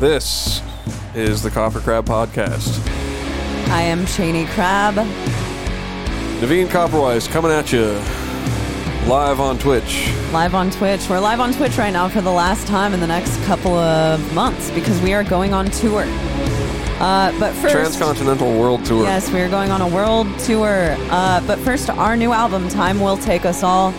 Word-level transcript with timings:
This 0.00 0.62
is 1.16 1.42
the 1.42 1.50
Copper 1.50 1.80
Crab 1.80 2.06
Podcast. 2.06 2.86
I 3.68 3.82
am 3.82 4.06
Chaney 4.06 4.46
Crabb. 4.46 4.94
Navene 6.40 6.68
Koperweis 6.68 7.28
coming 7.28 7.50
at 7.50 7.72
you 7.72 7.86
live 9.10 9.40
on 9.40 9.58
Twitch. 9.58 10.08
Live 10.32 10.54
on 10.54 10.70
Twitch. 10.70 11.08
We're 11.08 11.18
live 11.18 11.40
on 11.40 11.52
Twitch 11.52 11.76
right 11.78 11.92
now 11.92 12.08
for 12.08 12.20
the 12.20 12.30
last 12.30 12.68
time 12.68 12.94
in 12.94 13.00
the 13.00 13.08
next 13.08 13.36
couple 13.44 13.72
of 13.72 14.34
months 14.34 14.70
because 14.70 15.00
we 15.02 15.14
are 15.14 15.24
going 15.24 15.52
on 15.52 15.68
tour. 15.68 16.04
Uh, 17.00 17.36
but 17.40 17.52
first, 17.54 17.72
Transcontinental 17.74 18.56
World 18.56 18.84
Tour. 18.84 19.02
yes, 19.02 19.32
we 19.32 19.40
are 19.40 19.48
going 19.48 19.72
on 19.72 19.80
a 19.80 19.88
world 19.88 20.28
tour. 20.38 20.94
Uh, 21.10 21.44
but 21.44 21.58
first, 21.58 21.90
our 21.90 22.16
new 22.16 22.32
album, 22.32 22.68
Time 22.68 23.00
Will 23.00 23.16
Take 23.16 23.44
Us 23.44 23.64
All, 23.64 23.92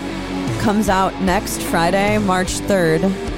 comes 0.62 0.88
out 0.88 1.22
next 1.22 1.62
Friday, 1.62 2.18
March 2.20 2.60
3rd. 2.60 3.29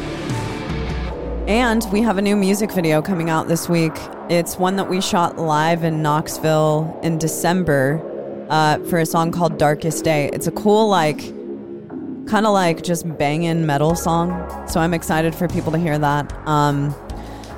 And 1.51 1.85
we 1.91 2.01
have 2.01 2.17
a 2.17 2.21
new 2.21 2.37
music 2.37 2.71
video 2.71 3.01
coming 3.01 3.29
out 3.29 3.49
this 3.49 3.67
week. 3.67 3.91
It's 4.29 4.55
one 4.55 4.77
that 4.77 4.89
we 4.89 5.01
shot 5.01 5.37
live 5.37 5.83
in 5.83 6.01
Knoxville 6.01 6.97
in 7.03 7.17
December 7.17 7.99
uh, 8.49 8.77
for 8.85 8.99
a 8.99 9.05
song 9.05 9.33
called 9.33 9.57
Darkest 9.57 10.05
Day. 10.05 10.29
It's 10.31 10.47
a 10.47 10.51
cool, 10.51 10.87
like, 10.87 11.19
kind 12.25 12.45
of 12.45 12.53
like 12.53 12.83
just 12.83 13.05
banging 13.17 13.65
metal 13.65 13.95
song. 13.95 14.65
So 14.65 14.79
I'm 14.79 14.93
excited 14.93 15.35
for 15.35 15.49
people 15.49 15.73
to 15.73 15.77
hear 15.77 15.99
that. 15.99 16.31
Um, 16.47 16.95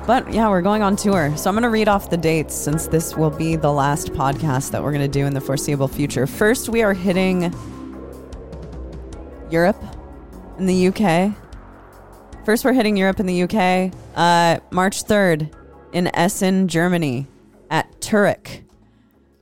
but 0.08 0.34
yeah, 0.34 0.48
we're 0.48 0.60
going 0.60 0.82
on 0.82 0.96
tour. 0.96 1.32
So 1.36 1.48
I'm 1.48 1.54
going 1.54 1.62
to 1.62 1.70
read 1.70 1.86
off 1.86 2.10
the 2.10 2.16
dates 2.16 2.56
since 2.56 2.88
this 2.88 3.16
will 3.16 3.30
be 3.30 3.54
the 3.54 3.70
last 3.70 4.08
podcast 4.08 4.72
that 4.72 4.82
we're 4.82 4.90
going 4.90 5.08
to 5.08 5.18
do 5.20 5.24
in 5.24 5.34
the 5.34 5.40
foreseeable 5.40 5.86
future. 5.86 6.26
First, 6.26 6.68
we 6.68 6.82
are 6.82 6.94
hitting 6.94 7.54
Europe 9.52 9.80
in 10.58 10.66
the 10.66 10.88
UK. 10.88 11.43
First, 12.44 12.62
we're 12.62 12.74
hitting 12.74 12.98
Europe 12.98 13.20
in 13.20 13.26
the 13.26 13.42
UK. 13.44 13.90
Uh, 14.14 14.60
March 14.70 15.04
3rd 15.04 15.50
in 15.94 16.14
Essen, 16.14 16.68
Germany 16.68 17.26
at 17.70 17.90
Turock. 18.02 18.62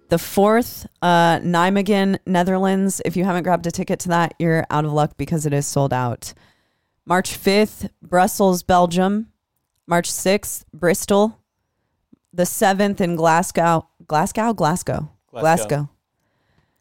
The 0.08 0.18
fourth, 0.18 0.86
uh, 1.00 1.38
Nijmegen, 1.40 2.18
Netherlands. 2.26 3.02
If 3.04 3.16
you 3.16 3.24
haven't 3.24 3.42
grabbed 3.42 3.66
a 3.66 3.72
ticket 3.72 3.98
to 4.00 4.10
that, 4.10 4.34
you're 4.38 4.64
out 4.70 4.84
of 4.84 4.92
luck 4.92 5.16
because 5.16 5.46
it 5.46 5.52
is 5.52 5.66
sold 5.66 5.92
out. 5.92 6.32
March 7.04 7.36
5th, 7.36 7.90
Brussels, 8.02 8.62
Belgium. 8.62 9.32
March 9.88 10.08
6th, 10.08 10.64
Bristol. 10.72 11.40
The 12.32 12.44
7th 12.44 13.00
in 13.00 13.16
Glasgow. 13.16 13.88
Glasgow? 14.06 14.52
Glasgow. 14.52 15.10
Glasgow. 15.32 15.88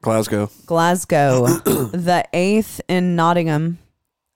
Glasgow. 0.01 0.49
Glasgow. 0.67 1.37
Glasgow. 1.45 1.45
the 1.97 2.25
8th 2.31 2.79
in 2.87 3.15
Nottingham. 3.15 3.79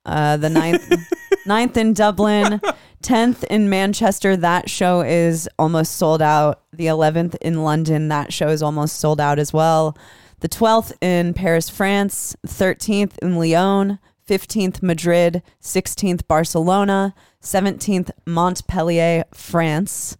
Uh, 0.06 0.38
the 0.38 0.50
9th, 0.50 1.06
9th 1.46 1.78
in 1.78 1.94
Dublin. 1.94 2.62
10th 3.04 3.44
in 3.46 3.70
Manchester. 3.70 4.36
That 4.36 4.68
show 4.70 5.02
is 5.02 5.48
almost 5.60 5.96
sold 5.98 6.22
out. 6.22 6.62
The 6.74 6.88
11th 6.88 7.36
in 7.42 7.64
London. 7.64 8.08
That 8.08 8.34
show 8.34 8.48
is 8.48 8.64
almost 8.64 9.00
sold 9.00 9.22
out 9.22 9.38
as 9.38 9.54
well. 9.54 9.96
The 10.40 10.50
12th 10.50 10.92
in 11.02 11.34
Paris, 11.36 11.70
France. 11.70 12.36
13th 12.48 13.18
in 13.20 13.36
Lyon. 13.38 14.00
15th 14.28 14.82
Madrid. 14.82 15.44
16th 15.62 16.28
Barcelona. 16.28 17.14
17th 17.44 18.10
Montpellier, 18.26 19.24
France. 19.34 20.18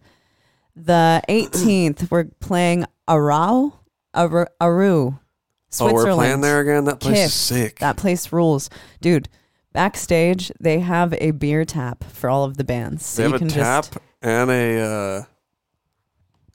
The 0.76 1.22
18th, 1.28 2.10
we're 2.10 2.26
playing 2.38 2.84
Arau, 3.08 3.72
Aru, 4.14 4.44
Aru 4.60 5.06
Oh, 5.08 5.18
Switzerland. 5.70 6.06
we're 6.06 6.14
playing 6.14 6.40
there 6.42 6.60
again? 6.60 6.84
That 6.84 7.00
place 7.00 7.18
Kiff. 7.18 7.24
is 7.26 7.34
sick. 7.34 7.78
That 7.80 7.96
place 7.96 8.30
rules. 8.32 8.70
Dude, 9.00 9.28
backstage, 9.76 10.50
they 10.58 10.80
have 10.80 11.12
a 11.20 11.32
beer 11.32 11.66
tap 11.66 12.02
for 12.04 12.30
all 12.30 12.44
of 12.44 12.56
the 12.56 12.64
bands. 12.64 13.04
So 13.04 13.22
they 13.22 13.28
you 13.28 13.32
have 13.34 13.42
a 13.42 13.50
tap 13.50 14.02
and 14.22 14.50
a 14.50 14.80
uh, 14.80 15.22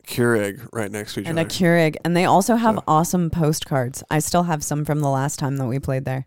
Keurig 0.08 0.68
right 0.74 0.92
next 0.92 1.14
to 1.14 1.22
each 1.22 1.28
and 1.28 1.38
a 1.38 1.42
other. 1.42 1.50
Keurig. 1.50 1.98
And 2.04 2.18
they 2.18 2.26
also 2.26 2.56
have 2.56 2.78
So- 2.78 2.84
awesome 2.88 3.30
postcards. 3.30 4.04
I 4.10 4.18
still 4.20 4.44
have 4.44 4.64
some 4.64 4.86
from 4.86 5.02
the 5.02 5.10
last 5.10 5.38
time 5.38 5.58
that 5.58 5.68
we 5.68 5.78
played 5.78 6.04
there. 6.04 6.26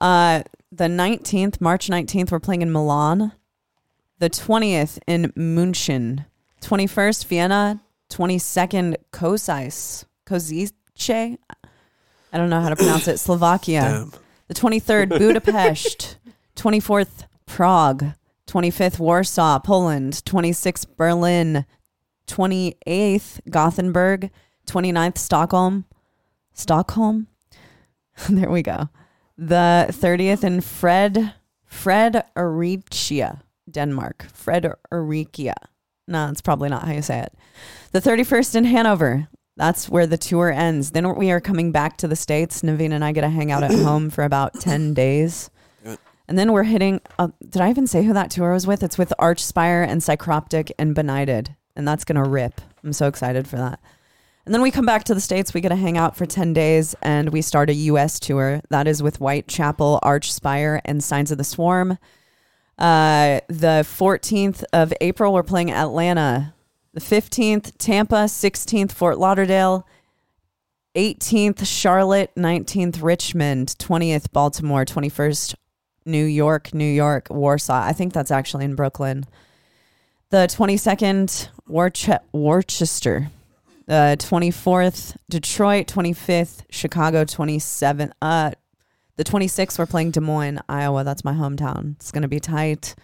Uh, 0.00 0.42
the 0.72 0.84
19th, 0.88 1.60
March 1.60 1.88
19th, 1.88 2.32
we're 2.32 2.40
playing 2.40 2.62
in 2.62 2.72
Milan. 2.72 3.32
The 4.18 4.30
20th 4.30 4.98
in 5.06 5.32
München. 5.36 6.24
21st, 6.62 7.26
Vienna. 7.26 7.82
22nd, 8.08 8.96
Kosice. 9.12 10.04
Kozice? 10.24 10.72
I 12.32 12.38
don't 12.38 12.48
know 12.48 12.60
how 12.62 12.70
to 12.70 12.76
pronounce 12.76 13.06
it. 13.06 13.18
Slovakia. 13.26 13.80
Damn. 13.82 14.12
The 14.48 14.54
23rd, 14.54 15.18
Budapest. 15.18 16.18
24th, 16.56 17.26
Prague. 17.46 18.12
25th, 18.46 18.98
Warsaw, 18.98 19.58
Poland. 19.58 20.22
26th, 20.24 20.86
Berlin. 20.96 21.66
28th, 22.28 23.40
Gothenburg. 23.50 24.30
29th, 24.66 25.18
Stockholm. 25.18 25.84
Stockholm? 26.54 27.26
there 28.28 28.50
we 28.50 28.62
go. 28.62 28.88
The 29.36 29.86
30th 29.90 30.44
in 30.44 30.60
Fred, 30.60 31.34
Fred 31.64 32.24
Aricia, 32.36 33.40
Denmark. 33.70 34.26
Fred 34.32 34.72
Aricia. 34.92 35.54
No, 36.08 36.28
that's 36.28 36.40
probably 36.40 36.68
not 36.68 36.84
how 36.84 36.92
you 36.92 37.02
say 37.02 37.20
it. 37.20 37.34
The 37.92 38.00
31st 38.00 38.54
in 38.54 38.64
Hanover. 38.64 39.28
That's 39.56 39.88
where 39.88 40.06
the 40.06 40.18
tour 40.18 40.50
ends. 40.50 40.90
Then 40.90 41.14
we 41.16 41.30
are 41.30 41.40
coming 41.40 41.72
back 41.72 41.96
to 41.98 42.08
the 42.08 42.16
States. 42.16 42.62
Navene 42.62 42.92
and 42.92 43.04
I 43.04 43.12
get 43.12 43.22
to 43.22 43.30
hang 43.30 43.50
out 43.50 43.62
at 43.62 43.70
home 43.84 44.10
for 44.10 44.24
about 44.24 44.54
10 44.60 44.94
days. 44.94 45.50
And 46.28 46.36
then 46.36 46.52
we're 46.52 46.64
hitting, 46.64 47.00
uh, 47.18 47.28
did 47.48 47.62
I 47.62 47.70
even 47.70 47.86
say 47.86 48.02
who 48.02 48.12
that 48.12 48.30
tour 48.32 48.52
was 48.52 48.66
with? 48.66 48.82
It's 48.82 48.98
with 48.98 49.12
Archspire 49.18 49.86
and 49.86 50.00
Psychroptic 50.00 50.72
and 50.78 50.94
Benighted. 50.94 51.54
And 51.76 51.86
that's 51.86 52.04
going 52.04 52.22
to 52.22 52.28
rip. 52.28 52.60
I'm 52.82 52.92
so 52.92 53.06
excited 53.06 53.46
for 53.46 53.56
that. 53.56 53.80
And 54.44 54.54
then 54.54 54.62
we 54.62 54.70
come 54.70 54.86
back 54.86 55.04
to 55.04 55.14
the 55.14 55.20
States. 55.20 55.54
We 55.54 55.60
get 55.60 55.68
to 55.68 55.76
hang 55.76 55.96
out 55.96 56.16
for 56.16 56.26
10 56.26 56.52
days 56.52 56.94
and 57.02 57.30
we 57.30 57.42
start 57.42 57.70
a 57.70 57.74
US 57.74 58.18
tour. 58.18 58.60
That 58.70 58.88
is 58.88 59.02
with 59.02 59.16
Whitechapel, 59.16 60.00
Archspire, 60.02 60.80
and 60.84 61.02
Signs 61.02 61.30
of 61.30 61.38
the 61.38 61.44
Swarm. 61.44 61.98
Uh, 62.78 63.40
the 63.48 63.84
14th 63.84 64.64
of 64.72 64.92
April, 65.00 65.32
we're 65.32 65.42
playing 65.42 65.70
Atlanta. 65.70 66.54
The 66.96 67.02
15th, 67.02 67.72
Tampa. 67.76 68.24
16th, 68.24 68.90
Fort 68.90 69.18
Lauderdale. 69.18 69.86
18th, 70.94 71.66
Charlotte. 71.66 72.34
19th, 72.36 73.02
Richmond. 73.02 73.74
20th, 73.78 74.32
Baltimore. 74.32 74.86
21st, 74.86 75.56
New 76.06 76.24
York, 76.24 76.72
New 76.72 76.90
York, 76.90 77.26
Warsaw. 77.28 77.82
I 77.82 77.92
think 77.92 78.14
that's 78.14 78.30
actually 78.30 78.64
in 78.64 78.74
Brooklyn. 78.76 79.26
The 80.30 80.46
22nd, 80.48 81.48
Worce- 81.68 82.08
Worcester. 82.32 83.30
Uh, 83.86 84.16
24th, 84.18 85.18
Detroit. 85.28 85.88
25th, 85.88 86.62
Chicago. 86.70 87.26
27th, 87.26 88.12
uh, 88.22 88.52
the 89.16 89.24
26th, 89.24 89.78
we're 89.78 89.84
playing 89.84 90.12
Des 90.12 90.20
Moines, 90.20 90.62
Iowa. 90.66 91.04
That's 91.04 91.24
my 91.24 91.34
hometown. 91.34 91.96
It's 91.96 92.10
going 92.10 92.22
to 92.22 92.28
be 92.28 92.40
tight. 92.40 92.94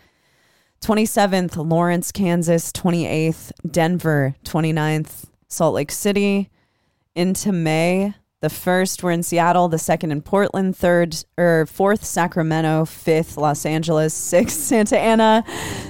27th, 0.82 1.56
Lawrence, 1.68 2.10
Kansas. 2.12 2.72
28th, 2.72 3.52
Denver. 3.70 4.34
29th, 4.44 5.24
Salt 5.48 5.74
Lake 5.74 5.92
City. 5.92 6.50
Into 7.14 7.52
May. 7.52 8.14
The 8.40 8.50
first, 8.50 9.02
we're 9.02 9.12
in 9.12 9.22
Seattle. 9.22 9.68
The 9.68 9.78
second, 9.78 10.10
in 10.10 10.22
Portland. 10.22 10.76
Third, 10.76 11.16
or 11.38 11.66
fourth, 11.66 12.04
Sacramento. 12.04 12.84
Fifth, 12.84 13.36
Los 13.36 13.64
Angeles. 13.64 14.12
Sixth, 14.32 14.58
Santa 14.58 14.98
Ana. 14.98 15.44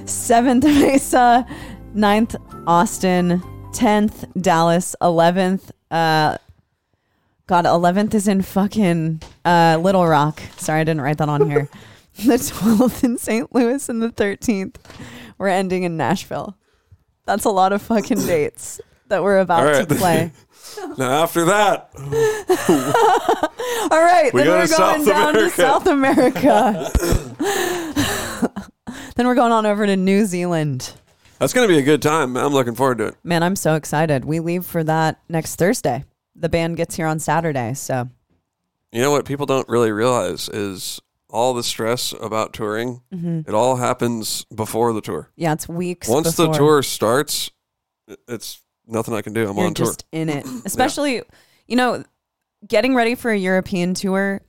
Seventh, 0.05 0.65
Mesa. 0.65 1.47
Ninth, 1.95 2.37
Austin. 2.67 3.43
Tenth, 3.73 4.27
Dallas. 4.39 4.95
Eleventh, 5.01 5.71
uh, 5.91 6.37
God, 7.47 7.65
11th 7.65 8.15
is 8.15 8.29
in 8.29 8.43
fucking 8.43 9.21
uh, 9.45 9.79
Little 9.81 10.07
Rock. 10.07 10.41
Sorry, 10.57 10.81
I 10.81 10.85
didn't 10.85 11.01
write 11.01 11.19
that 11.19 11.29
on 11.29 11.51
here. 11.51 11.69
the 12.25 12.34
12th 12.34 13.05
in 13.05 13.19
St. 13.19 13.55
Louis 13.55 13.89
and 13.89 14.03
the 14.03 14.11
13th. 14.11 14.77
We're 15.38 15.49
ending 15.49 15.82
in 15.85 15.97
Nashville. 15.97 16.56
That's 17.25 17.44
a 17.44 17.50
lot 17.50 17.73
of 17.73 17.81
fucking 17.82 18.19
dates 18.26 18.81
that 19.09 19.23
we're 19.23 19.38
about 19.38 19.64
right. 19.64 19.88
to 19.88 19.94
play. 19.94 20.32
Now, 20.97 21.23
after 21.25 21.44
that, 21.47 21.91
All 23.91 24.03
right, 24.03 24.31
We 24.32 24.41
then 24.43 24.47
go 24.47 24.56
we're 24.59 24.67
to 24.67 24.73
going 24.76 25.05
South 25.05 25.06
down 25.06 25.37
America. 25.37 25.56
to 25.56 25.62
South 25.62 25.87
America. 25.87 26.91
then 29.17 29.26
we're 29.26 29.35
going 29.35 29.53
on 29.53 29.67
over 29.67 29.85
to 29.87 29.97
New 29.97 30.25
Zealand. 30.25 30.93
that's 31.38 31.53
going 31.53 31.69
to 31.69 31.73
be 31.75 31.79
a 31.79 31.82
good 31.82 32.00
time. 32.00 32.37
I'm 32.37 32.53
looking 32.53 32.75
forward 32.75 32.99
to 32.99 33.06
it. 33.09 33.17
Man, 33.25 33.43
I'm 33.43 33.56
so 33.56 33.75
excited. 33.75 34.25
We 34.25 34.41
leave 34.41 34.64
for 34.64 34.82
that 34.85 35.20
next 35.29 35.56
Thursday. 35.56 36.05
The 36.37 36.49
band 36.49 36.76
gets 36.76 36.94
here 36.97 37.06
on 37.06 37.19
Saturday, 37.19 37.75
so 37.75 38.09
You 38.93 39.03
know 39.03 39.11
what 39.11 39.25
people 39.26 39.47
don't 39.47 39.69
really 39.69 39.93
realize 39.93 40.49
is 40.49 41.00
all 41.32 41.55
the 41.55 41.62
stress 41.64 42.12
about 42.20 42.52
touring, 42.52 43.02
it 43.11 43.55
all 43.55 43.76
happens 43.76 44.44
before 44.55 44.93
the 44.93 45.00
tour. 45.00 45.31
yeah, 45.34 45.52
it's 45.52 45.69
weeks. 45.69 46.06
Once 46.06 46.37
the 46.37 46.52
tour 46.52 46.82
starts, 46.82 47.50
it's 48.29 48.61
nothing 48.87 49.14
I 49.14 49.23
can 49.23 49.32
do. 49.32 49.49
I'm 49.49 49.56
you're 49.56 49.67
on 49.67 49.75
tour. 49.75 49.87
just 49.87 50.05
in 50.12 50.29
it. 50.29 50.46
Especially, 50.64 51.23
you 51.67 51.76
know, 51.76 52.05
getting 52.67 52.94
ready 52.94 53.14
for 53.14 53.31
a 53.31 53.37
European 53.37 53.94
tour 53.94 54.43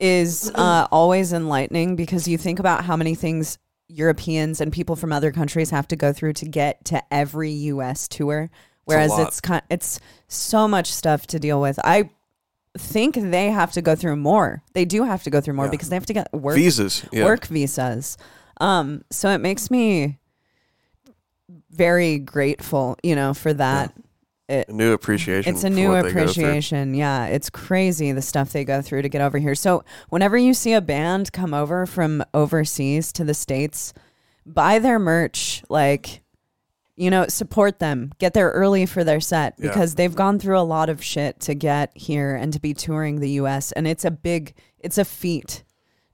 is 0.00 0.50
uh, 0.54 0.86
always 0.90 1.32
enlightening 1.32 1.96
because 1.96 2.28
you 2.28 2.38
think 2.38 2.58
about 2.58 2.84
how 2.84 2.96
many 2.96 3.14
things 3.14 3.58
Europeans 3.88 4.60
and 4.60 4.72
people 4.72 4.96
from 4.96 5.12
other 5.12 5.32
countries 5.32 5.70
have 5.70 5.88
to 5.88 5.96
go 5.96 6.12
through 6.12 6.34
to 6.34 6.46
get 6.46 6.84
to 6.86 7.02
every 7.12 7.50
US 7.50 8.06
tour. 8.06 8.50
Whereas 8.84 9.18
it's 9.18 9.40
kind 9.42 9.62
it's 9.68 10.00
so 10.28 10.66
much 10.66 10.90
stuff 10.90 11.26
to 11.28 11.38
deal 11.38 11.60
with. 11.60 11.78
I 11.84 12.08
think 12.78 13.14
they 13.16 13.50
have 13.50 13.72
to 13.72 13.82
go 13.82 13.94
through 13.94 14.16
more. 14.16 14.62
They 14.72 14.84
do 14.84 15.04
have 15.04 15.22
to 15.24 15.30
go 15.30 15.40
through 15.40 15.54
more 15.54 15.66
Yeah. 15.66 15.70
because 15.70 15.88
they 15.88 15.96
have 15.96 16.06
to 16.06 16.12
get 16.14 16.32
work 16.32 16.56
Visas. 16.56 17.04
Yeah. 17.12 17.24
work 17.24 17.46
visas. 17.46 18.16
Um, 18.60 19.02
so 19.10 19.30
it 19.30 19.38
makes 19.38 19.70
me 19.70 20.18
very 21.70 22.18
grateful, 22.18 22.96
you 23.02 23.14
know, 23.14 23.34
for 23.34 23.52
that. 23.54 23.94
A 24.50 24.64
new 24.68 24.92
appreciation. 24.92 25.54
It's 25.54 25.62
a 25.64 25.68
new 25.70 25.90
what 25.90 26.04
they 26.04 26.08
go 26.08 26.10
through. 26.12 26.22
appreciation. 26.22 26.94
Yeah, 26.94 27.26
it's 27.26 27.50
crazy 27.50 28.12
the 28.12 28.22
stuff 28.22 28.50
they 28.50 28.64
go 28.64 28.80
through 28.80 29.02
to 29.02 29.08
get 29.10 29.20
over 29.20 29.36
here. 29.38 29.54
So 29.54 29.84
whenever 30.08 30.38
you 30.38 30.54
see 30.54 30.72
a 30.72 30.80
band 30.80 31.32
come 31.32 31.52
over 31.52 31.84
from 31.84 32.24
overseas 32.32 33.12
to 33.12 33.24
the 33.24 33.34
states, 33.34 33.92
buy 34.46 34.78
their 34.78 34.98
merch. 34.98 35.62
Like, 35.68 36.22
you 36.98 37.10
know, 37.10 37.26
support 37.28 37.78
them. 37.78 38.12
Get 38.18 38.34
there 38.34 38.50
early 38.50 38.84
for 38.84 39.04
their 39.04 39.20
set 39.20 39.54
Yeah. 39.58 39.68
because 39.68 39.94
they've 39.94 40.14
gone 40.14 40.38
through 40.38 40.58
a 40.58 40.66
lot 40.66 40.88
of 40.88 41.02
shit 41.02 41.38
to 41.40 41.54
get 41.54 41.96
here 41.96 42.34
and 42.34 42.52
to 42.52 42.60
be 42.60 42.74
touring 42.74 43.20
the 43.20 43.30
U.S. 43.42 43.70
And 43.72 43.86
it's 43.86 44.04
a 44.04 44.10
big, 44.10 44.54
it's 44.80 44.98
a 44.98 45.04
feat 45.04 45.62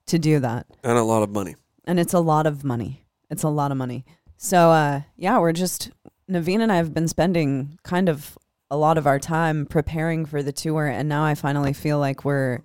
to 0.06 0.18
do 0.18 0.38
that 0.40 0.66
And 0.84 0.98
a 0.98 1.02
lot 1.02 1.22
of 1.22 1.30
money. 1.30 1.56
and 1.86 1.98
it's 1.98 2.12
a 2.12 2.20
lot 2.20 2.46
of 2.46 2.62
money. 2.64 3.06
It's 3.30 3.42
a 3.42 3.48
lot 3.48 3.70
of 3.72 3.78
money. 3.78 4.04
So 4.36 4.70
uh 4.70 5.00
yeah, 5.16 5.38
we're 5.38 5.52
just 5.52 5.90
Navene 6.30 6.60
and 6.60 6.70
I 6.70 6.76
have 6.76 6.92
been 6.92 7.08
spending 7.08 7.78
kind 7.84 8.08
of 8.10 8.36
a 8.70 8.76
lot 8.76 8.98
of 8.98 9.06
our 9.06 9.18
time 9.18 9.64
preparing 9.66 10.26
for 10.26 10.42
the 10.42 10.52
tour 10.52 10.86
and 10.86 11.08
now 11.08 11.24
I 11.24 11.34
finally 11.34 11.72
feel 11.72 11.98
like 11.98 12.24
we're 12.24 12.60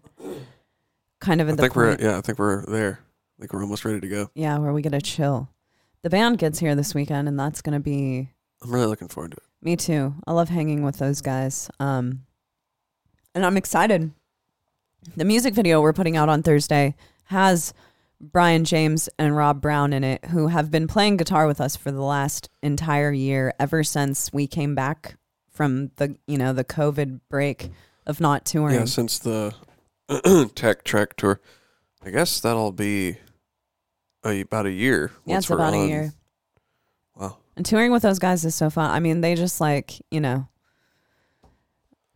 kind 1.22 1.42
of 1.42 1.48
I 1.48 1.51
the 1.54 1.62
think 1.62 1.75
we're 1.75 1.98
yeah. 2.00 2.18
I 2.18 2.22
think 2.22 2.39
we're 2.39 2.65
there. 2.65 3.00
I 3.38 3.42
think 3.42 3.54
we're 3.54 3.62
almost 3.63 3.86
ready 3.86 4.01
to 4.01 4.07
go. 4.10 4.30
yeah, 4.36 4.57
where 4.57 4.74
we 4.74 4.81
get 4.81 4.92
to 4.92 5.00
chill. 5.01 5.50
The 6.01 6.10
band 6.10 6.38
gets 6.38 6.60
here 6.60 6.75
this 6.75 6.96
weekend 6.96 7.28
and 7.28 7.40
that's 7.40 7.62
going 7.62 7.74
to 7.74 7.80
be 7.84 8.30
I'm 8.63 8.74
really 8.74 8.88
looking 8.88 9.07
forward 9.07 9.31
to 9.31 9.38
it. 9.38 9.44
me 9.62 9.75
too. 9.75 10.16
I 10.28 10.34
love 10.34 10.50
hanging 10.50 10.84
with 10.84 10.98
those 10.98 11.22
guys. 11.22 11.69
Um 11.80 12.24
and 13.36 13.46
I'm 13.46 13.57
excited. 13.57 14.12
The 15.16 15.25
music 15.25 15.54
video 15.54 15.81
we're 15.81 15.94
putting 15.94 16.18
out 16.18 16.30
on 16.30 16.44
Thursday 16.44 16.96
has 17.25 17.74
Brian 18.19 18.66
James 18.66 19.07
and 19.18 19.36
Rob 19.36 19.62
Brown 19.62 19.94
in 19.94 20.04
it, 20.04 20.25
who 20.25 20.48
have 20.48 20.69
been 20.72 20.88
playing 20.88 21.18
guitar 21.18 21.48
with 21.48 21.62
us 21.62 21.75
for 21.75 21.92
the 21.92 22.01
last 22.01 22.50
entire 22.62 23.13
year, 23.13 23.54
ever 23.60 23.81
since 23.84 24.34
we 24.34 24.46
came 24.46 24.75
back 24.75 25.16
from 25.50 25.92
the 25.98 26.18
you 26.28 26.38
know 26.38 26.51
the 26.51 26.66
COVID 26.66 27.22
break 27.30 27.69
of 28.06 28.19
not 28.19 28.44
touring. 28.46 28.75
Yeah, 28.80 28.86
since 28.86 29.19
the 29.19 29.54
Tech 30.56 30.84
Trek 30.84 31.16
tour, 31.16 31.40
I 32.04 32.10
guess 32.10 32.42
that'll 32.42 32.72
be 32.74 33.18
a, 34.25 34.42
about 34.42 34.66
a 34.66 34.71
year. 34.71 35.12
Yeah, 35.25 35.38
it's 35.38 35.50
about 35.50 35.74
a 35.74 35.88
year. 35.88 36.13
Wow. 37.16 37.38
And 37.56 37.66
touring 37.66 37.92
with 37.92 38.04
those 38.04 38.19
guys 38.19 38.45
is 38.45 38.56
so 38.56 38.69
fun. 38.69 38.92
I 38.92 39.00
mean, 39.00 39.21
they 39.21 39.36
just 39.36 39.60
like 39.62 40.01
you 40.12 40.19
know. 40.19 40.48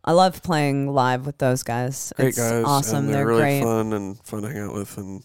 I 0.06 0.12
love 0.12 0.42
playing 0.42 0.92
live 0.92 1.24
with 1.24 1.38
those 1.38 1.62
guys. 1.62 2.12
Great 2.16 2.28
it's 2.28 2.38
guys. 2.38 2.62
awesome. 2.66 3.06
They're, 3.06 3.16
they're 3.16 3.26
really 3.26 3.40
great. 3.40 3.62
fun 3.62 3.92
and 3.94 4.18
fun 4.22 4.42
to 4.42 4.48
hang 4.48 4.58
out 4.58 4.74
with, 4.74 4.98
and 4.98 5.24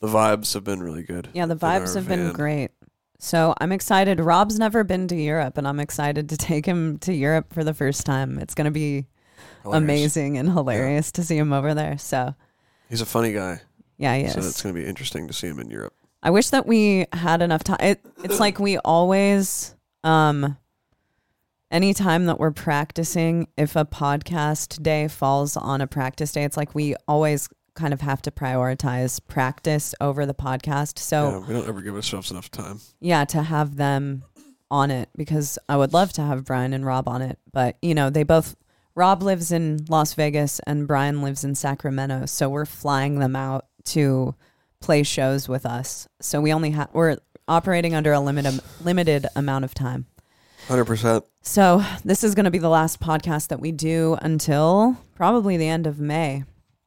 the 0.00 0.08
vibes 0.08 0.54
have 0.54 0.64
been 0.64 0.82
really 0.82 1.02
good. 1.02 1.28
Yeah, 1.34 1.44
the 1.46 1.56
vibes 1.56 1.94
have 1.94 2.08
been 2.08 2.32
great. 2.32 2.70
So 3.18 3.54
I'm 3.60 3.70
excited. 3.70 4.18
Rob's 4.18 4.58
never 4.58 4.82
been 4.82 5.06
to 5.08 5.14
Europe, 5.14 5.58
and 5.58 5.68
I'm 5.68 5.78
excited 5.78 6.30
to 6.30 6.38
take 6.38 6.64
him 6.64 6.98
to 7.00 7.12
Europe 7.12 7.52
for 7.52 7.62
the 7.62 7.74
first 7.74 8.06
time. 8.06 8.38
It's 8.38 8.54
going 8.54 8.64
to 8.64 8.70
be 8.70 9.06
Hilarious. 9.62 9.84
amazing 9.84 10.38
and 10.38 10.48
hilarious 10.50 11.12
to 11.12 11.22
see 11.22 11.36
him 11.36 11.52
over 11.52 11.74
there. 11.74 11.98
So 11.98 12.34
He's 12.88 13.02
a 13.02 13.06
funny 13.06 13.32
guy, 13.34 13.60
yeah, 14.00 14.16
he 14.16 14.28
so 14.28 14.40
it's 14.40 14.62
going 14.62 14.74
to 14.74 14.80
be 14.80 14.86
interesting 14.86 15.28
to 15.28 15.32
see 15.32 15.46
him 15.46 15.60
in 15.60 15.70
Europe. 15.70 15.94
I 16.22 16.30
wish 16.30 16.50
that 16.50 16.66
we 16.66 17.06
had 17.12 17.42
enough 17.42 17.62
time. 17.62 17.78
It, 17.80 18.00
it's 18.24 18.40
like 18.40 18.58
we 18.58 18.78
always, 18.78 19.74
um, 20.04 20.56
anytime 21.70 22.26
that 22.26 22.38
we're 22.38 22.50
practicing, 22.50 23.48
if 23.56 23.76
a 23.76 23.84
podcast 23.84 24.82
day 24.82 25.06
falls 25.08 25.56
on 25.56 25.80
a 25.80 25.86
practice 25.86 26.32
day, 26.32 26.44
it's 26.44 26.56
like 26.56 26.74
we 26.74 26.94
always 27.06 27.48
kind 27.74 27.92
of 27.92 28.00
have 28.00 28.20
to 28.22 28.30
prioritize 28.30 29.20
practice 29.28 29.94
over 30.00 30.26
the 30.26 30.34
podcast. 30.34 30.98
So 30.98 31.30
yeah, 31.30 31.46
we 31.46 31.54
don't 31.54 31.68
ever 31.68 31.80
give 31.80 31.94
ourselves 31.94 32.30
enough 32.30 32.50
time. 32.50 32.80
yeah, 33.00 33.24
to 33.26 33.42
have 33.42 33.76
them 33.76 34.24
on 34.70 34.90
it 34.90 35.08
because 35.16 35.58
I 35.68 35.76
would 35.76 35.92
love 35.92 36.12
to 36.14 36.22
have 36.22 36.44
Brian 36.44 36.72
and 36.72 36.84
Rob 36.86 37.08
on 37.08 37.22
it. 37.22 37.38
But, 37.52 37.76
you 37.82 37.94
know, 37.94 38.10
they 38.10 38.22
both, 38.24 38.56
Rob 38.94 39.22
lives 39.22 39.52
in 39.52 39.84
Las 39.88 40.14
Vegas 40.14 40.60
and 40.66 40.86
Brian 40.86 41.22
lives 41.22 41.44
in 41.44 41.54
Sacramento. 41.54 42.26
So 42.26 42.48
we're 42.48 42.66
flying 42.66 43.18
them 43.20 43.34
out 43.36 43.66
to 43.86 44.34
play 44.80 45.02
shows 45.02 45.48
with 45.48 45.66
us. 45.66 46.08
So 46.20 46.40
we 46.40 46.52
only 46.52 46.70
have, 46.70 46.88
we're 46.92 47.18
operating 47.46 47.94
under 47.94 48.12
a 48.12 48.20
limited, 48.20 48.60
limited 48.82 49.26
amount 49.36 49.64
of 49.64 49.74
time. 49.74 50.06
Hundred 50.68 50.84
percent. 50.84 51.24
So 51.42 51.82
this 52.04 52.22
is 52.22 52.34
going 52.34 52.44
to 52.44 52.50
be 52.50 52.58
the 52.58 52.68
last 52.68 53.00
podcast 53.00 53.48
that 53.48 53.60
we 53.60 53.72
do 53.72 54.16
until 54.20 54.96
probably 55.14 55.56
the 55.56 55.68
end 55.68 55.86
of 55.86 55.98
May. 55.98 56.44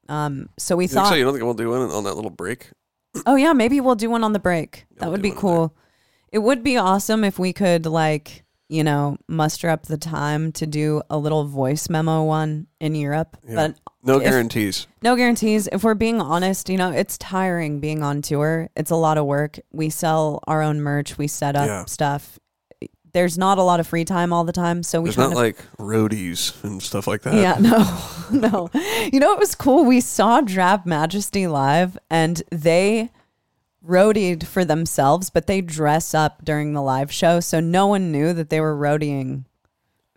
Um, 0.08 0.50
so 0.58 0.76
we 0.76 0.86
You 0.86 0.90
thought, 0.90 1.10
so? 1.10 1.16
You 1.16 1.24
don't 1.24 1.34
think 1.34 1.44
we'll 1.44 1.54
do 1.54 1.70
one 1.70 1.90
on 1.90 2.04
that 2.04 2.16
little 2.16 2.30
break? 2.30 2.70
Oh 3.26 3.36
yeah, 3.36 3.54
maybe 3.54 3.80
we'll 3.80 3.96
do 3.96 4.10
one 4.10 4.24
on 4.24 4.34
the 4.34 4.40
break. 4.40 4.86
Yeah, 4.92 5.00
that 5.00 5.06
we'll 5.06 5.12
would 5.14 5.22
be 5.22 5.32
cool. 5.32 5.76
It 6.32 6.40
would 6.40 6.64
be 6.64 6.78
awesome 6.78 7.24
if 7.24 7.38
we 7.38 7.54
could 7.54 7.86
like, 7.86 8.43
you 8.70 8.84
know, 8.84 9.18
muster 9.28 9.70
up 9.70 9.86
the 9.88 9.98
time 9.98 10.52
to 10.54 10.66
do 10.66 11.02
a 11.10 11.18
little 11.18 11.44
voice 11.46 11.90
memo 11.90 12.24
one 12.24 12.68
in 12.80 12.96
Europe. 12.96 13.38
Yeah. 13.48 13.56
But 13.56 13.76
No 14.04 14.18
If- 14.18 14.24
guarantees. 14.24 14.88
no 15.02 15.16
guarantees. 15.16 15.68
If 15.72 15.84
we're 15.84 15.94
being 15.94 16.20
honest, 16.22 16.70
you 16.70 16.78
know, 16.78 16.92
it's 16.92 17.18
tiring 17.18 17.80
being 17.80 18.04
on 18.04 18.22
tour. 18.22 18.70
It's 18.76 18.92
a 18.92 18.96
lot 18.96 19.18
of 19.18 19.26
work. 19.26 19.60
We 19.72 19.90
sell 19.90 20.40
our 20.48 20.62
own 20.62 20.82
merch, 20.82 21.18
we 21.18 21.28
set 21.28 21.56
up 21.56 21.68
Yeah. 21.68 21.86
stuff. 21.86 22.40
There's 23.14 23.38
not 23.38 23.60
a 23.60 23.64
lot 23.64 23.80
of 23.80 23.86
free 23.86 24.06
time 24.06 24.34
all 24.34 24.44
the 24.44 24.52
time, 24.52 24.82
so 24.82 25.00
we 25.00 25.12
kind 25.12 25.30
not 25.30 25.32
of 25.34 25.38
like 25.38 25.58
roadies 25.78 26.52
and 26.64 26.82
stuff 26.82 27.06
like 27.06 27.22
that. 27.22 27.36
yeah, 27.36 27.58
no, 27.60 28.00
no. 28.32 28.70
You 29.14 29.20
know, 29.20 29.34
it 29.34 29.40
was 29.40 29.54
cool. 29.54 29.86
We 29.86 30.02
saw 30.02 30.42
Drab 30.42 30.86
Majesty 30.88 31.46
live, 31.46 31.96
and 32.10 32.42
they 32.52 33.12
roadied 33.86 34.44
for 34.46 34.64
themselves, 34.66 35.30
but 35.30 35.48
they 35.48 35.62
dress 35.62 36.14
up 36.14 36.44
during 36.44 36.74
the 36.74 36.82
live 36.82 37.12
show, 37.12 37.40
so 37.40 37.60
no 37.60 37.88
one 37.88 38.12
knew 38.12 38.34
that 38.34 38.50
they 38.50 38.60
were 38.62 38.76
roadieing 38.76 39.46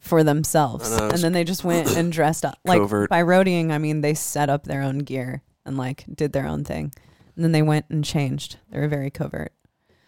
for 0.00 0.22
themselves. 0.22 0.90
Know, 0.96 1.08
And 1.08 1.18
then 1.18 1.32
they 1.32 1.44
just 1.44 1.64
went 1.64 1.96
and 1.96 2.12
dressed 2.12 2.44
up. 2.44 2.58
Like 2.64 2.80
covert. 2.80 3.10
by 3.10 3.22
roadieing, 3.22 3.70
I 3.72 3.78
mean 3.78 4.00
they 4.02 4.14
set 4.14 4.48
up 4.48 4.64
their 4.64 4.82
own 4.82 4.98
gear 4.98 5.42
and 5.64 5.76
like 5.76 6.04
did 6.14 6.32
their 6.32 6.46
own 6.46 6.62
thing, 6.64 6.92
and 7.34 7.44
then 7.44 7.52
they 7.52 7.62
went 7.62 7.86
and 7.90 8.04
changed. 8.04 8.58
They 8.70 8.78
were 8.78 8.88
very 8.88 9.10
covert. 9.10 9.52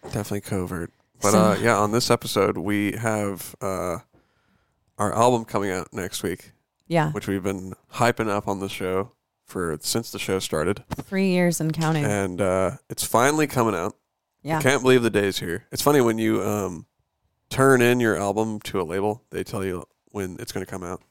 Definitely 0.03 0.41
covert. 0.41 0.93
But 1.21 1.31
So- 1.31 1.39
uh, 1.51 1.57
yeah, 1.61 1.77
on 1.77 1.91
this 1.91 2.09
episode 2.09 2.57
we 2.57 2.93
have 2.93 3.55
uh, 3.61 3.97
our 4.97 5.13
album 5.13 5.43
coming 5.43 5.69
out 5.71 5.91
next 5.93 6.23
week, 6.23 6.53
Yeah, 6.87 7.11
which 7.11 7.27
we've 7.27 7.43
been 7.43 7.73
hyping 7.95 8.29
up 8.29 8.47
on 8.47 8.61
the 8.61 8.69
show 8.69 9.11
for 9.49 9.77
since 9.81 10.11
the 10.11 10.19
show 10.19 10.39
started, 10.39 10.83
three 10.95 11.29
years 11.29 11.59
and 11.59 11.73
counting. 11.73 12.05
and 12.05 12.39
uh, 12.39 12.71
it's 12.89 13.03
finally 13.03 13.47
coming 13.47 13.75
out. 13.75 13.95
yeah, 14.43 14.61
Can't 14.61 14.81
believe 14.81 15.01
the 15.03 15.09
day's 15.09 15.39
here. 15.39 15.65
It's 15.71 15.81
funny 15.81 16.01
when 16.01 16.17
you 16.17 16.41
um, 16.43 16.85
turn 17.49 17.81
in 17.81 17.99
your 17.99 18.15
album 18.15 18.59
to 18.61 18.79
a 18.79 18.83
label, 18.83 19.23
they 19.31 19.43
tell 19.43 19.65
you 19.65 19.83
when 20.11 20.37
it's 20.39 20.51
going 20.51 20.65
to 20.65 20.69
come 20.71 20.83
out. 20.83 21.01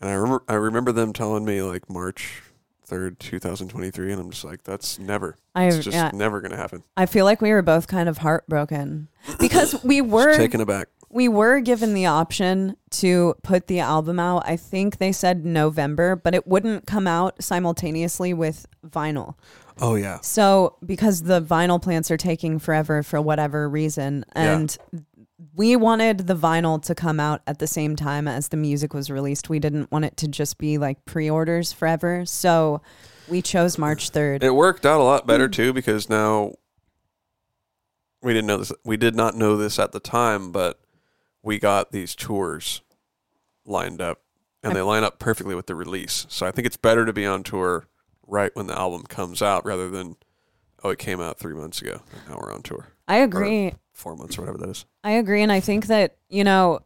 And 0.00 0.10
I 0.10 0.14
remember, 0.14 0.44
I 0.48 0.54
remember 0.54 0.92
them 0.92 1.12
telling 1.12 1.44
me 1.44 1.62
like 1.62 1.90
March 1.90 2.42
third, 2.84 3.18
two 3.18 3.38
thousand 3.38 3.68
twenty-three, 3.68 4.12
and 4.12 4.20
I'm 4.20 4.30
just 4.30 4.44
like, 4.44 4.62
that's 4.62 4.98
never. 4.98 5.36
I 5.54 5.64
It's 5.66 5.78
just 5.78 5.88
yeah. 5.94 6.10
never 6.14 6.40
going 6.40 6.52
to 6.52 6.56
happen. 6.56 6.84
I 6.96 7.06
feel 7.06 7.24
like 7.24 7.42
we 7.42 7.50
were 7.50 7.62
both 7.62 7.88
kind 7.88 8.08
of 8.08 8.18
heartbroken 8.18 9.08
because 9.40 9.82
we 9.82 10.00
Just 10.00 10.10
were 10.10 10.36
taken 10.36 10.60
aback. 10.60 10.88
We 11.10 11.28
were 11.28 11.60
given 11.60 11.94
the 11.94 12.06
option 12.06 12.76
to 12.90 13.34
put 13.42 13.66
the 13.66 13.80
album 13.80 14.18
out. 14.20 14.42
I 14.46 14.56
think 14.56 14.98
they 14.98 15.12
said 15.12 15.44
November, 15.44 16.16
but 16.16 16.34
it 16.34 16.46
wouldn't 16.46 16.86
come 16.86 17.06
out 17.06 17.42
simultaneously 17.42 18.34
with 18.34 18.66
vinyl. 18.86 19.34
Oh 19.80 19.94
yeah, 19.94 20.18
So 20.22 20.76
because 20.84 21.22
the 21.22 21.40
vinyl 21.40 21.80
plants 21.80 22.10
are 22.10 22.16
taking 22.16 22.58
forever 22.58 23.02
for 23.02 23.20
whatever 23.22 23.68
reason, 23.68 24.24
Yeah. 24.34 24.56
and 24.56 24.76
we 25.54 25.76
wanted 25.76 26.26
the 26.26 26.34
vinyl 26.34 26.82
to 26.82 26.94
come 26.96 27.20
out 27.20 27.42
at 27.46 27.60
the 27.60 27.66
same 27.68 27.94
time 27.94 28.26
as 28.26 28.48
the 28.48 28.56
music 28.56 28.92
was 28.92 29.08
released. 29.08 29.48
We 29.48 29.60
didn't 29.60 29.90
want 29.92 30.04
it 30.04 30.16
to 30.18 30.28
just 30.28 30.58
be 30.58 30.78
like 30.78 31.04
pre-orders 31.04 31.72
forever. 31.72 32.26
So 32.26 32.82
we 33.28 33.40
chose 33.40 33.78
March 33.78 34.10
third. 34.10 34.42
it 34.42 34.50
worked 34.54 34.84
out 34.84 35.00
a 35.00 35.04
lot 35.04 35.26
better 35.28 35.48
too 35.48 35.72
because 35.72 36.10
now 36.10 36.54
we 38.20 38.32
didn't 38.32 38.48
know 38.48 38.58
this. 38.58 38.72
We 38.84 38.96
did 38.96 39.14
not 39.14 39.36
know 39.36 39.56
this 39.56 39.78
at 39.78 39.92
the 39.92 40.00
time, 40.00 40.50
but 40.50 40.80
we 41.42 41.58
got 41.58 41.92
these 41.92 42.14
tours 42.14 42.82
lined 43.64 44.00
up, 44.00 44.22
and 44.62 44.74
they 44.74 44.82
line 44.82 45.04
up 45.04 45.18
perfectly 45.18 45.54
with 45.54 45.66
the 45.66 45.74
release. 45.74 46.26
So 46.28 46.46
I 46.46 46.50
think 46.50 46.66
it's 46.66 46.76
better 46.76 47.04
to 47.06 47.12
be 47.12 47.26
on 47.26 47.42
tour 47.42 47.86
right 48.26 48.54
when 48.54 48.66
the 48.66 48.78
album 48.78 49.02
comes 49.04 49.40
out 49.40 49.64
rather 49.64 49.88
than 49.88 50.16
oh 50.84 50.90
it 50.90 50.98
came 50.98 51.20
out 51.20 51.38
three 51.38 51.54
months 51.54 51.80
ago 51.80 52.02
and 52.12 52.28
now 52.28 52.38
we're 52.38 52.52
on 52.52 52.62
tour 52.62 52.86
I 53.08 53.16
agree. 53.16 53.72
four 53.92 54.14
months 54.16 54.36
or 54.36 54.42
whatever 54.42 54.58
that 54.58 54.68
is. 54.68 54.84
I 55.02 55.12
agree. 55.12 55.42
And 55.42 55.50
I 55.50 55.60
think 55.60 55.86
that, 55.86 56.18
you 56.28 56.44
know, 56.44 56.80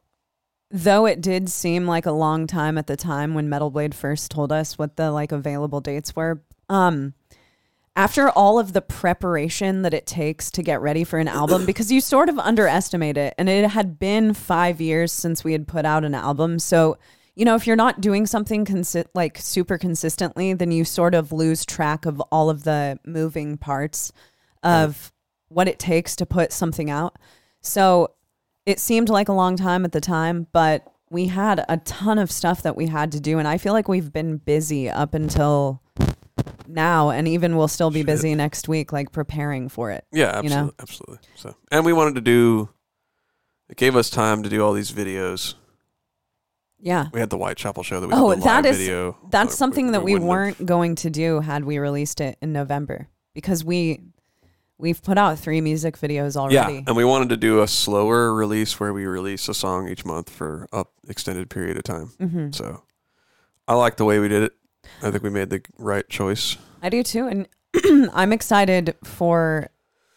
though 0.71 1.05
it 1.07 1.21
did 1.21 1.51
seem 1.51 1.85
like 1.87 2.07
a 2.07 2.13
long 2.13 2.47
time 2.47 2.79
at 2.79 2.87
the 2.87 2.97
time 2.97 3.35
when 3.35 3.49
Metal 3.49 3.71
Blade 3.71 3.95
first 3.95 4.31
told 4.31 4.53
us 4.53 4.79
what 4.79 4.97
the 4.97 5.11
like 5.11 5.33
available 5.33 5.81
dates 5.81 6.15
were, 6.15 6.41
um, 6.69 7.13
after 7.95 8.31
all 8.31 8.59
of 8.59 8.73
the 8.73 8.81
preparation 8.81 9.83
that 9.83 9.93
it 9.93 10.07
takes 10.07 10.51
to 10.53 10.63
get 10.63 10.81
ready 10.81 11.05
for 11.05 11.19
an 11.19 11.29
album, 11.29 11.67
because 11.67 11.93
you 11.93 12.01
sort 12.01 12.29
of 12.31 12.39
underestimate 12.39 13.19
it, 13.19 13.35
and 13.37 13.49
it 13.49 13.69
had 13.71 13.99
been 13.99 14.33
five 14.33 14.81
years 14.81 15.13
since 15.13 15.45
we 15.45 15.53
had 15.53 15.69
put 15.69 15.85
out 15.85 16.05
an 16.05 16.15
album. 16.15 16.59
So, 16.59 16.97
you 17.35 17.45
know, 17.45 17.55
if 17.55 17.67
you're 17.67 17.77
not 17.77 18.01
doing 18.01 18.25
something 18.25 18.65
consi- 18.65 19.05
like 19.15 19.37
super 19.37 19.77
consistently, 19.77 20.55
then 20.55 20.73
you 20.73 20.85
sort 20.85 21.15
of 21.15 21.33
lose 21.33 21.67
track 21.67 22.07
of 22.07 22.19
all 22.33 22.49
of 22.49 22.65
the 22.65 22.99
moving 23.05 23.59
parts 23.59 24.11
of 24.63 25.13
what 25.49 25.69
it 25.69 25.79
takes 25.79 26.17
to 26.17 26.25
put 26.25 26.51
something 26.51 26.89
out. 26.89 27.19
So 27.61 28.13
it 28.65 28.81
seemed 28.81 29.11
like 29.11 29.29
a 29.29 29.35
long 29.35 29.57
time 29.57 29.85
at 29.85 29.93
the 29.93 30.01
time, 30.01 30.47
but 30.53 30.91
we 31.11 31.27
had 31.27 31.63
a 31.69 31.77
ton 31.77 32.19
of 32.19 32.31
stuff 32.31 32.63
that 32.63 32.75
we 32.75 32.87
had 32.87 33.13
to 33.13 33.21
do. 33.21 33.39
And 33.39 33.47
I 33.47 33.59
feel 33.59 33.75
like 33.75 33.87
we've 33.87 34.13
been 34.15 34.39
busy 34.39 34.89
up 34.89 35.13
until 35.13 35.82
now, 36.67 37.11
and 37.11 37.27
even 37.29 37.57
we'll 37.57 37.69
still 37.69 37.91
be 37.91 38.01
Shit. 38.01 38.07
busy 38.07 38.35
next 38.35 38.69
week, 38.69 38.93
like 38.93 39.13
preparing 39.13 39.69
for 39.69 39.91
it. 39.91 40.05
Yeah, 40.13 40.41
You 40.41 40.45
absolutely, 40.45 40.57
know? 40.67 40.73
absolutely. 40.81 41.19
So, 41.37 41.57
and 41.71 41.85
we 41.85 41.93
wanted 41.93 42.15
to 42.17 42.21
do. 42.21 42.69
It 43.69 43.77
gave 43.77 43.97
us 43.97 44.11
time 44.11 44.43
to 44.43 44.49
do 44.49 44.65
all 44.65 44.73
these 44.73 44.93
videos. 44.93 45.55
Yeah. 46.79 47.07
We 47.13 47.21
had 47.21 47.31
the 47.31 47.37
Whitechapel 47.39 47.85
show 47.85 48.01
that 48.01 48.09
we 48.09 48.13
Oh, 48.15 48.35
that 48.35 48.67
is- 48.67 48.77
video. 48.79 49.17
That's 49.31 49.57
something 49.57 49.93
that 49.93 50.03
we 50.03 50.13
have- 50.15 50.23
weren't 50.23 50.67
going 50.67 50.97
to 50.97 51.11
do 51.11 51.41
had 51.41 51.65
we 51.65 51.79
released 51.79 52.21
it 52.21 52.37
in 52.43 52.53
November 52.53 53.09
because 53.35 53.65
we 53.65 54.01
we've 54.79 55.01
put 55.01 55.17
out 55.17 55.39
three 55.39 55.61
music 55.61 55.97
videos 55.97 56.37
already. 56.37 56.75
Yeah, 56.75 56.81
and 56.89 56.97
we 56.97 57.05
wanted 57.05 57.29
to 57.29 57.37
do 57.37 57.63
a 57.63 57.69
slower 57.69 58.35
release 58.35 58.81
where 58.81 58.93
we 58.93 59.07
release 59.07 59.49
a 59.49 59.55
song 59.55 59.89
each 59.89 60.05
month 60.05 60.29
for 60.29 60.67
a 60.73 60.85
extended 61.09 61.49
period 61.51 61.77
of 61.77 61.85
time. 61.85 62.07
hmm 62.19 62.51
So, 62.51 62.83
I 63.69 63.75
like 63.75 63.97
the 63.97 64.05
way 64.05 64.19
we 64.19 64.27
did 64.27 64.43
it. 64.43 64.53
I 65.03 65.11
think 65.11 65.23
we 65.23 65.31
made 65.31 65.51
the 65.51 65.63
right 65.79 66.09
choice. 66.09 66.57
I 66.83 66.89
do 66.89 67.03
too, 67.03 67.27
and 67.27 67.49
I'm 68.15 68.33
excited 68.33 68.95
for 69.05 69.71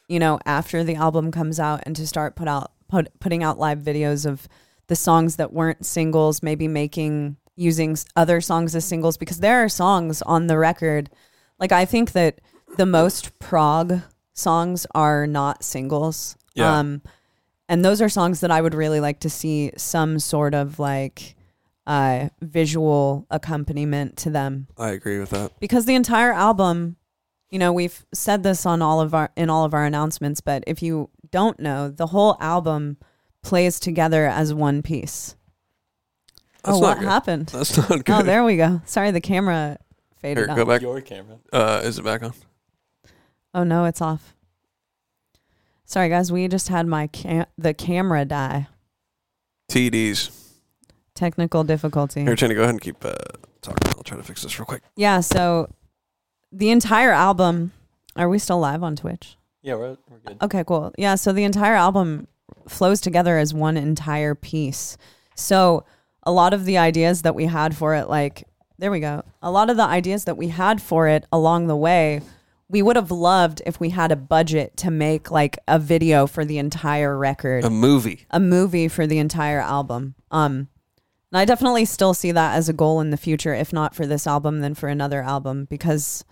you 0.07 0.19
know 0.19 0.39
after 0.45 0.83
the 0.83 0.95
album 0.95 1.31
comes 1.31 1.59
out 1.59 1.81
and 1.85 1.95
to 1.95 2.07
start 2.07 2.35
put 2.35 2.47
out 2.47 2.71
put, 2.89 3.19
putting 3.19 3.43
out 3.43 3.59
live 3.59 3.79
videos 3.79 4.25
of 4.25 4.47
the 4.87 4.95
songs 4.95 5.37
that 5.37 5.53
weren't 5.53 5.85
singles, 5.85 6.43
maybe 6.43 6.67
making 6.67 7.37
using 7.55 7.97
other 8.15 8.41
songs 8.41 8.75
as 8.75 8.85
singles 8.85 9.17
because 9.17 9.39
there 9.39 9.63
are 9.63 9.69
songs 9.69 10.21
on 10.23 10.47
the 10.47 10.57
record. 10.57 11.09
Like 11.59 11.71
I 11.71 11.85
think 11.85 12.11
that 12.11 12.41
the 12.77 12.85
most 12.85 13.37
prog 13.39 14.01
songs 14.33 14.85
are 14.93 15.25
not 15.25 15.63
singles. 15.63 16.35
Yeah. 16.53 16.79
Um, 16.79 17.01
and 17.67 17.83
those 17.83 18.01
are 18.01 18.09
songs 18.09 18.41
that 18.41 18.51
I 18.51 18.61
would 18.61 18.75
really 18.75 18.99
like 18.99 19.21
to 19.21 19.29
see 19.29 19.71
some 19.77 20.19
sort 20.19 20.53
of 20.53 20.77
like 20.79 21.34
uh, 21.87 22.29
visual 22.41 23.25
accompaniment 23.29 24.17
to 24.17 24.29
them 24.29 24.67
I 24.77 24.89
agree 24.89 25.19
with 25.19 25.29
that. 25.31 25.51
because 25.59 25.85
the 25.85 25.95
entire 25.95 26.33
album 26.33 26.95
you 27.51 27.59
know 27.59 27.71
we've 27.71 28.05
said 28.13 28.41
this 28.43 28.65
on 28.65 28.81
all 28.81 28.99
of 29.01 29.13
our 29.13 29.31
in 29.35 29.49
all 29.49 29.65
of 29.65 29.73
our 29.73 29.85
announcements 29.85 30.41
but 30.41 30.63
if 30.67 30.81
you 30.81 31.09
don't 31.31 31.59
know 31.59 31.89
the 31.89 32.07
whole 32.07 32.37
album 32.39 32.97
plays 33.43 33.79
together 33.79 34.25
as 34.25 34.51
one 34.53 34.81
piece 34.81 35.35
That's 36.63 36.77
oh 36.77 36.81
not 36.81 36.87
what 36.87 36.99
good. 36.99 37.07
happened 37.07 37.47
That's 37.49 37.77
not 37.77 38.03
good. 38.03 38.09
oh 38.09 38.23
there 38.23 38.43
we 38.43 38.57
go 38.57 38.81
sorry 38.85 39.11
the 39.11 39.21
camera 39.21 39.77
faded 40.17 40.47
Here, 40.47 40.55
go 40.55 40.65
back. 40.65 40.81
Your 40.81 41.01
camera. 41.01 41.37
Uh, 41.53 41.81
is 41.83 41.99
it 41.99 42.03
back 42.03 42.23
on? 42.23 42.33
oh 43.53 43.63
no 43.63 43.85
it's 43.85 44.01
off 44.01 44.33
sorry 45.85 46.09
guys 46.09 46.31
we 46.31 46.47
just 46.47 46.69
had 46.69 46.87
my 46.87 47.05
cam- 47.07 47.45
the 47.59 47.73
camera 47.75 48.25
die 48.25 48.67
TDs. 49.71 50.44
Technical 51.15 51.63
difficulty 51.63 52.23
Here, 52.23 52.35
Chaney, 52.35 52.53
go 52.55 52.61
ahead 52.61 52.71
and 52.75 52.81
keep 52.81 53.03
uh, 53.05 53.13
talking. 53.61 53.87
I'll 53.95 54.03
try 54.03 54.17
to 54.17 54.23
fix 54.23 54.43
this 54.43 54.59
real 54.59 54.65
quick. 54.65 54.83
yeah 54.95 55.21
so 55.21 55.69
the 56.51 56.69
entire 56.69 57.11
album 57.11 57.71
are 58.15 58.29
we 58.29 58.37
still 58.37 58.59
live 58.59 58.83
on 58.83 58.95
twitch 58.95 59.37
Yeah, 59.63 59.75
we're, 59.75 59.97
we're 60.09 60.19
good. 60.25 60.37
Okay, 60.41 60.63
cool. 60.65 60.93
Yeah, 60.97 61.15
so 61.15 61.31
the 61.33 61.43
entire 61.43 61.75
album 61.75 62.27
flows 62.67 63.01
together 63.01 63.37
as 63.37 63.53
one 63.53 63.77
entire 63.77 64.35
piece. 64.35 64.97
So 65.35 65.83
a 66.23 66.31
lot 66.31 66.53
of 66.53 66.65
the 66.65 66.77
ideas 66.77 67.23
that 67.23 67.33
we 67.35 67.45
had 67.45 67.75
for 67.75 67.95
it, 67.95 68.07
like, 68.09 68.47
there 68.77 68.91
we 68.91 68.99
go. 68.99 69.23
A 69.41 69.49
lot 69.51 69.69
of 69.69 69.77
the 69.77 69.83
ideas 69.83 70.25
that 70.25 70.37
we 70.37 70.49
had 70.49 70.81
for 70.81 71.07
it 71.07 71.25
along 71.31 71.67
the 71.67 71.75
way, 71.75 72.21
we 72.69 72.81
would 72.81 72.95
have 72.95 73.11
loved 73.11 73.61
if 73.65 73.79
we 73.79 73.89
had 73.91 74.11
a 74.11 74.15
budget 74.15 74.75
to 74.77 74.91
make 74.91 75.29
like 75.31 75.57
a 75.67 75.77
video 75.79 76.25
for 76.27 76.43
the 76.45 76.57
entire 76.57 77.17
record, 77.17 77.63
A 77.63 77.69
movie. 77.69 78.25
a 78.31 78.39
movie 78.39 78.87
for 78.87 79.05
the 79.07 79.17
entire 79.17 79.59
album. 79.59 80.15
Um, 80.31 80.67
and 81.35 81.41
I 81.41 81.43
definitely 81.43 81.83
still 81.83 82.13
see 82.13 82.31
that 82.31 82.55
as 82.55 82.69
a 82.69 82.73
goal 82.73 83.01
in 83.01 83.09
the 83.09 83.17
future, 83.17 83.53
if 83.53 83.73
not 83.73 83.93
for 83.93 84.07
this 84.07 84.25
album, 84.25 84.61
then 84.61 84.73
for 84.73 84.87
another 84.87 85.21
album, 85.21 85.65
because 85.69 86.23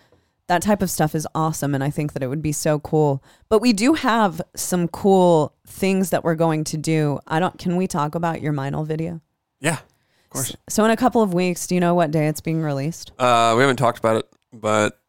that 0.47 0.61
type 0.61 0.81
of 0.81 0.89
stuff 0.89 1.13
is 1.13 1.27
awesome. 1.35 1.75
And 1.75 1.83
I 1.83 1.89
think 1.89 2.13
that 2.13 2.23
it 2.23 2.27
would 2.27 2.41
be 2.41 2.53
so 2.53 2.79
cool. 2.79 3.21
But 3.49 3.59
we 3.59 3.73
do 3.73 3.95
have 3.95 4.41
some 4.55 4.87
cool 4.87 5.53
things 5.67 6.09
that 6.11 6.23
we're 6.23 6.35
going 6.35 6.63
to 6.63 6.77
do. 6.77 7.19
I 7.27 7.41
don't, 7.41 7.59
can 7.59 7.75
we 7.75 7.85
talk 7.85 8.15
about 8.15 8.41
your 8.41 8.53
Meinl 8.53 8.87
video? 8.87 9.19
Yeah, 9.59 9.79
of 9.79 10.29
course. 10.29 10.55
So 10.69 10.85
in 10.85 10.91
a 10.91 10.95
couple 10.95 11.21
of 11.21 11.33
weeks, 11.33 11.67
do 11.67 11.75
you 11.75 11.81
know 11.81 11.95
what 11.95 12.11
day 12.11 12.27
it's 12.29 12.39
being 12.39 12.61
released? 12.61 13.11
Uh, 13.19 13.55
we 13.57 13.61
haven't 13.61 13.75
talked 13.75 13.99
about 13.99 14.15
it, 14.15 14.29
but 14.53 15.01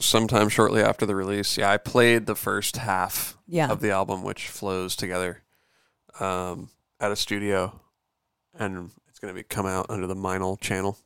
sometime 0.00 0.48
shortly 0.48 0.82
after 0.82 1.06
the 1.06 1.14
release, 1.14 1.56
yeah, 1.56 1.70
I 1.70 1.76
played 1.76 2.26
the 2.26 2.34
first 2.34 2.78
half 2.78 3.38
Yeah. 3.46 3.70
of 3.70 3.78
the 3.82 3.92
album, 3.92 4.24
which 4.24 4.48
flows 4.48 4.96
together 4.96 5.44
um, 6.18 6.70
at 6.98 7.12
a 7.12 7.16
studio, 7.16 7.80
and 8.58 8.90
it's 9.18 9.24
going 9.24 9.34
to 9.34 9.36
be 9.36 9.42
come 9.42 9.66
out 9.66 9.86
under 9.88 10.06
the 10.06 10.14
Meinl 10.14 10.60
channel. 10.60 10.96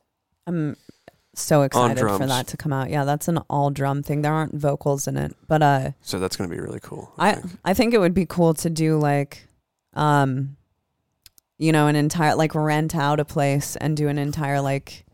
I'm 0.45 0.77
so 1.33 1.63
excited 1.63 1.97
for 1.97 2.05
drums. 2.05 2.27
that 2.27 2.45
to 2.49 2.57
come 2.57 2.71
out. 2.71 2.91
Yeah, 2.91 3.05
that's 3.05 3.27
an 3.27 3.39
all 3.49 3.71
drum 3.71 4.03
thing. 4.03 4.21
There 4.21 4.31
aren't 4.31 4.53
vocals 4.53 5.07
in 5.07 5.17
it, 5.17 5.35
but 5.47 5.63
uh 5.63 5.91
So 6.01 6.19
that's 6.19 6.35
going 6.35 6.47
to 6.47 6.55
be 6.55 6.61
really 6.61 6.79
cool. 6.79 7.11
I, 7.17 7.29
I 7.31 7.33
think. 7.33 7.59
I 7.65 7.73
think 7.73 7.93
it 7.95 7.97
would 7.97 8.13
be 8.13 8.27
cool 8.27 8.53
to 8.53 8.69
do 8.69 8.99
like 8.99 9.47
um 9.95 10.57
you 11.57 11.71
know 11.71 11.87
an 11.87 11.95
entire 11.95 12.35
like 12.35 12.53
rent 12.53 12.95
out 12.95 13.19
a 13.19 13.25
place 13.25 13.75
and 13.77 13.97
do 13.97 14.07
an 14.09 14.19
entire 14.19 14.61
like 14.61 15.05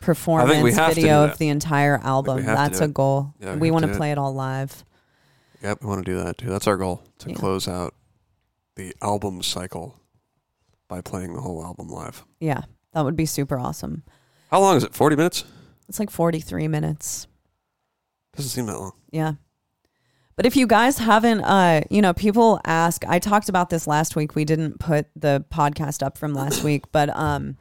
performance 0.00 0.76
have 0.76 0.90
to 0.90 0.94
do 0.94 1.00
video 1.00 1.22
that. 1.22 1.32
of 1.32 1.38
the 1.38 1.48
entire 1.48 1.98
album. 2.04 2.38
have 2.44 2.46
to 2.46 2.62
That's 2.62 2.78
do 2.78 2.84
a 2.84 2.88
it. 2.88 2.94
goal. 2.94 3.34
Yeah, 3.40 3.54
we 3.54 3.62
we 3.62 3.66
have 3.68 3.72
want 3.72 3.82
to 3.82 3.86
to 3.88 3.92
do 3.94 3.96
it. 3.96 3.98
play 3.98 4.12
it 4.12 4.18
all 4.18 4.32
live. 4.32 4.84
Yep, 5.64 5.82
we 5.82 5.88
want 5.88 6.04
to 6.06 6.12
do 6.12 6.22
that 6.22 6.38
too. 6.38 6.50
That's 6.50 6.68
our 6.68 6.76
goal 6.76 7.02
to 7.18 7.30
Yeah. 7.30 7.34
close 7.34 7.66
out 7.66 7.94
the 8.76 8.94
album 9.02 9.42
cycle 9.42 9.96
by 10.88 11.00
playing 11.00 11.34
the 11.34 11.40
whole 11.40 11.62
album 11.64 11.88
live. 11.88 12.24
Yeah. 12.40 12.62
That 12.94 13.04
would 13.04 13.16
be 13.16 13.26
super 13.26 13.58
awesome. 13.58 14.02
How 14.50 14.60
long 14.60 14.76
is 14.76 14.84
it? 14.84 14.94
Forty 14.94 15.14
minutes? 15.14 15.44
It's 15.88 15.98
like 15.98 16.10
43 16.10 16.68
minutes. 16.68 17.26
Doesn't 18.36 18.50
seem 18.50 18.66
that 18.66 18.78
long. 18.78 18.92
Yeah. 19.10 19.34
But 20.36 20.46
if 20.46 20.54
you 20.54 20.66
guys 20.66 20.98
haven't, 20.98 21.40
uh, 21.40 21.80
you 21.90 22.00
know, 22.00 22.12
people 22.12 22.60
ask. 22.64 23.04
I 23.08 23.18
talked 23.18 23.48
about 23.48 23.70
this 23.70 23.86
last 23.86 24.14
week. 24.14 24.36
We 24.36 24.44
didn't 24.44 24.78
put 24.78 25.06
the 25.16 25.44
podcast 25.50 26.02
up 26.02 26.16
from 26.16 26.34
last 26.34 26.62
week, 26.62 26.84
but 26.92 27.08
um, 27.16 27.56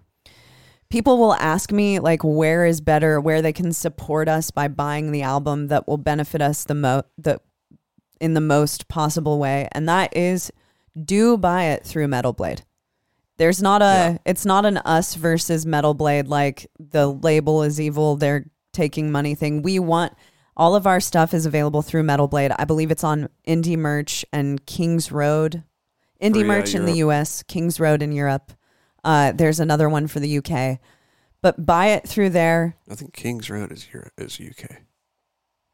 people 0.89 1.17
will 1.17 1.33
ask 1.33 1.71
me 1.71 1.99
like, 1.99 2.23
where 2.23 2.65
is 2.65 2.81
better, 2.81 3.19
where 3.19 3.41
they 3.41 3.53
can 3.53 3.73
support 3.73 4.27
us 4.27 4.51
by 4.51 4.67
buying 4.67 5.11
the 5.11 5.23
album 5.23 5.69
that 5.69 5.87
will 5.87 5.97
benefit 5.97 6.41
us 6.41 6.65
the 6.65 6.75
most, 6.75 7.05
the 7.17 7.41
in 8.21 8.35
the 8.35 8.41
most 8.41 8.87
possible 8.87 9.39
way, 9.39 9.67
and 9.71 9.89
that 9.89 10.15
is 10.15 10.51
do 11.03 11.37
buy 11.37 11.65
it 11.65 11.83
through 11.83 12.07
Metal 12.07 12.33
Blade. 12.33 12.63
There's 13.37 13.61
not 13.61 13.81
a, 13.81 13.85
Yeah. 13.85 14.17
it's 14.25 14.45
not 14.45 14.65
an 14.65 14.77
us 14.77 15.15
versus 15.15 15.65
Metal 15.65 15.93
Blade 15.93 16.27
like 16.27 16.67
the 16.79 17.07
label 17.07 17.63
is 17.63 17.79
evil. 17.79 18.15
They're 18.15 18.45
taking 18.73 19.11
money 19.11 19.35
thing. 19.35 19.61
We 19.61 19.79
want 19.79 20.13
all 20.55 20.75
of 20.75 20.87
our 20.87 20.99
stuff 20.99 21.33
is 21.33 21.45
available 21.45 21.81
through 21.83 22.03
Metal 22.03 22.27
Blade. 22.27 22.51
I 22.57 22.65
believe 22.65 22.89
it's 22.91 23.03
on 23.03 23.29
Indie 23.47 23.77
Merch 23.77 24.25
and 24.33 24.65
Kings 24.65 25.11
Road. 25.11 25.63
Indie 26.21 26.33
For, 26.33 26.37
yeah, 26.39 26.43
Merch 26.45 26.73
in 26.75 26.85
the 26.85 26.93
US, 27.05 27.43
Kings 27.43 27.79
Road 27.79 28.01
in 28.01 28.11
Europe. 28.11 28.53
Uh, 29.03 29.31
there's 29.33 29.59
another 29.59 29.87
one 29.87 30.07
for 30.07 30.19
the 30.19 30.37
UK. 30.39 30.79
But 31.43 31.63
buy 31.63 31.87
it 31.89 32.07
through 32.07 32.31
there, 32.31 32.75
I 32.89 32.95
think 32.95 33.13
Kings 33.13 33.49
Road 33.51 33.71
is 33.71 33.87
Europe, 33.93 34.13
is 34.17 34.39
UK. 34.39 34.77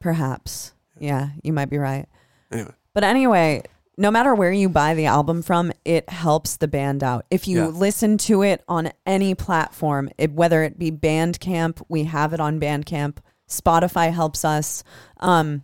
perhaps. 0.02 0.74
Yeah, 1.00 1.30
you 1.44 1.54
might 1.54 1.70
be 1.70 1.78
right. 1.78 2.08
Anyway, 2.52 2.72
But 2.94 3.04
anyway, 3.04 3.64
no 3.98 4.10
matter 4.10 4.34
where 4.34 4.52
you 4.52 4.70
buy 4.70 4.94
the 4.96 5.06
album 5.06 5.42
from, 5.42 5.72
it 5.86 6.10
helps 6.10 6.58
the 6.58 6.68
band 6.68 7.04
out. 7.04 7.26
If 7.30 7.48
you 7.48 7.60
Yeah. 7.60 7.68
listen 7.68 8.18
to 8.20 8.42
it 8.42 8.64
on 8.68 8.92
any 9.06 9.36
platform, 9.36 10.10
it, 10.18 10.32
whether 10.34 10.64
it 10.64 10.80
be 10.80 10.92
Bandcamp, 10.92 11.82
we 11.90 12.06
have 12.06 12.34
it 12.34 12.40
on 12.40 12.60
Bandcamp. 12.60 13.18
Spotify 13.48 14.12
helps 14.12 14.44
us. 14.44 14.84
Um, 15.20 15.62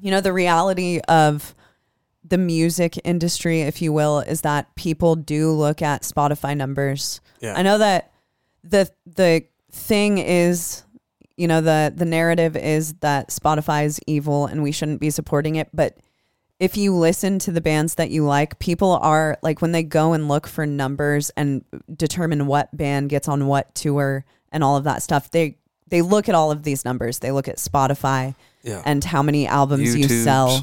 you 0.00 0.10
know, 0.10 0.20
the 0.20 0.32
reality 0.32 1.00
of 1.08 1.54
the 2.24 2.38
music 2.38 2.98
industry, 3.04 3.62
if 3.62 3.82
you 3.82 3.92
will, 3.92 4.20
is 4.20 4.42
that 4.42 4.72
people 4.76 5.16
do 5.16 5.50
look 5.50 5.82
at 5.82 6.02
Spotify 6.02 6.56
numbers. 6.56 7.20
yeah, 7.40 7.54
I 7.56 7.62
know 7.62 7.78
that 7.78 8.12
the 8.62 8.88
the 9.04 9.44
thing 9.72 10.18
is, 10.18 10.84
you 11.36 11.48
know, 11.48 11.60
the 11.60 11.92
the 11.94 12.04
narrative 12.04 12.56
is 12.56 12.92
that 13.00 13.30
Spotify 13.30 13.84
is 13.84 13.98
evil 14.06 14.46
and 14.46 14.62
we 14.62 14.70
shouldn't 14.70 15.00
be 15.00 15.10
supporting 15.10 15.56
it, 15.56 15.68
but 15.74 15.96
if 16.62 16.76
you 16.76 16.94
listen 16.94 17.40
to 17.40 17.50
the 17.50 17.60
bands 17.60 17.96
that 17.96 18.10
you 18.10 18.24
like, 18.24 18.60
people 18.60 18.92
are 18.92 19.36
like 19.42 19.60
when 19.60 19.72
they 19.72 19.82
go 19.82 20.12
and 20.12 20.28
look 20.28 20.46
for 20.46 20.64
numbers 20.64 21.30
and 21.30 21.64
determine 21.92 22.46
what 22.46 22.74
band 22.76 23.10
gets 23.10 23.26
on 23.26 23.48
what 23.48 23.74
tour 23.74 24.24
and 24.52 24.62
all 24.62 24.76
of 24.76 24.84
that 24.84 25.02
stuff, 25.02 25.28
they 25.32 25.56
they 25.88 26.02
look 26.02 26.28
at 26.28 26.36
all 26.36 26.52
of 26.52 26.62
these 26.62 26.84
numbers. 26.84 27.18
They 27.18 27.32
look 27.32 27.48
at 27.48 27.56
Spotify 27.56 28.36
Yeah. 28.62 28.80
and 28.84 29.02
how 29.02 29.24
many 29.24 29.48
albums 29.48 29.96
you 29.96 30.06
sell, 30.08 30.62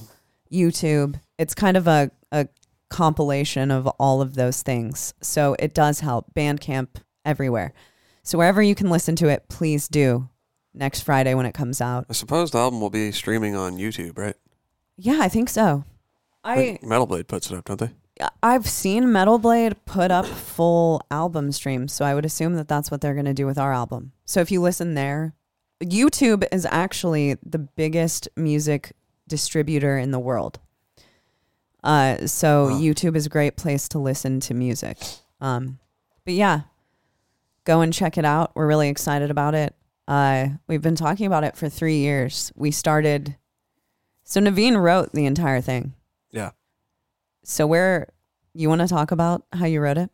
YouTube. 0.49 1.19
It's 1.37 1.53
kind 1.53 1.75
of 1.75 1.85
a, 1.85 2.11
a 2.31 2.47
compilation 2.89 3.69
of 3.69 3.85
all 3.99 4.21
of 4.21 4.35
those 4.35 4.61
things. 4.63 5.13
So 5.21 5.57
it 5.59 5.73
does 5.73 5.99
help. 5.99 6.33
Bandcamp 6.33 6.87
everywhere. 7.25 7.73
So 8.23 8.37
wherever 8.37 8.61
you 8.61 8.73
can 8.73 8.89
listen 8.89 9.17
to 9.17 9.27
it, 9.27 9.49
please 9.49 9.89
do 9.89 10.29
next 10.73 11.01
Friday 11.01 11.33
when 11.33 11.45
it 11.45 11.53
comes 11.53 11.81
out. 11.81 12.05
I 12.09 12.13
suppose 12.13 12.51
the 12.51 12.57
album 12.59 12.79
will 12.79 12.89
be 12.89 13.11
streaming 13.11 13.53
on 13.55 13.77
YouTube, 13.77 14.17
right? 14.17 14.35
Yeah, 14.97 15.19
I 15.21 15.27
think 15.29 15.49
so. 15.49 15.83
I 16.43 16.79
Metal 16.81 17.05
Blade 17.05 17.27
puts 17.27 17.51
it 17.51 17.57
up, 17.57 17.65
don't 17.65 17.79
they? 17.79 17.91
I've 18.43 18.67
seen 18.67 19.11
Metal 19.11 19.37
Blade 19.37 19.75
put 19.85 20.11
up 20.11 20.25
full 20.25 21.01
album 21.09 21.51
streams, 21.53 21.93
so 21.93 22.03
I 22.03 22.13
would 22.13 22.25
assume 22.25 22.55
that 22.55 22.67
that's 22.67 22.91
what 22.91 22.99
they're 22.99 23.13
going 23.13 23.25
to 23.25 23.33
do 23.33 23.45
with 23.45 23.57
our 23.57 23.73
album. 23.73 24.11
So 24.25 24.41
if 24.41 24.51
you 24.51 24.61
listen 24.61 24.93
there, 24.93 25.33
YouTube 25.81 26.45
is 26.51 26.65
actually 26.69 27.37
the 27.45 27.59
biggest 27.59 28.27
music 28.35 28.91
distributor 29.27 29.97
in 29.97 30.11
the 30.11 30.19
world. 30.19 30.59
Uh, 31.81 32.27
so 32.27 32.65
Wow. 32.65 32.79
YouTube 32.79 33.15
is 33.15 33.25
a 33.25 33.29
great 33.29 33.55
place 33.55 33.87
to 33.89 33.99
listen 33.99 34.41
to 34.41 34.53
music. 34.53 34.97
Um, 35.39 35.79
but 36.25 36.33
yeah, 36.33 36.61
go 37.63 37.79
and 37.79 37.93
check 37.93 38.17
it 38.17 38.25
out. 38.25 38.51
We're 38.53 38.67
really 38.67 38.89
excited 38.89 39.31
about 39.31 39.55
it. 39.55 39.73
Uh, 40.09 40.49
we've 40.67 40.81
been 40.81 40.95
talking 40.95 41.25
about 41.25 41.45
it 41.45 41.55
for 41.55 41.69
three 41.69 41.99
years. 41.99 42.51
We 42.55 42.71
started. 42.71 43.37
So 44.25 44.41
Navene 44.41 44.81
wrote 44.81 45.13
the 45.13 45.25
entire 45.25 45.61
thing. 45.61 45.93
Yeah. 46.31 46.51
So 47.43 47.65
where 47.65 48.09
you 48.53 48.69
want 48.69 48.81
to 48.81 48.87
talk 48.87 49.11
about 49.11 49.43
how 49.53 49.65
you 49.65 49.81
wrote 49.81 49.97
it? 49.97 50.09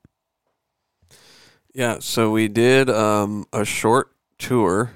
Yeah, 1.74 1.98
so 2.00 2.32
we 2.32 2.48
did 2.48 2.90
um, 2.90 3.46
a 3.52 3.66
short 3.66 4.16
tour 4.38 4.92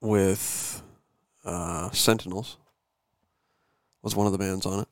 with 0.00 0.82
uh, 1.44 1.90
Sentinels. 1.90 2.56
Was 4.02 4.16
one 4.16 4.26
of 4.26 4.32
the 4.32 4.38
bands 4.38 4.66
on 4.66 4.80
it, 4.80 4.88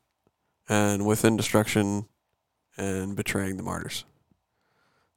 and 0.69 1.05
Within 1.05 1.37
Destruction 1.37 2.07
and 2.77 3.17
Betraying 3.17 3.57
the 3.57 3.63
Martyrs. 3.63 4.05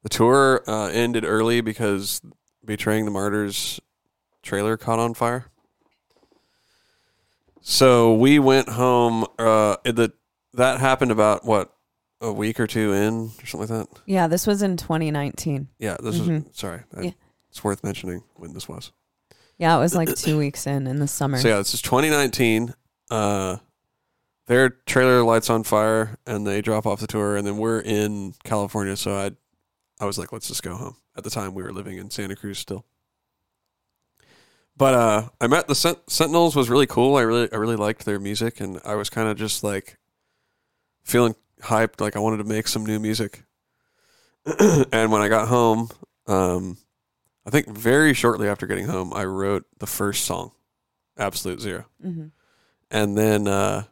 The 0.02 0.08
tour 0.08 0.64
uh, 0.66 0.88
ended 0.88 1.24
early 1.24 1.60
because 1.60 2.20
Betraying 2.64 3.04
the 3.04 3.12
Martyrs 3.12 3.80
trailer 4.42 4.76
caught 4.76 4.98
on 4.98 5.14
fire. 5.14 5.46
So 7.66 8.14
we 8.14 8.38
went 8.38 8.68
home. 8.68 9.24
Uh, 9.38 9.76
the 9.84 10.12
that 10.52 10.80
happened 10.80 11.10
about 11.10 11.44
what 11.46 11.72
a 12.20 12.30
week 12.32 12.60
or 12.60 12.66
two 12.66 12.92
in, 12.92 13.30
or 13.42 13.46
something 13.46 13.60
like 13.60 13.88
that. 13.88 14.00
Yeah, 14.06 14.26
this 14.26 14.46
was 14.46 14.62
in 14.62 14.76
2019. 14.76 15.68
Yeah, 15.78 15.96
this 16.02 16.18
is 16.20 16.44
sorry. 16.52 16.82
I- 16.96 17.00
Yeah. 17.02 17.10
It's 17.50 17.64
worth 17.64 17.82
mentioning 17.84 18.22
when 18.36 18.52
this 18.52 18.68
was. 18.68 18.92
Yeah, 19.58 19.76
it 19.76 19.80
was 19.80 19.94
like 19.94 20.14
two 20.14 20.36
weeks 20.38 20.66
in 20.66 20.86
in 20.86 20.98
the 20.98 21.06
summer. 21.08 21.38
So 21.38 21.48
yeah, 21.48 21.56
this 21.58 21.72
is 21.72 21.80
2019. 21.82 22.74
Uh, 23.10 23.56
their 24.46 24.68
trailer 24.70 25.22
lights 25.22 25.48
on 25.48 25.62
fire, 25.62 26.18
and 26.26 26.46
they 26.46 26.60
drop 26.60 26.84
off 26.84 27.00
the 27.00 27.06
tour, 27.06 27.36
and 27.36 27.46
then 27.46 27.56
we're 27.56 27.80
in 27.80 28.34
California. 28.44 28.96
So 28.96 29.14
I, 29.14 29.30
I 30.00 30.04
was 30.04 30.18
like, 30.18 30.32
let's 30.32 30.48
just 30.48 30.62
go 30.62 30.74
home. 30.76 30.96
At 31.16 31.24
the 31.24 31.30
time, 31.30 31.54
we 31.54 31.62
were 31.62 31.72
living 31.72 31.96
in 31.96 32.10
Santa 32.10 32.36
Cruz 32.36 32.58
still. 32.58 32.84
But 34.76 34.94
uh, 34.94 35.28
I 35.40 35.46
met 35.46 35.68
the 35.68 35.74
Sent- 35.74 36.10
Sentinels 36.10 36.56
was 36.56 36.68
really 36.68 36.86
cool. 36.86 37.16
I 37.16 37.22
really, 37.22 37.52
I 37.52 37.56
really 37.56 37.76
liked 37.76 38.04
their 38.04 38.18
music, 38.18 38.60
and 38.60 38.80
I 38.84 38.96
was 38.96 39.08
kind 39.08 39.28
of 39.28 39.36
just 39.36 39.62
like 39.62 39.98
feeling 41.04 41.34
hyped, 41.62 42.00
like 42.00 42.16
I 42.16 42.18
wanted 42.18 42.38
to 42.38 42.44
make 42.44 42.66
some 42.66 42.84
new 42.84 42.98
music. 42.98 43.44
and 44.92 45.12
when 45.12 45.22
I 45.22 45.28
got 45.28 45.48
home, 45.48 45.88
um, 46.26 46.76
I 47.46 47.50
think 47.50 47.68
very 47.68 48.14
shortly 48.14 48.48
after 48.48 48.66
getting 48.66 48.86
home, 48.86 49.12
I 49.14 49.24
wrote 49.24 49.64
the 49.78 49.86
first 49.86 50.24
song, 50.24 50.52
Absolute 51.16 51.60
Zero. 51.60 51.84
hmm 52.02 52.26
And 52.90 53.16
then 53.16 53.46
uh, 53.46 53.84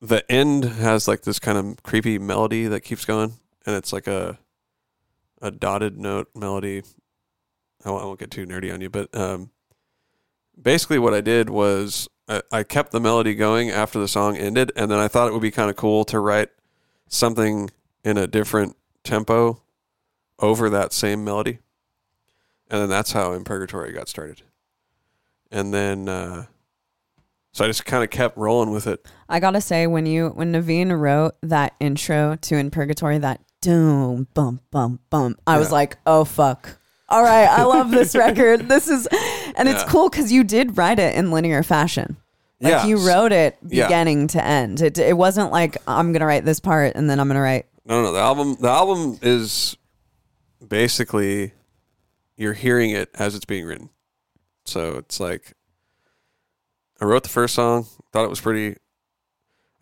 the 0.00 0.30
end 0.30 0.64
has 0.64 1.08
like 1.08 1.22
this 1.22 1.38
kind 1.38 1.56
of 1.58 1.82
creepy 1.82 2.18
melody 2.18 2.66
that 2.66 2.80
keeps 2.80 3.04
going, 3.04 3.32
and 3.64 3.74
it's 3.76 3.92
like 3.92 4.06
a 4.06 4.38
a 5.42 5.50
dotted 5.50 5.98
note 5.98 6.28
melody. 6.34 6.82
I 7.86 7.90
won't, 7.90 8.02
I 8.02 8.06
won't 8.06 8.18
get 8.18 8.30
too 8.30 8.44
nerdy 8.44 8.74
on 8.74 8.80
you, 8.80 8.90
but 8.90 9.14
um, 9.16 9.50
basically 10.60 10.98
what 10.98 11.14
I 11.14 11.20
did 11.20 11.48
was 11.48 12.08
I, 12.28 12.42
I 12.50 12.62
kept 12.64 12.90
the 12.90 13.00
melody 13.00 13.34
going 13.34 13.70
after 13.70 13.98
the 13.98 14.08
song 14.08 14.36
ended, 14.36 14.72
and 14.74 14.90
then 14.90 14.98
I 14.98 15.06
thought 15.08 15.28
it 15.28 15.32
would 15.32 15.42
be 15.42 15.52
kind 15.52 15.70
of 15.70 15.76
cool 15.76 16.04
to 16.06 16.18
write 16.18 16.50
something 17.08 17.70
in 18.04 18.18
a 18.18 18.26
different 18.26 18.76
tempo 19.04 19.62
over 20.40 20.68
that 20.68 20.92
same 20.92 21.24
melody, 21.24 21.60
and 22.68 22.80
then 22.80 22.88
that's 22.88 23.12
how 23.12 23.32
In 23.32 23.44
Purgatory 23.44 23.92
got 23.92 24.08
started. 24.08 24.42
And 25.52 25.72
then, 25.72 26.08
uh, 26.08 26.46
so 27.52 27.64
I 27.64 27.68
just 27.68 27.84
kind 27.86 28.02
of 28.02 28.10
kept 28.10 28.36
rolling 28.36 28.70
with 28.70 28.88
it. 28.88 29.06
I 29.28 29.38
gotta 29.38 29.60
say, 29.60 29.86
when 29.86 30.06
you 30.06 30.30
when 30.30 30.52
Navene 30.52 30.98
wrote 30.98 31.36
that 31.42 31.74
intro 31.78 32.36
to 32.36 32.56
In 32.56 32.72
Purgatory, 32.72 33.18
that 33.18 33.40
doom 33.60 34.26
bum 34.34 34.60
bum 34.72 34.98
bum, 35.08 35.36
I 35.46 35.58
was 35.58 35.70
like, 35.70 35.98
oh 36.04 36.24
fuck. 36.24 36.78
All 37.08 37.22
right, 37.22 37.46
I 37.46 37.62
love 37.64 37.90
this 37.90 38.14
record. 38.16 38.68
This 38.68 38.88
is, 38.88 39.06
and 39.56 39.68
it's 39.68 39.82
Yeah. 39.82 39.88
cool 39.88 40.08
because 40.10 40.32
you 40.32 40.42
did 40.44 40.76
write 40.76 40.98
it 40.98 41.14
in 41.14 41.30
linear 41.30 41.62
fashion. 41.62 42.16
Like 42.60 42.88
you 42.88 43.06
wrote 43.06 43.32
it 43.32 43.56
Yeah. 43.68 43.84
beginning 43.86 44.28
to 44.28 44.42
end. 44.44 44.80
It 44.80 44.98
it 44.98 45.16
wasn't 45.16 45.52
like 45.52 45.76
I'm 45.86 46.12
gonna 46.12 46.24
write 46.26 46.44
this 46.46 46.58
part 46.58 46.94
and 46.96 47.08
then 47.08 47.20
I'm 47.20 47.28
gonna 47.28 47.42
write. 47.42 47.66
No, 47.84 48.02
no, 48.02 48.12
the 48.12 48.18
album, 48.20 48.56
the 48.60 48.68
album 48.70 49.18
is 49.22 49.76
basically 50.66 51.52
you're 52.36 52.54
hearing 52.54 52.90
it 52.90 53.10
as 53.14 53.34
it's 53.34 53.44
being 53.44 53.66
written. 53.66 53.90
So 54.64 54.96
it's 54.96 55.20
like 55.20 55.52
I 57.00 57.04
wrote 57.04 57.22
the 57.24 57.28
first 57.28 57.54
song, 57.54 57.86
thought 58.12 58.24
it 58.24 58.30
was 58.30 58.40
pretty. 58.40 58.76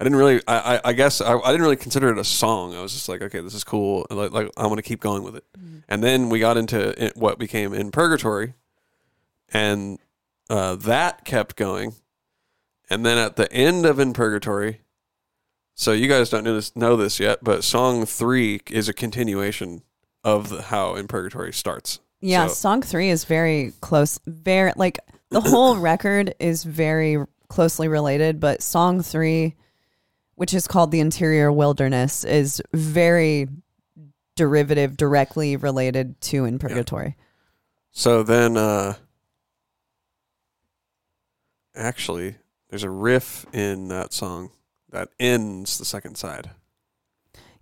I 0.00 0.04
didn't 0.04 0.18
really, 0.18 0.40
I, 0.48 0.76
I, 0.76 0.80
I 0.86 0.92
guess 0.92 1.20
I, 1.20 1.36
I 1.38 1.50
didn't 1.52 1.62
really 1.62 1.76
consider 1.76 2.10
it 2.10 2.18
a 2.18 2.24
song. 2.24 2.74
I 2.74 2.82
was 2.82 2.92
just 2.92 3.08
like, 3.08 3.22
okay, 3.22 3.40
this 3.40 3.54
is 3.54 3.62
cool. 3.64 4.06
Like, 4.10 4.32
like 4.32 4.50
I'm 4.56 4.68
gonna 4.68 4.82
keep 4.82 5.00
going 5.00 5.22
with 5.22 5.36
it. 5.36 5.44
And 5.88 6.02
then 6.02 6.30
we 6.30 6.40
got 6.40 6.56
into 6.56 7.02
it, 7.02 7.16
what 7.16 7.38
became 7.38 7.72
in 7.74 7.90
purgatory, 7.90 8.54
and 9.52 9.98
uh, 10.50 10.74
that 10.76 11.24
kept 11.24 11.56
going. 11.56 11.94
And 12.90 13.04
then 13.04 13.18
at 13.18 13.36
the 13.36 13.50
end 13.52 13.86
of 13.86 13.98
in 13.98 14.12
purgatory, 14.12 14.80
so 15.74 15.92
you 15.92 16.08
guys 16.08 16.28
don't 16.30 16.44
know 16.44 16.54
this, 16.54 16.74
know 16.76 16.96
this 16.96 17.18
yet, 17.18 17.42
but 17.42 17.64
song 17.64 18.06
three 18.06 18.60
is 18.70 18.88
a 18.88 18.92
continuation 18.92 19.82
of 20.22 20.48
the, 20.48 20.62
how 20.62 20.94
in 20.94 21.06
purgatory 21.08 21.52
starts. 21.52 22.00
Yeah, 22.20 22.46
So- 22.48 22.54
song 22.54 22.82
three 22.82 23.10
is 23.10 23.24
very 23.24 23.72
close. 23.80 24.18
Very 24.26 24.72
like 24.76 24.98
the 25.30 25.40
whole 25.40 25.76
record 25.78 26.34
is 26.40 26.64
very 26.64 27.18
closely 27.48 27.88
related, 27.88 28.40
but 28.40 28.62
song 28.62 29.02
three, 29.02 29.54
which 30.34 30.54
is 30.54 30.66
called 30.66 30.90
the 30.90 31.00
Interior 31.00 31.50
Wilderness, 31.52 32.24
is 32.24 32.62
very 32.72 33.48
derivative, 34.36 34.96
directly 34.96 35.56
related 35.56 36.20
to 36.22 36.44
In 36.44 36.58
Purgatory. 36.58 37.16
So 37.92 38.22
then, 38.22 38.56
uh, 38.56 38.94
actually, 41.76 42.36
there's 42.68 42.82
a 42.82 42.90
riff 42.90 43.46
in 43.52 43.88
that 43.88 44.12
song 44.12 44.50
that 44.90 45.10
ends 45.20 45.78
the 45.78 45.84
second 45.84 46.16
side. 46.16 46.50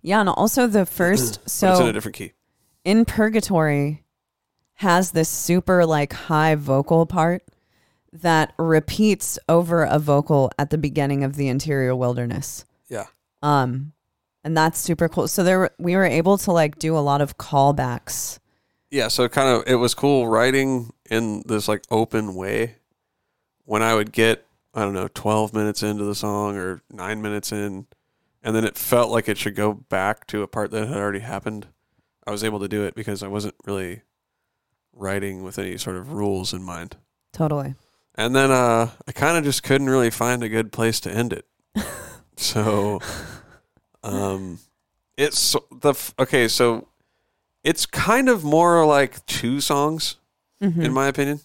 Yeah, 0.01 0.19
and 0.19 0.29
also 0.29 0.67
the 0.67 0.85
first 0.87 1.47
so 1.49 1.71
it's 1.71 1.79
in 1.79 1.87
a 1.87 1.93
different 1.93 2.15
key. 2.15 2.33
in 2.83 3.05
Purgatory 3.05 4.03
has 4.75 5.11
this 5.11 5.29
super 5.29 5.85
like 5.85 6.13
high 6.13 6.55
vocal 6.55 7.05
part 7.05 7.43
that 8.13 8.53
repeats 8.59 9.39
over 9.49 9.83
a 9.83 9.99
vocal 9.99 10.51
at 10.59 10.69
the 10.69 10.77
beginning 10.77 11.23
of 11.23 11.35
the 11.35 11.47
Interior 11.47 11.95
Wilderness. 11.95 12.65
Yeah. 12.87 13.07
Um, 13.41 13.93
and 14.43 14.55
that's 14.55 14.79
super 14.79 15.09
cool. 15.09 15.27
So 15.27 15.43
there, 15.43 15.71
we 15.79 15.95
were 15.95 16.05
able 16.05 16.37
to 16.39 16.51
like 16.51 16.77
do 16.77 16.97
a 16.97 16.99
lot 16.99 17.21
of 17.21 17.37
callbacks. 17.37 18.39
Yeah, 18.91 19.07
so 19.07 19.27
kind 19.27 19.49
of 19.49 19.63
it 19.65 19.75
was 19.75 19.95
cool 19.95 20.27
writing 20.27 20.93
in 21.09 21.43
this 21.47 21.67
like 21.67 21.83
open 21.89 22.35
way. 22.35 22.75
When 23.65 23.81
I 23.81 23.95
would 23.95 24.11
get 24.11 24.45
I 24.73 24.81
don't 24.81 24.93
know 24.93 25.07
12 25.07 25.53
minutes 25.53 25.81
into 25.81 26.03
the 26.03 26.15
song 26.15 26.57
or 26.57 26.81
9 26.91 27.21
minutes 27.21 27.51
in 27.51 27.87
and 28.43 28.55
then 28.55 28.65
it 28.65 28.77
felt 28.77 29.09
like 29.09 29.29
it 29.29 29.37
should 29.37 29.55
go 29.55 29.73
back 29.73 30.27
to 30.27 30.41
a 30.41 30.47
part 30.47 30.71
that 30.71 30.87
had 30.87 30.97
already 30.97 31.19
happened. 31.19 31.67
I 32.27 32.31
was 32.31 32.43
able 32.43 32.59
to 32.59 32.67
do 32.67 32.83
it 32.83 32.93
because 32.93 33.23
I 33.23 33.27
wasn't 33.27 33.55
really 33.65 34.01
writing 34.91 35.43
with 35.43 35.57
any 35.57 35.77
sort 35.77 35.95
of 35.95 36.11
rules 36.11 36.53
in 36.53 36.61
mind. 36.61 36.97
Totally. 37.31 37.75
And 38.15 38.35
then 38.35 38.51
uh 38.51 38.91
I 39.07 39.11
kind 39.11 39.37
of 39.37 39.43
just 39.43 39.63
couldn't 39.63 39.89
really 39.89 40.09
find 40.11 40.43
a 40.43 40.49
good 40.49 40.71
place 40.71 40.99
to 41.01 41.11
end 41.11 41.33
it. 41.33 41.45
so 42.37 42.99
um 44.03 44.59
it's 45.17 45.55
the 45.71 45.89
f- 45.91 46.13
okay, 46.19 46.47
so 46.47 46.87
it's 47.63 47.85
kind 47.85 48.29
of 48.29 48.43
more 48.43 48.85
like 48.85 49.25
two 49.25 49.61
songs 49.61 50.17
Mhm. 50.61 50.83
in 50.85 50.93
my 50.93 51.07
opinion. 51.07 51.41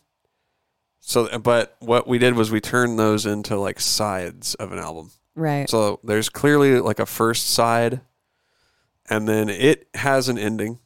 So 1.00 1.38
but 1.38 1.76
what 1.81 2.07
we 2.07 2.18
did 2.18 2.35
was 2.35 2.50
we 2.50 2.61
turned 2.61 2.98
those 2.98 3.24
into 3.26 3.57
like 3.59 3.81
sides 3.81 4.54
of 4.57 4.72
an 4.72 4.78
album. 4.78 5.11
right. 5.35 5.68
So 5.70 6.00
there's 6.04 6.28
clearly 6.28 6.81
like 6.81 6.98
a 6.98 7.07
first 7.07 7.48
side 7.50 8.00
and 9.11 9.26
then 9.26 9.48
it 9.48 9.88
has 9.94 10.28
an 10.28 10.37
ending. 10.38 10.78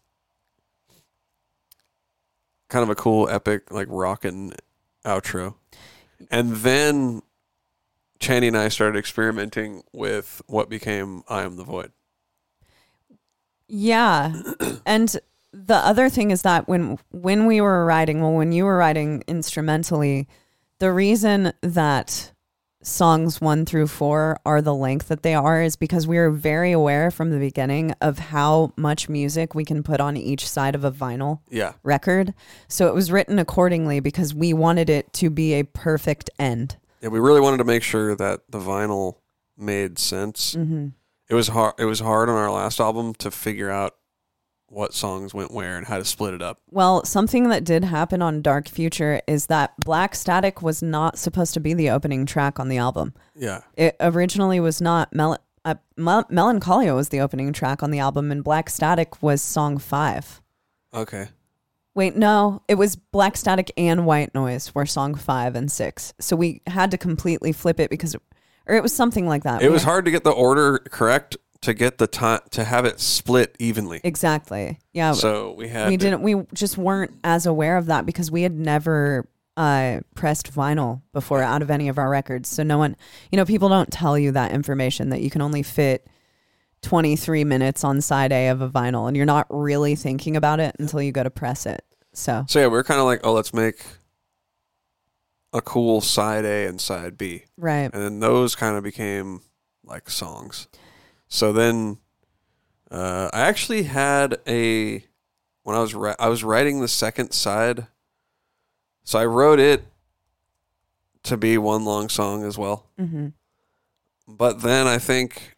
kind 2.69 2.83
of 2.85 2.89
a 2.89 2.95
cool, 2.95 3.29
epic, 3.29 3.71
like 3.71 3.87
rockin' 3.91 4.53
outro. 5.05 5.57
And 6.31 6.57
then 6.57 7.23
Chaney 8.21 8.49
and 8.49 8.57
I 8.57 8.69
started 8.69 8.99
experimenting 8.99 9.83
with 9.93 10.43
what 10.47 10.69
became 10.69 11.23
I 11.29 11.43
Am 11.43 11.57
the 11.57 11.65
Void. 11.65 11.93
Yeah. 13.69 14.35
and 14.87 15.19
the 15.53 15.77
other 15.77 16.09
thing 16.09 16.31
is 16.31 16.43
that 16.43 16.69
when 16.69 16.99
when 17.11 17.47
we 17.47 17.61
were 17.61 17.85
writing, 17.85 18.21
well 18.21 18.33
when 18.33 18.53
you 18.53 18.65
were 18.65 18.77
writing 18.77 19.23
instrumentally, 19.27 20.29
the 20.79 20.93
reason 20.93 21.53
that 21.63 22.33
songs 22.83 23.41
1 23.41 23.65
through 23.65 23.87
4 23.87 24.39
are 24.45 24.61
the 24.63 24.75
length 24.75 25.09
that 25.09 25.23
they 25.23 25.35
are 25.35 25.63
is 25.63 25.77
because 25.77 26.07
we 26.07 26.17
were 26.17 26.31
very 26.31 26.73
aware 26.73 27.11
from 27.11 27.31
the 27.31 27.39
beginning 27.39 27.95
of 28.01 28.19
how 28.19 28.73
much 28.77 29.09
music 29.09 29.55
we 29.55 29.65
can 29.65 29.83
put 29.83 30.01
on 30.01 30.17
each 30.17 30.49
side 30.49 30.75
of 30.75 30.85
a 30.85 30.91
vinyl 30.91 31.41
Yeah. 31.51 31.73
record. 31.83 32.35
So 32.69 32.89
it 32.89 32.95
was 32.95 33.11
written 33.13 33.39
accordingly 33.39 34.01
because 34.01 34.35
we 34.35 34.53
wanted 34.53 34.91
it 34.91 35.13
to 35.15 35.31
be 35.31 35.55
a 35.55 35.65
perfect 35.65 36.29
end. 36.39 36.77
Yeah, 37.01 37.09
we 37.09 37.19
really 37.21 37.41
wanted 37.41 37.59
to 37.59 37.65
make 37.65 37.83
sure 37.83 38.15
that 38.17 38.43
the 38.49 38.59
vinyl 38.59 39.17
made 39.57 39.99
sense. 39.99 40.55
Mm-hmm. 40.55 40.89
It 41.29 41.35
was 41.35 41.49
hard. 41.49 41.75
It 41.79 41.85
was 41.87 42.01
hard 42.01 42.29
on 42.29 42.37
our 42.37 42.51
last 42.51 42.79
album 42.81 43.15
to 43.15 43.31
figure 43.31 43.71
out 43.71 43.95
what 44.73 44.95
songs 44.95 45.35
went 45.35 45.53
where 45.53 45.77
and 45.77 45.87
how 45.87 45.99
to 45.99 46.05
split 46.05 46.33
it 46.35 46.41
up. 46.43 46.61
Well, 46.71 47.05
something 47.05 47.49
that 47.51 47.63
did 47.65 47.85
happen 47.85 48.23
on 48.23 48.41
Dark 48.43 48.69
Future 48.69 49.21
is 49.27 49.47
that 49.47 49.75
Black 49.79 50.15
Static 50.15 50.63
was 50.63 50.83
not 50.83 51.19
supposed 51.19 51.53
to 51.55 51.61
be 51.61 51.75
the 51.75 51.91
opening 51.91 52.25
track 52.25 52.59
on 52.59 52.69
the 52.69 52.79
album. 52.79 53.13
Yeah, 53.37 53.61
It 53.77 53.97
originally 54.01 54.61
was 54.61 54.81
not. 54.81 55.15
Mel- 55.15 55.39
uh, 55.65 55.75
Mel- 55.97 56.27
Melancholia 56.31 56.95
was 56.95 57.11
the 57.11 57.21
opening 57.21 57.53
track 57.53 57.83
on 57.83 57.91
the 57.91 57.99
album, 57.99 58.33
and 58.33 58.43
Black 58.43 58.71
Static 58.71 59.23
was 59.23 59.43
song 59.43 59.79
five. 59.79 60.41
okay. 60.95 61.29
Wait, 61.95 62.17
no, 62.17 62.63
it 62.69 62.77
was 62.77 62.97
Black 62.97 63.37
Static 63.37 63.71
and 63.77 64.07
White 64.07 64.35
Noise 64.35 64.75
were 64.75 64.87
song 64.87 65.15
five 65.15 65.55
and 65.55 65.71
six. 65.71 66.15
So 66.19 66.35
we 66.35 66.63
had 66.67 66.91
to 66.93 66.97
completely 66.97 67.53
flip 67.53 67.79
it 67.79 67.91
because, 67.91 68.17
or 68.67 68.75
it 68.75 68.83
was 68.83 68.95
something 68.95 69.27
like 69.29 69.43
that. 69.43 69.61
It 69.61 69.71
was 69.71 69.83
hard 69.83 70.07
to 70.07 70.11
get 70.11 70.25
the 70.25 70.31
order 70.31 70.79
correct 70.79 71.37
to 71.63 71.75
get 71.75 71.99
the 71.99 72.07
time 72.07 72.41
to 72.51 72.65
have 72.65 72.85
it 72.85 73.01
split 73.01 73.57
evenly. 73.59 74.01
Exactly. 74.05 74.79
Yeah. 74.93 75.13
So 75.13 75.53
we 75.53 75.69
had 75.69 75.89
we 75.89 75.97
to- 75.97 76.05
didn't 76.05 76.23
we 76.23 76.35
just 76.53 76.77
weren't 76.79 77.13
as 77.25 77.47
aware 77.47 77.77
of 77.77 77.87
that 77.87 78.05
because 78.07 78.31
we 78.31 78.43
had 78.43 78.53
never 78.59 79.27
uh 79.57 80.01
pressed 80.15 80.53
vinyl 80.53 81.03
before 81.13 81.43
out 81.43 81.61
of 81.61 81.71
any 81.71 81.89
of 81.89 81.99
our 81.99 82.09
records 82.09 82.49
so 82.49 82.63
no 82.63 82.79
one 82.79 82.97
you 83.31 83.37
know 83.37 83.45
people 83.45 83.69
don't 83.69 83.91
tell 83.93 84.19
you 84.19 84.33
that 84.33 84.51
information 84.51 85.11
that 85.11 85.21
you 85.21 85.29
can 85.29 85.43
only 85.43 85.63
fit 85.63 86.07
23 86.81 87.45
minutes 87.45 87.85
on 87.85 88.01
side 88.01 88.33
A 88.33 88.49
of 88.49 88.63
a 88.63 88.69
vinyl 88.71 89.07
and 89.09 89.15
you're 89.15 89.27
not 89.27 89.47
really 89.51 89.95
thinking 89.95 90.37
about 90.39 90.59
it 90.59 90.75
until 90.79 91.03
you 91.03 91.13
go 91.13 91.23
to 91.23 91.29
press 91.29 91.67
it 91.67 91.85
so 92.15 92.47
So 92.49 92.61
yeah, 92.61 92.69
we 92.69 92.79
are 92.79 92.83
kind 92.83 92.99
of 92.99 93.05
like, 93.05 93.21
oh, 93.25 93.35
let's 93.35 93.53
make 93.53 93.83
a 95.53 95.61
cool 95.61 96.01
side 96.01 96.47
A 96.47 96.67
and 96.67 96.81
side 96.81 97.19
B, 97.19 97.45
right 97.59 97.91
and 97.93 98.03
then 98.03 98.21
those 98.21 98.55
kind 98.55 98.77
of 98.77 98.83
became 98.83 99.43
like 99.85 100.09
songs. 100.09 100.67
So 101.35 101.51
then, 101.51 101.97
uh, 102.91 103.31
I 103.33 103.41
actually 103.49 103.85
had 103.85 104.37
a 104.47 105.03
when 105.63 105.75
I 105.75 105.81
was 105.81 105.95
ri- 105.95 106.15
I 106.19 106.29
was 106.29 106.45
writing 106.45 106.81
the 106.83 106.89
second 106.89 107.33
side, 107.33 107.87
so 109.03 109.19
I 109.19 109.25
wrote 109.25 109.59
it 109.59 109.85
to 111.23 111.39
be 111.39 111.57
one 111.57 111.87
long 111.87 112.11
song 112.11 112.45
as 112.45 112.59
well. 112.59 112.85
hmm 112.99 113.29
But 114.29 114.61
then 114.61 114.87
I 114.87 114.99
think 114.99 115.57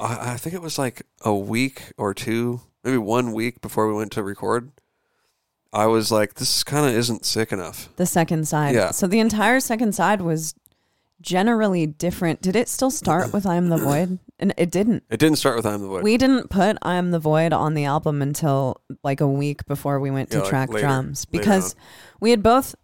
I, 0.00 0.32
I 0.32 0.36
think 0.36 0.52
it 0.56 0.62
was 0.62 0.80
like 0.80 1.02
a 1.20 1.32
week 1.32 1.92
or 1.96 2.12
two, 2.12 2.60
maybe 2.82 2.98
one 2.98 3.32
week 3.32 3.60
before 3.60 3.86
we 3.86 3.94
went 3.94 4.10
to 4.12 4.22
record. 4.24 4.72
I 5.72 5.86
was 5.86 6.10
like, 6.10 6.34
this 6.34 6.64
kind 6.64 6.86
of 6.90 6.92
isn't 6.96 7.24
sick 7.24 7.52
enough. 7.52 7.88
the 7.94 8.06
second 8.06 8.48
side 8.48 8.74
Yeah. 8.74 8.90
so 8.90 9.06
the 9.06 9.20
entire 9.20 9.60
second 9.60 9.94
side 9.94 10.22
was 10.22 10.54
generally 11.20 11.86
different 11.86 12.42
did 12.42 12.56
it 12.56 12.68
still 12.68 12.90
start 12.90 13.32
with 13.32 13.46
i 13.46 13.56
am 13.56 13.68
the 13.70 13.76
void 13.78 14.18
and 14.38 14.52
it 14.58 14.70
didn't 14.70 15.02
It 15.10 15.18
didn't 15.18 15.36
start 15.38 15.56
with 15.56 15.66
I'm 15.66 15.80
the 15.80 15.88
Void. 15.88 16.02
We 16.02 16.16
didn't 16.16 16.50
put 16.50 16.76
I 16.82 16.94
Am 16.96 17.10
the 17.10 17.18
Void 17.18 17.52
on 17.52 17.74
the 17.74 17.84
album 17.84 18.20
until 18.22 18.80
like 19.02 19.20
a 19.20 19.26
week 19.28 19.64
before 19.66 19.98
we 20.00 20.10
went 20.10 20.30
to 20.30 20.36
Yeah, 20.38 20.42
like 20.42 20.50
track 20.50 20.68
later- 20.70 20.86
drums 20.86 21.26
later 21.32 21.42
because 21.42 21.74
we 22.20 22.30
had 22.30 22.42
both 22.42 22.74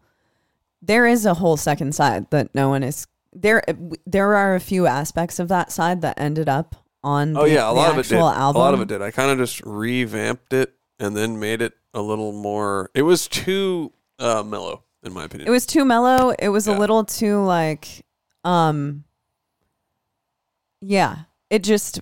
there 0.80 1.06
is 1.06 1.26
a 1.26 1.34
whole 1.34 1.56
second 1.56 1.94
side 1.94 2.28
that 2.30 2.54
no 2.54 2.68
one 2.68 2.82
is 2.82 3.06
there 3.32 3.62
there 4.06 4.34
are 4.34 4.54
a 4.54 4.60
few 4.60 4.86
aspects 4.86 5.38
of 5.38 5.48
that 5.48 5.70
side 5.72 6.02
that 6.02 6.18
ended 6.20 6.48
up 6.48 6.74
on 7.04 7.36
oh 7.36 7.44
the, 7.44 7.50
yeah, 7.54 7.70
a 7.70 7.74
the 7.74 7.80
lot 7.80 7.92
of 7.92 7.98
it 7.98 8.08
did. 8.08 8.14
actual 8.16 8.28
album. 8.30 8.60
A 8.60 8.64
lot 8.64 8.74
of 8.74 8.80
it 8.80 8.88
did. 8.88 9.00
I 9.02 9.10
kind 9.10 9.30
of 9.30 9.38
just 9.38 9.60
revamped 9.64 10.52
it 10.52 10.74
and 11.00 11.16
then 11.16 11.38
made 11.40 11.60
it 11.62 11.72
a 11.94 12.00
little 12.00 12.32
more. 12.32 12.90
It 12.94 13.02
was 13.02 13.26
too 13.28 13.92
uh, 14.18 14.42
mellow, 14.44 14.84
in 15.02 15.12
my 15.12 15.24
opinion. 15.24 15.48
It 15.48 15.50
was 15.50 15.66
too 15.66 15.84
mellow. 15.84 16.30
It 16.38 16.48
was 16.50 16.68
Yeah. 16.68 16.76
a 16.76 16.78
little 16.78 17.04
too 17.04 17.42
like 17.42 18.04
um 18.44 19.04
yeah, 20.80 21.16
it 21.52 21.62
just 21.62 22.00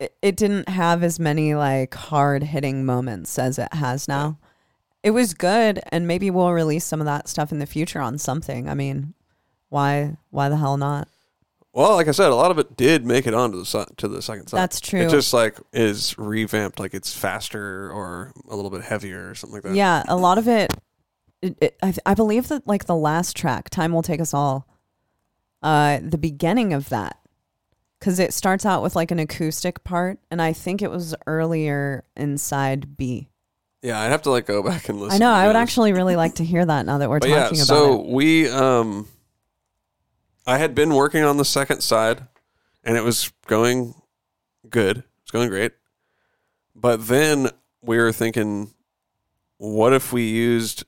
it, 0.00 0.36
didn't 0.36 0.68
have 0.68 1.02
as 1.02 1.18
many 1.20 1.54
like 1.54 1.94
hard 1.94 2.42
hitting 2.42 2.84
moments 2.84 3.38
as 3.38 3.58
it 3.58 3.72
has 3.72 4.08
now. 4.08 4.38
It 5.04 5.12
was 5.12 5.32
good 5.32 5.80
and 5.90 6.06
maybe 6.06 6.30
we'll 6.30 6.52
release 6.52 6.84
some 6.84 7.00
of 7.00 7.06
that 7.06 7.28
stuff 7.28 7.52
in 7.52 7.60
the 7.60 7.66
future 7.66 8.00
on 8.00 8.18
something. 8.18 8.68
I 8.68 8.74
mean, 8.74 9.14
why 9.68 10.16
why 10.30 10.48
the 10.48 10.56
hell 10.56 10.76
not? 10.76 11.08
well, 11.72 11.94
like 11.94 12.08
I 12.08 12.10
said, 12.10 12.32
a 12.32 12.34
lot 12.34 12.50
of 12.50 12.58
it 12.58 12.76
did 12.76 13.06
make 13.06 13.28
it 13.28 13.34
onto 13.34 13.58
the 13.58 13.64
si- 13.64 13.94
to 13.98 14.08
the 14.08 14.20
second 14.20 14.48
side. 14.48 14.58
That's 14.58 14.80
true. 14.80 15.02
It 15.02 15.10
just 15.10 15.32
like 15.32 15.58
is 15.72 16.18
revamped, 16.18 16.80
like 16.80 16.92
it's 16.92 17.16
faster 17.16 17.92
or 17.92 18.32
a 18.50 18.56
little 18.56 18.70
bit 18.70 18.82
heavier 18.82 19.30
or 19.30 19.36
something 19.36 19.54
like 19.54 19.62
that. 19.62 19.76
Yeah, 19.76 20.02
a 20.08 20.16
lot 20.16 20.38
of 20.38 20.48
it. 20.48 20.74
it, 21.40 21.56
it 21.60 21.76
I, 21.80 21.94
I 22.04 22.14
believe 22.14 22.48
that 22.48 22.66
like 22.66 22.86
the 22.86 22.96
last 22.96 23.36
track, 23.36 23.70
"Time 23.70 23.92
Will 23.92 24.02
Take 24.02 24.20
Us 24.20 24.34
All," 24.34 24.66
uh, 25.62 26.00
the 26.02 26.18
beginning 26.18 26.72
of 26.72 26.88
that, 26.88 27.18
because 27.98 28.18
it 28.18 28.32
starts 28.32 28.64
out 28.64 28.82
with 28.82 28.94
like 28.96 29.10
an 29.10 29.18
acoustic 29.18 29.84
part, 29.84 30.18
and 30.30 30.40
I 30.40 30.52
think 30.52 30.82
it 30.82 30.90
was 30.90 31.14
earlier 31.26 32.04
inside 32.16 32.96
B. 32.96 33.28
Yeah, 33.82 34.00
I'd 34.00 34.10
have 34.10 34.22
to 34.22 34.30
like 34.30 34.46
go 34.46 34.62
back 34.64 34.88
and 34.88 35.00
listen. 35.00 35.22
I 35.22 35.24
know. 35.24 35.32
I 35.32 35.46
would 35.46 35.56
actually 35.56 35.92
really 35.92 36.16
like 36.16 36.36
to 36.36 36.44
hear 36.44 36.64
that 36.64 36.86
now 36.86 36.98
that 36.98 37.08
we're 37.08 37.20
But 37.20 37.30
yeah, 37.30 37.44
talking 37.44 37.58
about 37.58 37.66
so 37.66 37.94
it. 37.94 38.04
So 38.04 38.10
we 38.10 38.48
um 38.48 39.08
I 40.46 40.58
had 40.58 40.74
been 40.74 40.94
working 40.94 41.24
on 41.24 41.36
the 41.36 41.44
second 41.44 41.82
side 41.82 42.26
and 42.82 42.96
it 42.96 43.02
was 43.04 43.32
going 43.46 43.94
good. 44.68 45.04
It's 45.22 45.30
going 45.30 45.48
great. 45.48 45.72
But 46.74 47.06
then 47.06 47.50
we 47.82 47.98
were 47.98 48.12
thinking 48.12 48.70
what 49.58 49.92
if 49.92 50.12
we 50.12 50.28
used 50.28 50.84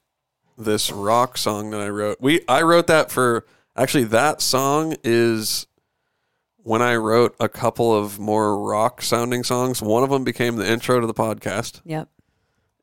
this 0.57 0.91
rock 0.93 1.37
song 1.37 1.71
that 1.71 1.81
I 1.81 1.89
wrote? 1.89 2.21
We 2.21 2.41
I 2.49 2.63
wrote 2.63 2.87
that 2.87 3.11
for 3.11 3.45
actually 3.77 4.05
that 4.05 4.41
song 4.41 4.97
is 5.05 5.67
when 6.63 6.83
I 6.83 6.97
wrote 6.97 7.35
a 7.41 7.49
couple 7.49 7.95
of 7.95 8.19
more 8.19 8.63
rock 8.63 9.03
sounding 9.03 9.43
songs. 9.45 9.81
One 9.83 10.03
of 10.03 10.11
them 10.11 10.25
became 10.25 10.57
the 10.57 10.71
intro 10.71 11.01
to 11.01 11.07
the 11.07 11.15
podcast. 11.15 11.81
Yep. 11.85 12.09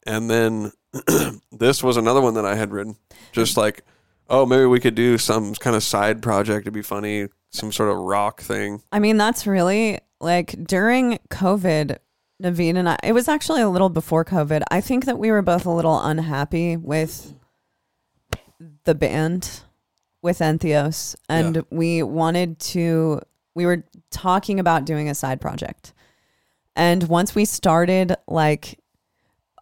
And 0.06 0.30
then 0.30 0.72
this 1.52 1.84
was 1.84 1.98
another 1.98 2.22
one 2.22 2.34
that 2.36 2.46
I 2.46 2.56
had 2.56 2.72
written. 2.72 2.96
Just 3.32 3.58
like, 3.58 3.84
oh, 4.30 4.46
maybe 4.46 4.66
we 4.66 4.80
could 4.80 4.96
do 4.96 5.18
some 5.18 5.54
kind 5.56 5.76
of 5.76 5.84
side 5.84 6.22
project 6.22 6.66
to 6.66 6.72
be 6.72 6.82
funny, 6.82 7.28
some 7.52 7.72
sort 7.72 7.90
of 7.90 7.98
rock 7.98 8.42
thing. 8.42 8.82
I 8.92 9.00
mean, 9.00 9.18
that's 9.18 9.46
really 9.46 10.00
like 10.20 10.56
during 10.66 11.20
COVID, 11.30 11.98
Navene 12.42 12.78
and 12.78 12.90
I, 12.90 12.98
it 13.04 13.14
was 13.14 13.28
actually 13.28 13.62
a 13.62 13.70
little 13.70 13.90
before 13.90 14.24
COVID. 14.26 14.64
I 14.72 14.82
think 14.82 15.06
that 15.06 15.20
we 15.20 15.30
were 15.32 15.42
both 15.42 15.66
a 15.66 15.72
little 15.72 16.00
unhappy 16.00 16.78
with 16.78 17.34
the 18.86 18.96
band, 18.96 19.62
with 20.22 20.40
Entheos, 20.40 21.16
and 21.30 21.58
Yeah. 21.58 21.62
we 21.70 22.02
wanted 22.04 22.60
to, 22.60 23.22
we 23.58 23.66
were 23.66 23.84
talking 24.12 24.60
about 24.60 24.86
doing 24.86 25.10
a 25.10 25.16
side 25.16 25.42
project. 25.42 25.94
And 26.76 27.04
once 27.10 27.34
we 27.34 27.44
started, 27.44 28.16
like, 28.28 28.80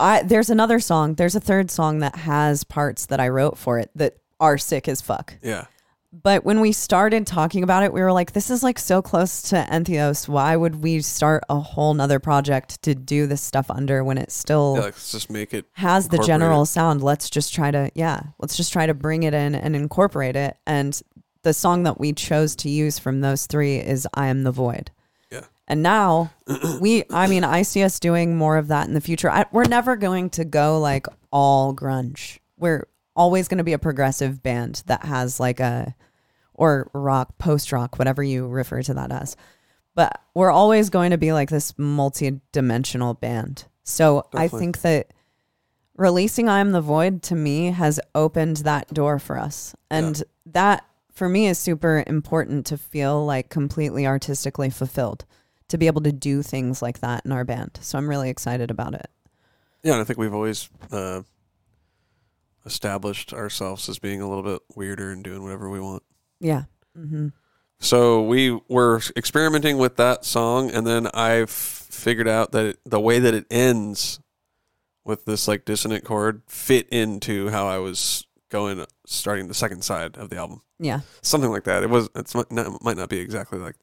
I, 0.01 0.21
there's 0.21 0.49
another 0.49 0.81
song, 0.81 1.15
there's 1.15 1.33
a 1.33 1.39
third 1.39 1.71
song 1.71 1.99
that 1.99 2.17
has 2.17 2.65
parts 2.65 3.05
that 3.05 3.21
I 3.21 3.29
wrote 3.29 3.57
for 3.57 3.79
it 3.79 3.89
that 3.95 4.17
are 4.41 4.57
sick 4.57 4.89
as 4.89 4.99
fuck. 4.99 5.35
Yeah. 5.41 5.67
But 6.11 6.43
when 6.43 6.59
we 6.59 6.73
started 6.73 7.25
talking 7.25 7.63
about 7.63 7.83
it, 7.83 7.93
we 7.93 8.01
were 8.01 8.11
like, 8.11 8.33
this 8.33 8.49
is 8.49 8.63
like 8.63 8.79
so 8.79 9.01
close 9.01 9.41
to 9.43 9.65
Entheos. 9.71 10.27
Why 10.27 10.57
would 10.57 10.83
we 10.83 11.01
start 11.01 11.43
a 11.49 11.59
whole 11.59 11.93
nother 11.93 12.19
project 12.19 12.81
to 12.83 12.95
do 12.95 13.27
this 13.27 13.41
stuff 13.41 13.71
under 13.71 14.03
when 14.03 14.17
it 14.17 14.31
still 14.31 14.75
yeah 14.75 14.83
like, 14.83 14.93
let's 14.95 15.11
just 15.13 15.29
make 15.29 15.53
it. 15.53 15.65
has 15.73 16.09
the 16.09 16.17
general 16.19 16.65
sound? 16.65 17.01
Let's 17.01 17.29
just 17.29 17.53
try 17.53 17.71
to, 17.71 17.91
yeah, 17.95 18.21
let's 18.39 18.57
just 18.57 18.73
try 18.73 18.85
to 18.85 18.93
bring 18.93 19.23
it 19.23 19.33
in 19.33 19.55
and 19.55 19.73
incorporate 19.73 20.35
it. 20.35 20.57
And 20.67 21.01
the 21.45 21.53
song 21.53 21.83
that 21.83 21.99
we 21.99 22.11
chose 22.11 22.55
to 22.55 22.69
use 22.69 22.97
from 22.97 23.21
those 23.21 23.45
three 23.45 23.77
is 23.77 24.07
I 24.15 24.27
Am 24.27 24.41
the 24.41 24.51
Void. 24.51 24.89
Yeah. 25.31 25.43
And 25.67 25.83
now 25.83 26.31
we, 26.81 27.03
I 27.11 27.27
mean, 27.27 27.43
I 27.43 27.61
see 27.61 27.83
us 27.83 27.99
doing 27.99 28.35
more 28.35 28.57
of 28.57 28.69
that 28.69 28.87
in 28.87 28.95
the 28.95 28.99
future. 28.99 29.29
I, 29.29 29.45
we're 29.51 29.65
never 29.65 29.95
going 29.95 30.31
to 30.31 30.43
go 30.43 30.79
like 30.79 31.05
all 31.31 31.75
grunge. 31.75 32.39
We're 32.57 32.87
always 33.15 33.47
going 33.47 33.59
to 33.59 33.63
be 33.63 33.73
a 33.73 33.79
progressive 33.79 34.41
band 34.41 34.81
that 34.87 35.05
has 35.05 35.39
like 35.39 35.59
a, 35.59 35.95
or 36.55 36.89
rock, 36.93 37.37
post 37.37 37.71
rock, 37.71 37.99
whatever 37.99 38.23
you 38.23 38.47
refer 38.47 38.81
to 38.81 38.95
that 38.95 39.11
as. 39.11 39.37
But 39.93 40.19
we're 40.33 40.51
always 40.51 40.89
going 40.89 41.11
to 41.11 41.17
be 41.19 41.31
like 41.31 41.49
this 41.49 41.77
multi 41.77 42.41
dimensional 42.53 43.13
band. 43.13 43.65
So 43.83 44.27
I 44.33 44.47
think 44.47 44.81
that 44.81 45.11
releasing 45.95 46.49
I 46.49 46.59
Am 46.59 46.71
the 46.71 46.81
Void 46.81 47.21
to 47.23 47.35
me 47.35 47.67
has 47.67 47.99
opened 48.15 48.57
that 48.57 48.91
door 48.91 49.19
for 49.19 49.37
us. 49.37 49.75
And 49.91 50.23
that 50.47 50.83
for 51.15 51.29
me 51.29 51.47
is 51.47 51.57
super 51.57 52.03
important 52.05 52.65
to 52.67 52.77
feel 52.77 53.25
like 53.25 53.49
completely 53.49 54.05
artistically 54.05 54.69
fulfilled, 54.69 55.25
to 55.69 55.77
be 55.77 55.87
able 55.87 56.01
to 56.01 56.11
do 56.11 56.41
things 56.43 56.81
like 56.81 56.99
that 56.99 57.25
in 57.25 57.31
our 57.31 57.45
band. 57.45 57.79
So 57.81 57.97
I'm 57.97 58.09
really 58.09 58.29
excited 58.29 58.69
about 58.69 58.93
it. 58.93 59.09
Yeah, 59.81 59.93
and 59.93 60.01
I 60.01 60.03
think 60.03 60.19
we've 60.19 60.33
always 60.33 60.69
uh, 60.91 61.21
established 62.65 63.33
ourselves 63.33 63.87
as 63.87 63.97
being 63.97 64.21
a 64.21 64.27
little 64.27 64.43
bit 64.43 64.61
weirder 64.75 65.11
and 65.11 65.23
doing 65.23 65.43
whatever 65.43 65.69
we 65.69 65.79
want. 65.79 66.03
Yeah. 66.39 66.63
hmm 66.95 67.29
So 67.79 68.21
we 68.21 68.59
were 68.67 69.01
experimenting 69.15 69.77
with 69.77 69.95
that 69.95 70.25
song, 70.25 70.69
and 70.69 70.85
then 70.85 71.07
I 71.13 71.45
figured 71.45 72.27
out 72.27 72.51
that 72.51 72.65
it, 72.65 72.79
the 72.85 72.99
way 72.99 73.19
that 73.19 73.33
it 73.33 73.45
ends 73.49 74.19
with 75.05 75.25
this 75.25 75.47
like 75.47 75.65
dissonant 75.65 76.03
chord 76.03 76.41
fit 76.47 76.89
into 76.89 77.49
how 77.49 77.67
I 77.67 77.77
was 77.77 78.24
going, 78.49 78.85
starting 79.05 79.47
the 79.47 79.53
second 79.53 79.83
side 79.83 80.17
of 80.17 80.29
the 80.29 80.37
album. 80.37 80.61
Yeah. 80.79 81.01
Something 81.21 81.51
like 81.51 81.63
that. 81.65 81.83
It 81.83 81.89
was. 81.89 82.09
It's 82.15 82.35
might 82.35 82.51
not, 82.51 82.83
might 82.83 82.97
not 82.97 83.09
be 83.09 83.19
exactly 83.19 83.59
like 83.59 83.75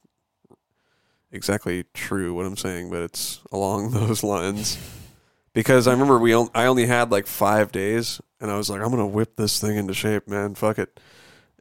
exactly 1.31 1.85
true 1.95 2.35
what 2.35 2.47
I'm 2.47 2.57
saying, 2.57 2.91
but 2.91 3.03
it's 3.03 3.41
along 3.51 3.91
those 3.93 4.23
lines. 4.23 4.79
Because 5.55 5.87
I 5.87 5.93
remember 5.93 6.19
we 6.19 6.33
on, 6.33 6.49
I 6.55 6.65
only 6.67 6.87
had 6.87 7.11
like 7.11 7.27
five 7.27 7.73
days, 7.73 8.21
and 8.41 8.51
I 8.51 8.57
was 8.57 8.71
like, 8.71 8.81
I'm 8.81 8.91
gonna 8.91 9.07
whip 9.07 9.37
this 9.37 9.61
thing 9.61 9.77
into 9.77 9.95
shape, 9.95 10.27
man. 10.29 10.55
Fuck 10.55 10.79
it. 10.79 10.99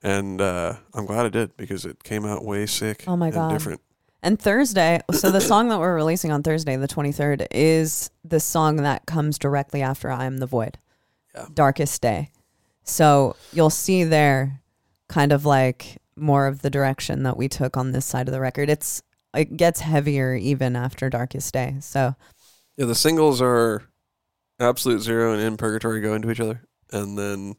And 0.04 0.42
uh, 0.42 0.76
I'm 0.94 1.06
glad 1.06 1.26
I 1.26 1.30
did 1.30 1.56
because 1.58 1.86
it 1.86 2.04
came 2.04 2.26
out 2.26 2.44
way 2.44 2.66
sick. 2.66 3.04
Oh 3.08 3.16
my 3.16 3.30
God. 3.30 3.52
different. 3.52 3.82
And 4.24 4.40
Thursday, 4.40 5.02
so 5.12 5.32
the 5.32 5.42
song 5.42 5.70
that 5.70 5.80
we're 5.80 5.96
releasing 5.96 6.32
on 6.32 6.44
Thursday, 6.44 6.76
the 6.76 6.88
23rd, 6.88 7.48
is 7.52 8.12
the 8.24 8.40
song 8.40 8.78
that 8.78 9.08
comes 9.08 9.40
directly 9.40 9.82
after 9.82 10.12
I 10.12 10.26
Am 10.26 10.38
the 10.38 10.46
Void, 10.46 10.78
Yeah. 11.36 11.46
Darkest 11.54 12.02
Day. 12.04 12.30
So 12.84 13.36
you'll 13.54 13.70
see 13.70 14.04
there 14.04 14.62
kind 15.08 15.32
of 15.32 15.46
like 15.46 15.98
more 16.16 16.48
of 16.48 16.62
the 16.62 16.70
direction 16.70 17.24
that 17.24 17.38
we 17.38 17.48
took 17.48 17.78
on 17.78 17.92
this 17.92 18.06
side 18.06 18.28
of 18.28 18.32
the 18.34 18.40
record. 18.40 18.70
It's 18.70 19.02
it 19.34 19.56
gets 19.58 19.80
heavier 19.80 20.36
even 20.36 20.76
after 20.76 21.10
Darkest 21.10 21.54
Day. 21.54 21.78
So 21.80 22.16
Yeah, 22.78 22.86
the 22.86 22.96
singles 22.96 23.42
are 23.42 23.84
Absolute 24.60 25.02
Zero 25.02 25.34
and 25.34 25.42
In 25.42 25.58
Purgatory 25.58 26.02
go 26.02 26.14
into 26.14 26.30
each 26.30 26.40
other, 26.40 26.62
and 26.92 27.18
then 27.18 27.56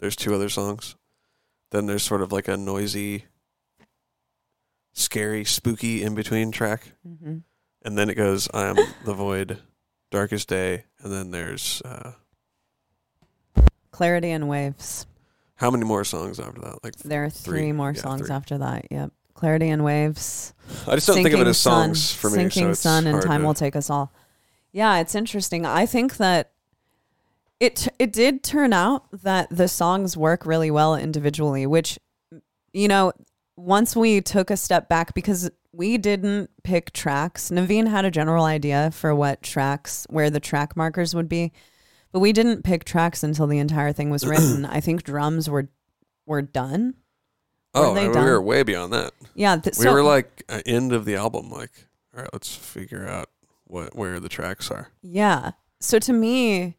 there's 0.00 0.16
two 0.16 0.34
other 0.34 0.48
songs. 0.48 0.96
Then 1.70 1.86
there's 1.86 2.02
sort 2.02 2.22
of 2.22 2.32
like 2.32 2.48
a 2.48 2.56
noisy, 2.56 3.26
scary, 4.92 5.44
spooky 5.44 6.02
in 6.02 6.14
between 6.14 6.50
track, 6.50 6.92
and 7.82 7.96
then 7.98 8.10
it 8.10 8.14
goes 8.14 8.48
I 8.52 8.66
am 8.66 8.76
the 9.04 9.14
void, 9.14 9.58
darkest 10.10 10.48
day, 10.48 10.84
and 11.00 11.12
then 11.12 11.30
there's 11.30 11.80
uh, 11.84 12.12
Clarity 13.98 14.30
and 14.30 14.48
Waves. 14.48 15.06
how 15.56 15.72
many 15.72 15.84
more 15.84 16.04
songs 16.04 16.38
after 16.38 16.60
that? 16.60 16.84
Like 16.84 16.94
There 16.98 17.24
are 17.24 17.30
three, 17.30 17.58
Three. 17.62 17.72
more 17.72 17.90
Yeah, 17.90 18.00
songs 18.02 18.28
three. 18.28 18.30
after 18.36 18.58
that. 18.58 18.86
Yep. 18.92 19.10
Clarity 19.34 19.68
and 19.70 19.82
Waves. 19.84 20.54
I 20.86 20.94
just 20.94 21.08
don't 21.08 21.16
think 21.16 21.34
of 21.34 21.40
it 21.40 21.48
as 21.48 21.58
songs 21.58 22.00
sun, 22.00 22.18
for 22.20 22.30
me. 22.36 22.42
Sinking 22.44 22.74
so 22.74 22.74
sun 22.74 23.06
and 23.08 23.20
time 23.20 23.40
to- 23.40 23.46
will 23.48 23.54
take 23.54 23.74
us 23.74 23.90
all. 23.90 24.12
Yeah, 24.70 24.98
it's 25.00 25.16
interesting. 25.16 25.66
I 25.66 25.84
think 25.84 26.16
that 26.18 26.52
it 27.58 27.88
it 27.98 28.12
did 28.12 28.44
turn 28.44 28.72
out 28.72 29.06
that 29.24 29.48
the 29.50 29.66
songs 29.66 30.16
work 30.16 30.46
really 30.46 30.70
well 30.70 30.94
individually, 30.94 31.66
which 31.66 31.98
you 32.72 32.86
know, 32.86 33.12
once 33.56 33.96
we 33.96 34.20
took 34.20 34.48
a 34.52 34.56
step 34.56 34.88
back 34.88 35.12
because 35.12 35.50
we 35.72 35.98
didn't 35.98 36.50
pick 36.62 36.92
tracks. 36.92 37.50
Naveen 37.50 37.88
had 37.88 38.04
a 38.04 38.10
general 38.12 38.44
idea 38.44 38.90
for 38.92 39.12
what 39.12 39.42
tracks 39.42 40.06
where 40.08 40.30
the 40.30 40.38
track 40.40 40.76
markers 40.76 41.14
would 41.16 41.28
be, 41.28 41.52
but 42.12 42.20
we 42.20 42.32
didn't 42.32 42.62
pick 42.64 42.84
tracks 42.84 43.22
until 43.22 43.46
the 43.46 43.58
entire 43.58 43.92
thing 43.92 44.10
was 44.10 44.26
written. 44.26 44.64
I 44.70 44.80
think 44.80 45.02
drums 45.02 45.48
were 45.48 45.68
were 46.26 46.42
done. 46.42 46.94
Oh, 47.74 47.90
Were 47.90 47.94
they 47.94 48.00
I 48.00 48.02
mean, 48.04 48.10
we 48.10 48.14
done? 48.14 48.24
were 48.24 48.42
way 48.42 48.62
beyond 48.62 48.92
that. 48.94 49.12
Yeah, 49.34 49.56
th- 49.56 49.76
We 49.78 49.84
so- 49.84 49.92
were 49.92 50.02
like 50.02 50.42
uh, 50.48 50.62
end 50.66 50.92
of 50.92 51.04
the 51.04 51.16
album. 51.16 51.50
Like, 51.50 51.70
all 52.14 52.22
right, 52.22 52.30
let's 52.32 52.54
figure 52.54 53.06
out 53.06 53.28
what 53.64 53.94
where 53.96 54.18
the 54.20 54.28
tracks 54.28 54.70
are. 54.70 54.88
Yeah. 55.02 55.52
So 55.80 55.98
to 56.00 56.12
me, 56.12 56.76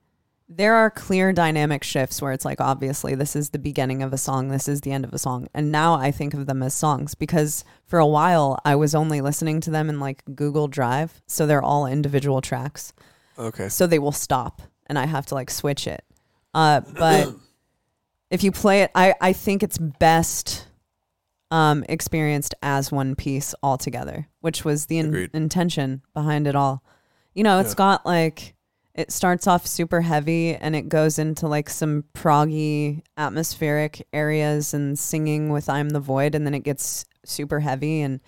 there 0.49 0.73
are 0.73 0.89
clear 0.89 1.31
dynamic 1.31 1.83
shifts 1.83 2.21
where 2.21 2.31
it's 2.33 2.43
like, 2.43 2.59
obviously, 2.59 3.13
this 3.15 3.35
is 3.35 3.51
the 3.51 3.59
beginning 3.59 4.01
of 4.01 4.11
a 4.13 4.17
song, 4.17 4.49
this 4.49 4.67
is 4.67 4.81
the 4.81 4.91
end 4.91 5.05
of 5.05 5.13
a 5.13 5.19
song. 5.19 5.47
And 5.53 5.71
now 5.71 5.93
I 5.93 6.09
think 6.11 6.33
of 6.33 6.47
them 6.47 6.63
as 6.63 6.73
songs 6.73 7.13
because 7.13 7.63
for 7.85 7.99
a 7.99 8.07
while 8.07 8.59
I 8.65 8.75
was 8.75 8.95
only 8.95 9.21
listening 9.21 9.61
to 9.61 9.69
them 9.69 9.89
in 9.89 9.99
like 9.99 10.23
Google 10.35 10.67
Drive. 10.67 11.21
So 11.27 11.45
they're 11.45 11.61
all 11.63 11.85
individual 11.85 12.41
tracks. 12.41 12.93
Okay. 13.37 13.69
So 13.69 13.85
they 13.87 13.99
will 13.99 14.11
stop 14.11 14.63
and 14.89 14.99
I 14.99 15.05
have 15.05 15.25
to 15.27 15.35
like 15.35 15.49
switch 15.51 15.87
it. 15.87 16.03
Uh, 16.53 16.81
but 16.97 17.33
if 18.31 18.43
you 18.43 18.51
play 18.51 18.81
it, 18.81 18.91
I, 18.95 19.13
I 19.21 19.33
think 19.33 19.63
it's 19.63 19.77
best 19.77 20.65
um, 21.51 21.83
experienced 21.87 22.53
as 22.61 22.91
one 22.91 23.15
piece 23.15 23.55
altogether, 23.63 24.27
which 24.41 24.65
was 24.65 24.87
the 24.87 24.97
in- 24.99 25.29
intention 25.33 26.01
behind 26.13 26.47
it 26.47 26.55
all. 26.55 26.83
You 27.33 27.43
know, 27.43 27.59
it's 27.59 27.71
Yeah. 27.71 27.75
got 27.75 28.05
like, 28.05 28.55
it 28.95 29.11
starts 29.11 29.47
off 29.47 29.65
super 29.65 30.01
heavy 30.01 30.55
and 30.55 30.75
it 30.75 30.89
goes 30.89 31.17
into 31.19 31.47
like 31.47 31.69
some 31.69 32.03
proggy 32.13 33.01
atmospheric 33.15 34.05
areas 34.11 34.73
and 34.73 34.99
singing 34.99 35.49
with 35.49 35.69
I'm 35.69 35.89
the 35.89 35.99
Void, 36.01 36.35
and 36.35 36.45
then 36.45 36.53
it 36.53 36.63
gets 36.63 37.05
super 37.23 37.61
heavy 37.61 38.01
and 38.01 38.19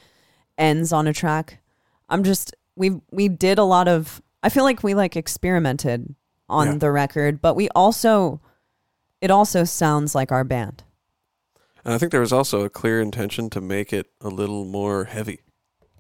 ends 0.57 0.93
on 0.93 1.07
a 1.07 1.13
track. 1.13 1.59
I'm 2.07 2.23
just 2.23 2.55
we 2.75 3.01
we 3.11 3.27
did 3.27 3.57
a 3.57 3.63
lot 3.63 3.87
of 3.87 4.21
I 4.43 4.49
feel 4.49 4.63
like 4.63 4.81
we 4.83 4.93
like 4.93 5.17
experimented 5.17 6.15
on 6.51 6.67
Yeah. 6.67 6.75
the 6.75 6.91
record, 6.91 7.41
but 7.41 7.55
we 7.55 7.69
also 7.69 8.39
it 9.21 9.29
also 9.29 9.63
sounds 9.63 10.15
like 10.15 10.31
our 10.31 10.43
band. 10.43 10.83
And 11.85 11.93
I 11.93 11.97
think 11.97 12.11
there 12.11 12.21
was 12.21 12.33
also 12.33 12.61
a 12.61 12.69
clear 12.69 12.99
intention 12.99 13.49
to 13.51 13.61
make 13.61 13.93
it 13.93 14.07
a 14.19 14.29
little 14.29 14.65
more 14.65 15.05
heavy. 15.05 15.41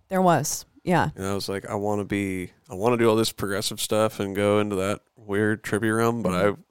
There 0.09 0.21
was. 0.21 0.65
Yeah. 0.83 1.09
And 1.15 1.25
I 1.25 1.33
was 1.35 1.47
like, 1.47 1.67
I 1.69 1.75
want 1.75 2.01
to 2.01 2.05
be, 2.05 2.51
I 2.69 2.73
want 2.73 2.93
to 2.93 2.97
do 2.97 3.07
all 3.07 3.15
this 3.15 3.31
progressive 3.31 3.79
stuff 3.79 4.19
and 4.19 4.35
go 4.35 4.59
into 4.59 4.75
that 4.77 5.01
weird 5.15 5.63
trippy 5.63 5.95
realm, 5.95 6.23
but 6.23 6.31
mm-hmm. 6.31 6.61
I 6.61 6.63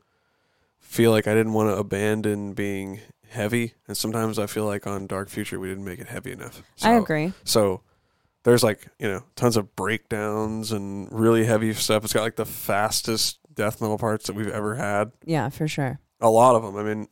feel 0.81 1.13
like 1.13 1.29
I 1.29 1.35
didn't 1.35 1.53
want 1.53 1.69
to 1.71 1.77
abandon 1.77 2.53
being 2.53 3.01
heavy. 3.29 3.75
And 3.87 3.97
sometimes 3.97 4.39
I 4.39 4.47
feel 4.47 4.67
like 4.67 4.87
on 4.87 5.07
Dark 5.07 5.29
Future 5.29 5.61
we 5.61 5.69
didn't 5.69 5.85
make 5.85 6.01
it 6.01 6.09
heavy 6.09 6.33
enough. 6.33 6.63
I 6.83 6.95
agree. 6.95 7.33
So 7.45 7.83
there's 8.43 8.63
like 8.63 8.89
you 8.99 9.09
know 9.09 9.23
tons 9.37 9.57
of 9.57 9.77
breakdowns 9.77 10.73
and 10.73 11.09
really 11.13 11.45
heavy 11.45 11.73
stuff. 11.75 12.05
It's 12.05 12.13
got 12.13 12.23
like 12.23 12.37
the 12.37 12.47
fastest 12.47 13.39
death 13.55 13.81
metal 13.81 13.99
parts 13.99 14.27
that 14.27 14.35
we've 14.35 14.49
ever 14.49 14.75
had. 14.77 15.13
Yeah, 15.25 15.49
for 15.49 15.69
sure. 15.69 16.01
A 16.21 16.31
lot 16.31 16.55
of 16.55 16.63
them. 16.63 16.77
I 16.77 16.83
mean, 16.83 17.09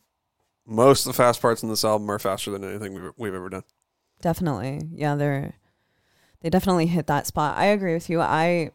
most 0.67 1.07
of 1.07 1.13
the 1.13 1.17
fast 1.17 1.41
parts 1.41 1.63
in 1.63 1.69
this 1.69 1.85
album 1.85 2.11
are 2.11 2.19
faster 2.19 2.51
than 2.51 2.65
anything 2.65 2.95
we've, 2.95 3.13
we've 3.17 3.35
ever 3.35 3.49
done. 3.49 3.65
Definitely. 4.21 4.83
Yeah, 4.93 5.15
they're 5.15 5.55
they 6.41 6.51
definitely 6.51 6.87
hit 6.87 7.07
that 7.07 7.27
spot. 7.27 7.57
I 7.57 7.67
agree 7.67 7.95
with 7.95 8.11
you. 8.11 8.21
I 8.21 8.71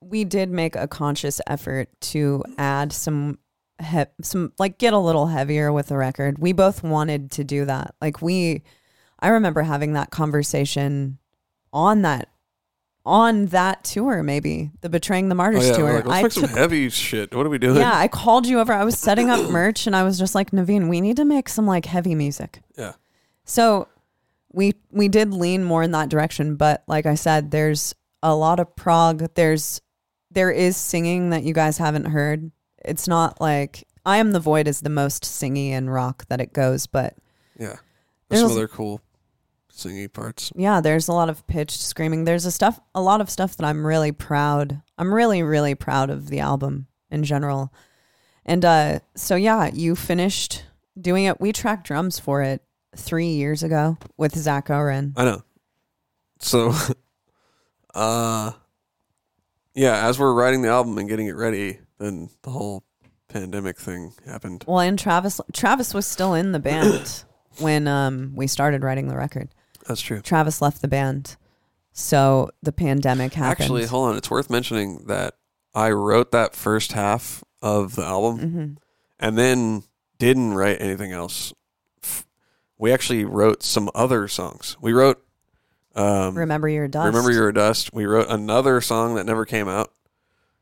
we 0.00 0.24
did 0.24 0.50
make 0.50 0.76
a 0.76 0.88
conscious 0.88 1.40
effort 1.46 1.88
to 2.00 2.42
add 2.58 2.92
some 2.92 3.38
he- 3.80 4.04
some 4.22 4.52
like 4.58 4.78
get 4.78 4.92
a 4.92 4.98
little 4.98 5.26
heavier 5.26 5.72
with 5.72 5.86
the 5.86 5.96
record. 5.96 6.38
We 6.38 6.52
both 6.52 6.82
wanted 6.82 7.30
to 7.32 7.44
do 7.44 7.64
that. 7.64 7.94
Like 8.00 8.22
we 8.22 8.62
I 9.18 9.28
remember 9.28 9.62
having 9.62 9.92
that 9.94 10.10
conversation 10.10 11.18
on 11.72 12.02
that 12.02 12.28
on 13.04 13.46
that 13.46 13.82
tour 13.84 14.22
maybe, 14.22 14.70
the 14.80 14.88
Betraying 14.88 15.28
the 15.28 15.34
Martyrs 15.34 15.64
oh 15.64 15.66
yeah, 15.70 15.76
tour. 15.76 15.92
like, 15.94 16.06
let's 16.06 16.36
I 16.38 16.40
make 16.40 16.50
some 16.50 16.56
heavy 16.58 16.88
shit. 16.88 17.34
What 17.34 17.44
are 17.46 17.50
we 17.50 17.58
doing? 17.58 17.76
yeah, 17.78 17.96
I 17.96 18.08
called 18.08 18.46
you 18.46 18.60
over. 18.60 18.72
I 18.72 18.84
was 18.84 18.98
setting 18.98 19.28
up 19.30 19.40
merch 19.50 19.86
and 19.86 19.96
I 19.96 20.04
was 20.04 20.18
just 20.18 20.34
like, 20.34 20.50
Navene, 20.52 20.88
we 20.88 21.00
need 21.00 21.16
to 21.16 21.24
make 21.24 21.48
some 21.48 21.66
like 21.66 21.86
heavy 21.86 22.14
music. 22.14 22.60
Yeah. 22.78 22.92
So 23.44 23.88
we 24.52 24.74
we 24.90 25.08
did 25.08 25.32
lean 25.34 25.64
more 25.64 25.82
in 25.82 25.90
that 25.92 26.08
direction, 26.08 26.56
but 26.56 26.84
like 26.86 27.06
I 27.06 27.14
said, 27.16 27.50
there's 27.50 27.94
a 28.22 28.34
lot 28.36 28.60
of 28.60 28.74
prog. 28.76 29.34
There's 29.34 29.80
there 30.30 30.50
is 30.50 30.76
singing 30.76 31.30
that 31.30 31.42
you 31.42 31.54
guys 31.54 31.78
haven't 31.78 32.04
heard. 32.06 32.52
It's 32.84 33.08
not 33.08 33.40
like 33.40 33.86
I 34.06 34.18
am 34.18 34.30
the 34.32 34.40
void 34.40 34.68
is 34.68 34.80
the 34.80 34.90
most 34.90 35.24
singy 35.24 35.70
and 35.70 35.92
rock 35.92 36.24
that 36.28 36.40
it 36.40 36.52
goes, 36.52 36.86
but 36.86 37.14
yeah. 37.58 37.76
There's 38.28 38.40
some 38.42 38.48
There's- 38.48 38.52
other 38.52 38.68
cool 38.68 39.00
singy 39.74 40.12
parts. 40.12 40.52
yeah, 40.54 40.80
there's 40.80 41.08
a 41.08 41.12
lot 41.12 41.28
of 41.30 41.46
pitched 41.46 41.80
screaming. 41.80 42.24
There's 42.24 42.44
a 42.44 42.52
stuff 42.52 42.78
a 42.94 43.00
lot 43.00 43.20
of 43.20 43.30
stuff 43.30 43.56
that 43.56 43.66
I'm 43.66 43.86
really 43.86 44.12
proud. 44.12 44.82
I'm 44.98 45.12
really 45.12 45.42
really 45.42 45.74
proud 45.74 46.10
of 46.10 46.28
the 46.28 46.40
album 46.40 46.86
in 47.10 47.24
general. 47.24 47.72
And 48.44 48.64
uh 48.64 49.00
so 49.16 49.34
yeah, 49.36 49.70
you 49.72 49.96
finished 49.96 50.64
doing 51.00 51.24
it. 51.24 51.40
We 51.40 51.52
tracked 51.52 51.86
drums 51.86 52.18
for 52.18 52.42
it 52.42 52.62
3 52.96 53.26
years 53.26 53.62
ago 53.62 53.96
with 54.16 54.36
Zack 54.36 54.68
Ohren. 54.68 55.14
I 55.16 55.24
know. 55.24 55.42
So, 56.38 56.74
uh, 57.94 58.52
yeah, 59.74 60.06
as 60.06 60.18
we're 60.18 60.34
writing 60.34 60.62
the 60.62 60.68
album 60.68 60.98
and 60.98 61.08
getting 61.08 61.28
it 61.28 61.36
ready, 61.36 61.78
then 61.98 62.28
the 62.42 62.50
whole 62.50 62.84
pandemic 63.28 63.78
thing 63.78 64.12
happened. 64.26 64.64
Well, 64.66 64.80
and 64.80 64.98
Travis 64.98 65.40
Travis 65.52 65.94
was 65.94 66.06
still 66.06 66.34
in 66.34 66.52
the 66.52 66.58
band 66.58 67.24
when 67.58 67.88
um 67.88 68.32
we 68.34 68.46
started 68.46 68.82
writing 68.82 69.08
the 69.08 69.16
record. 69.16 69.48
That's 69.86 70.00
true. 70.00 70.20
Travis 70.20 70.62
left 70.62 70.82
the 70.82 70.88
band. 70.88 71.36
So 71.92 72.50
the 72.62 72.72
pandemic 72.72 73.34
happened. 73.34 73.60
Actually, 73.60 73.86
hold 73.86 74.10
on. 74.10 74.16
It's 74.16 74.30
worth 74.30 74.48
mentioning 74.48 75.04
that 75.06 75.34
I 75.74 75.90
wrote 75.90 76.32
that 76.32 76.54
first 76.54 76.92
half 76.92 77.44
of 77.60 77.96
the 77.96 78.04
album, 78.04 78.38
hmm 78.38 78.72
and 79.20 79.38
then 79.38 79.84
didn't 80.18 80.54
write 80.54 80.80
anything 80.80 81.12
else. 81.12 81.54
We 82.76 82.90
actually 82.90 83.24
wrote 83.24 83.62
some 83.62 83.88
other 83.94 84.26
songs. 84.26 84.76
We 84.80 84.92
wrote 84.92 85.24
um, 85.94 86.36
Remember 86.36 86.68
your 86.68 86.88
dust. 86.88 87.06
Remember 87.06 87.30
You're 87.30 87.52
Dust. 87.52 87.92
We 87.92 88.06
wrote 88.06 88.28
another 88.28 88.80
song 88.80 89.14
that 89.14 89.26
never 89.26 89.44
came 89.44 89.68
out. 89.68 89.92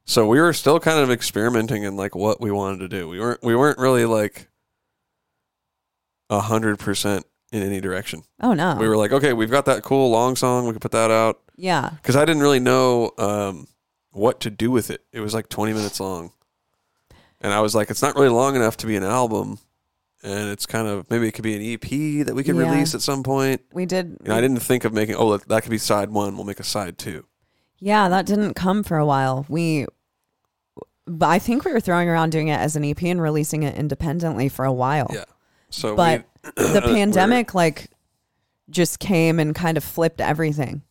So 0.04 0.26
we 0.26 0.40
were 0.40 0.52
still 0.52 0.80
kind 0.80 0.98
of 0.98 1.10
experimenting 1.10 1.84
in 1.84 1.96
like 1.96 2.14
what 2.14 2.40
we 2.40 2.50
wanted 2.50 2.80
to 2.80 2.88
do. 2.88 3.08
We 3.08 3.20
weren't 3.20 3.42
we 3.42 3.54
weren't 3.54 3.78
really 3.78 4.04
like 4.04 4.48
a 6.28 6.40
hundred 6.40 6.78
percent 6.78 7.26
in 7.52 7.62
any 7.62 7.80
direction. 7.80 8.22
Oh 8.40 8.52
no. 8.52 8.76
We 8.76 8.88
were 8.88 8.96
like, 8.96 9.12
okay, 9.12 9.32
we've 9.32 9.50
got 9.50 9.64
that 9.66 9.82
cool 9.82 10.10
long 10.10 10.36
song. 10.36 10.66
We 10.66 10.72
could 10.72 10.82
put 10.82 10.92
that 10.92 11.10
out 11.10 11.40
yeah. 11.56 11.90
because 11.96 12.16
I 12.16 12.24
didn't 12.24 12.42
really 12.42 12.60
know 12.60 13.12
um, 13.18 13.66
what 14.12 14.40
to 14.40 14.50
do 14.50 14.70
with 14.70 14.90
it. 14.90 15.02
It 15.12 15.20
was 15.20 15.34
like 15.34 15.48
twenty 15.48 15.72
minutes 15.72 16.00
long, 16.00 16.32
and 17.40 17.52
I 17.52 17.60
was 17.60 17.74
like, 17.74 17.90
it's 17.90 18.02
not 18.02 18.14
really 18.14 18.28
long 18.28 18.56
enough 18.56 18.76
to 18.78 18.86
be 18.86 18.96
an 18.96 19.04
album, 19.04 19.58
and 20.22 20.50
it's 20.50 20.66
kind 20.66 20.86
of 20.86 21.10
maybe 21.10 21.26
it 21.28 21.32
could 21.32 21.44
be 21.44 21.54
an 21.56 21.62
EP 21.62 22.26
that 22.26 22.34
we 22.34 22.44
could 22.44 22.56
Yeah. 22.56 22.70
release 22.70 22.94
at 22.94 23.02
some 23.02 23.22
point. 23.22 23.62
We 23.72 23.86
did. 23.86 24.18
You 24.22 24.28
know, 24.28 24.36
I 24.36 24.40
didn't 24.40 24.60
think 24.60 24.84
of 24.84 24.92
making. 24.92 25.16
Oh, 25.16 25.36
that- 25.36 25.48
that 25.48 25.62
could 25.62 25.70
be 25.70 25.78
side 25.78 26.10
one. 26.10 26.36
We'll 26.36 26.46
make 26.46 26.60
a 26.60 26.64
side 26.64 26.98
two. 26.98 27.26
Yeah, 27.78 28.08
that 28.10 28.26
didn't 28.26 28.54
come 28.54 28.82
for 28.82 28.98
a 28.98 29.06
while. 29.06 29.46
We, 29.48 29.86
but 31.06 31.26
I 31.30 31.38
think 31.38 31.64
we 31.64 31.72
were 31.72 31.80
throwing 31.80 32.08
around 32.10 32.30
doing 32.30 32.48
it 32.48 32.60
as 32.60 32.76
an 32.76 32.84
EP 32.84 33.02
and 33.04 33.22
releasing 33.22 33.62
it 33.62 33.74
independently 33.74 34.50
for 34.50 34.66
a 34.66 34.72
while. 34.72 35.10
Yeah. 35.10 35.24
So, 35.70 35.96
But 35.96 36.24
we, 36.44 36.50
the 36.56 36.80
we're- 36.84 36.94
pandemic 36.94 37.54
like 37.54 37.88
just 38.68 38.98
came 39.00 39.38
and 39.40 39.54
kind 39.54 39.76
of 39.76 39.84
flipped 39.84 40.20
everything. 40.20 40.82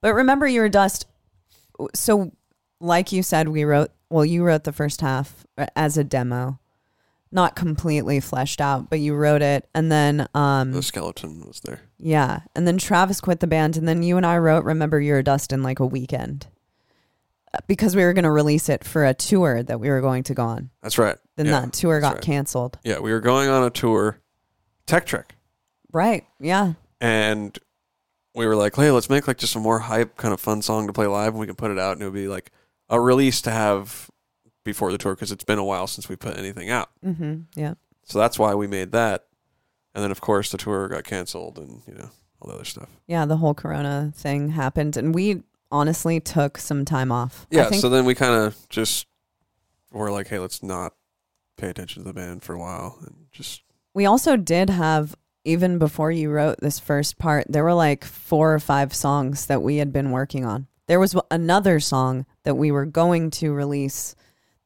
But 0.00 0.14
remember 0.14 0.46
your 0.46 0.68
dust. 0.68 1.06
So, 1.94 2.32
like 2.80 3.12
you 3.12 3.22
said, 3.22 3.48
we 3.48 3.64
wrote. 3.64 3.90
Well, 4.08 4.24
you 4.24 4.44
wrote 4.44 4.62
the 4.64 4.72
first 4.72 5.00
half 5.00 5.44
as 5.74 5.98
a 5.98 6.04
demo, 6.04 6.60
not 7.32 7.56
completely 7.56 8.20
fleshed 8.20 8.60
out, 8.60 8.88
but 8.88 9.00
you 9.00 9.16
wrote 9.16 9.42
it, 9.42 9.68
and 9.74 9.90
then 9.90 10.28
um, 10.32 10.70
the 10.70 10.82
skeleton 10.82 11.44
was 11.44 11.60
there. 11.64 11.80
Yeah. 11.98 12.40
And 12.54 12.68
then 12.68 12.78
Travis 12.78 13.20
quit 13.20 13.40
the 13.40 13.48
band. 13.48 13.76
And 13.76 13.88
then 13.88 14.04
you 14.04 14.16
and 14.16 14.24
I 14.24 14.38
wrote 14.38 14.64
Remember 14.64 15.00
You're 15.00 15.18
a 15.18 15.24
Dust 15.24 15.52
in 15.52 15.62
like 15.64 15.80
a 15.80 15.86
weekend 15.86 16.46
Uh, 17.52 17.58
because 17.66 17.96
we 17.96 18.04
were 18.04 18.12
going 18.12 18.22
to 18.24 18.30
release 18.30 18.68
it 18.68 18.84
for 18.84 19.04
a 19.04 19.12
tour 19.12 19.62
that 19.64 19.80
we 19.80 19.88
were 19.88 20.00
going 20.00 20.22
to 20.24 20.34
go 20.34 20.44
on. 20.44 20.70
That's 20.82 20.98
right. 20.98 21.16
Then 21.36 21.46
yeah, 21.46 21.62
that 21.62 21.72
tour 21.72 22.00
got 22.00 22.14
right. 22.14 22.22
canceled. 22.22 22.78
Yeah, 22.84 23.00
we 23.00 23.10
were 23.12 23.20
going 23.20 23.48
on 23.48 23.64
a 23.64 23.70
tour, 23.70 24.20
Tech 24.86 25.06
Trek. 25.06 25.34
Right. 25.92 26.24
Yeah. 26.40 26.74
and 27.00 27.58
we 28.34 28.46
were 28.46 28.54
like, 28.56 28.74
"Hey, 28.76 28.90
let's 28.90 29.08
make 29.08 29.26
like 29.26 29.38
just 29.38 29.56
a 29.56 29.58
more 29.58 29.78
hype 29.78 30.16
kind 30.16 30.34
of 30.34 30.40
fun 30.40 30.60
song 30.60 30.86
to 30.86 30.92
play 30.92 31.06
live, 31.06 31.28
and 31.28 31.38
we 31.40 31.46
can 31.46 31.54
put 31.56 31.70
it 31.70 31.78
out, 31.78 31.92
and 31.92 32.02
it 32.02 32.04
would 32.04 32.12
be 32.14 32.28
like 32.28 32.50
a 32.90 33.00
release 33.00 33.40
to 33.42 33.50
have 33.50 34.10
before 34.62 34.92
the 34.92 34.98
tour 34.98 35.14
because 35.14 35.32
it's 35.32 35.44
been 35.44 35.58
a 35.58 35.64
while 35.64 35.86
since 35.86 36.08
we 36.08 36.16
put 36.16 36.36
anything 36.36 36.68
out. 36.68 36.90
Mm-hmm. 37.04 37.42
Yeah. 37.54 37.74
So 38.04 38.18
that's 38.18 38.38
why 38.38 38.54
we 38.54 38.66
made 38.66 38.92
that. 38.92 39.24
And 39.94 40.04
then 40.04 40.10
of 40.10 40.20
course 40.20 40.50
the 40.50 40.58
tour 40.58 40.88
got 40.88 41.04
canceled, 41.04 41.58
and 41.58 41.80
you 41.88 41.94
know 41.94 42.10
all 42.40 42.48
the 42.50 42.56
other 42.56 42.64
stuff. 42.64 42.90
Yeah. 43.06 43.24
The 43.24 43.38
whole 43.38 43.54
Corona 43.54 44.12
thing 44.14 44.50
happened. 44.50 44.98
And 44.98 45.14
we 45.14 45.42
honestly 45.72 46.20
took 46.20 46.58
some 46.58 46.84
time 46.84 47.10
off. 47.10 47.46
Yeah. 47.50 47.70
So 47.70 47.88
then 47.88 48.04
we 48.04 48.14
kind 48.14 48.34
of 48.34 48.68
just 48.68 49.06
were 49.90 50.10
like, 50.10 50.28
"Hey, 50.28 50.38
let's 50.38 50.62
not 50.62 50.92
pay 51.56 51.68
attention 51.70 52.02
to 52.02 52.06
the 52.08 52.12
band 52.12 52.42
for 52.42 52.52
a 52.54 52.58
while, 52.58 52.98
and 53.00 53.14
just 53.32 53.62
we 53.96 54.04
also 54.04 54.36
did 54.36 54.68
have, 54.68 55.16
even 55.44 55.78
before 55.78 56.10
you 56.12 56.28
wrote 56.30 56.60
this 56.60 56.78
first 56.78 57.16
part, 57.18 57.46
there 57.48 57.64
were 57.64 57.72
like 57.72 58.04
four 58.04 58.52
or 58.54 58.58
five 58.60 58.94
songs 58.94 59.46
that 59.46 59.62
we 59.62 59.78
had 59.78 59.90
been 59.90 60.10
working 60.10 60.44
on. 60.44 60.66
There 60.86 61.00
was 61.00 61.16
another 61.30 61.80
song 61.80 62.26
that 62.44 62.56
we 62.56 62.70
were 62.70 62.84
going 62.84 63.30
to 63.30 63.54
release 63.54 64.14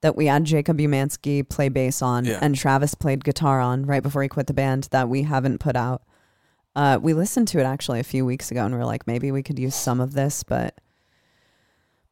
that 0.01 0.17
we 0.17 0.27
had 0.27 0.45
Jacob 0.45 0.79
Umansky 0.79 1.49
play 1.49 1.69
bass 1.69 2.03
on 2.03 2.25
Yeah. 2.25 2.41
and 2.43 2.57
Travis 2.57 2.95
played 2.97 3.23
guitar 3.25 3.61
on 3.61 3.87
right 3.87 4.03
before 4.03 4.23
he 4.25 4.29
quit 4.29 4.49
the 4.49 4.53
band 4.53 4.89
that 4.91 5.09
we 5.09 5.23
haven't 5.23 5.59
put 5.61 5.77
out. 5.77 6.03
Uh, 6.75 6.99
we 7.01 7.15
listened 7.15 7.47
to 7.49 7.61
it 7.61 7.65
actually 7.65 8.01
a 8.01 8.05
few 8.05 8.27
weeks 8.27 8.51
ago 8.51 8.65
and 8.65 8.75
we 8.75 8.81
are 8.81 8.85
like, 8.85 9.07
maybe 9.07 9.31
we 9.31 9.45
could 9.45 9.59
use 9.61 9.77
some 9.77 10.01
of 10.01 10.13
this, 10.15 10.43
but 10.43 10.75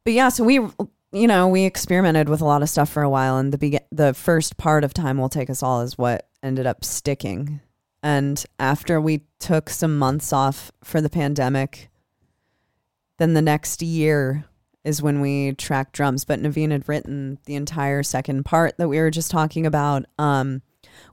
but 0.04 0.12
yeah, 0.12 0.28
so 0.28 0.44
we 0.44 0.54
you 1.10 1.26
know 1.26 1.48
we 1.48 1.64
experimented 1.64 2.28
with 2.28 2.40
a 2.40 2.44
lot 2.44 2.62
of 2.62 2.68
stuff 2.68 2.88
for 2.90 3.02
a 3.02 3.10
while, 3.10 3.36
and 3.38 3.52
the 3.52 3.58
be- 3.58 3.80
the 3.90 4.14
first 4.14 4.56
part 4.56 4.84
of 4.84 4.94
time 4.94 5.18
will 5.18 5.28
take 5.28 5.50
us 5.50 5.62
all 5.62 5.80
is 5.82 5.98
what 5.98 6.27
ended 6.42 6.66
up 6.66 6.84
sticking. 6.84 7.60
And 8.02 8.44
after 8.58 9.00
we 9.00 9.22
took 9.38 9.70
some 9.70 9.98
months 9.98 10.32
off 10.32 10.70
for 10.82 11.00
the 11.00 11.10
pandemic, 11.10 11.90
then 13.18 13.34
the 13.34 13.42
next 13.42 13.82
year 13.82 14.44
is 14.84 15.02
when 15.02 15.20
we 15.20 15.52
tracked 15.52 15.92
drums. 15.92 16.24
But 16.24 16.40
Navene 16.40 16.70
had 16.70 16.88
written 16.88 17.38
the 17.46 17.56
entire 17.56 18.02
second 18.02 18.44
part 18.44 18.78
that 18.78 18.88
we 18.88 18.98
were 18.98 19.10
just 19.10 19.30
talking 19.30 19.66
about. 19.66 20.04
Um, 20.18 20.62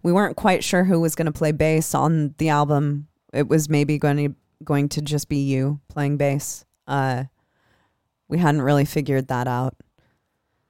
we 0.03 0.11
weren't 0.11 0.35
quite 0.35 0.63
sure 0.63 0.83
who 0.83 0.99
was 0.99 1.15
going 1.15 1.25
to 1.25 1.31
play 1.31 1.51
bass 1.51 1.93
on 1.95 2.35
the 2.37 2.49
album. 2.49 3.07
It 3.33 3.47
was 3.47 3.69
maybe 3.69 3.97
going 3.97 4.17
to 4.17 4.35
going 4.63 4.87
to 4.89 5.01
just 5.01 5.27
be 5.27 5.37
you 5.37 5.79
playing 5.89 6.17
bass. 6.17 6.65
Uh, 6.87 7.25
we 8.27 8.37
hadn't 8.37 8.61
really 8.61 8.85
figured 8.85 9.27
that 9.27 9.47
out. 9.47 9.75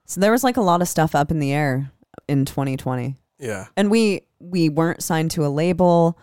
So 0.05 0.21
there 0.21 0.31
was 0.31 0.43
like 0.43 0.57
a 0.57 0.61
lot 0.61 0.81
of 0.81 0.87
stuff 0.87 1.13
up 1.15 1.31
in 1.31 1.39
the 1.39 1.51
air 1.53 1.91
in 2.27 2.45
2020 2.45 3.15
yeah, 3.45 3.67
and 3.77 3.91
we 3.91 4.21
we 4.39 4.69
weren't 4.69 5.03
signed 5.03 5.31
to 5.31 5.45
a 5.45 5.47
label. 5.47 6.17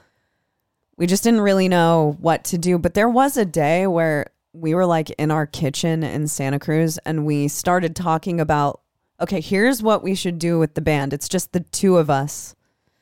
We 0.97 1.07
just 1.07 1.25
didn't 1.25 1.41
really 1.41 1.69
know 1.69 2.17
what 2.21 2.45
to 2.45 2.59
do. 2.59 2.79
But 2.79 2.95
there 2.95 3.09
was 3.09 3.37
a 3.37 3.45
day 3.45 3.87
where 3.87 4.27
we 4.53 4.75
were 4.75 4.87
like 4.87 5.11
in 5.11 5.31
our 5.31 5.47
kitchen 5.47 6.03
in 6.03 6.29
santa 6.29 6.59
cruz 6.59 6.99
and 7.07 7.25
we 7.25 7.49
started 7.49 7.97
talking 7.97 8.39
about 8.39 8.83
okay 9.21 9.41
here's 9.41 9.83
what 9.83 10.03
we 10.03 10.15
should 10.15 10.39
do 10.39 10.59
with 10.59 10.75
the 10.75 10.81
band. 10.81 11.13
It's 11.13 11.29
just 11.29 11.53
the 11.53 11.61
two 11.61 11.97
of 11.97 12.11
us. 12.11 12.55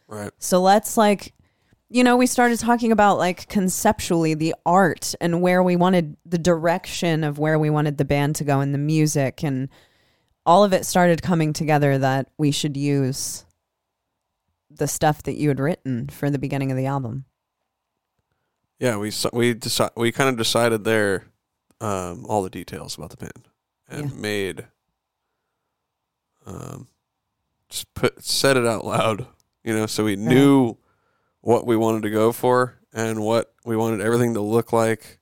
Right. 0.06 0.33
so 0.38 0.61
let's 0.61 0.96
like 0.96 1.35
you 1.88 2.02
know 2.02 2.16
we 2.16 2.26
started 2.26 2.59
talking 2.59 2.90
about 2.90 3.18
like 3.18 3.48
conceptually 3.48 4.35
the 4.35 4.54
art 4.66 5.14
and 5.20 5.40
where 5.40 5.62
we 5.62 5.76
wanted 5.76 6.16
the 6.26 6.38
direction 6.38 7.22
of 7.22 7.38
where 7.38 7.59
we 7.59 7.70
wanted 7.70 7.96
the 7.96 8.04
band 8.04 8.35
to 8.37 8.44
go 8.44 8.61
and 8.61 8.74
the 8.74 8.78
music 8.78 9.44
and 9.44 9.68
all 10.44 10.64
of 10.64 10.72
it 10.72 10.85
started 10.85 11.22
coming 11.22 11.52
together 11.52 11.96
that 11.98 12.28
we 12.38 12.50
should 12.50 12.76
use 12.76 13.44
the 14.70 14.87
stuff 14.87 15.22
that 15.24 15.37
you 15.37 15.48
had 15.48 15.61
written 15.61 16.09
for 16.09 16.30
the 16.30 16.38
beginning 16.38 16.70
of 16.70 16.76
the 16.76 16.87
album. 16.87 17.24
Yeah, 18.78 18.96
we 18.96 19.09
we 19.33 19.54
deci- 19.54 19.90
we 19.96 20.11
kind 20.12 20.30
of 20.30 20.37
decided 20.37 20.85
there 20.85 21.24
um, 21.80 22.24
all 22.26 22.42
the 22.42 22.50
details 22.50 22.96
about 22.96 23.11
the 23.11 23.16
band 23.18 23.48
and 23.88 24.11
Yeah. 24.11 24.16
made 24.16 24.66
um, 26.46 26.88
just 27.68 27.92
put 27.94 28.24
said 28.24 28.56
it 28.56 28.66
out 28.66 28.85
loud, 28.85 29.26
you 29.64 29.74
know, 29.74 29.87
so 29.87 30.04
we 30.04 30.16
knew 30.16 30.76
what 31.40 31.66
we 31.66 31.76
wanted 31.76 32.02
to 32.02 32.11
go 32.11 32.33
for 32.33 32.78
and 32.92 33.20
what 33.22 33.52
we 33.64 33.76
wanted 33.76 34.00
everything 34.00 34.35
to 34.35 34.40
look 34.40 34.72
like 34.72 35.18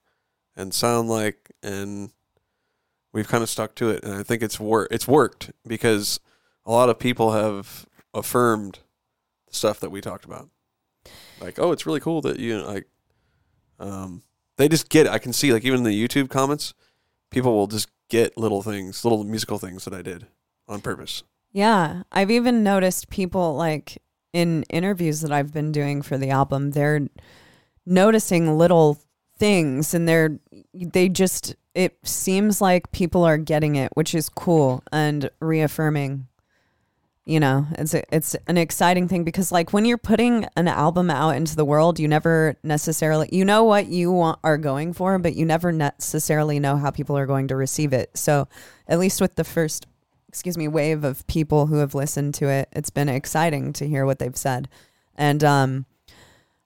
and 0.56 0.72
sound 0.72 1.08
like, 1.08 1.50
and 1.62 2.10
we've 3.12 3.28
kind 3.28 3.42
of 3.42 3.50
stuck 3.50 3.74
to 3.76 3.90
it. 3.90 4.02
And 4.04 4.14
I 4.14 4.22
think 4.22 4.42
it's 4.42 4.58
wor- 4.58 4.88
it's 4.90 5.06
worked 5.08 5.50
because 5.66 6.20
a 6.64 6.70
lot 6.70 6.88
of 6.88 6.98
people 6.98 7.32
have 7.32 7.86
affirmed 8.14 8.78
stuff 9.50 9.80
that 9.80 9.90
we 9.90 10.00
talked 10.00 10.24
about. 10.24 10.48
Like, 11.40 11.58
oh, 11.58 11.72
it's 11.72 11.86
really 11.86 12.00
cool 12.00 12.20
that 12.22 12.38
you 12.38 12.60
like 12.62 12.86
um, 13.78 14.22
they 14.56 14.68
just 14.68 14.88
get 14.88 15.06
it. 15.06 15.12
I 15.12 15.18
can 15.18 15.32
see 15.32 15.52
like 15.52 15.64
even 15.64 15.78
in 15.78 15.84
the 15.84 16.08
YouTube 16.08 16.28
comments, 16.28 16.74
people 17.30 17.54
will 17.54 17.66
just 17.66 17.88
get 18.08 18.36
little 18.36 18.62
things, 18.62 19.04
little 19.04 19.24
musical 19.24 19.58
things 19.58 19.84
that 19.84 19.94
I 19.94 20.02
did 20.02 20.26
on 20.66 20.80
purpose. 20.80 21.22
Yeah, 21.52 22.02
I've 22.12 22.30
even 22.30 22.62
noticed 22.62 23.08
people 23.08 23.54
like 23.54 23.98
in 24.32 24.64
interviews 24.64 25.22
that 25.22 25.32
I've 25.32 25.52
been 25.52 25.72
doing 25.72 26.02
for 26.02 26.18
the 26.18 26.30
album, 26.30 26.72
they're 26.72 27.08
noticing 27.86 28.58
little 28.58 28.98
things 29.38 29.94
and 29.94 30.06
they're 30.08 30.38
they 30.74 31.08
just 31.08 31.54
it 31.74 31.96
seems 32.02 32.60
like 32.60 32.90
people 32.92 33.24
are 33.24 33.38
getting 33.38 33.76
it, 33.76 33.90
which 33.94 34.14
is 34.14 34.28
cool 34.28 34.82
and 34.92 35.30
reaffirming. 35.40 36.27
You 37.28 37.40
know, 37.40 37.66
it's 37.72 37.92
a, 37.92 38.02
it's 38.10 38.34
an 38.46 38.56
exciting 38.56 39.06
thing 39.06 39.22
because 39.22 39.52
like 39.52 39.74
when 39.74 39.84
you're 39.84 39.98
putting 39.98 40.46
an 40.56 40.66
album 40.66 41.10
out 41.10 41.36
into 41.36 41.54
the 41.54 41.64
world, 41.64 42.00
you 42.00 42.08
never 42.08 42.56
necessarily 42.62 43.28
you 43.30 43.44
know 43.44 43.64
what 43.64 43.88
you 43.88 44.10
want, 44.10 44.38
are 44.42 44.56
going 44.56 44.94
for, 44.94 45.18
but 45.18 45.36
you 45.36 45.44
never 45.44 45.70
necessarily 45.70 46.58
know 46.58 46.78
how 46.78 46.90
people 46.90 47.18
are 47.18 47.26
going 47.26 47.48
to 47.48 47.54
receive 47.54 47.92
it. 47.92 48.16
So, 48.16 48.48
at 48.88 48.98
least 48.98 49.20
with 49.20 49.34
the 49.34 49.44
first 49.44 49.86
excuse 50.28 50.56
me 50.56 50.68
wave 50.68 51.04
of 51.04 51.26
people 51.26 51.66
who 51.66 51.76
have 51.76 51.94
listened 51.94 52.34
to 52.34 52.48
it 52.48 52.68
it's 52.72 52.90
been 52.90 53.08
exciting 53.08 53.72
to 53.72 53.88
hear 53.88 54.04
what 54.04 54.18
they've 54.18 54.36
said 54.36 54.68
and 55.14 55.42
um 55.42 55.86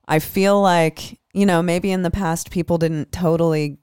i 0.08 0.18
feel 0.18 0.60
like 0.60 1.20
you 1.32 1.46
know 1.46 1.62
maybe 1.62 1.92
in 1.92 2.02
the 2.02 2.10
past 2.10 2.50
people 2.50 2.76
didn't 2.76 3.12
totally 3.12 3.78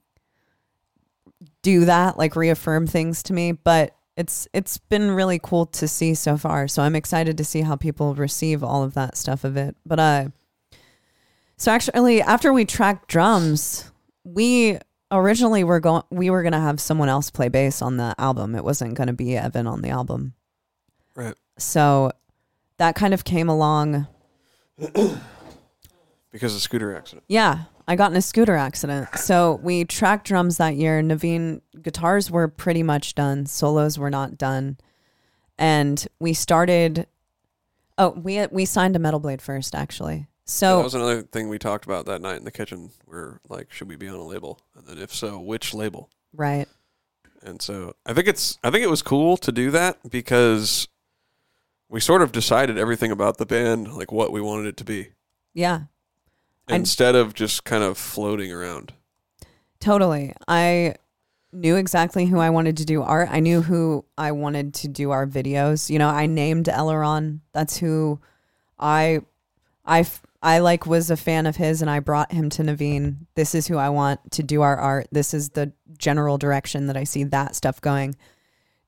do 1.62 1.86
that 1.86 2.18
like 2.18 2.36
reaffirm 2.36 2.86
things 2.86 3.22
to 3.22 3.32
me 3.32 3.52
but 3.52 3.96
it's 4.20 4.46
it's 4.52 4.78
been 4.78 5.10
really 5.10 5.40
cool 5.42 5.66
to 5.66 5.88
see 5.88 6.14
so 6.14 6.36
far 6.36 6.68
so 6.68 6.82
i'm 6.82 6.94
excited 6.94 7.36
to 7.38 7.44
see 7.44 7.62
how 7.62 7.74
people 7.74 8.14
receive 8.14 8.62
all 8.62 8.82
of 8.82 8.94
that 8.94 9.16
stuff 9.16 9.44
of 9.44 9.56
it 9.56 9.74
but 9.84 9.98
uh 9.98 10.28
so 11.56 11.72
actually 11.72 12.22
after 12.22 12.52
we 12.52 12.64
tracked 12.64 13.08
drums 13.08 13.90
we 14.24 14.78
originally 15.10 15.64
were 15.64 15.80
going 15.80 16.02
we 16.10 16.30
were 16.30 16.42
going 16.42 16.52
to 16.52 16.60
have 16.60 16.80
someone 16.80 17.08
else 17.08 17.30
play 17.30 17.48
bass 17.48 17.82
on 17.82 17.96
the 17.96 18.14
album 18.18 18.54
it 18.54 18.62
wasn't 18.62 18.94
going 18.94 19.08
to 19.08 19.12
be 19.12 19.36
evan 19.36 19.66
on 19.66 19.82
the 19.82 19.88
album 19.88 20.34
Right. 21.14 21.34
So 21.58 22.12
that 22.78 22.94
kind 22.94 23.12
of 23.12 23.24
came 23.24 23.48
along. 23.48 24.06
because 24.78 26.54
of 26.54 26.62
scooter 26.62 26.96
accident. 26.96 27.24
Yeah, 27.28 27.64
I 27.90 27.96
got 27.96 28.12
in 28.12 28.16
a 28.16 28.22
scooter 28.22 28.54
accident. 28.54 29.08
So 29.18 29.58
we 29.64 29.84
tracked 29.84 30.28
drums 30.28 30.58
that 30.58 30.76
year. 30.76 31.02
Navene 31.02 31.60
guitars 31.82 32.30
were 32.30 32.46
pretty 32.46 32.84
much 32.84 33.16
done. 33.16 33.46
Solos 33.46 33.98
were 33.98 34.10
not 34.10 34.38
done. 34.38 34.78
And 35.58 36.06
we 36.20 36.32
started 36.32 37.08
Oh, 37.98 38.10
we 38.10 38.46
we 38.46 38.64
signed 38.64 38.94
a 38.94 39.00
Metal 39.00 39.18
Blade 39.18 39.42
first 39.42 39.74
actually. 39.74 40.28
So 40.44 40.76
that 40.76 40.84
was 40.84 40.94
another 40.94 41.22
thing 41.22 41.48
we 41.48 41.58
talked 41.58 41.84
about 41.84 42.06
that 42.06 42.22
night 42.22 42.36
in 42.36 42.44
the 42.44 42.52
kitchen. 42.52 42.92
We're 43.06 43.40
like, 43.48 43.72
should 43.72 43.88
we 43.88 43.96
be 43.96 44.06
on 44.06 44.14
a 44.14 44.24
label? 44.24 44.60
And 44.76 44.86
then 44.86 44.98
if 44.98 45.12
so, 45.12 45.40
which 45.40 45.74
label? 45.74 46.10
right. 46.32 46.68
And 47.42 47.60
so 47.60 47.96
I 48.06 48.12
think 48.12 48.28
it's 48.28 48.56
I 48.62 48.70
think 48.70 48.84
it 48.84 48.90
was 48.90 49.02
cool 49.02 49.36
to 49.38 49.50
do 49.50 49.72
that 49.72 49.98
because 50.08 50.86
we 51.88 51.98
sort 51.98 52.22
of 52.22 52.30
decided 52.30 52.78
everything 52.78 53.10
about 53.10 53.38
the 53.38 53.46
band, 53.46 53.92
like 53.94 54.12
what 54.12 54.30
we 54.30 54.40
wanted 54.40 54.66
it 54.66 54.76
to 54.76 54.84
be, 54.84 55.08
Yeah. 55.54 55.80
Instead 56.74 57.14
of 57.14 57.34
just 57.34 57.64
kind 57.64 57.82
of 57.82 57.98
floating 57.98 58.52
around. 58.52 58.92
Totally. 59.80 60.34
I 60.46 60.94
knew 61.52 61.76
exactly 61.76 62.26
who 62.26 62.38
I 62.38 62.50
wanted 62.50 62.76
to 62.78 62.84
do 62.84 63.02
art. 63.02 63.28
I 63.30 63.40
knew 63.40 63.62
who 63.62 64.04
I 64.16 64.32
wanted 64.32 64.74
to 64.74 64.88
do 64.88 65.10
our 65.10 65.26
videos. 65.26 65.90
You 65.90 65.98
know, 65.98 66.08
I 66.08 66.26
named 66.26 66.66
Eliran. 66.66 67.40
That's 67.52 67.76
who 67.76 68.20
I 68.78 69.20
I 69.84 70.06
I 70.42 70.60
like 70.60 70.86
was 70.86 71.10
a 71.10 71.16
fan 71.16 71.46
of 71.46 71.56
his 71.56 71.82
and 71.82 71.90
I 71.90 72.00
brought 72.00 72.32
him 72.32 72.48
to 72.50 72.62
Navene. 72.62 73.26
This 73.34 73.54
is 73.54 73.66
who 73.66 73.76
I 73.76 73.88
want 73.88 74.32
to 74.32 74.42
do 74.42 74.62
our 74.62 74.76
art. 74.76 75.08
This 75.10 75.34
is 75.34 75.50
the 75.50 75.72
general 75.98 76.38
direction 76.38 76.86
that 76.86 76.96
I 76.96 77.04
see 77.04 77.24
that 77.24 77.54
stuff 77.54 77.80
going. 77.80 78.16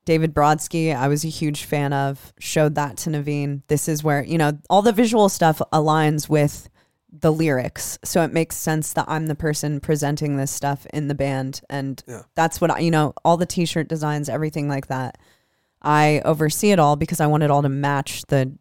David 0.05 0.35
Brodsky, 0.35 0.95
I 0.95 1.09
was 1.09 1.24
a 1.24 1.28
huge 1.28 1.64
fan 1.64 1.93
of, 1.93 2.33
showed 2.39 2.74
that 2.74 2.97
to 2.99 3.11
Navene. 3.11 3.62
This 3.68 3.87
is 3.87 4.03
where, 4.03 4.24
you 4.24 4.37
know, 4.37 4.59
all 4.68 4.83
the 4.83 4.93
visual 4.93 5.28
stuff 5.28 5.62
aligns 5.72 6.28
with 6.28 6.68
the 7.12 7.32
lyrics. 7.32 7.98
So 8.04 8.22
it 8.22 8.32
makes 8.32 8.56
sense 8.56 8.92
that 8.94 9.04
I'm 9.06 9.26
the 9.26 9.34
person 9.34 9.80
presenting 9.80 10.36
this 10.36 10.50
stuff 10.50 10.86
in 10.94 11.08
the 11.08 11.14
band. 11.14 11.60
And 11.68 12.02
Yeah. 12.08 12.22
that's 12.34 12.60
what 12.60 12.70
I, 12.70 12.78
you 12.78 12.90
know, 12.90 13.12
all 13.24 13.36
the 13.36 13.46
t 13.46 13.66
shirt 13.66 13.86
designs, 13.88 14.28
everything 14.30 14.66
like 14.68 14.86
that. 14.86 15.18
I 15.82 16.22
oversee 16.24 16.70
it 16.70 16.78
all 16.78 16.96
because 16.96 17.20
I 17.20 17.26
want 17.26 17.42
it 17.42 17.50
all 17.50 17.62
to 17.62 17.68
match 17.68 18.22
the 18.28 18.52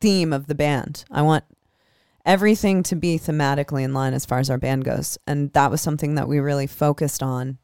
theme 0.00 0.32
of 0.32 0.48
the 0.48 0.54
band. 0.54 1.04
I 1.10 1.22
want 1.22 1.44
everything 2.26 2.82
to 2.84 2.96
be 2.96 3.18
thematically 3.18 3.84
in 3.84 3.92
line 3.94 4.14
as 4.14 4.24
far 4.26 4.38
as 4.38 4.50
our 4.50 4.58
band 4.58 4.84
goes. 4.84 5.16
And 5.26 5.52
that 5.52 5.70
was 5.70 5.80
something 5.80 6.14
that 6.16 6.26
we 6.26 6.38
really 6.40 6.66
focused 6.66 7.22
on 7.22 7.58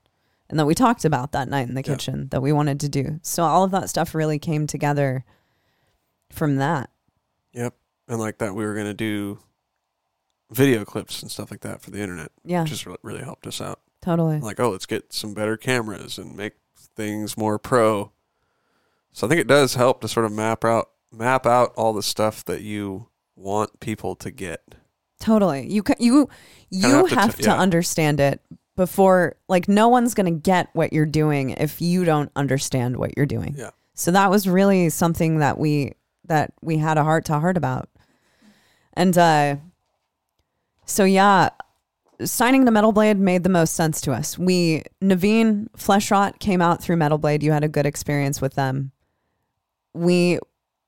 and 0.49 0.59
that 0.59 0.67
we 0.67 0.75
talked 0.75 1.05
about 1.05 1.33
that 1.33 1.49
night 1.49 1.69
in 1.69 1.75
the 1.75 1.83
Yeah. 1.83 1.93
kitchen 1.95 2.29
that 2.31 2.43
we 2.43 2.53
wanted 2.53 2.79
to 2.81 2.89
do. 2.89 3.19
So 3.23 3.43
all 3.43 3.65
of 3.65 3.71
that 3.73 3.89
stuff 3.89 4.15
really 4.15 4.39
came 4.39 4.67
together 4.67 5.25
from 6.31 6.57
that. 6.57 6.91
Yep. 7.53 7.75
And 8.07 8.21
like 8.21 8.39
that, 8.39 8.55
we 8.55 8.65
were 8.65 8.75
going 8.75 8.87
to 8.87 8.95
do 8.95 9.39
video 10.51 10.85
clips 10.85 11.23
and 11.23 11.31
stuff 11.31 11.51
like 11.51 11.61
that 11.61 11.81
for 11.81 11.91
the 11.91 12.01
internet, 12.01 12.31
Yeah, 12.45 12.63
which 12.63 12.71
just 12.71 12.87
re- 12.87 12.97
really 13.03 13.23
helped 13.23 13.47
us 13.47 13.61
out. 13.61 13.81
totally. 14.03 14.41
Like, 14.41 14.59
oh, 14.61 14.71
let's 14.71 14.87
get 14.87 15.13
some 15.13 15.35
better 15.35 15.57
cameras 15.57 16.19
and 16.19 16.37
make 16.37 16.55
things 16.97 17.37
more 17.37 17.59
pro. 17.59 18.13
So 19.13 19.27
I 19.27 19.31
think 19.31 19.41
it 19.41 19.47
does 19.49 19.75
help 19.75 20.01
to 20.03 20.09
sort 20.09 20.27
of 20.27 20.33
map 20.33 20.65
out 20.65 20.91
map 21.13 21.45
out 21.47 21.73
all 21.77 21.93
the 21.93 22.03
stuff 22.03 22.45
that 22.45 22.63
you 22.63 23.09
want 23.35 23.81
people 23.81 24.15
to 24.17 24.31
get. 24.31 24.63
Totally. 25.19 25.69
You 25.71 25.83
ca- 25.83 25.95
you 25.99 26.29
you 26.71 26.89
have 27.07 27.11
have 27.11 27.31
to 27.33 27.37
to, 27.39 27.43
t- 27.43 27.49
yeah. 27.49 27.59
understand 27.59 28.21
it 28.21 28.41
before 28.77 29.37
like 29.49 29.69
no 29.69 29.89
one's 29.89 30.15
going 30.15 30.33
to 30.33 30.41
get 30.41 30.69
what 30.73 30.93
you're 30.93 31.05
doing 31.07 31.51
if 31.51 31.81
you 31.83 32.05
don't 32.05 32.31
understand 32.37 32.97
what 32.97 33.17
you're 33.17 33.27
doing. 33.27 33.55
Yeah. 33.59 33.71
So 33.95 34.13
that 34.13 34.31
was 34.31 34.49
really 34.49 34.89
something 34.91 35.39
that 35.41 35.59
we 35.59 35.95
that 36.27 36.53
we 36.63 36.77
had 36.79 36.97
a 36.97 37.03
heart 37.05 37.25
to 37.27 37.39
heart 37.41 37.57
about. 37.57 37.89
And 38.95 39.17
uh 39.19 39.57
so 40.91 41.05
yeah, 41.05 41.51
signing 42.25 42.65
to 42.67 42.71
Metal 42.71 42.93
Blade 42.93 43.19
made 43.19 43.45
the 43.45 43.49
most 43.49 43.75
sense 43.75 44.01
to 44.03 44.13
us. 44.13 44.39
We 44.39 44.83
Navene 45.03 45.69
Fleshwrought 45.77 46.39
came 46.39 46.61
out 46.61 46.83
through 46.83 46.97
Metal 46.97 47.19
Blade. 47.19 47.43
You 47.43 47.53
had 47.53 47.65
a 47.65 47.69
good 47.69 47.87
experience 47.87 48.41
with 48.41 48.55
them. 48.55 48.93
We 49.95 50.39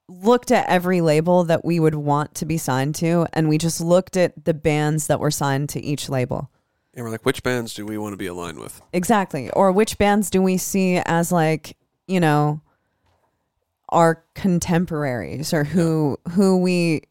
looked 0.09 0.51
at 0.51 0.69
every 0.69 1.01
label 1.01 1.45
that 1.45 1.65
we 1.65 1.81
would 1.81 1.95
want 1.95 2.35
to 2.35 2.45
be 2.45 2.59
signed 2.59 2.95
to 2.97 3.27
and 3.33 3.49
we 3.49 3.57
just 3.57 3.81
looked 3.81 4.17
at 4.17 4.45
the 4.45 4.53
bands 4.53 5.07
that 5.07 5.21
were 5.21 5.31
signed 5.31 5.69
to 5.71 5.81
each 5.81 6.09
label. 6.09 6.51
And 6.95 7.05
we're 7.05 7.11
like, 7.11 7.25
which 7.25 7.43
bands 7.43 7.73
do 7.73 7.87
we 7.87 7.97
want 7.97 8.13
to 8.13 8.19
be 8.19 8.27
aligned 8.27 8.59
with? 8.59 8.83
Exactly. 8.93 9.51
Or 9.51 9.73
which 9.73 9.97
bands 9.97 10.29
do 10.29 10.43
we 10.43 10.59
see 10.59 10.97
as 10.99 11.33
like, 11.33 11.77
you 12.07 12.21
know, 12.21 12.61
our 13.89 14.25
contemporaries 14.35 15.53
or 15.53 15.65
who 15.65 16.19
who 16.31 16.59
we 16.59 17.03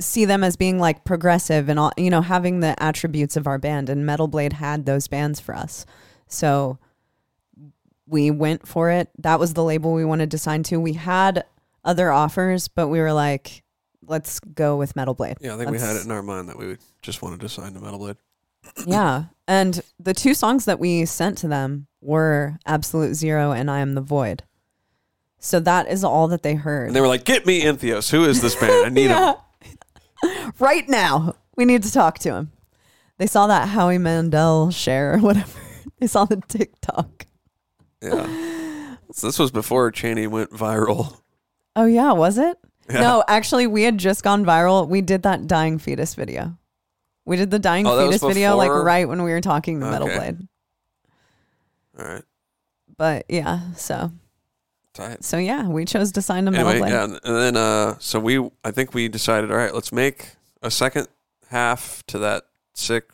see 0.00 0.24
them 0.24 0.42
as 0.42 0.56
being 0.56 0.78
like 0.78 1.04
progressive 1.04 1.68
and 1.68 1.78
all, 1.78 1.92
you 1.96 2.10
know, 2.10 2.20
having 2.20 2.60
the 2.60 2.80
attributes 2.82 3.36
of 3.36 3.46
our 3.46 3.58
band 3.58 3.88
and 3.88 4.04
Metal 4.04 4.26
Blade 4.26 4.54
had 4.54 4.86
those 4.86 5.08
bands 5.08 5.40
for 5.40 5.54
us. 5.54 5.86
So 6.26 6.78
we 8.06 8.30
went 8.30 8.66
for 8.66 8.90
it. 8.90 9.08
That 9.18 9.38
was 9.38 9.54
the 9.54 9.64
label 9.64 9.92
we 9.92 10.04
wanted 10.04 10.30
to 10.32 10.38
sign 10.38 10.62
to. 10.64 10.78
We 10.78 10.94
had 10.94 11.44
other 11.84 12.10
offers, 12.10 12.68
but 12.68 12.88
we 12.88 12.98
were 13.00 13.12
like, 13.12 13.62
let's 14.06 14.40
go 14.40 14.76
with 14.76 14.96
Metal 14.96 15.14
Blade. 15.14 15.36
Yeah, 15.40 15.54
I 15.54 15.58
think 15.58 15.70
we 15.70 15.78
had 15.78 15.96
it 15.96 16.04
in 16.04 16.10
our 16.10 16.22
mind 16.22 16.48
that 16.48 16.58
we 16.58 16.76
just 17.02 17.22
wanted 17.22 17.40
to 17.40 17.48
sign 17.48 17.74
to 17.74 17.80
Metal 17.80 17.98
Blade. 17.98 18.16
yeah. 18.86 19.24
And 19.46 19.82
the 19.98 20.14
two 20.14 20.34
songs 20.34 20.64
that 20.64 20.78
we 20.78 21.04
sent 21.04 21.38
to 21.38 21.48
them 21.48 21.86
were 22.00 22.58
Absolute 22.66 23.14
Zero 23.14 23.52
and 23.52 23.70
I 23.70 23.80
Am 23.80 23.94
the 23.94 24.00
Void. 24.00 24.42
So 25.38 25.60
that 25.60 25.88
is 25.88 26.02
all 26.02 26.28
that 26.28 26.42
they 26.42 26.54
heard. 26.54 26.86
And 26.86 26.96
they 26.96 27.02
were 27.02 27.08
like, 27.08 27.24
"Get 27.24 27.44
me 27.44 27.62
Entheos. 27.62 28.10
Who 28.10 28.24
is 28.24 28.40
this 28.40 28.54
band? 28.54 28.86
I 28.86 28.88
need 28.88 29.10
him." 29.10 29.34
Right 30.58 30.88
now. 30.88 31.34
We 31.56 31.64
need 31.64 31.82
to 31.84 31.92
talk 31.92 32.18
to 32.20 32.32
him. 32.34 32.52
They 33.18 33.26
saw 33.26 33.46
that 33.46 33.68
Howie 33.68 33.98
Mandel 33.98 34.70
share 34.70 35.14
or 35.14 35.18
whatever. 35.18 35.60
They 36.00 36.08
saw 36.08 36.24
the 36.24 36.42
TikTok. 36.48 37.26
Yeah. 38.02 38.50
So 39.12 39.28
this 39.28 39.38
was 39.38 39.52
before 39.52 39.92
Chaney 39.92 40.26
went 40.26 40.50
viral. 40.50 41.20
Oh 41.76 41.84
yeah, 41.84 42.10
was 42.12 42.36
it? 42.36 42.58
Yeah. 42.90 43.00
No, 43.00 43.24
actually 43.28 43.68
we 43.68 43.84
had 43.84 43.96
just 43.96 44.24
gone 44.24 44.44
viral. 44.44 44.88
We 44.88 45.02
did 45.02 45.22
that 45.22 45.46
dying 45.46 45.78
fetus 45.78 46.16
video. 46.16 46.58
We 47.24 47.36
did 47.36 47.52
the 47.52 47.60
dying 47.60 47.86
Oh, 47.86 47.96
fetus 48.06 48.20
video 48.22 48.56
like 48.56 48.70
right 48.72 49.08
when 49.08 49.22
we 49.22 49.30
were 49.30 49.40
talking 49.40 49.78
to 49.78 49.86
Metal 49.86 50.08
Blade. 50.08 50.48
All 51.96 52.04
right. 52.06 52.24
But 52.96 53.26
yeah, 53.28 53.72
so 53.76 54.10
Tight. 54.94 55.24
so 55.24 55.36
yeah, 55.38 55.66
we 55.66 55.84
chose 55.84 56.12
to 56.12 56.22
sign 56.22 56.44
to 56.44 56.50
Metal 56.52 56.68
Anyway, 56.68 56.88
yeah, 56.90 57.04
and 57.04 57.18
then 57.24 57.56
uh, 57.56 57.96
so 57.98 58.20
we, 58.20 58.38
I 58.64 58.70
think 58.70 58.94
we 58.94 59.08
decided, 59.08 59.50
all 59.50 59.56
right, 59.56 59.74
let's 59.74 59.90
make 59.92 60.28
a 60.62 60.70
second 60.70 61.08
half 61.50 62.04
to 62.06 62.18
that 62.20 62.44
sick 62.74 63.10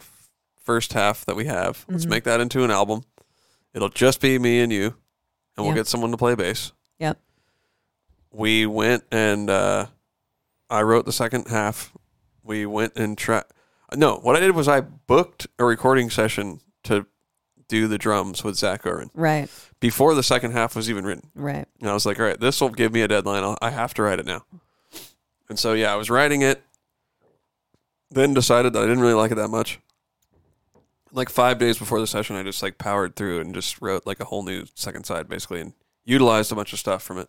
first 0.62 0.93
half 0.93 1.24
that 1.24 1.37
we 1.37 1.47
have. 1.47 1.85
Let's 1.89 2.05
Mhm. 2.05 2.11
make 2.11 2.24
that 2.24 2.41
into 2.41 2.64
an 2.64 2.70
album. 2.70 3.03
It'll 3.72 3.89
just 3.89 4.20
be 4.20 4.39
me 4.39 4.61
and 4.61 4.70
you, 4.72 4.95
and 5.57 5.64
we'll 5.64 5.68
Yeah. 5.68 5.76
get 5.76 5.87
someone 5.87 6.11
to 6.11 6.16
play 6.18 6.35
bass. 6.35 6.72
Yep. 6.99 7.18
We 8.31 8.66
went 8.66 9.05
and 9.11 9.49
uh, 9.51 9.87
I 10.68 10.83
wrote 10.83 11.07
the 11.07 11.12
second 11.12 11.49
half. 11.49 11.93
We 12.43 12.66
went 12.66 12.95
and 12.97 13.16
tried. 13.16 13.45
No, 13.97 14.16
what 14.16 14.37
I 14.37 14.41
did 14.41 14.55
was 14.55 14.68
I 14.68 14.81
booked 14.83 15.47
a 15.59 15.64
recording 15.64 16.11
session 16.11 16.61
to 16.85 17.07
do 17.71 17.89
the 17.89 17.97
drums 17.97 18.45
with 18.45 18.57
Zack 18.57 18.83
Ohren 18.83 19.09
Right, 19.14 19.49
before 19.81 20.14
the 20.14 20.23
second 20.23 20.53
half 20.53 20.77
was 20.77 20.91
even 20.91 21.05
written. 21.07 21.31
right. 21.35 21.66
And 21.81 21.89
I 21.89 21.95
was 21.95 22.05
like, 22.05 22.18
all 22.21 22.27
right, 22.27 22.39
this 22.39 22.61
will 22.61 22.68
give 22.68 22.93
me 22.93 23.01
a 23.01 23.09
deadline. 23.09 23.43
I'll, 23.43 23.57
I 23.62 23.71
have 23.71 23.95
to 23.95 24.03
write 24.03 24.18
it 24.18 24.27
now. 24.27 24.45
And 25.49 25.59
so, 25.59 25.73
yeah, 25.73 25.93
I 25.93 25.97
was 25.97 26.11
writing 26.11 26.43
it, 26.43 26.62
then 28.11 28.35
decided 28.35 28.73
that 28.75 28.81
I 28.81 28.87
didn't 28.87 29.01
really 29.01 29.14
like 29.14 29.31
it 29.33 29.37
that 29.37 29.49
much. 29.49 29.79
Like 31.12 31.29
five 31.29 31.59
days 31.59 31.79
before 31.79 31.99
the 32.01 32.07
session, 32.07 32.37
I 32.37 32.43
just 32.43 32.62
like 32.62 32.77
powered 32.79 33.16
through 33.16 33.41
and 33.41 33.55
just 33.55 33.81
wrote 33.81 34.07
like 34.07 34.21
a 34.21 34.25
whole 34.27 34.45
new 34.45 34.64
second 34.75 35.05
side 35.07 35.29
basically 35.29 35.61
and 35.61 35.73
utilized 36.05 36.53
a 36.53 36.55
bunch 36.55 36.73
of 36.73 36.79
stuff 36.79 37.03
from 37.03 37.18
it. 37.18 37.29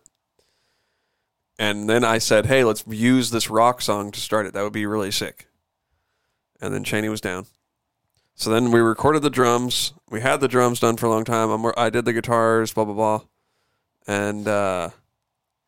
And 1.58 1.88
then 1.88 2.04
I 2.04 2.18
said, 2.18 2.46
hey, 2.46 2.64
let's 2.64 2.84
use 2.86 3.30
this 3.30 3.50
rock 3.50 3.80
song 3.82 4.10
to 4.12 4.20
start 4.20 4.46
it. 4.46 4.54
That 4.54 4.62
would 4.62 4.72
be 4.72 4.86
really 4.86 5.10
sick. 5.10 5.46
And 6.60 6.72
then 6.72 6.84
Chaney 6.84 7.08
was 7.08 7.20
down. 7.20 7.46
So 8.34 8.50
then 8.50 8.70
we 8.70 8.80
recorded 8.80 9.22
the 9.22 9.30
drums. 9.30 9.92
We 10.10 10.20
had 10.20 10.40
the 10.40 10.48
drums 10.48 10.80
done 10.80 10.96
for 10.96 11.06
a 11.06 11.10
long 11.10 11.24
time. 11.24 11.50
I'm, 11.50 11.72
I 11.76 11.90
did 11.90 12.04
the 12.04 12.12
guitars, 12.12 12.72
blah, 12.72 12.84
blah, 12.84 12.94
blah 12.94 13.20
and 14.06 14.46
uh, 14.48 14.90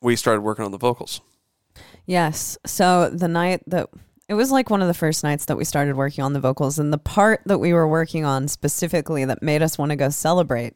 we 0.01 0.17
started 0.17 0.41
working 0.41 0.65
on 0.65 0.73
the 0.73 0.79
vocals. 0.79 1.21
Yes. 2.07 2.59
So 2.67 3.11
the 3.11 3.29
night 3.29 3.63
that 3.67 3.89
it 4.29 4.35
was 4.35 4.51
like 4.51 4.71
one 4.71 4.83
of 4.83 4.89
the 4.89 4.95
first 4.95 5.23
nights 5.23 5.45
that 5.47 5.57
we 5.57 5.65
started 5.65 5.97
working 5.97 6.25
on 6.25 6.33
the 6.33 6.41
vocals, 6.41 6.79
and 6.79 6.93
the 6.93 6.99
part 6.99 7.43
that 7.47 7.59
we 7.59 7.73
were 7.73 7.89
working 7.89 8.25
on 8.25 8.49
specifically 8.49 9.25
that 9.25 9.43
made 9.43 9.63
us 9.63 9.79
want 9.79 9.91
to 9.91 9.97
go 9.97 10.09
celebrate 10.09 10.75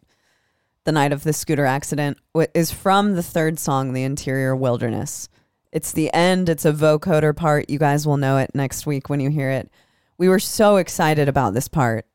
the 0.85 0.93
night 0.93 1.13
of 1.13 1.25
the 1.25 1.33
scooter 1.33 1.65
accident 1.65 2.19
is 2.55 2.71
from 2.71 3.15
the 3.15 3.23
third 3.23 3.59
song, 3.59 3.93
The 3.93 4.05
Interior 4.05 4.55
Wilderness. 4.55 5.29
It's 5.73 5.93
the 5.93 6.13
end, 6.15 6.49
it's 6.49 6.65
a 6.65 6.73
vocoder 6.73 7.37
part. 7.37 7.69
You 7.69 7.79
guys 7.79 8.07
will 8.07 8.17
know 8.17 8.39
it 8.39 8.55
next 8.55 8.87
week 8.87 9.11
when 9.11 9.21
you 9.21 9.29
hear 9.29 9.51
it. 9.51 9.71
We 10.19 10.29
were 10.29 10.39
so 10.41 10.77
excited 10.77 11.29
about 11.29 11.55
this 11.55 11.69
part 11.69 12.07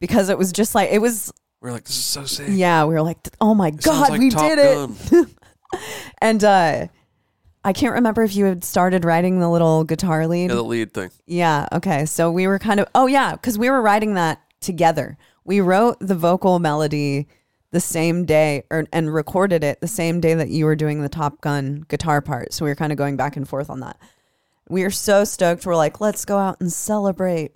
because 0.00 0.28
it 0.28 0.38
was 0.38 0.50
just 0.52 0.74
like, 0.74 0.90
it 0.90 0.98
was, 0.98 1.32
We 1.60 1.68
are 1.70 1.72
like, 1.72 1.84
this 1.84 1.96
is 1.96 2.04
so 2.04 2.24
sick. 2.24 2.46
yeah, 2.50 2.84
we 2.84 2.94
were 2.94 3.02
like, 3.02 3.18
oh 3.40 3.54
my 3.54 3.68
It 3.68 3.82
sounds 3.82 4.00
God, 4.00 4.10
like 4.10 4.20
we 4.20 4.30
Top 4.30 4.42
did 4.42 4.58
it 4.58 5.10
Gun. 5.10 5.26
and 6.20 6.42
uh 6.44 6.86
I 7.66 7.72
can't 7.72 7.94
remember 7.94 8.22
if 8.22 8.36
you 8.36 8.44
had 8.44 8.62
started 8.62 9.06
writing 9.06 9.40
the 9.40 9.48
little 9.48 9.84
guitar 9.84 10.26
lead. 10.26 10.50
Yeah, 10.50 10.56
the 10.56 10.62
lead 10.62 10.92
thing. 10.92 11.10
Yeah. 11.26 11.66
Okay. 11.72 12.04
So 12.04 12.30
we 12.30 12.46
were 12.46 12.58
kind 12.58 12.78
of, 12.78 12.86
oh, 12.94 13.06
yeah, 13.06 13.32
because 13.32 13.58
we 13.58 13.70
were 13.70 13.80
writing 13.80 14.12
that 14.14 14.42
together. 14.60 15.16
We 15.44 15.60
wrote 15.62 15.96
the 15.98 16.14
vocal 16.14 16.58
melody 16.58 17.26
the 17.70 17.80
same 17.80 18.26
day 18.26 18.64
or, 18.70 18.84
and 18.92 19.12
recorded 19.14 19.64
it 19.64 19.80
the 19.80 19.88
same 19.88 20.20
day 20.20 20.34
that 20.34 20.50
you 20.50 20.66
were 20.66 20.76
doing 20.76 21.00
the 21.00 21.08
Top 21.08 21.40
Gun 21.40 21.86
guitar 21.88 22.20
part. 22.20 22.52
So 22.52 22.66
we 22.66 22.70
were 22.70 22.74
kind 22.74 22.92
of 22.92 22.98
going 22.98 23.16
back 23.16 23.34
and 23.34 23.48
forth 23.48 23.70
on 23.70 23.80
that. 23.80 23.96
We 24.68 24.82
were 24.82 24.90
so 24.90 25.24
stoked. 25.24 25.66
We're 25.66 25.76
like, 25.76 26.00
let's 26.00 26.24
go 26.24 26.38
out 26.38 26.56
and 26.60 26.72
celebrate. 26.72 27.52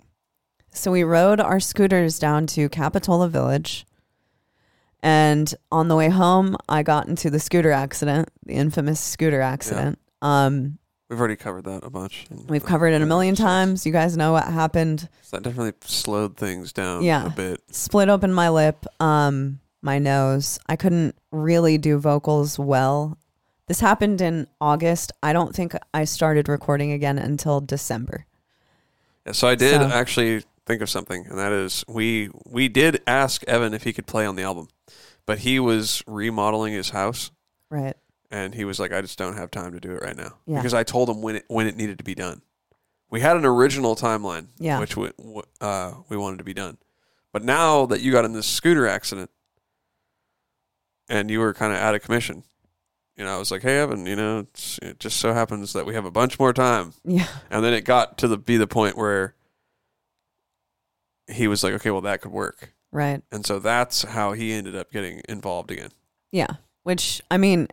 So 0.71 0.91
we 0.91 1.03
rode 1.03 1.39
our 1.39 1.59
scooters 1.59 2.19
down 2.19 2.45
to 2.47 2.69
Capitola 2.69 3.27
Village. 3.29 3.85
And 5.01 5.53
on 5.71 5.87
the 5.87 5.95
way 5.95 6.09
home, 6.09 6.57
I 6.67 6.83
got 6.83 7.07
into 7.07 7.29
the 7.29 7.39
scooter 7.39 7.71
accident, 7.71 8.29
the 8.45 8.53
infamous 8.53 8.99
scooter 8.99 9.41
accident. 9.41 9.97
Um, 10.21 10.77
We've 11.09 11.17
already 11.19 11.37
covered 11.37 11.63
that 11.63 11.83
a 11.83 11.89
bunch. 11.89 12.27
We've 12.47 12.63
covered 12.63 12.89
it 12.89 13.01
a 13.01 13.05
million 13.05 13.33
times. 13.33 13.83
You 13.85 13.91
guys 13.91 14.15
know 14.15 14.31
what 14.33 14.43
happened. 14.43 15.09
So 15.23 15.37
that 15.37 15.43
definitely 15.43 15.73
slowed 15.81 16.37
things 16.37 16.71
down 16.71 17.01
Yeah. 17.03 17.25
a 17.25 17.29
bit. 17.31 17.61
Split 17.71 18.09
open 18.09 18.31
my 18.31 18.49
lip, 18.49 18.85
um, 18.99 19.59
my 19.81 19.97
nose. 19.97 20.59
I 20.67 20.75
couldn't 20.75 21.15
really 21.31 21.79
do 21.79 21.97
vocals 21.97 22.59
well. 22.59 23.17
This 23.69 23.79
happened 23.81 24.19
in 24.19 24.47
August. 24.59 25.11
I 25.21 25.31
don't 25.31 25.55
think 25.55 25.75
I 25.93 26.03
started 26.05 26.49
recording 26.49 26.91
again 26.91 27.19
until 27.19 27.61
December. 27.61 28.25
Yeah, 29.27 29.33
so 29.33 29.47
I 29.47 29.53
did 29.53 29.75
So- 29.79 29.87
actually 29.89 30.43
think 30.65 30.81
of 30.81 30.89
something, 30.89 31.27
and 31.27 31.37
that 31.37 31.51
is 31.51 31.85
we 31.87 32.31
we 32.47 32.67
did 32.67 33.03
ask 33.05 33.43
Evan 33.43 33.75
if 33.75 33.83
he 33.83 33.93
could 33.93 34.07
play 34.07 34.25
on 34.25 34.35
the 34.35 34.41
album, 34.41 34.69
but 35.27 35.39
he 35.39 35.59
was 35.59 36.01
remodeling 36.07 36.73
his 36.73 36.89
house, 36.89 37.29
Right. 37.69 37.95
and 38.31 38.55
he 38.55 38.65
was 38.65 38.79
like, 38.79 38.91
"I 38.91 39.01
just 39.01 39.19
don't 39.19 39.37
have 39.37 39.51
time 39.51 39.71
to 39.73 39.79
do 39.79 39.91
it 39.91 40.01
right 40.01 40.17
now," 40.17 40.39
Yeah. 40.47 40.57
because 40.57 40.73
I 40.73 40.81
told 40.81 41.07
him 41.07 41.21
when 41.21 41.35
it 41.35 41.45
when 41.47 41.67
it 41.67 41.77
needed 41.77 41.99
to 41.99 42.03
be 42.03 42.15
done. 42.15 42.41
We 43.11 43.21
had 43.21 43.37
an 43.37 43.45
original 43.45 43.95
timeline, 43.95 44.47
Yeah. 44.57 44.79
which 44.79 44.97
we, 44.97 45.11
uh, 45.61 45.93
we 46.09 46.17
wanted 46.17 46.37
to 46.39 46.43
be 46.43 46.55
done, 46.55 46.79
but 47.31 47.43
now 47.43 47.85
that 47.85 48.01
you 48.01 48.11
got 48.11 48.25
in 48.25 48.33
this 48.33 48.47
scooter 48.47 48.87
accident, 48.87 49.29
and 51.07 51.29
you 51.29 51.39
were 51.39 51.53
kind 51.53 51.71
of 51.71 51.77
out 51.77 51.93
of 51.93 52.01
commission. 52.01 52.45
You 53.19 53.25
know, 53.25 53.35
I 53.35 53.37
was 53.37 53.51
like, 53.51 53.61
"Hey, 53.61 53.77
Evan, 53.77 54.05
you 54.05 54.15
know, 54.15 54.39
it's, 54.39 54.79
it 54.81 54.99
just 54.99 55.17
so 55.17 55.33
happens 55.33 55.73
that 55.73 55.85
we 55.85 55.93
have 55.93 56.05
a 56.05 56.11
bunch 56.11 56.39
more 56.39 56.53
time." 56.53 56.93
Yeah. 57.03 57.27
And 57.51 57.63
then 57.63 57.73
it 57.73 57.83
got 57.83 58.17
to 58.19 58.27
the 58.27 58.37
be 58.37 58.57
the 58.57 58.65
point 58.65 58.97
where 58.97 59.35
he 61.29 61.47
was 61.47 61.63
like, 61.63 61.73
okay, 61.73 61.91
well 61.91 62.01
that 62.01 62.21
could 62.21 62.31
work. 62.31 62.73
Right. 62.91 63.21
And 63.31 63.45
so 63.45 63.59
that's 63.59 64.03
how 64.03 64.33
he 64.33 64.51
ended 64.51 64.75
up 64.75 64.91
getting 64.91 65.21
involved 65.29 65.71
again. 65.71 65.91
Yeah. 66.31 66.55
Which 66.83 67.21
I 67.29 67.37
mean, 67.37 67.67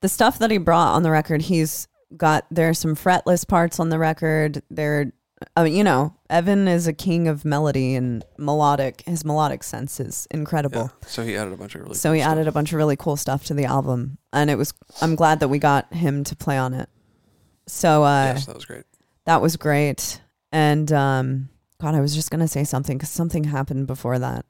the 0.00 0.08
stuff 0.08 0.38
that 0.38 0.50
he 0.50 0.58
brought 0.58 0.94
on 0.94 1.02
the 1.02 1.10
record, 1.10 1.42
he's 1.42 1.88
got 2.16 2.46
there's 2.50 2.78
some 2.78 2.96
fretless 2.96 3.46
parts 3.46 3.78
on 3.78 3.90
the 3.90 3.98
record. 3.98 4.62
There, 4.70 5.12
I 5.56 5.64
mean, 5.64 5.74
you 5.74 5.84
know, 5.84 6.14
Evan 6.30 6.68
is 6.68 6.86
a 6.86 6.92
king 6.92 7.26
of 7.28 7.44
melody 7.44 7.94
and 7.96 8.24
melodic. 8.38 9.02
His 9.04 9.24
melodic 9.24 9.62
sense 9.64 9.98
is 10.00 10.26
incredible. 10.30 10.90
Yeah. 11.02 11.08
So 11.08 11.22
he 11.24 11.36
added 11.36 11.52
a 11.52 11.56
bunch 11.56 11.74
of 11.74 11.82
really 11.82 11.94
so 11.94 12.08
cool 12.10 12.14
he 12.14 12.20
stuff. 12.20 12.32
added 12.32 12.46
a 12.48 12.52
bunch 12.52 12.72
of 12.72 12.76
really 12.76 12.96
cool 12.96 13.16
stuff 13.16 13.44
to 13.46 13.54
the 13.54 13.64
album, 13.64 14.16
and 14.32 14.48
it 14.48 14.56
was. 14.56 14.72
I'm 15.02 15.16
glad 15.16 15.40
that 15.40 15.48
we 15.48 15.58
got 15.58 15.92
him 15.92 16.22
to 16.24 16.36
play 16.36 16.56
on 16.56 16.72
it. 16.72 16.88
So 17.66 18.04
uh, 18.04 18.32
Yes, 18.34 18.46
that 18.46 18.54
was 18.54 18.64
great. 18.64 18.84
that 19.26 19.42
was 19.42 19.56
great. 19.56 20.20
And 20.52 20.90
um, 20.92 21.48
God, 21.80 21.94
I 21.94 22.00
was 22.00 22.14
just 22.14 22.30
gonna 22.30 22.48
say 22.48 22.64
something 22.64 22.96
because 22.96 23.10
something 23.10 23.44
happened 23.44 23.86
before 23.88 24.18
that. 24.20 24.46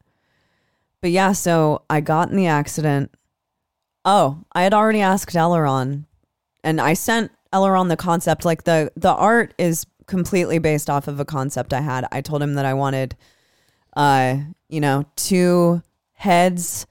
But 1.01 1.11
yeah, 1.13 1.33
so 1.33 1.83
I 1.89 2.01
got 2.01 2.31
in 2.31 2.37
the 2.37 2.47
accident. 2.47 3.11
Oh, 4.05 4.45
I 4.53 4.63
had 4.63 4.75
already 4.75 5.01
asked 5.01 5.35
Eliran, 5.35 6.05
and 6.63 6.79
I 6.81 6.93
sent 6.95 7.33
Eliran 7.55 7.89
the 7.89 7.97
concept. 7.97 8.45
Like 8.45 8.65
the 8.65 8.93
the 8.97 9.13
art 9.15 9.55
is 9.59 9.87
completely 10.11 10.59
based 10.59 10.91
off 10.91 11.09
of 11.09 11.19
a 11.21 11.25
concept 11.25 11.73
I 11.73 11.81
had. 11.81 12.05
I 12.13 12.21
told 12.21 12.43
him 12.43 12.55
that 12.55 12.67
I 12.67 12.75
wanted, 12.75 13.17
uh, 13.97 14.37
you 14.69 14.81
know, 14.81 15.07
two 15.17 15.83
heads 16.13 16.87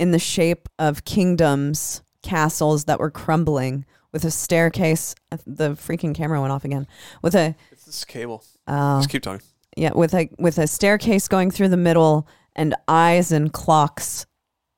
in 0.00 0.10
the 0.10 0.18
shape 0.18 0.68
of 0.78 1.04
kingdoms, 1.04 2.02
castles 2.22 2.86
that 2.86 2.98
were 2.98 3.10
crumbling 3.10 3.84
with 4.12 4.24
a 4.24 4.30
staircase. 4.30 5.14
The 5.46 5.70
freaking 5.72 6.14
camera 6.14 6.40
went 6.40 6.52
off 6.52 6.64
again. 6.64 6.86
With 7.22 7.34
a 7.36 7.54
It's 7.70 7.84
this 7.84 8.04
cable. 8.04 8.42
uh, 8.66 8.98
Just 8.98 9.10
keep 9.10 9.22
talking. 9.22 9.46
yeah, 9.76 9.92
with 9.92 10.14
a 10.14 10.28
with 10.38 10.58
a 10.58 10.66
staircase 10.66 11.28
going 11.28 11.50
through 11.52 11.68
the 11.68 11.76
middle 11.76 12.26
and 12.56 12.74
eyes 12.88 13.30
and 13.30 13.52
clocks 13.52 14.26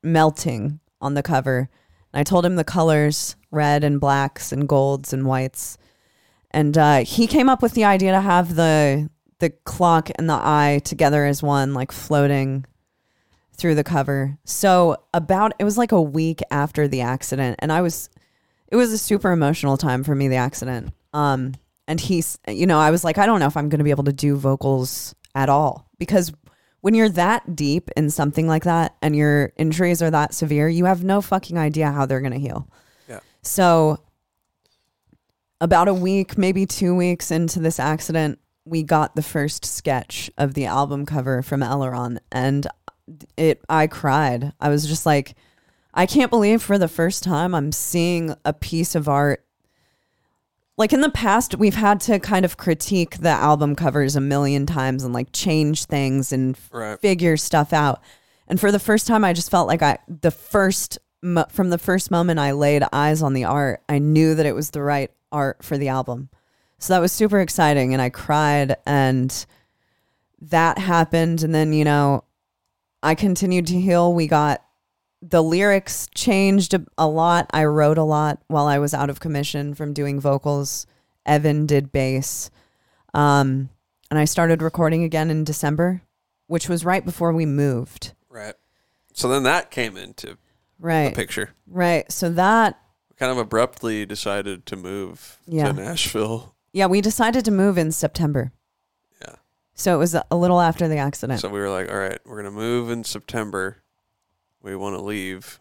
melting 0.02 0.80
on 1.00 1.14
the 1.14 1.22
cover. 1.22 1.68
And 2.12 2.20
I 2.20 2.24
told 2.24 2.44
him 2.44 2.56
the 2.56 2.64
colors, 2.64 3.36
red 3.50 3.84
and 3.84 4.00
blacks 4.00 4.52
and 4.52 4.68
golds 4.68 5.12
and 5.12 5.26
whites. 5.26 5.78
And 6.56 6.78
uh, 6.78 7.04
he 7.04 7.26
came 7.26 7.50
up 7.50 7.60
with 7.60 7.74
the 7.74 7.84
idea 7.84 8.12
to 8.12 8.20
have 8.22 8.54
the 8.54 9.10
the 9.40 9.50
clock 9.50 10.08
and 10.16 10.26
the 10.26 10.40
eye 10.40 10.80
together 10.84 11.26
as 11.26 11.42
one, 11.42 11.74
like 11.74 11.92
floating 11.92 12.64
through 13.52 13.74
the 13.74 13.84
cover. 13.84 14.38
So 14.44 14.96
about 15.12 15.52
it 15.58 15.64
was 15.64 15.76
like 15.76 15.92
a 15.92 16.00
week 16.00 16.40
after 16.50 16.88
the 16.88 17.02
accident, 17.02 17.56
and 17.58 17.70
I 17.70 17.82
was 17.82 18.08
it 18.68 18.76
was 18.76 18.90
a 18.90 18.96
super 18.96 19.32
emotional 19.32 19.76
time 19.76 20.02
for 20.02 20.14
me 20.14 20.28
the 20.28 20.36
accident. 20.36 20.94
Um, 21.12 21.56
and 21.86 22.00
he's 22.00 22.38
you 22.48 22.66
know 22.66 22.78
I 22.78 22.90
was 22.90 23.04
like 23.04 23.18
I 23.18 23.26
don't 23.26 23.38
know 23.38 23.48
if 23.48 23.56
I'm 23.58 23.68
going 23.68 23.80
to 23.80 23.84
be 23.84 23.90
able 23.90 24.04
to 24.04 24.12
do 24.14 24.34
vocals 24.36 25.14
at 25.34 25.50
all 25.50 25.90
because 25.98 26.32
when 26.80 26.94
you're 26.94 27.10
that 27.10 27.54
deep 27.54 27.90
in 27.98 28.08
something 28.08 28.48
like 28.48 28.64
that 28.64 28.96
and 29.02 29.14
your 29.14 29.52
injuries 29.58 30.00
are 30.00 30.10
that 30.10 30.32
severe, 30.32 30.70
you 30.70 30.86
have 30.86 31.04
no 31.04 31.20
fucking 31.20 31.58
idea 31.58 31.92
how 31.92 32.06
they're 32.06 32.22
going 32.22 32.32
to 32.32 32.38
heal. 32.38 32.66
Yeah. 33.10 33.20
So 33.42 33.98
about 35.60 35.88
a 35.88 35.94
week, 35.94 36.36
maybe 36.36 36.66
2 36.66 36.94
weeks 36.94 37.30
into 37.30 37.60
this 37.60 37.78
accident, 37.78 38.38
we 38.64 38.82
got 38.82 39.14
the 39.14 39.22
first 39.22 39.64
sketch 39.64 40.30
of 40.36 40.54
the 40.54 40.66
album 40.66 41.06
cover 41.06 41.40
from 41.42 41.60
Eliran 41.60 42.18
and 42.32 42.66
it 43.36 43.62
I 43.68 43.86
cried. 43.86 44.52
I 44.60 44.68
was 44.68 44.86
just 44.86 45.06
like 45.06 45.36
I 45.94 46.04
can't 46.04 46.30
believe 46.30 46.60
for 46.62 46.76
the 46.76 46.88
first 46.88 47.22
time 47.22 47.54
I'm 47.54 47.70
seeing 47.72 48.34
a 48.44 48.52
piece 48.52 48.94
of 48.96 49.08
art 49.08 49.44
like 50.76 50.92
in 50.92 51.00
the 51.00 51.10
past 51.10 51.54
we've 51.56 51.76
had 51.76 52.00
to 52.00 52.18
kind 52.18 52.44
of 52.44 52.56
critique 52.56 53.18
the 53.18 53.28
album 53.30 53.76
covers 53.76 54.16
a 54.16 54.20
million 54.20 54.66
times 54.66 55.04
and 55.04 55.14
like 55.14 55.28
change 55.32 55.84
things 55.84 56.32
and 56.32 56.58
Right. 56.72 57.00
figure 57.00 57.36
stuff 57.36 57.72
out. 57.72 58.02
And 58.48 58.58
for 58.60 58.72
the 58.72 58.80
first 58.80 59.06
time 59.06 59.24
I 59.24 59.32
just 59.32 59.50
felt 59.50 59.68
like 59.68 59.82
I 59.82 59.98
the 60.08 60.32
first 60.32 60.98
from 61.50 61.70
the 61.70 61.78
first 61.78 62.10
moment 62.10 62.40
I 62.40 62.50
laid 62.52 62.82
eyes 62.92 63.22
on 63.22 63.32
the 63.32 63.44
art, 63.44 63.82
I 63.88 64.00
knew 64.00 64.34
that 64.34 64.44
it 64.46 64.54
was 64.54 64.70
the 64.70 64.82
right 64.82 65.10
art 65.32 65.62
for 65.62 65.76
the 65.78 65.88
album. 65.88 66.28
So 66.78 66.94
that 66.94 67.00
was 67.00 67.12
super 67.12 67.40
exciting 67.40 67.92
and 67.92 68.02
I 68.02 68.10
cried 68.10 68.76
and 68.86 69.46
that 70.40 70.78
happened 70.78 71.42
and 71.42 71.54
then 71.54 71.72
you 71.72 71.84
know 71.84 72.24
I 73.02 73.14
continued 73.14 73.66
to 73.68 73.80
heal. 73.80 74.12
We 74.12 74.26
got 74.26 74.62
the 75.22 75.42
lyrics 75.42 76.08
changed 76.14 76.74
a, 76.74 76.84
a 76.98 77.08
lot. 77.08 77.48
I 77.52 77.64
wrote 77.64 77.98
a 77.98 78.02
lot 78.04 78.40
while 78.48 78.66
I 78.66 78.78
was 78.78 78.92
out 78.94 79.10
of 79.10 79.20
commission 79.20 79.74
from 79.74 79.92
doing 79.94 80.20
vocals. 80.20 80.86
Evan 81.24 81.66
did 81.66 81.90
bass. 81.92 82.50
Um, 83.14 83.70
and 84.10 84.18
I 84.18 84.24
started 84.26 84.62
recording 84.62 85.02
again 85.04 85.30
in 85.30 85.42
December, 85.44 86.02
which 86.46 86.68
was 86.68 86.84
right 86.84 87.04
before 87.04 87.32
we 87.32 87.46
moved. 87.46 88.12
Right. 88.28 88.54
So 89.14 89.28
then 89.28 89.42
that 89.44 89.70
came 89.70 89.96
into 89.96 90.26
the 90.26 90.36
Right. 90.78 91.14
picture. 91.14 91.50
Right. 91.66 92.10
So 92.12 92.28
that, 92.30 92.78
kind 93.18 93.32
of 93.32 93.38
abruptly 93.38 94.04
decided 94.06 94.66
to 94.66 94.76
move 94.76 95.38
Yeah. 95.46 95.68
to 95.68 95.72
Nashville. 95.72 96.54
yeah, 96.72 96.86
we 96.86 97.00
decided 97.00 97.44
to 97.46 97.50
move 97.50 97.78
in 97.78 97.90
September. 97.92 98.52
Yeah. 99.22 99.36
So 99.74 99.94
it 99.94 99.98
was 99.98 100.14
a, 100.14 100.24
a 100.30 100.36
little 100.36 100.60
after 100.60 100.86
the 100.88 100.98
accident. 100.98 101.40
So 101.40 101.48
we 101.48 101.58
were 101.60 101.70
like, 101.70 101.90
all 101.90 101.98
right, 101.98 102.18
we're 102.24 102.42
going 102.42 102.52
to 102.52 102.58
move 102.58 102.90
in 102.90 103.04
September. 103.04 103.78
We 104.62 104.74
want 104.76 104.96
to 104.96 105.02
leave, 105.02 105.58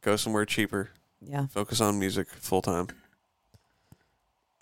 go 0.00 0.16
somewhere 0.16 0.44
cheaper, 0.44 0.90
yeah. 1.20 1.46
focus 1.46 1.80
on 1.80 1.98
music 1.98 2.28
full 2.30 2.60
time. 2.62 2.88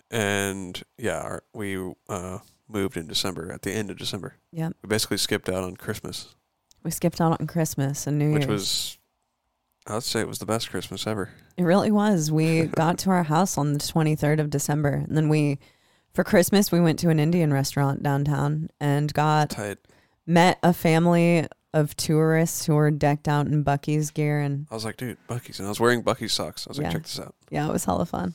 And 0.09 0.81
yeah, 0.97 1.19
our, 1.21 1.43
we 1.53 1.77
uh, 2.09 2.39
moved 2.67 2.97
in 2.97 3.07
December, 3.07 3.51
at 3.51 3.61
the 3.61 3.71
end 3.71 3.89
of 3.89 3.97
December. 3.97 4.35
Yeah. 4.51 4.69
We 4.83 4.87
basically 4.87 5.17
skipped 5.17 5.49
out 5.49 5.63
on 5.63 5.75
Christmas, 5.77 6.35
We 6.83 6.91
skipped 6.91 7.21
out 7.21 7.39
on 7.39 7.47
Christmas 7.47 8.07
and 8.07 8.19
New 8.19 8.29
Year's. 8.31 8.39
which 8.39 8.47
was, 8.47 8.97
I'd 9.87 10.03
say 10.03 10.19
it 10.21 10.27
was 10.27 10.39
the 10.39 10.45
best 10.45 10.69
Christmas 10.69 11.07
ever. 11.07 11.29
It 11.57 11.63
really 11.63 11.91
was. 11.91 12.31
We 12.31 12.63
got 12.75 12.97
to 12.99 13.09
our 13.09 13.23
house 13.23 13.57
on 13.57 13.73
the 13.73 13.79
23rd 13.79 14.39
of 14.39 14.49
December. 14.49 14.89
And 15.07 15.15
then 15.17 15.27
we, 15.29 15.59
for 16.13 16.23
Christmas, 16.23 16.71
we 16.71 16.79
went 16.79 16.99
to 16.99 17.09
an 17.09 17.19
Indian 17.19 17.51
restaurant 17.53 18.03
downtown 18.03 18.69
and 18.79 19.11
got 19.13 19.51
Tight. 19.51 19.77
met 20.25 20.59
a 20.63 20.73
family 20.73 21.47
of 21.73 21.95
tourists 21.95 22.65
who 22.65 22.75
were 22.75 22.91
decked 22.91 23.27
out 23.27 23.47
in 23.47 23.63
Buc-ee's 23.63 24.11
gear. 24.11 24.39
And 24.41 24.67
I 24.69 24.75
was 24.75 24.83
like, 24.85 24.97
dude, 24.97 25.17
Buc-ee's. 25.27 25.59
And 25.59 25.67
I 25.67 25.69
was 25.69 25.79
wearing 25.79 26.03
Buc-ee's 26.03 26.33
socks. 26.33 26.67
I 26.67 26.71
was 26.71 26.77
like, 26.79 26.91
check 26.91 27.03
this 27.03 27.19
out. 27.19 27.33
yeah, 27.49 27.67
it 27.67 27.71
was 27.71 27.85
hella 27.85 28.05
fun. 28.05 28.33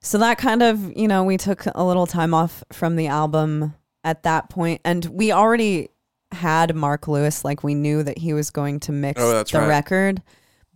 So 0.00 0.18
that 0.18 0.38
kind 0.38 0.62
of, 0.62 0.96
you 0.96 1.08
know, 1.08 1.24
we 1.24 1.36
took 1.36 1.64
a 1.74 1.82
little 1.82 2.06
time 2.06 2.32
off 2.34 2.62
from 2.72 2.96
the 2.96 3.06
album 3.08 3.74
at 4.04 4.22
that 4.24 4.50
point, 4.50 4.82
and 4.84 5.02
we 5.06 5.32
already 5.32 5.88
had 6.30 6.74
Mark 6.76 7.08
Lewis. 7.08 7.42
Like 7.44 7.64
we 7.64 7.74
knew 7.74 8.02
that 8.02 8.18
he 8.18 8.34
was 8.34 8.50
going 8.50 8.80
to 8.80 8.92
mix 8.92 9.18
Oh, 9.20 9.42
the 9.42 9.58
right. 9.58 9.66
record, 9.66 10.22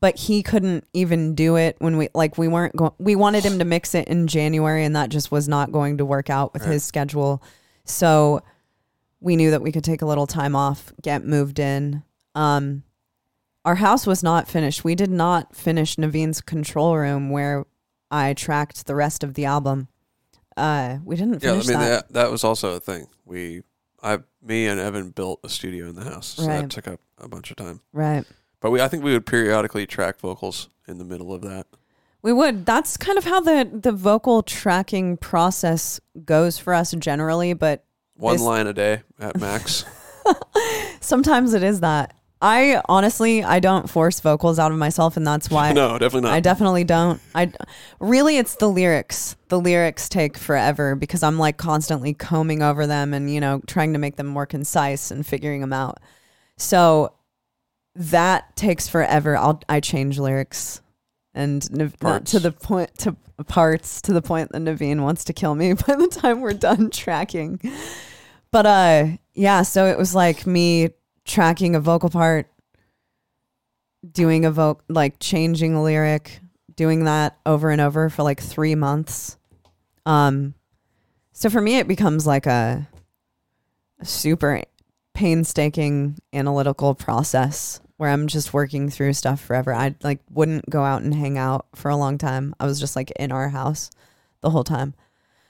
but 0.00 0.16
he 0.16 0.42
couldn't 0.42 0.84
even 0.92 1.34
do 1.34 1.56
it 1.56 1.76
when 1.80 1.96
we 1.96 2.08
like 2.14 2.38
we 2.38 2.48
weren't 2.48 2.76
going 2.76 2.92
we 2.98 3.16
wanted 3.16 3.44
him 3.44 3.58
to 3.58 3.64
mix 3.64 3.94
it 3.94 4.06
in 4.08 4.26
January 4.26 4.84
and 4.84 4.94
that 4.96 5.08
just 5.10 5.30
was 5.30 5.48
not 5.48 5.72
going 5.72 5.98
to 5.98 6.04
work 6.04 6.30
out 6.30 6.52
with 6.52 6.62
Right. 6.62 6.72
his 6.72 6.84
schedule. 6.84 7.42
So 7.84 8.42
we 9.20 9.34
knew 9.36 9.50
that 9.50 9.62
we 9.62 9.72
could 9.72 9.84
take 9.84 10.02
a 10.02 10.06
little 10.06 10.26
time 10.26 10.54
off, 10.54 10.92
get 11.02 11.24
moved 11.24 11.58
in. 11.58 12.02
Um 12.34 12.84
our 13.64 13.74
house 13.74 14.06
was 14.06 14.22
not 14.22 14.48
finished. 14.48 14.84
We 14.84 14.94
did 14.94 15.10
not 15.10 15.54
finish 15.54 15.96
Navene's 15.96 16.40
control 16.40 16.96
room 16.96 17.30
where 17.30 17.66
I 18.10 18.32
tracked 18.34 18.86
the 18.86 18.94
rest 18.94 19.22
of 19.24 19.34
the 19.34 19.44
album. 19.46 19.88
Uh 20.56 20.98
we 21.04 21.16
didn't 21.16 21.42
Yeah, 21.42 21.52
I 21.52 21.54
mean 21.56 21.66
that. 21.66 21.78
that 22.08 22.12
that 22.14 22.30
was 22.30 22.44
also 22.44 22.74
a 22.74 22.80
thing. 22.80 23.06
We, 23.24 23.62
I, 24.02 24.20
me 24.42 24.66
and 24.68 24.78
Evan 24.80 25.10
built 25.10 25.40
a 25.44 25.48
studio 25.48 25.88
in 25.88 25.94
the 25.96 26.04
house, 26.04 26.28
so 26.28 26.46
Right. 26.46 26.60
that 26.62 26.70
took 26.70 26.86
up 26.88 27.00
a 27.18 27.28
bunch 27.28 27.50
of 27.50 27.56
time. 27.56 27.80
Right. 27.92 28.24
But 28.60 28.70
we, 28.70 28.80
I 28.80 28.88
think 28.88 29.04
we 29.04 29.12
would 29.12 29.26
periodically 29.26 29.86
track 29.86 30.18
vocals 30.18 30.68
in 30.86 30.98
the 30.98 31.04
middle 31.04 31.32
of 31.32 31.42
that. 31.42 31.66
We 32.22 32.32
would. 32.32 32.66
That's 32.66 32.96
kind 32.96 33.16
of 33.16 33.24
how 33.24 33.40
the 33.40 33.68
the 33.72 33.92
vocal 33.92 34.42
tracking 34.42 35.16
process 35.16 36.00
goes 36.24 36.58
for 36.58 36.74
us 36.74 36.92
generally, 36.92 37.52
but 37.52 37.84
One 38.16 38.34
This- 38.34 38.42
line 38.42 38.66
a 38.66 38.72
day 38.72 39.02
at 39.20 39.38
max. 39.38 39.84
sometimes 41.00 41.54
it 41.54 41.62
is 41.62 41.80
that. 41.80 42.14
I 42.40 42.80
honestly 42.88 43.42
I 43.42 43.58
don't 43.58 43.90
force 43.90 44.20
vocals 44.20 44.60
out 44.60 44.70
of 44.70 44.78
myself 44.78 45.16
and 45.16 45.26
that's 45.26 45.50
why 45.50 45.72
no, 45.74 45.98
definitely 45.98 46.28
not. 46.28 46.34
I 46.34 46.40
definitely 46.40 46.84
don't. 46.84 47.20
I 47.34 47.52
really 47.98 48.36
it's 48.38 48.54
the 48.56 48.68
lyrics. 48.68 49.36
The 49.48 49.58
lyrics 49.58 50.08
take 50.08 50.36
forever 50.38 50.94
because 50.94 51.24
I'm 51.24 51.38
like 51.38 51.56
constantly 51.56 52.14
combing 52.14 52.62
over 52.62 52.86
them 52.86 53.12
and 53.12 53.32
you 53.32 53.40
know 53.40 53.60
trying 53.66 53.92
to 53.94 53.98
make 53.98 54.16
them 54.16 54.28
more 54.28 54.46
concise 54.46 55.10
and 55.10 55.26
figuring 55.26 55.60
them 55.60 55.72
out. 55.72 55.98
So 56.56 57.12
that 57.98 58.54
takes 58.54 58.88
forever. 58.88 59.36
I'll 59.36 59.60
I 59.68 59.80
change 59.80 60.18
lyrics 60.18 60.80
and 61.34 61.68
Nav- 62.00 62.24
to 62.26 62.38
the 62.38 62.52
point 62.52 62.96
to 62.98 63.16
parts 63.46 64.00
to 64.02 64.12
the 64.12 64.22
point 64.22 64.52
that 64.52 64.62
Navene 64.62 65.02
wants 65.02 65.24
to 65.24 65.32
kill 65.32 65.54
me 65.54 65.72
by 65.86 65.96
the 65.96 66.08
time 66.08 66.40
we're 66.40 66.52
done 66.54 66.90
tracking. 66.90 67.60
But 68.52 68.66
uh 68.66 69.06
yeah, 69.34 69.62
so 69.62 69.86
it 69.86 69.98
was 69.98 70.14
like 70.14 70.46
me 70.46 70.90
tracking 71.24 71.74
a 71.74 71.80
vocal 71.80 72.08
part 72.08 72.48
doing 74.08 74.44
a 74.44 74.52
voc 74.52 74.78
like 74.88 75.18
changing 75.18 75.74
a 75.74 75.82
lyric, 75.82 76.40
doing 76.76 77.04
that 77.04 77.36
over 77.44 77.70
and 77.70 77.80
over 77.80 78.08
for 78.08 78.22
like 78.22 78.40
three 78.40 78.76
months. 78.76 79.36
Um, 80.06 80.54
so 81.32 81.50
for 81.50 81.60
me, 81.60 81.76
it 81.76 81.88
becomes 81.88 82.26
like 82.26 82.46
a, 82.46 82.88
a 84.00 84.04
super 84.04 84.62
painstaking 85.14 86.16
analytical 86.32 86.94
process 86.94 87.80
where 87.98 88.08
I'm 88.10 88.26
just 88.28 88.54
working 88.54 88.88
through 88.88 89.12
stuff 89.12 89.40
forever. 89.40 89.74
I 89.74 89.94
like 90.02 90.20
wouldn't 90.30 90.70
go 90.70 90.82
out 90.84 91.02
and 91.02 91.14
hang 91.14 91.36
out 91.36 91.66
for 91.74 91.90
a 91.90 91.96
long 91.96 92.16
time. 92.16 92.54
I 92.58 92.64
was 92.64 92.80
just 92.80 92.96
like 92.96 93.10
in 93.12 93.30
our 93.30 93.50
house 93.50 93.90
the 94.40 94.50
whole 94.50 94.64
time. 94.64 94.94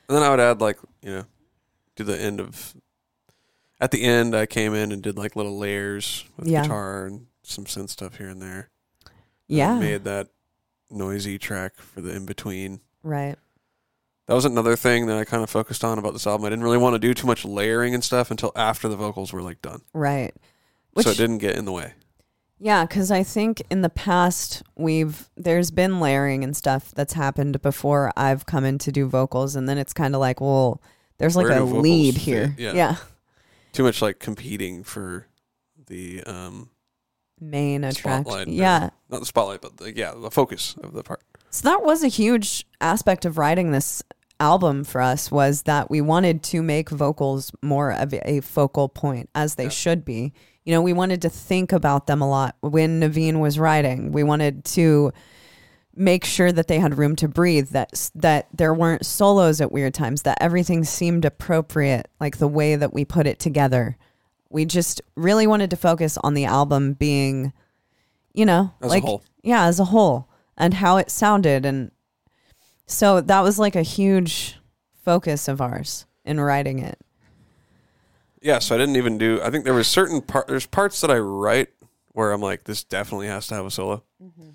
And 0.08 0.16
then 0.16 0.22
I 0.24 0.30
would 0.30 0.40
add 0.40 0.60
like, 0.60 0.78
you 1.02 1.10
know, 1.10 1.24
do 1.94 2.04
the 2.04 2.18
end 2.20 2.40
of 2.40 2.74
at 3.80 3.90
the 3.92 4.02
end 4.02 4.34
I 4.34 4.46
came 4.46 4.74
in 4.74 4.90
and 4.92 5.02
did 5.02 5.16
like 5.16 5.36
little 5.36 5.56
layers 5.58 6.24
with 6.36 6.48
Yeah. 6.48 6.62
guitar 6.62 7.06
and 7.06 7.26
some 7.42 7.64
synth 7.64 7.90
stuff 7.90 8.16
here 8.16 8.28
and 8.28 8.40
there. 8.42 8.70
And 9.04 9.12
Yeah, 9.46 9.78
made 9.78 10.04
that 10.04 10.28
noisy 10.90 11.38
track 11.38 11.76
for 11.76 12.00
the 12.00 12.14
in 12.14 12.26
between. 12.26 12.80
right. 13.02 13.36
That 14.26 14.34
was 14.34 14.44
another 14.44 14.76
thing 14.76 15.06
that 15.06 15.16
I 15.16 15.24
kind 15.24 15.42
of 15.42 15.48
focused 15.48 15.82
on 15.82 15.98
about 15.98 16.12
this 16.12 16.26
album. 16.26 16.44
I 16.44 16.50
didn't 16.50 16.64
really 16.64 16.76
want 16.76 16.92
to 16.94 16.98
do 16.98 17.14
too 17.14 17.26
much 17.26 17.46
layering 17.46 17.94
and 17.94 18.04
stuff 18.04 18.30
until 18.30 18.52
after 18.54 18.86
the 18.86 18.96
vocals 18.96 19.32
were 19.32 19.40
like 19.40 19.62
done. 19.62 19.80
Right. 19.94 20.34
so 21.00 21.08
it 21.10 21.16
didn't 21.16 21.38
get 21.38 21.56
in 21.56 21.64
the 21.64 21.72
way. 21.72 21.94
Yeah, 22.60 22.84
because 22.84 23.10
I 23.10 23.22
think 23.22 23.62
in 23.70 23.82
the 23.82 23.88
past 23.88 24.62
we've 24.76 25.28
there's 25.36 25.70
been 25.70 26.00
layering 26.00 26.42
and 26.42 26.56
stuff 26.56 26.92
that's 26.94 27.12
happened 27.12 27.62
before 27.62 28.12
I've 28.16 28.46
come 28.46 28.64
in 28.64 28.78
to 28.78 28.92
do 28.92 29.06
vocals, 29.08 29.54
and 29.56 29.68
then 29.68 29.78
it's 29.78 29.92
kind 29.92 30.14
of 30.14 30.20
like, 30.20 30.40
well, 30.40 30.80
there's 31.18 31.36
like 31.36 31.46
Where 31.48 31.58
a 31.58 31.64
lead 31.64 32.14
fit? 32.14 32.22
here. 32.22 32.54
Yeah. 32.58 32.72
yeah, 32.74 32.96
Too 33.72 33.82
much 33.84 34.02
like 34.02 34.18
competing 34.18 34.82
for 34.82 35.26
the 35.86 36.22
um 36.24 36.70
main 37.40 37.84
attraction. 37.84 38.52
Yeah, 38.52 38.90
not 39.08 39.20
the 39.20 39.26
spotlight, 39.26 39.60
but 39.60 39.76
the, 39.76 39.96
yeah, 39.96 40.12
the 40.16 40.30
focus 40.30 40.74
of 40.82 40.92
the 40.92 41.02
part. 41.04 41.22
so 41.50 41.68
that 41.68 41.82
was 41.84 42.02
a 42.02 42.08
huge 42.08 42.66
aspect 42.80 43.24
of 43.24 43.38
writing 43.38 43.70
this 43.70 44.02
album 44.40 44.84
for 44.84 45.00
us 45.00 45.30
was 45.30 45.62
that 45.62 45.90
we 45.90 46.00
wanted 46.00 46.42
to 46.44 46.62
make 46.62 46.90
vocals 46.90 47.50
more 47.62 47.90
of 47.92 48.14
a 48.14 48.40
focal 48.40 48.88
point 48.88 49.28
as 49.34 49.56
they 49.56 49.64
Yeah. 49.64 49.68
should 49.70 50.04
be. 50.04 50.32
You 50.64 50.74
know, 50.74 50.82
we 50.82 50.92
wanted 50.92 51.22
to 51.22 51.30
think 51.30 51.72
about 51.72 52.06
them 52.06 52.20
a 52.20 52.28
lot 52.28 52.56
when 52.60 53.00
Navene 53.00 53.40
was 53.40 53.58
writing. 53.58 54.12
We 54.12 54.22
wanted 54.22 54.64
to 54.66 55.12
make 55.96 56.24
sure 56.24 56.52
that 56.52 56.68
they 56.68 56.78
had 56.78 56.96
room 56.96 57.16
to 57.16 57.26
breathe 57.26 57.70
that 57.70 58.10
that 58.14 58.46
there 58.54 58.72
weren't 58.72 59.04
solos 59.04 59.60
at 59.60 59.72
weird 59.72 59.92
times 59.94 60.22
that 60.22 60.38
everything 60.40 60.84
seemed 60.84 61.24
appropriate 61.24 62.06
like 62.20 62.36
the 62.38 62.46
way 62.46 62.76
that 62.76 62.94
we 62.94 63.04
put 63.04 63.26
it 63.26 63.40
together 63.40 63.96
we 64.48 64.64
just 64.64 65.00
really 65.16 65.44
wanted 65.44 65.68
to 65.68 65.76
focus 65.76 66.16
on 66.22 66.34
the 66.34 66.44
album 66.44 66.92
being 66.92 67.52
you 68.32 68.46
know 68.46 68.72
As 68.80 68.90
like 68.90 69.02
a 69.02 69.06
whole. 69.06 69.22
yeah 69.42 69.64
as 69.64 69.80
a 69.80 69.86
whole 69.86 70.28
and 70.56 70.74
how 70.74 70.98
it 70.98 71.10
sounded 71.10 71.66
and 71.66 71.90
so 72.88 73.20
that 73.20 73.42
was 73.42 73.58
like 73.58 73.76
a 73.76 73.82
huge 73.82 74.56
focus 75.04 75.46
of 75.46 75.60
ours 75.60 76.06
in 76.24 76.40
writing 76.40 76.80
it 76.80 76.98
Yeah, 78.42 78.58
so 78.60 78.74
I 78.74 78.78
didn't 78.78 78.96
even 78.96 79.18
do. 79.18 79.40
I 79.42 79.50
think 79.50 79.64
there 79.64 79.74
was 79.74 79.86
certain 79.88 80.20
part. 80.22 80.46
There's 80.48 80.66
parts 80.66 81.00
that 81.00 81.10
I 81.10 81.18
write 81.18 81.68
where 82.12 82.32
I'm 82.32 82.40
like, 82.40 82.64
this 82.64 82.84
definitely 82.84 83.26
has 83.28 83.46
to 83.48 83.54
have 83.54 83.66
a 83.66 83.70
solo. 83.70 84.02
Mm-hmm. 84.22 84.50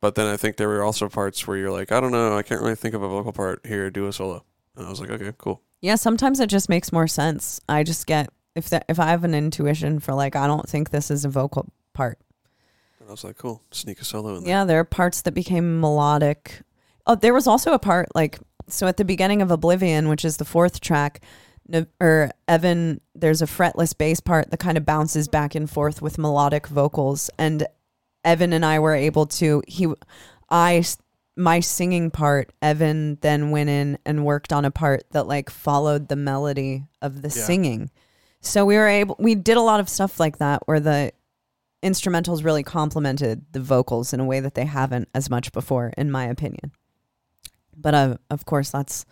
But 0.00 0.14
then 0.14 0.26
I 0.26 0.36
think 0.36 0.56
there 0.56 0.68
were 0.68 0.82
also 0.82 1.08
parts 1.08 1.46
where 1.46 1.56
you're 1.56 1.70
like, 1.70 1.92
I 1.92 2.00
don't 2.00 2.10
know, 2.12 2.36
I 2.36 2.42
can't 2.42 2.60
really 2.60 2.74
think 2.74 2.94
of 2.94 3.02
a 3.02 3.08
vocal 3.08 3.32
part 3.32 3.64
here. 3.66 3.90
Do 3.90 4.06
a 4.06 4.12
solo. 4.12 4.44
And 4.76 4.86
I 4.86 4.90
was 4.90 5.00
like, 5.00 5.10
okay, 5.10 5.32
cool. 5.38 5.60
yeah 5.80 5.94
sometimes 5.96 6.40
it 6.40 6.48
just 6.48 6.68
makes 6.68 6.92
more 6.92 7.06
sense 7.08 7.60
i 7.68 7.82
just 7.82 8.06
get 8.06 8.28
if 8.54 8.68
that 8.70 8.84
if 8.88 8.98
i 9.00 9.06
have 9.10 9.24
an 9.24 9.34
intuition 9.34 9.98
for 10.00 10.12
like 10.14 10.36
i 10.36 10.46
don't 10.46 10.68
think 10.68 10.90
this 10.90 11.10
is 11.10 11.24
a 11.24 11.28
vocal 11.28 11.66
part 11.94 12.18
And 13.00 13.08
I 13.08 13.12
was 13.12 13.24
like, 13.24 13.38
cool, 13.38 13.62
sneak 13.70 14.00
a 14.00 14.04
solo 14.04 14.36
in 14.36 14.44
there. 14.44 14.50
Yeah, 14.50 14.64
there 14.64 14.80
are 14.80 14.84
parts 14.84 15.22
that 15.22 15.32
became 15.34 15.80
melodic. 15.80 16.60
Oh, 17.06 17.14
there 17.14 17.34
was 17.34 17.46
also 17.46 17.72
a 17.72 17.78
part 17.78 18.08
like 18.14 18.38
so 18.68 18.86
at 18.86 18.96
the 18.96 19.04
beginning 19.04 19.42
of 19.42 19.50
Oblivion, 19.50 20.08
which 20.08 20.24
is 20.24 20.36
the 20.36 20.44
fourth 20.44 20.80
track, 20.80 21.20
or 22.00 22.30
Evan, 22.46 23.00
there's 23.14 23.42
a 23.42 23.46
fretless 23.46 23.96
bass 23.96 24.20
part 24.20 24.50
that 24.50 24.58
kind 24.58 24.78
of 24.78 24.86
bounces 24.86 25.28
back 25.28 25.54
and 25.54 25.68
forth 25.68 26.00
with 26.00 26.18
melodic 26.18 26.66
vocals, 26.68 27.30
and 27.38 27.66
Evan 28.24 28.52
and 28.52 28.64
I 28.64 28.78
were 28.78 28.94
able 28.94 29.26
to 29.26 29.62
he, 29.66 29.88
I 30.50 30.84
my 31.36 31.60
singing 31.60 32.10
part. 32.10 32.52
Evan 32.60 33.16
then 33.22 33.50
went 33.50 33.70
in 33.70 33.98
and 34.04 34.24
worked 34.24 34.52
on 34.52 34.64
a 34.64 34.70
part 34.70 35.04
that 35.12 35.26
like 35.26 35.48
followed 35.50 36.08
the 36.08 36.16
melody 36.16 36.84
of 37.00 37.22
the 37.22 37.28
Yeah. 37.28 37.44
singing. 37.44 37.90
So 38.40 38.64
we 38.64 38.76
were 38.76 38.88
able 38.88 39.16
we 39.18 39.34
did 39.34 39.56
a 39.56 39.62
lot 39.62 39.80
of 39.80 39.88
stuff 39.88 40.20
like 40.20 40.38
that 40.38 40.62
where 40.66 40.80
the 40.80 41.12
instrumentals 41.82 42.44
really 42.44 42.62
complemented 42.62 43.46
the 43.52 43.60
vocals 43.60 44.12
in 44.12 44.20
a 44.20 44.24
way 44.24 44.40
that 44.40 44.54
they 44.54 44.66
haven't 44.66 45.08
as 45.14 45.30
much 45.30 45.50
before, 45.52 45.92
in 45.96 46.10
my 46.10 46.26
opinion. 46.26 46.72
But 47.80 47.94
uh, 47.94 48.16
of 48.30 48.44
course, 48.44 48.70
that's 48.70 49.06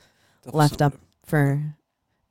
Definitely 0.44 0.58
left 0.58 0.82
up 0.82 0.94
for 1.24 1.74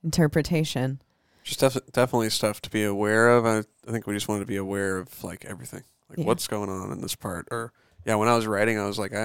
interpretation. 0.04 1.00
Just 1.44 1.60
def- 1.60 1.92
definitely 1.92 2.30
stuff 2.30 2.60
to 2.62 2.70
be 2.70 2.84
aware 2.84 3.30
of. 3.30 3.46
I, 3.46 3.58
I 3.58 3.90
think 3.90 4.06
we 4.06 4.14
just 4.14 4.28
wanted 4.28 4.40
to 4.40 4.46
be 4.46 4.56
aware 4.56 4.98
of 4.98 5.24
like 5.24 5.44
everything, 5.44 5.82
like 6.08 6.18
Yeah. 6.18 6.24
what's 6.26 6.46
going 6.46 6.68
on 6.70 6.92
in 6.92 7.00
this 7.00 7.14
part. 7.14 7.48
Or 7.50 7.72
yeah, 8.04 8.16
when 8.16 8.28
I 8.28 8.36
was 8.36 8.46
writing, 8.46 8.78
I 8.78 8.86
was 8.86 8.98
like, 8.98 9.14
I, 9.14 9.22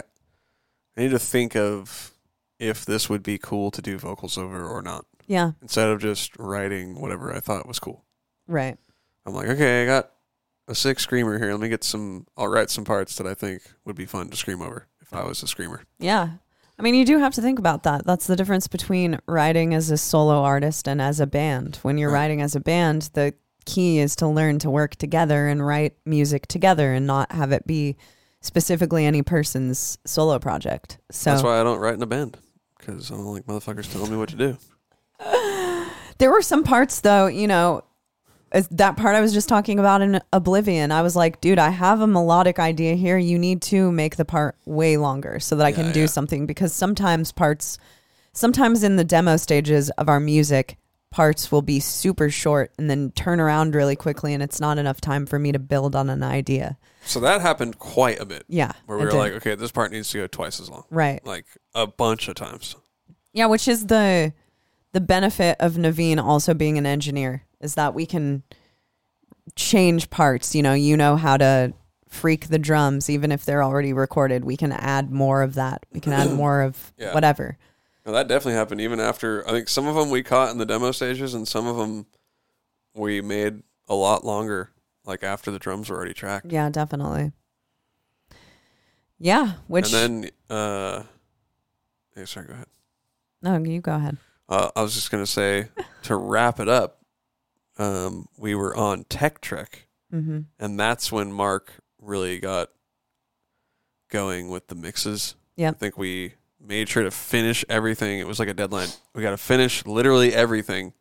I 0.98 1.02
need 1.02 1.12
to 1.12 1.20
think 1.20 1.56
of 1.56 2.12
if 2.60 2.86
this 2.86 3.10
would 3.10 3.24
be 3.24 3.38
cool 3.38 3.72
to 3.72 3.82
do 3.82 3.98
vocals 3.98 4.38
over 4.38 4.66
or 4.66 4.82
not, 4.82 5.06
Yeah, 5.28 5.52
instead 5.62 5.90
of 5.90 6.00
just 6.00 6.38
writing 6.38 7.00
whatever 7.02 7.34
I 7.36 7.40
thought 7.40 7.68
was 7.68 7.80
cool. 7.80 8.06
right. 8.48 8.78
I'm 9.26 9.34
like, 9.34 9.48
okay, 9.48 9.84
I 9.84 9.86
got 9.86 10.12
a 10.68 10.76
six 10.76 11.04
screamer 11.04 11.40
here. 11.40 11.52
Let 11.52 11.62
me 11.62 11.70
get 11.70 11.84
some. 11.86 12.28
I'll 12.38 12.50
write 12.50 12.70
some 12.70 12.84
parts 12.84 13.16
that 13.16 13.26
I 13.28 13.34
think 13.34 13.62
would 13.86 13.96
be 13.96 14.06
fun 14.06 14.30
to 14.30 14.36
scream 14.38 14.62
over 14.62 14.88
if 15.02 15.14
I 15.14 15.24
was 15.24 15.42
a 15.44 15.48
screamer. 15.48 15.84
Yeah. 15.98 16.30
I 16.80 16.82
mean, 16.82 16.96
you 16.96 17.06
do 17.06 17.20
have 17.20 17.34
to 17.36 17.42
think 17.42 17.60
about 17.60 17.84
that. 17.84 18.06
That's 18.06 18.28
the 18.28 18.36
difference 18.36 18.68
between 18.68 19.20
writing 19.28 19.74
as 19.74 19.92
a 19.92 19.98
solo 19.98 20.42
artist 20.42 20.88
and 20.88 21.02
as 21.02 21.20
a 21.20 21.28
band. 21.28 21.78
When 21.84 21.98
you're 21.98 22.10
Right. 22.12 22.22
writing 22.22 22.42
as 22.42 22.56
a 22.56 22.60
band, 22.60 23.10
the 23.14 23.34
key 23.66 24.00
is 24.00 24.16
to 24.18 24.28
learn 24.28 24.60
to 24.60 24.70
work 24.70 24.96
together 24.96 25.48
and 25.48 25.66
write 25.66 25.96
music 26.06 26.48
together 26.48 26.92
and 26.94 27.06
not 27.08 27.32
have 27.32 27.52
it 27.52 27.66
be 27.68 27.96
specifically 28.42 29.06
any 29.06 29.22
person's 29.22 29.98
solo 30.06 30.40
project. 30.40 30.98
So 31.12 31.30
That's 31.32 31.44
why 31.44 31.60
I 31.60 31.64
don't 31.64 31.80
write 31.80 31.94
in 31.94 32.02
a 32.02 32.08
band 32.08 32.38
because 32.78 33.10
I 33.12 33.16
don't 33.16 33.26
like 33.34 33.46
motherfuckers 33.46 33.90
telling 33.92 34.12
me 34.12 34.18
what 34.18 34.30
to 34.30 34.36
do. 34.36 34.58
There 36.20 36.30
were 36.32 36.42
some 36.44 36.64
parts 36.64 37.02
though, 37.02 37.26
you 37.28 37.48
know, 37.48 37.84
that 38.72 38.98
part 38.98 39.16
I 39.16 39.22
was 39.22 39.34
just 39.34 39.50
talking 39.50 39.80
about 39.80 40.02
in 40.02 40.22
Oblivion. 40.32 40.92
I 40.92 41.02
was 41.02 41.16
like, 41.16 41.42
dude, 41.42 41.60
I 41.60 41.70
have 41.70 42.02
a 42.02 42.08
melodic 42.08 42.60
idea 42.60 42.96
here. 42.96 43.18
You 43.18 43.40
need 43.40 43.62
to 43.64 43.92
make 43.92 44.16
the 44.16 44.26
part 44.26 44.56
way 44.66 44.98
longer 44.98 45.40
so 45.40 45.56
that 45.56 45.66
I 45.66 45.72
can 45.72 45.88
Yeah, 45.88 45.94
do 45.94 46.00
yeah. 46.02 46.06
something 46.08 46.46
because 46.46 46.74
sometimes 46.74 47.32
parts 47.32 47.78
sometimes 48.34 48.84
in 48.84 48.96
the 48.96 49.04
demo 49.04 49.38
stages 49.38 49.90
of 49.92 50.10
our 50.10 50.20
music, 50.20 50.78
parts 51.12 51.52
will 51.52 51.62
be 51.62 51.80
super 51.80 52.30
short 52.30 52.72
and 52.80 52.90
then 52.90 53.12
turn 53.12 53.40
around 53.40 53.76
really 53.76 53.96
quickly, 53.96 54.34
and 54.34 54.42
it's 54.42 54.60
not 54.60 54.78
enough 54.80 55.00
time 55.00 55.26
for 55.28 55.38
me 55.38 55.52
to 55.52 55.60
build 55.60 55.96
on 55.96 56.10
an 56.10 56.24
idea. 56.24 56.78
So 57.06 57.20
that 57.20 57.42
happened 57.42 57.78
quite 57.80 58.20
a 58.20 58.26
bit. 58.26 58.44
Yeah, 58.48 58.72
Where 58.88 58.98
we 58.98 59.06
were 59.06 59.12
did. 59.12 59.18
like, 59.18 59.34
okay, 59.34 59.56
this 59.56 59.72
part 59.72 59.92
needs 59.92 60.10
to 60.12 60.20
go 60.20 60.28
twice 60.28 60.60
as 60.60 60.70
long. 60.70 60.86
right. 60.90 61.24
Like 61.26 61.46
a 61.76 61.86
bunch 61.86 62.28
of 62.28 62.36
times. 62.36 62.76
Yeah, 63.34 63.46
which 63.48 63.68
is 63.68 63.88
the 63.88 64.34
the 64.94 65.02
benefit 65.02 65.58
of 65.60 65.74
Navene 65.74 66.20
also 66.24 66.54
being 66.54 66.78
an 66.78 66.86
engineer 66.86 67.44
is 67.64 67.76
that 67.76 67.94
we 67.94 68.06
can 68.06 68.44
change 69.56 70.10
parts. 70.10 70.54
You 70.56 70.62
know, 70.64 70.74
you 70.74 70.98
know 70.98 71.16
how 71.16 71.38
to 71.38 71.74
freak 72.08 72.48
the 72.48 72.60
drums, 72.60 73.10
even 73.10 73.32
if 73.32 73.44
they're 73.46 73.64
already 73.64 73.94
recorded. 73.94 74.46
We 74.46 74.56
can 74.58 74.72
add 74.72 75.10
more 75.12 75.42
of 75.42 75.56
that. 75.56 75.86
We 75.92 76.00
can 76.00 76.14
add 76.14 76.32
more 76.36 76.62
of 76.62 76.94
Yeah. 76.98 77.14
whatever. 77.14 77.58
No, 78.06 78.12
that 78.12 78.28
definitely 78.28 78.54
happened 78.56 78.82
even 78.82 79.00
after. 79.00 79.48
I 79.48 79.52
think 79.52 79.70
some 79.70 79.88
of 79.88 79.96
them 79.96 80.10
we 80.10 80.24
caught 80.24 80.52
in 80.52 80.58
the 80.58 80.66
demo 80.66 80.92
stages, 80.92 81.34
and 81.34 81.48
some 81.48 81.66
of 81.68 81.78
them 81.78 82.06
we 82.94 83.22
made 83.22 83.64
a 83.88 83.96
lot 83.96 84.26
longer, 84.26 84.72
like 85.06 85.24
after 85.24 85.50
the 85.52 85.58
drums 85.60 85.90
were 85.90 85.96
already 85.96 86.14
tracked. 86.14 86.52
Yeah, 86.52 86.70
definitely. 86.70 87.32
Yeah, 89.20 89.54
which 89.68 89.94
and 89.94 90.24
then, 90.24 90.32
uh, 90.56 91.04
yeah, 92.18 92.26
sorry, 92.26 92.48
go 92.48 92.54
ahead. 92.54 92.68
no, 93.42 93.58
you 93.58 93.80
go 93.80 93.96
ahead. 93.96 94.18
Uh, 94.50 94.70
I 94.76 94.82
was 94.82 94.94
just 94.94 95.10
gonna 95.12 95.26
say 95.26 95.70
to 96.04 96.16
wrap 96.18 96.60
it 96.60 96.68
up. 96.68 97.00
Um, 97.78 98.28
we 98.38 98.54
were 98.56 98.76
on 98.76 99.06
Tech 99.06 99.42
Trek, 99.42 99.88
hmm 100.12 100.42
and 100.60 100.80
that's 100.80 101.12
when 101.12 101.32
Mark 101.34 101.74
really 102.00 102.40
got 102.40 102.70
going 104.10 104.50
with 104.50 104.68
the 104.68 104.76
mixes. 104.76 105.36
Yep. 105.58 105.76
I 105.76 105.78
think 105.78 105.98
we 105.98 106.34
made 106.60 106.88
sure 106.88 107.04
to 107.04 107.12
finish 107.12 107.66
everything. 107.68 108.20
It 108.20 108.28
was 108.28 108.40
like 108.40 108.48
a 108.48 108.54
deadline. 108.54 108.90
We 109.14 109.22
got 109.22 109.32
to 109.32 109.38
finish 109.38 109.86
literally 109.86 110.34
everything. 110.34 110.94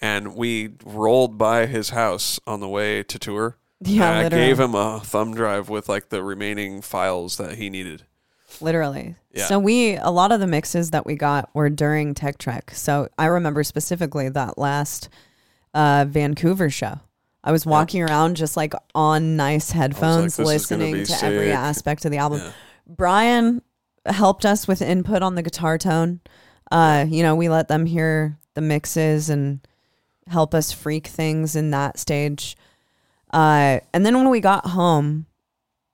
And 0.00 0.34
we 0.34 0.70
rolled 0.84 1.38
by 1.38 1.66
his 1.66 1.90
house 1.90 2.40
on 2.46 2.60
the 2.60 2.68
way 2.68 3.02
to 3.04 3.18
tour. 3.18 3.56
Yeah, 3.80 4.18
and 4.18 4.34
I 4.34 4.36
gave 4.36 4.58
him 4.58 4.74
a 4.74 5.00
thumb 5.00 5.34
drive 5.34 5.68
with 5.68 5.88
like 5.88 6.08
the 6.08 6.22
remaining 6.22 6.82
files 6.82 7.36
that 7.36 7.56
he 7.56 7.70
needed. 7.70 8.04
Literally. 8.60 9.16
Yeah. 9.32 9.46
So 9.46 9.58
we 9.58 9.96
a 9.96 10.10
lot 10.10 10.32
of 10.32 10.40
the 10.40 10.46
mixes 10.46 10.90
that 10.90 11.06
we 11.06 11.16
got 11.16 11.50
were 11.54 11.70
during 11.70 12.14
Tech 12.14 12.38
Trek. 12.38 12.72
So 12.72 13.08
I 13.18 13.26
remember 13.26 13.62
specifically 13.62 14.28
that 14.30 14.58
last 14.58 15.08
uh, 15.74 16.06
Vancouver 16.08 16.70
show. 16.70 17.00
I 17.42 17.52
was 17.52 17.66
walking 17.66 18.02
around 18.02 18.36
just 18.36 18.56
like 18.56 18.72
on 18.94 19.36
nice 19.36 19.70
headphones, 19.70 20.36
"This 20.36 20.48
is 20.50 20.66
gonna 20.66 20.84
listening 20.84 20.94
be 20.94 21.04
to 21.04 21.24
every 21.24 21.46
sick." 21.48 21.54
aspect 21.54 22.04
of 22.06 22.10
the 22.10 22.16
album. 22.18 22.40
Yeah. 22.40 22.52
Brian 22.86 23.60
helped 24.06 24.46
us 24.46 24.66
with 24.66 24.80
input 24.80 25.22
on 25.22 25.34
the 25.34 25.42
guitar 25.42 25.76
tone. 25.76 26.20
Uh, 26.70 27.04
you 27.08 27.22
know, 27.22 27.34
we 27.34 27.48
let 27.50 27.68
them 27.68 27.84
hear 27.86 28.38
the 28.54 28.60
mixes 28.62 29.28
and 29.28 29.60
help 30.26 30.54
us 30.54 30.72
freak 30.72 31.06
things 31.06 31.54
in 31.54 31.70
that 31.72 31.98
stage. 31.98 32.56
Uh, 33.32 33.80
and 33.92 34.06
then 34.06 34.14
when 34.16 34.30
we 34.30 34.40
got 34.40 34.66
home, 34.68 35.26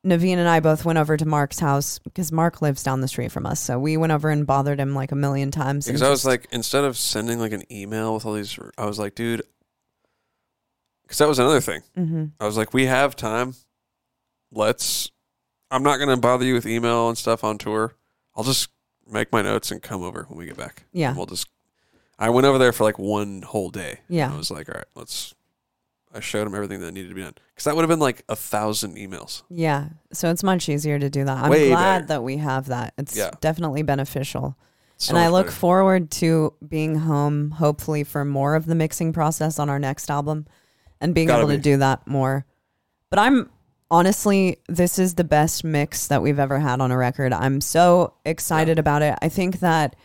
Navene 0.07 0.37
and 0.37 0.49
I 0.49 0.61
both 0.61 0.85
went 0.85 0.99
over 0.99 1.16
to 1.16 1.26
Mark's 1.26 1.59
house 1.59 1.99
because 1.99 2.31
Mark 2.33 2.62
lives 2.62 2.83
down 2.83 3.01
the 3.01 3.09
street 3.09 3.33
from 3.33 3.45
us. 3.47 3.61
So 3.61 3.78
we 3.78 3.97
went 3.97 4.12
over 4.12 4.31
and 4.31 4.47
bothered 4.47 4.78
him 4.78 4.95
like 4.95 5.11
a 5.12 5.16
million 5.16 5.51
times. 5.51 5.87
and 5.89 5.95
Because 5.95 6.07
I 6.07 6.11
was 6.11 6.20
just- 6.20 6.26
like, 6.26 6.47
instead 6.53 6.85
of 6.85 6.97
sending 6.97 7.39
like 7.39 7.53
an 7.53 7.64
email 7.72 8.14
with 8.14 8.24
all 8.24 8.35
these, 8.35 8.59
I 8.78 8.87
was 8.87 8.99
like, 8.99 9.14
dude, 9.14 9.43
because 11.11 11.18
that 11.18 11.26
was 11.26 11.40
another 11.40 11.61
thing. 11.61 11.82
Mhm. 11.98 12.30
I 12.38 12.46
was 12.46 12.56
like, 12.56 12.72
we 12.72 12.86
have 12.86 13.16
time. 13.16 13.54
Let's. 14.52 15.11
I'm 15.72 15.82
not 15.82 15.98
gonna 15.98 16.16
bother 16.16 16.44
you 16.44 16.54
with 16.54 16.66
email 16.66 17.08
and 17.08 17.18
stuff 17.18 17.42
on 17.42 17.58
tour. 17.58 17.96
I'll 18.36 18.44
just 18.44 18.68
make 19.11 19.32
my 19.32 19.42
notes 19.42 19.72
and 19.72 19.82
come 19.82 20.04
over 20.04 20.24
when 20.28 20.38
we 20.38 20.46
get 20.46 20.56
back. 20.56 20.84
Yeah. 20.92 21.08
And 21.08 21.16
we'll 21.16 21.26
just. 21.26 21.48
I 22.16 22.30
went 22.30 22.46
over 22.46 22.58
there 22.58 22.72
for 22.72 22.84
like 22.84 22.96
one 22.98 23.42
whole 23.42 23.70
day. 23.70 24.00
Yeah. 24.08 24.32
I 24.32 24.36
was 24.36 24.52
like, 24.52 24.68
all 24.68 24.76
right, 24.76 24.84
let's. 24.94 25.34
I 26.14 26.20
showed 26.20 26.46
him 26.46 26.54
everything 26.54 26.80
that 26.80 26.92
needed 26.92 27.08
to 27.08 27.14
be 27.14 27.22
done 27.22 27.34
because 27.54 27.64
that 27.64 27.74
would 27.74 27.82
have 27.82 27.88
been 27.88 27.98
like 27.98 28.22
a 28.28 28.36
thousand 28.36 28.96
emails. 28.96 29.42
Yeah. 29.50 29.88
So 30.12 30.30
it's 30.30 30.44
much 30.44 30.68
easier 30.68 30.98
to 31.00 31.11
do 31.11 31.24
that. 31.24 31.38
I'm 31.44 31.50
Way 31.50 31.70
glad 31.70 31.94
better. 32.02 32.06
that 32.08 32.22
we 32.22 32.36
have 32.36 32.66
that. 32.66 32.94
It's 32.98 33.16
Yeah. 33.16 33.30
definitely 33.40 33.82
beneficial. 33.82 34.56
So 34.96 35.11
and 35.14 35.18
I 35.18 35.28
look 35.28 35.46
better. 35.46 35.56
forward 35.56 36.11
to 36.12 36.52
being 36.68 36.96
home, 36.96 37.52
hopefully, 37.52 38.04
for 38.04 38.24
more 38.24 38.54
of 38.54 38.66
the 38.66 38.74
mixing 38.76 39.12
process 39.12 39.58
on 39.58 39.68
our 39.70 39.78
next 39.80 40.08
album 40.11 40.46
and 41.01 41.14
being 41.14 41.28
Gotta 41.28 41.42
able 41.42 41.51
to 41.51 41.57
be. 41.59 41.62
do 41.62 41.76
that 41.78 42.07
more. 42.07 42.44
But 43.11 43.18
I'm 43.18 43.51
honestly, 43.90 44.59
this 44.68 44.98
is 44.98 45.14
the 45.14 45.24
best 45.24 45.64
mix 45.64 46.07
that 46.07 46.22
we've 46.22 46.38
ever 46.38 46.59
had 46.59 46.80
on 46.80 46.90
a 46.90 46.96
record. 46.96 47.32
I'm 47.32 47.61
so 47.61 48.14
excited 48.24 48.78
about 48.78 49.03
it. 49.03 49.18
I 49.20 49.28
think 49.28 49.61
that 49.61 49.96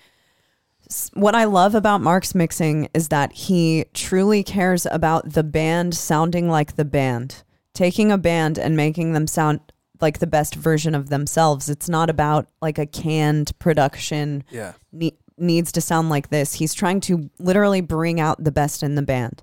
what 1.14 1.36
I 1.36 1.46
love 1.46 1.76
about 1.76 2.02
Mark's 2.02 2.36
mixing 2.36 2.90
is 2.94 3.10
that 3.10 3.32
he 3.34 3.86
truly 3.94 4.44
cares 4.44 4.86
about 4.90 5.34
the 5.34 5.44
band 5.44 5.96
sounding 5.96 6.50
like 6.50 6.76
the 6.76 6.86
band, 6.86 7.44
taking 7.74 8.12
a 8.12 8.18
band 8.18 8.58
and 8.60 8.76
making 8.76 9.14
them 9.14 9.28
sound 9.28 9.60
like 10.02 10.20
the 10.20 10.28
best 10.28 10.56
version 10.56 10.94
of 10.94 11.10
themselves. 11.10 11.70
It's 11.70 11.90
not 11.90 12.10
about 12.10 12.48
like 12.62 12.78
a 12.78 12.86
canned 12.86 13.58
production 13.60 14.44
yeah, 14.52 14.74
ne- 14.92 15.18
needs 15.38 15.72
to 15.74 15.82
sound 15.82 16.10
like 16.10 16.30
this. 16.30 16.54
He's 16.54 16.74
trying 16.74 17.00
to 17.02 17.30
literally 17.40 17.82
bring 17.82 18.20
out 18.20 18.44
the 18.44 18.52
best 18.52 18.84
in 18.84 18.96
the 18.96 19.02
band. 19.02 19.42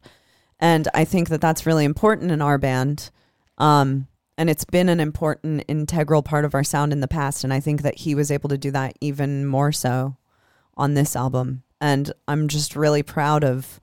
And 0.62 0.86
I 0.94 1.04
think 1.04 1.28
that 1.28 1.40
that's 1.40 1.66
really 1.66 1.84
important 1.84 2.30
in 2.30 2.40
our 2.40 2.56
band. 2.56 3.10
Um, 3.58 4.06
and 4.38 4.48
it's 4.48 4.64
been 4.64 4.88
an 4.88 5.00
important, 5.00 5.64
integral 5.66 6.22
part 6.22 6.44
of 6.44 6.54
our 6.54 6.62
sound 6.62 6.92
in 6.92 7.00
the 7.00 7.08
past. 7.08 7.42
And 7.42 7.52
I 7.52 7.58
think 7.58 7.82
that 7.82 7.98
he 7.98 8.14
was 8.14 8.30
able 8.30 8.48
to 8.48 8.56
do 8.56 8.70
that 8.70 8.96
even 9.00 9.44
more 9.44 9.72
so 9.72 10.16
on 10.76 10.94
this 10.94 11.16
album. 11.16 11.64
And 11.80 12.12
I'm 12.28 12.46
just 12.46 12.76
really 12.76 13.02
proud 13.02 13.42
of. 13.42 13.80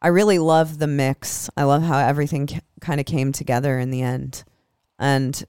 I 0.00 0.06
really 0.06 0.38
love 0.38 0.78
the 0.78 0.86
mix. 0.86 1.50
I 1.56 1.64
love 1.64 1.82
how 1.82 1.98
everything 1.98 2.48
kind 2.80 3.00
of 3.00 3.06
came 3.06 3.32
together 3.32 3.80
in 3.80 3.90
the 3.90 4.02
end. 4.02 4.44
And 5.00 5.44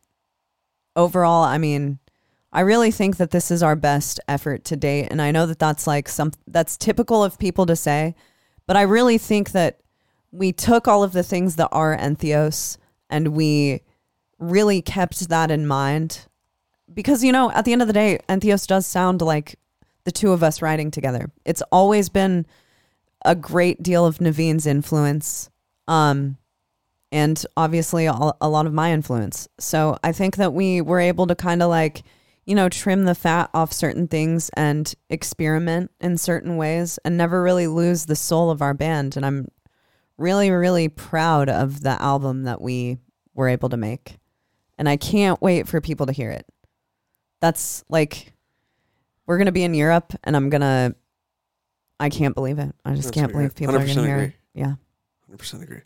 overall, 0.96 1.44
I 1.44 1.60
mean, 1.60 2.00
I 2.52 2.62
really 2.62 2.90
think 2.90 3.18
that 3.18 3.30
this 3.30 3.52
is 3.52 3.62
our 3.62 3.76
best 3.76 4.20
effort 4.28 4.64
to 4.66 4.76
date, 4.76 5.10
and 5.12 5.22
I 5.22 5.30
know 5.30 5.46
that 5.46 5.60
that's 5.60 5.86
like 5.86 6.10
some 6.10 6.32
that's 6.48 6.78
typical 6.78 7.24
of 7.24 7.38
people 7.38 7.68
to 7.68 7.76
say, 7.76 8.16
but 8.66 8.76
I 8.76 8.82
really 8.82 9.20
think 9.20 9.52
that 9.52 9.82
we 10.32 10.52
took 10.52 10.88
all 10.88 11.04
of 11.04 11.14
the 11.14 11.24
things 11.24 11.56
that 11.56 11.70
are 11.72 11.98
Entheos 11.98 12.78
and 13.10 13.30
we 13.30 13.82
really 14.38 14.82
kept 14.82 15.30
that 15.30 15.52
in 15.52 15.68
mind 15.68 16.26
because 16.94 17.24
you 17.24 17.32
know 17.32 17.52
at 17.52 17.66
the 17.66 17.74
end 17.74 17.82
of 17.82 17.88
the 17.88 17.94
day 17.94 18.20
Entheos 18.30 18.66
does 18.66 18.86
sound 18.86 19.22
like 19.22 19.60
the 20.06 20.12
two 20.12 20.32
of 20.32 20.44
us 20.44 20.62
writing 20.62 20.92
together. 20.92 21.32
It's 21.46 21.62
always 21.72 22.10
been 22.10 22.46
a 23.26 23.36
great 23.36 23.84
deal 23.84 24.06
of 24.06 24.20
Navene's 24.20 24.66
influence. 24.66 25.50
Um 25.88 26.38
and 27.12 27.44
obviously 27.58 28.06
a, 28.06 28.14
a 28.40 28.50
lot 28.50 28.68
of 28.68 28.74
my 28.74 28.92
influence. 28.92 29.48
So 29.60 29.98
I 30.04 30.12
think 30.12 30.36
that 30.36 30.54
we 30.54 30.82
were 30.82 31.00
able 31.00 31.26
to 31.28 31.36
kind 31.36 31.64
of 31.64 31.70
like, 31.70 32.04
you 32.46 32.56
know, 32.56 32.70
trim 32.70 33.06
the 33.06 33.16
fat 33.16 33.50
off 33.54 33.74
certain 33.74 34.08
things 34.08 34.50
and 34.56 34.94
experiment 35.10 35.92
in 36.00 36.18
certain 36.18 36.56
ways 36.56 37.00
and 37.04 37.18
never 37.18 37.42
really 37.42 37.68
lose 37.68 38.06
the 38.06 38.16
soul 38.16 38.52
of 38.52 38.62
our 38.62 38.74
band. 38.76 39.18
And 39.18 39.26
I'm 39.26 39.48
really, 40.20 40.52
really 40.52 40.90
proud 40.90 41.50
of 41.50 41.82
the 41.82 42.02
album 42.02 42.44
that 42.44 42.62
we 42.62 42.98
were 43.34 43.48
able 43.48 43.70
to 43.70 43.78
make. 43.78 44.18
And 44.78 44.88
I 44.88 44.98
can't 44.98 45.42
wait 45.42 45.68
for 45.68 45.82
people 45.82 46.06
to 46.06 46.12
hear 46.12 46.32
it. 46.32 46.46
That's 47.42 47.84
like, 47.90 48.34
we're 49.26 49.38
going 49.38 49.48
to 49.48 49.52
be 49.52 49.64
in 49.64 49.74
Europe 49.74 50.14
and 50.24 50.36
I'm 50.36 50.50
going 50.50 50.62
to, 50.62 50.96
I 52.00 52.10
can't 52.10 52.36
believe 52.36 52.60
it. 52.60 52.74
I 52.86 52.96
just 52.96 53.10
That's 53.10 53.16
can't 53.16 53.32
believe 53.32 53.56
people 53.56 53.76
are 53.76 53.80
going 53.86 53.96
to 53.96 54.06
hear 54.06 54.18
it. 54.20 54.34
Yeah. 54.54 54.76
hundred 55.26 55.38
percent 55.38 55.64
agree. 55.64 55.82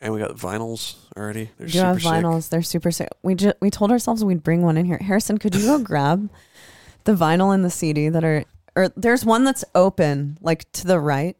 And 0.00 0.12
we 0.12 0.20
got 0.20 0.36
vinyls 0.36 0.96
already. 1.16 1.50
They're 1.56 1.68
super 1.68 1.84
have 1.84 2.02
sick. 2.02 2.10
vinyls. 2.10 2.48
They're 2.50 2.62
super 2.62 2.90
sick. 2.90 3.08
We 3.22 3.34
ju- 3.34 3.54
we 3.60 3.70
told 3.70 3.90
ourselves 3.90 4.22
we'd 4.22 4.42
bring 4.42 4.62
one 4.62 4.76
in 4.76 4.84
here. 4.84 4.98
Harrison, 4.98 5.38
could 5.38 5.54
you 5.54 5.62
go 5.62 5.78
grab 5.82 6.28
the 7.04 7.14
vinyl 7.14 7.54
and 7.54 7.64
the 7.64 7.70
CD 7.70 8.10
that 8.10 8.22
are 8.22 8.44
or 8.76 8.88
there's 8.96 9.24
one 9.24 9.44
that's 9.44 9.64
open, 9.74 10.36
like 10.40 10.70
to 10.72 10.86
the 10.86 10.98
right. 10.98 11.36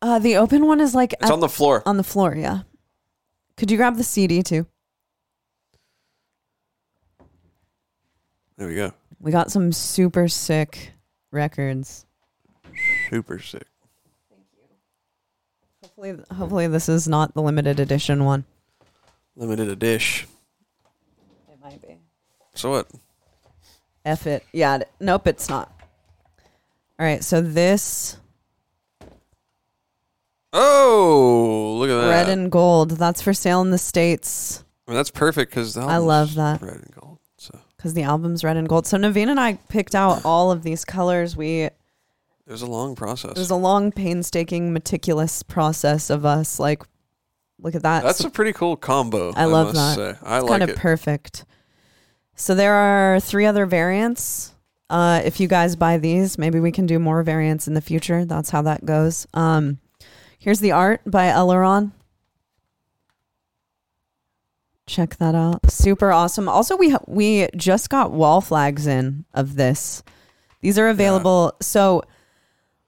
Uh, 0.00 0.18
the 0.18 0.36
open 0.36 0.66
one 0.66 0.80
is 0.80 0.94
like 0.94 1.12
It's 1.14 1.24
at- 1.24 1.30
on 1.32 1.40
the 1.40 1.48
floor. 1.48 1.82
on 1.86 1.96
the 1.96 2.04
floor. 2.04 2.34
Yeah. 2.36 2.60
Could 3.56 3.70
you 3.70 3.76
grab 3.76 3.96
the 3.96 4.04
CD 4.04 4.42
too? 4.42 4.66
There 8.56 8.68
we 8.68 8.74
go. 8.74 8.92
We 9.20 9.32
got 9.32 9.50
some 9.50 9.72
super 9.72 10.28
sick 10.28 10.92
records. 11.30 12.06
Super 13.10 13.38
sick. 13.38 13.66
Thank 14.30 14.42
you. 14.56 14.64
Hopefully, 15.82 16.24
hopefully 16.36 16.66
this 16.68 16.88
is 16.88 17.08
not 17.08 17.34
the 17.34 17.42
limited 17.42 17.80
edition 17.80 18.24
one. 18.24 18.44
Limited 19.36 19.68
a 19.68 19.76
dish. 19.76 20.26
It 21.48 21.58
might 21.62 21.80
be. 21.82 21.96
So 22.54 22.70
what? 22.70 22.88
F 24.04 24.26
it. 24.26 24.44
Yeah. 24.52 24.76
it- 24.78 24.90
Nope, 25.00 25.26
it's 25.28 25.48
not. 25.48 25.72
All 26.98 27.06
right. 27.06 27.22
So 27.22 27.40
this 27.40 28.16
Oh, 30.52 31.76
look 31.78 31.90
at 31.90 32.00
that. 32.00 32.08
red 32.08 32.28
and 32.28 32.50
gold. 32.50 32.92
That's 32.92 33.20
for 33.22 33.34
sale 33.34 33.60
in 33.60 33.70
the 33.70 33.78
states 33.78 34.64
I 34.88 34.92
mean, 34.92 34.96
that's 34.96 35.10
perfect 35.10 35.50
because 35.50 35.76
I 35.76 35.98
love 35.98 36.34
that. 36.36 36.62
Red 36.62 36.76
and 36.76 36.94
gold. 36.98 37.18
So 37.36 37.58
because 37.76 37.92
the 37.92 38.04
album's 38.04 38.42
red 38.42 38.56
and 38.56 38.66
gold. 38.66 38.86
So 38.86 38.96
Navene 38.96 39.28
and 39.28 39.38
I 39.38 39.54
picked 39.68 39.94
out 39.94 40.24
all 40.24 40.50
of 40.50 40.62
these 40.62 40.86
colors. 40.86 41.36
We 41.36 41.64
It 41.64 41.74
was 42.46 42.62
a 42.62 42.66
long 42.66 42.96
process. 42.96 43.32
It 43.32 43.38
was 43.38 43.50
a 43.50 43.54
long, 43.54 43.92
painstaking, 43.92 44.72
meticulous 44.72 45.42
process 45.42 46.08
of 46.08 46.24
us. 46.24 46.58
Like, 46.58 46.84
look 47.58 47.74
at 47.74 47.82
that. 47.82 48.02
That's 48.02 48.24
a 48.24 48.30
pretty 48.30 48.54
cool 48.54 48.76
combo. 48.76 49.34
I 49.36 49.44
love 49.44 49.74
must 49.74 49.96
that. 49.98 50.16
Say. 50.16 50.26
I 50.26 50.38
it's 50.38 50.44
like 50.44 50.48
kind 50.48 50.62
of 50.62 50.70
it. 50.70 50.76
perfect. 50.76 51.44
So 52.34 52.54
there 52.54 52.72
are 52.72 53.20
three 53.20 53.44
other 53.44 53.66
variants. 53.66 54.54
Uh, 54.88 55.20
if 55.22 55.38
you 55.38 55.48
guys 55.48 55.76
buy 55.76 55.98
these, 55.98 56.38
maybe 56.38 56.60
we 56.60 56.72
can 56.72 56.86
do 56.86 56.98
more 56.98 57.22
variants 57.22 57.68
in 57.68 57.74
the 57.74 57.82
future. 57.82 58.24
That's 58.24 58.48
how 58.48 58.62
that 58.62 58.86
goes. 58.86 59.26
Um, 59.34 59.80
here's 60.38 60.60
the 60.60 60.72
art 60.72 61.02
by 61.06 61.26
Eliran. 61.26 61.92
Check 64.86 65.16
that 65.16 65.34
out. 65.34 65.70
Super 65.70 66.10
awesome. 66.10 66.48
Also, 66.48 66.76
we 66.76 66.90
ha- 66.90 67.04
we 67.06 67.48
just 67.54 67.90
got 67.90 68.10
wall 68.10 68.40
flags 68.40 68.86
in 68.86 69.26
of 69.34 69.56
this. 69.56 70.02
These 70.62 70.78
are 70.78 70.88
available. 70.88 71.54
So, 71.60 72.02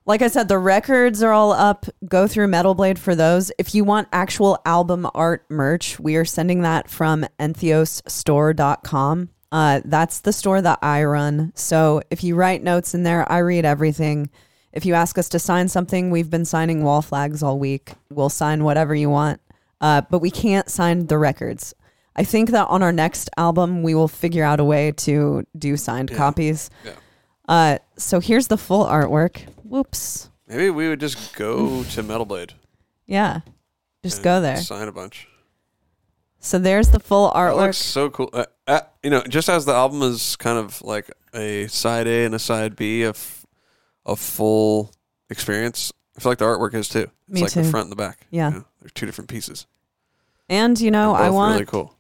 like 0.07 0.23
I 0.23 0.29
said, 0.29 0.49
the 0.49 0.59
records 0.59 1.23
are 1.23 1.33
all 1.33 1.53
up. 1.53 1.87
Go 2.09 2.27
through 2.27 2.49
Metal 2.49 2.75
Blade 2.75 2.99
for 2.99 3.15
those. 3.15 3.53
If 3.59 3.75
you 3.75 3.85
want 3.85 4.09
actual 4.13 4.59
album 4.65 5.07
art 5.15 5.45
merch, 5.51 6.01
we 6.01 6.17
are 6.17 6.25
sending 6.25 6.63
that 6.63 6.89
from 6.89 7.27
entheosstore.com. 7.39 9.29
Uh, 9.53 9.81
that's 9.85 10.21
the 10.21 10.33
store 10.33 10.63
that 10.63 10.79
I 10.81 11.05
run. 11.05 11.53
So 11.55 12.03
if 12.11 12.25
you 12.25 12.35
write 12.35 12.63
notes 12.63 12.95
in 12.95 13.03
there, 13.03 13.31
I 13.31 13.39
read 13.39 13.65
everything. 13.65 14.31
If 14.73 14.85
you 14.87 14.95
ask 14.95 15.19
us 15.19 15.29
to 15.31 15.39
sign 15.39 15.69
something, 15.69 16.11
we've 16.11 16.31
been 16.31 16.45
signing 16.45 16.85
wall 16.85 17.03
flags 17.03 17.43
all 17.43 17.59
week. 17.59 17.93
We'll 18.11 18.29
sign 18.29 18.63
whatever 18.65 18.95
you 18.95 19.11
want, 19.11 19.41
uh, 19.81 20.03
but 20.11 20.21
we 20.21 20.31
can't 20.31 20.69
sign 20.71 21.07
the 21.07 21.19
records. 21.19 21.75
I 22.17 22.25
think 22.25 22.51
that 22.51 22.67
on 22.69 22.83
our 22.83 22.93
next 22.93 23.31
album, 23.37 23.83
we 23.83 23.95
will 23.95 24.09
figure 24.09 24.45
out 24.45 24.61
a 24.61 24.65
way 24.65 24.93
to 24.93 25.45
do 25.59 25.77
signed 25.77 26.11
Yeah. 26.11 26.17
copies. 26.17 26.71
Yeah. 26.85 26.93
Uh, 27.49 27.79
so 27.97 28.21
here's 28.21 28.47
the 28.49 28.57
full 28.59 28.85
artwork. 28.85 29.39
Whoops. 29.65 30.29
Maybe 30.47 30.71
we 30.71 30.89
would 30.89 31.01
just 31.01 31.35
go 31.35 31.83
to 31.85 32.03
Metal 32.03 32.25
Blade. 32.27 32.53
Yeah. 33.07 33.41
Just 34.05 34.23
go 34.23 34.41
there. 34.41 34.57
Sign 34.59 34.87
a 34.89 34.93
bunch. 34.93 35.27
So 36.39 36.59
there's 36.59 36.89
the 36.91 37.01
full 37.01 37.31
artwork. 37.33 37.57
looks 37.67 37.77
so 37.77 38.09
cool. 38.11 38.31
Uh, 38.33 38.47
uh, 38.67 38.81
you 39.03 39.11
know, 39.11 39.23
just 39.23 39.49
as 39.49 39.65
the 39.67 39.73
album 39.75 40.03
is 40.03 40.37
kind 40.37 40.59
of 40.59 40.81
like 40.83 41.11
a 41.35 41.67
side 41.67 42.07
A 42.07 42.25
and 42.25 42.35
a 42.35 42.39
side 42.39 42.77
B 42.77 43.03
of 43.03 43.40
a 44.07 44.17
full 44.17 44.93
experience, 45.29 45.93
I 46.17 46.21
feel 46.21 46.33
like 46.33 46.39
the 46.39 46.45
artwork 46.45 46.75
is 46.75 46.89
too. 46.89 47.11
It's 47.29 47.35
Me 47.35 47.43
like 47.43 47.53
too. 47.53 47.63
the 47.63 47.71
front 47.71 47.85
and 47.85 47.93
the 47.93 47.97
back. 47.97 48.27
Yeah. 48.31 48.49
you 48.51 48.55
know, 48.57 48.65
they're 48.81 48.91
two 48.95 49.07
different 49.07 49.31
pieces. 49.31 49.67
And 50.49 50.81
you 50.81 50.91
know, 50.91 51.15
I 51.15 51.31
want 51.31 51.55
really 51.55 51.67
cool. 51.67 51.95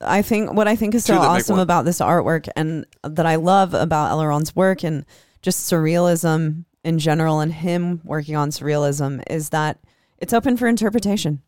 I 0.00 0.22
think 0.22 0.52
what 0.52 0.68
I 0.68 0.76
think 0.76 0.94
is 0.94 1.04
so 1.04 1.16
awesome 1.18 1.58
about 1.58 1.84
this 1.84 1.98
artwork 2.00 2.48
and 2.56 2.86
that 3.04 3.26
I 3.26 3.36
love 3.36 3.74
about 3.74 4.12
Eliran's 4.12 4.54
work 4.54 4.82
and 4.82 5.04
just 5.42 5.70
surrealism 5.70 6.64
in 6.84 6.98
general 6.98 7.40
and 7.40 7.52
him 7.52 8.00
working 8.04 8.36
on 8.36 8.50
surrealism 8.50 9.22
is 9.28 9.50
that 9.50 9.78
it's 10.18 10.32
open 10.32 10.56
for 10.56 10.66
interpretation. 10.66 11.40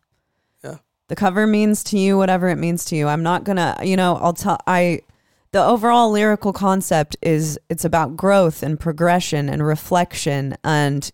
Yeah. 0.63 0.77
The 1.07 1.15
cover 1.15 1.47
means 1.47 1.83
to 1.85 1.99
you 1.99 2.17
whatever 2.17 2.47
it 2.49 2.57
means 2.57 2.85
to 2.85 2.95
you. 2.95 3.07
I'm 3.07 3.23
not 3.23 3.43
going 3.43 3.57
to, 3.57 3.77
you 3.83 3.97
know, 3.97 4.15
I'll 4.17 4.33
tell 4.33 4.59
I 4.67 5.01
the 5.55 5.63
overall 5.63 6.11
lyrical 6.11 6.51
concept 6.51 7.15
is 7.21 7.57
it's 7.69 7.85
about 7.85 8.17
growth 8.17 8.61
and 8.61 8.77
progression 8.77 9.47
and 9.47 9.65
reflection 9.65 10.53
and 10.65 11.13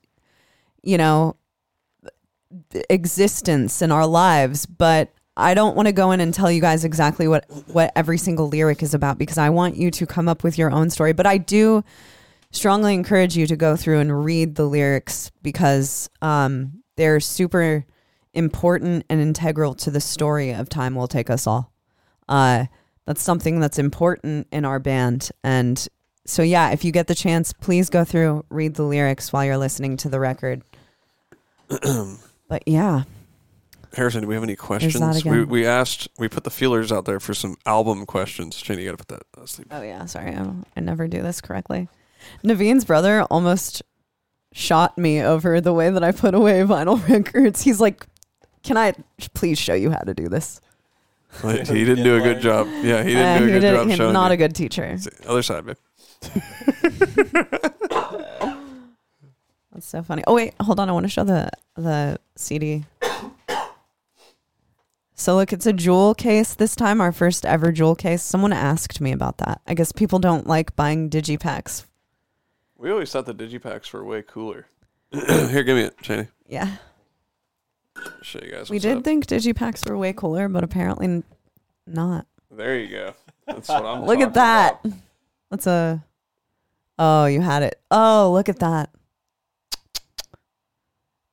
you 0.81 0.97
know 0.97 1.35
existence 2.89 3.83
in 3.83 3.91
our 3.91 4.07
lives, 4.07 4.65
but 4.65 5.13
I 5.37 5.53
don't 5.53 5.75
want 5.75 5.89
to 5.89 5.91
go 5.91 6.09
in 6.09 6.19
and 6.21 6.33
tell 6.33 6.51
you 6.51 6.59
guys 6.59 6.83
exactly 6.83 7.27
what 7.27 7.45
what 7.67 7.91
every 7.95 8.17
single 8.17 8.47
lyric 8.47 8.81
is 8.81 8.95
about 8.95 9.19
because 9.19 9.37
I 9.37 9.51
want 9.51 9.77
you 9.77 9.91
to 9.91 10.07
come 10.07 10.27
up 10.27 10.43
with 10.43 10.57
your 10.57 10.71
own 10.71 10.89
story. 10.89 11.13
But 11.13 11.27
I 11.27 11.37
do 11.37 11.83
strongly 12.49 12.95
encourage 12.95 13.37
you 13.37 13.45
to 13.45 13.55
go 13.55 13.75
through 13.75 13.99
and 13.99 14.25
read 14.25 14.55
the 14.55 14.65
lyrics 14.65 15.31
because 15.43 16.09
um, 16.23 16.81
they're 16.97 17.19
super 17.19 17.85
important 18.33 19.05
and 19.07 19.21
integral 19.21 19.75
to 19.75 19.91
the 19.91 20.01
story 20.01 20.51
of 20.51 20.67
Time 20.67 20.95
Will 20.95 21.07
Take 21.07 21.29
Us 21.29 21.45
All. 21.45 21.71
Uh, 22.27 22.65
that's 23.06 23.22
something 23.22 23.60
that's 23.60 23.80
important 23.80 24.47
in 24.52 24.66
our 24.66 24.80
band. 24.80 25.32
And 25.43 25.86
so, 26.26 26.43
yeah, 26.43 26.72
if 26.72 26.84
you 26.84 26.91
get 26.91 27.08
the 27.08 27.16
chance, 27.16 27.54
please 27.54 27.89
go 27.89 28.04
through, 28.04 28.45
read 28.49 28.76
the 28.76 28.84
lyrics 28.84 29.34
while 29.34 29.45
you're 29.45 29.58
listening 29.58 29.97
to 29.97 30.10
the 30.10 30.20
record. 30.20 30.62
but 32.47 32.64
yeah, 32.66 33.04
Harrison, 33.93 34.22
do 34.22 34.28
we 34.28 34.36
have 34.36 34.43
any 34.43 34.56
questions? 34.56 35.26
We, 35.26 35.43
we 35.43 35.66
asked, 35.66 36.08
we 36.18 36.30
put 36.30 36.43
the 36.43 36.49
feelers 36.49 36.91
out 36.91 37.06
there 37.06 37.20
for 37.20 37.34
some 37.34 37.58
album 37.66 38.06
questions. 38.06 38.56
Shane, 38.58 38.80
you 38.80 38.86
got 38.86 38.97
to 38.97 39.06
put 39.06 39.08
that 39.10 39.41
asleep. 39.41 39.68
Oh 39.72 39.82
yeah, 39.82 40.06
sorry, 40.06 40.34
I, 40.34 40.49
I 40.76 40.80
never 40.80 41.08
do 41.08 41.22
this 41.22 41.41
correctly. 41.41 41.89
Navene's 42.43 42.86
brother 42.86 43.24
almost 43.24 43.82
shot 44.54 44.97
me 44.97 45.22
over 45.22 45.60
the 45.60 45.74
way 45.74 45.89
that 45.89 46.04
I 46.04 46.12
put 46.12 46.34
away 46.34 46.62
vinyl 46.62 47.06
records. 47.10 47.64
He's 47.64 47.82
like, 47.82 48.06
"Can 48.64 48.78
I 48.78 48.93
please 49.34 49.60
show 49.60 49.74
you 49.74 49.91
how 49.91 49.99
to 49.99 50.14
do 50.14 50.30
this?" 50.30 50.62
Like, 51.43 51.67
he 51.67 51.84
didn't 51.86 52.03
do 52.03 52.15
a 52.17 52.21
good 52.21 52.41
job. 52.41 52.67
Yeah, 52.84 53.01
he 53.03 53.13
didn't 53.15 53.25
Uh, 53.25 53.38
do 53.39 53.43
a 53.43 53.47
he 53.47 53.53
good 53.53 53.59
did- 53.61 53.75
job 53.75 53.88
he's 53.88 53.97
showing 53.97 54.13
not 54.13 54.32
a 54.32 54.38
good 54.38 54.53
teacher. 54.55 54.97
Other 55.25 55.41
side, 55.43 55.65
babe. 55.65 55.77
That's 59.73 59.88
so 59.88 60.03
funny. 60.03 60.23
Oh 60.27 60.36
wait, 60.36 60.53
hold 60.59 60.79
on. 60.79 60.89
I 60.89 60.91
want 60.91 61.05
to 61.05 61.09
show 61.09 61.23
the 61.23 61.49
the 61.75 62.19
CD. 62.36 62.84
So 65.13 65.36
look, 65.36 65.53
it's 65.53 65.67
a 65.67 65.73
jewel 65.73 66.15
case 66.15 66.55
this 66.55 66.75
time. 66.75 66.99
Our 66.99 67.11
first 67.11 67.45
ever 67.45 67.71
jewel 67.71 67.95
case. 67.95 68.23
Someone 68.23 68.53
asked 68.53 68.99
me 68.99 69.11
about 69.11 69.38
that. 69.38 69.61
I 69.67 69.73
guess 69.73 69.91
people 69.91 70.19
don't 70.19 70.47
like 70.47 70.75
buying 70.75 71.09
digipacks. 71.09 71.86
We 72.75 72.89
always 72.91 73.11
thought 73.11 73.27
the 73.27 73.36
digipacks 73.36 73.93
were 73.93 74.03
way 74.03 74.23
cooler. 74.23 74.65
Here, 75.11 75.63
give 75.63 75.77
me 75.77 75.84
it, 75.84 75.95
Shane. 76.01 76.27
Yeah, 76.47 76.77
Show 78.22 78.39
you 78.43 78.52
guys. 78.52 78.70
we 78.70 78.80
did 78.80 78.97
up. 78.97 79.04
think 79.04 79.26
digipacks 79.26 79.88
were 79.89 79.97
way 79.97 80.14
cooler, 80.14 80.47
but 80.47 80.64
apparently 80.64 81.06
n- 81.06 81.24
not. 81.88 82.26
There 82.49 82.78
you 82.78 82.88
go. 82.89 83.14
That's 83.47 83.70
what 83.70 83.86
I'm. 83.86 84.06
Look 84.06 84.20
at 84.20 84.34
that. 84.36 84.80
about. 84.84 84.97
That's 85.49 85.68
a. 85.68 86.04
Oh, 86.99 87.26
you 87.26 87.41
had 87.41 87.64
it. 87.64 87.82
Oh, 87.89 88.32
look 88.32 88.47
at 88.47 88.60
that. 88.60 88.91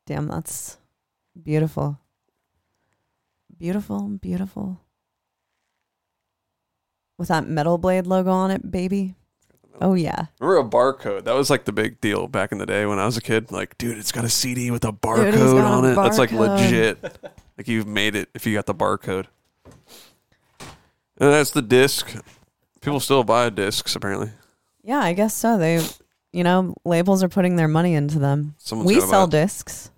Damn, 0.06 0.26
that's 0.26 0.78
beautiful. 1.40 1.98
Beautiful, 3.58 4.08
beautiful. 4.08 4.80
With 7.18 7.28
that 7.28 7.46
metal 7.46 7.76
blade 7.76 8.06
logo 8.06 8.30
on 8.30 8.50
it, 8.50 8.70
baby. 8.70 9.14
Oh 9.80 9.94
yeah. 9.94 10.26
Remember 10.40 10.66
a 10.66 10.70
barcode? 10.70 11.24
That 11.24 11.34
was 11.34 11.50
like 11.50 11.64
the 11.64 11.72
big 11.72 12.00
deal 12.00 12.26
back 12.28 12.52
in 12.52 12.58
the 12.58 12.66
day 12.66 12.84
when 12.86 12.98
I 12.98 13.06
was 13.06 13.16
a 13.16 13.20
kid. 13.20 13.50
Like, 13.52 13.78
dude, 13.78 13.98
it's 13.98 14.12
got 14.12 14.24
a 14.24 14.28
CD 14.28 14.70
with 14.70 14.84
a 14.84 14.92
barcode 14.92 15.32
got 15.34 15.56
a 15.56 15.60
on 15.62 15.84
it. 15.84 15.94
That's 15.94 16.18
like 16.18 16.30
barcode. 16.30 16.60
legit. 16.62 17.18
like 17.56 17.68
you've 17.68 17.86
made 17.86 18.14
it 18.16 18.28
if 18.34 18.46
you 18.46 18.54
got 18.54 18.66
the 18.66 18.74
barcode. 18.74 19.26
And 21.20 21.32
that's 21.32 21.50
the 21.50 21.62
disc. 21.62 22.14
People 22.80 23.00
still 23.00 23.24
buy 23.24 23.50
discs 23.50 23.94
apparently. 23.96 24.30
Yeah, 24.82 25.00
I 25.00 25.12
guess 25.12 25.34
so. 25.34 25.58
They, 25.58 25.84
you 26.32 26.44
know, 26.44 26.74
labels 26.84 27.22
are 27.22 27.28
putting 27.28 27.56
their 27.56 27.68
money 27.68 27.94
into 27.94 28.18
them. 28.18 28.54
Someone's 28.58 28.88
we 28.88 28.94
gotta 28.94 29.06
buy 29.06 29.10
sell 29.10 29.24
it. 29.24 29.30
discs 29.30 29.90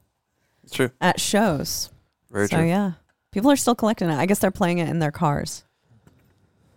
It's 0.65 0.75
true. 0.75 0.91
at 1.01 1.21
shows. 1.21 1.91
Very 2.31 2.49
so 2.49 2.57
true. 2.59 2.67
yeah, 2.67 2.93
people 3.33 3.51
are 3.51 3.57
still 3.57 3.75
collecting 3.75 4.09
it. 4.09 4.15
I 4.17 4.27
guess 4.27 4.39
they're 4.39 4.51
playing 4.51 4.79
it 4.79 4.89
in 4.89 4.99
their 4.99 5.11
cars. 5.13 5.65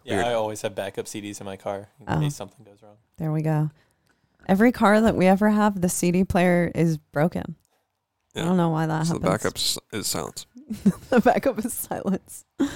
Yeah, 0.04 0.16
Weird. 0.16 0.28
I 0.28 0.34
always 0.34 0.62
have 0.62 0.76
backup 0.76 1.06
CDs 1.06 1.40
in 1.40 1.46
my 1.46 1.56
car 1.58 1.90
in 2.00 2.06
Oh. 2.08 2.20
case 2.20 2.36
something 2.36 2.66
goes 2.66 2.82
wrong. 2.82 2.96
There 3.18 3.32
we 3.32 3.42
go. 3.42 3.70
Every 4.48 4.72
car 4.72 5.00
that 5.00 5.16
we 5.16 5.26
ever 5.28 5.50
have, 5.50 5.80
the 5.82 5.88
CD 5.90 6.24
player 6.26 6.72
is 6.76 6.98
broken. 6.98 7.56
I 8.36 8.42
don't 8.42 8.58
know 8.58 8.70
why 8.70 8.88
that 8.88 9.06
So 9.08 9.14
the 9.14 9.20
backup 9.22 9.56
is 9.94 10.08
silence. 10.08 10.46
the 11.10 11.22
backup 11.22 11.64
is 11.64 11.74
silence. 11.74 12.46
All 12.60 12.68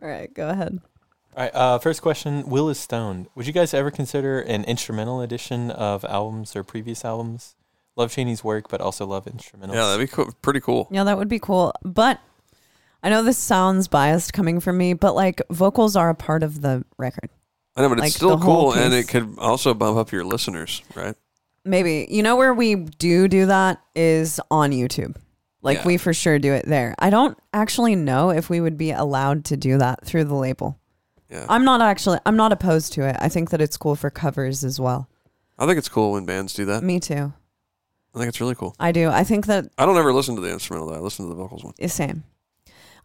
right, 0.00 0.32
go 0.32 0.48
ahead. 0.50 0.78
All 1.36 1.42
right, 1.42 1.54
uh, 1.54 1.78
first 1.78 2.02
question 2.02 2.48
Will 2.48 2.68
is 2.68 2.78
Stoned. 2.78 3.26
Would 3.34 3.46
you 3.46 3.52
guys 3.52 3.74
ever 3.74 3.90
consider 3.90 4.40
an 4.40 4.64
instrumental 4.64 5.20
edition 5.20 5.70
of 5.70 6.04
albums 6.04 6.54
or 6.54 6.62
previous 6.62 7.04
albums? 7.04 7.56
Love 7.96 8.12
Chaney's 8.12 8.44
work, 8.44 8.68
but 8.68 8.80
also 8.80 9.06
love 9.06 9.24
instrumentals. 9.24 9.74
Yeah, 9.74 9.86
that'd 9.86 10.06
be 10.08 10.12
cool. 10.14 10.30
pretty 10.42 10.60
cool. 10.60 10.86
Yeah, 10.90 11.04
that 11.04 11.16
would 11.18 11.28
be 11.28 11.38
cool. 11.38 11.72
But 11.82 12.20
I 13.06 13.08
know 13.08 13.22
this 13.22 13.38
sounds 13.38 13.86
biased 13.86 14.32
coming 14.32 14.58
from 14.58 14.76
me, 14.78 14.92
but 14.92 15.14
like 15.14 15.40
vocals 15.48 15.94
are 15.94 16.10
a 16.10 16.14
part 16.16 16.42
of 16.42 16.60
the 16.60 16.84
record. 16.98 17.30
I 17.76 17.82
know, 17.82 17.88
but 17.88 17.98
it's 17.98 18.06
Like, 18.06 18.12
still 18.12 18.36
cool, 18.36 18.72
and 18.72 18.92
it 18.92 19.06
could 19.06 19.38
also 19.38 19.74
bump 19.74 19.96
up 19.96 20.10
your 20.10 20.24
listeners, 20.24 20.82
right? 20.96 21.14
Maybe. 21.64 22.08
You 22.10 22.24
know 22.24 22.34
where 22.34 22.52
we 22.52 22.74
do 22.74 23.28
do 23.28 23.46
that 23.46 23.80
is 23.94 24.40
on 24.50 24.72
YouTube. 24.72 25.14
Like 25.62 25.78
Yeah. 25.78 25.86
we 25.86 25.98
for 25.98 26.12
sure 26.12 26.40
do 26.40 26.52
it 26.52 26.66
there. 26.66 26.96
I 26.98 27.10
don't 27.10 27.38
actually 27.52 27.94
know 27.94 28.30
if 28.30 28.50
we 28.50 28.60
would 28.60 28.76
be 28.76 28.90
allowed 28.90 29.44
to 29.46 29.56
do 29.56 29.78
that 29.78 30.04
through 30.04 30.24
the 30.24 30.34
label. 30.34 30.76
Yeah, 31.30 31.46
I'm 31.48 31.64
not 31.64 31.80
actually 31.80 32.18
I'm 32.26 32.36
not 32.36 32.50
opposed 32.50 32.92
to 32.94 33.02
it. 33.08 33.14
I 33.20 33.28
think 33.28 33.50
that 33.50 33.60
it's 33.60 33.76
cool 33.76 33.94
for 33.94 34.10
covers 34.10 34.64
as 34.64 34.80
well. 34.80 35.08
I 35.60 35.66
think 35.66 35.78
it's 35.78 35.88
cool 35.88 36.10
when 36.10 36.24
bands 36.24 36.54
do 36.54 36.64
that. 36.64 36.82
Me 36.82 36.98
too. 36.98 37.32
I 38.16 38.18
think 38.18 38.30
it's 38.30 38.40
really 38.40 38.56
cool. 38.56 38.74
I 38.80 38.90
do. 38.90 39.10
I 39.10 39.22
think 39.22 39.46
that 39.46 39.66
I 39.78 39.86
don't 39.86 39.96
ever 39.96 40.12
listen 40.12 40.34
to 40.34 40.40
the 40.40 40.50
instrumental 40.50 40.88
though. 40.88 40.96
I 40.96 40.98
listen 40.98 41.24
to 41.26 41.28
the 41.28 41.36
vocals 41.36 41.62
one. 41.62 41.74
same. 41.88 42.24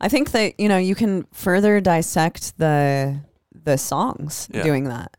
I 0.01 0.09
think 0.09 0.31
that 0.31 0.59
you 0.59 0.67
know 0.67 0.77
you 0.77 0.95
can 0.95 1.25
further 1.31 1.79
dissect 1.79 2.57
the 2.57 3.21
the 3.53 3.77
songs 3.77 4.49
Yeah. 4.51 4.63
doing 4.63 4.85
that. 4.85 5.15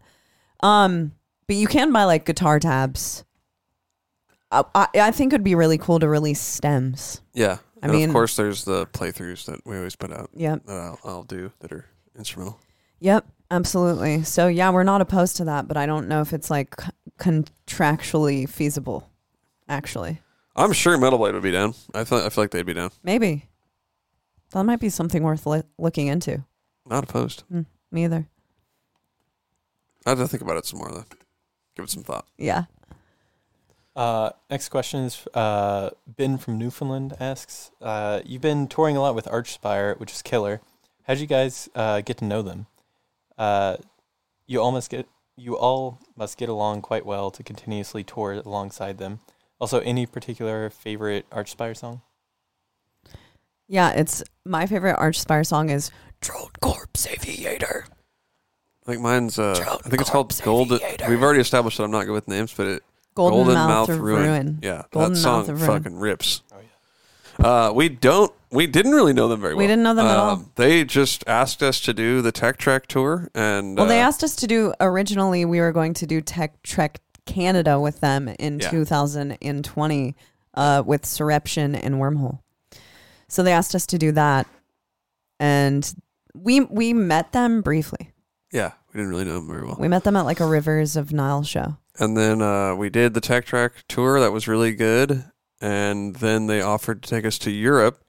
Um, 0.60 1.12
but 1.46 1.56
you 1.56 1.66
can 1.68 1.92
buy 1.92 2.04
like 2.04 2.24
guitar 2.26 2.58
tabs. 2.58 3.24
I, 4.50 4.64
I 4.74 4.86
I 4.96 5.10
think 5.12 5.32
it'd 5.32 5.44
be 5.44 5.54
really 5.54 5.78
cool 5.78 5.98
to 6.00 6.08
release 6.08 6.40
stems. 6.40 7.20
Yeah. 7.32 7.58
I 7.82 7.86
and 7.86 7.92
mean- 7.92 8.08
of 8.10 8.12
course, 8.12 8.36
there's 8.36 8.64
the 8.64 8.86
playthroughs 8.86 9.44
that 9.46 9.64
we 9.66 9.76
always 9.76 9.96
put 9.96 10.12
out 10.12 10.30
Yep. 10.34 10.66
that 10.66 10.76
I'll, 10.76 10.98
I'll 11.04 11.22
do 11.24 11.52
that 11.60 11.72
are 11.72 11.86
instrumental. 12.18 12.58
Yep. 13.00 13.26
Absolutely. 13.50 14.22
So 14.24 14.46
yeah, 14.48 14.70
we're 14.70 14.82
not 14.84 15.00
opposed 15.00 15.36
to 15.38 15.44
that, 15.44 15.68
but 15.68 15.76
I 15.76 15.84
don't 15.86 16.08
know 16.08 16.20
if 16.22 16.32
it's 16.32 16.50
like 16.50 16.74
contractually 17.18 18.48
feasible. 18.48 19.08
Actually, 19.68 20.20
I'm 20.56 20.72
sure 20.72 20.96
Metal 20.98 21.18
Blade 21.18 21.34
would 21.34 21.42
be 21.42 21.50
down. 21.52 21.74
I 21.94 22.04
feel 22.04 22.18
I 22.18 22.28
feel 22.28 22.44
like 22.44 22.50
they'd 22.50 22.66
be 22.66 22.74
down. 22.74 22.90
maybe 23.02 23.46
that 24.58 24.64
might 24.64 24.80
be 24.80 24.88
something 24.88 25.22
worth 25.22 25.46
li- 25.46 25.62
looking 25.78 26.06
into. 26.08 26.44
Not 26.86 27.04
opposed. 27.04 27.44
Me 27.90 28.04
either. 28.04 28.28
I 30.06 30.10
have 30.10 30.18
to 30.18 30.28
think 30.28 30.42
about 30.42 30.56
it 30.56 30.66
some 30.66 30.78
more 30.80 30.90
though. 30.90 31.04
Give 31.76 31.84
it 31.84 31.90
some 31.90 32.02
thought. 32.02 32.26
Yeah. 32.36 32.64
Uh, 33.94 34.30
next 34.50 34.70
question 34.70 35.00
is 35.04 35.26
uh, 35.34 35.90
Ben 36.06 36.38
from 36.38 36.58
Newfoundland 36.58 37.14
asks, 37.20 37.70
uh, 37.80 38.20
"You've 38.24 38.42
been 38.42 38.66
touring 38.66 38.96
a 38.96 39.00
lot 39.00 39.14
with 39.14 39.26
Archspire, 39.26 39.98
which 40.00 40.12
is 40.12 40.22
killer. 40.22 40.60
How'd 41.04 41.18
you 41.18 41.26
guys 41.26 41.68
uh, 41.74 42.00
get 42.00 42.18
to 42.18 42.24
know 42.24 42.42
them? 42.42 42.66
Uh, 43.36 43.76
you 44.46 44.60
all 44.60 44.72
must 44.72 44.90
get 44.90 45.06
you 45.36 45.56
all 45.56 45.98
must 46.16 46.38
get 46.38 46.48
along 46.48 46.82
quite 46.82 47.04
well 47.06 47.30
to 47.30 47.42
continuously 47.42 48.02
tour 48.04 48.32
alongside 48.32 48.98
them. 48.98 49.20
Also, 49.60 49.80
any 49.80 50.06
particular 50.06 50.70
favorite 50.70 51.28
Archspire 51.30 51.76
song? 51.76 52.00
Yeah, 53.68 53.90
it's 53.90 54.22
my 54.44 54.66
favorite 54.66 54.96
Archspire 54.96 55.46
song 55.46 55.70
is 55.70 55.90
Drone 56.20 56.50
Corpse 56.60 57.06
Aviator. 57.06 57.86
I 58.86 58.90
think 58.90 59.02
mine's 59.02 59.38
uh 59.38 59.54
Drone 59.54 59.78
I 59.84 59.88
think 59.88 60.00
it's 60.00 60.10
called 60.10 60.26
Corpse 60.26 60.40
Golden. 60.40 60.76
Aviator. 60.82 61.08
We've 61.08 61.22
already 61.22 61.40
established 61.40 61.78
that 61.78 61.84
I'm 61.84 61.90
not 61.90 62.04
good 62.06 62.12
with 62.12 62.28
names, 62.28 62.52
but 62.54 62.66
it 62.66 62.82
Golden, 63.14 63.54
Mouth, 63.54 63.88
of 63.90 64.00
Ruin. 64.00 64.58
Yeah, 64.62 64.82
Golden 64.90 65.12
that 65.12 65.18
song 65.18 65.40
Mouth 65.40 65.48
Ruin. 65.50 65.66
fucking 65.82 65.96
rips. 65.98 66.42
Oh 66.52 66.56
yeah. 67.38 67.46
Uh, 67.68 67.72
we 67.72 67.88
don't. 67.88 68.32
We 68.50 68.66
didn't 68.66 68.92
really 68.92 69.14
know 69.14 69.28
them 69.28 69.40
very 69.40 69.54
well. 69.54 69.58
We 69.60 69.66
didn't 69.66 69.82
know 69.82 69.94
them 69.94 70.06
at 70.06 70.16
all. 70.18 70.30
Um, 70.32 70.50
They 70.56 70.84
just 70.84 71.24
asked 71.26 71.62
us 71.62 71.80
to 71.80 71.94
do 71.94 72.20
the 72.20 72.30
Tech 72.32 72.58
Trek 72.58 72.86
tour, 72.86 73.30
and 73.34 73.76
Well, 73.78 73.86
they 73.86 74.00
uh, 74.02 74.06
asked 74.06 74.22
us 74.22 74.36
to 74.36 74.46
do 74.46 74.74
originally 74.80 75.44
we 75.46 75.60
were 75.60 75.72
going 75.72 75.94
to 75.94 76.06
do 76.06 76.20
Tech 76.20 76.62
Trek 76.62 77.00
Canada 77.24 77.80
with 77.80 78.00
them 78.00 78.28
in 78.28 78.58
Yeah. 78.60 78.68
2020 78.70 80.14
uh, 80.54 80.82
with 80.84 81.06
Surreption 81.06 81.74
and 81.74 81.94
Wormhole. 81.94 82.40
So 83.32 83.42
they 83.42 83.52
asked 83.52 83.74
us 83.74 83.86
to 83.86 83.98
do 83.98 84.12
that, 84.12 84.46
and 85.40 85.90
we 86.34 86.60
we 86.60 86.92
met 86.92 87.32
them 87.32 87.62
briefly. 87.62 88.10
Yeah, 88.52 88.72
we 88.92 88.98
didn't 88.98 89.08
really 89.08 89.24
know 89.24 89.36
them 89.36 89.48
very 89.48 89.64
well. 89.64 89.76
We 89.78 89.88
met 89.88 90.04
them 90.04 90.16
at 90.16 90.26
like 90.26 90.40
a 90.40 90.46
Rivers 90.46 90.96
of 90.96 91.12
Nihil 91.12 91.42
show. 91.44 91.78
And 91.98 92.14
then 92.14 92.42
uh, 92.42 92.74
we 92.74 92.90
did 92.90 93.14
the 93.14 93.22
Tech 93.22 93.46
Trek 93.46 93.84
tour. 93.88 94.20
That 94.20 94.32
was 94.32 94.46
really 94.46 94.74
good. 94.74 95.24
And 95.62 96.16
then 96.16 96.46
they 96.46 96.60
offered 96.60 97.02
to 97.02 97.08
take 97.08 97.24
us 97.24 97.38
to 97.38 97.50
Europe. 97.50 98.04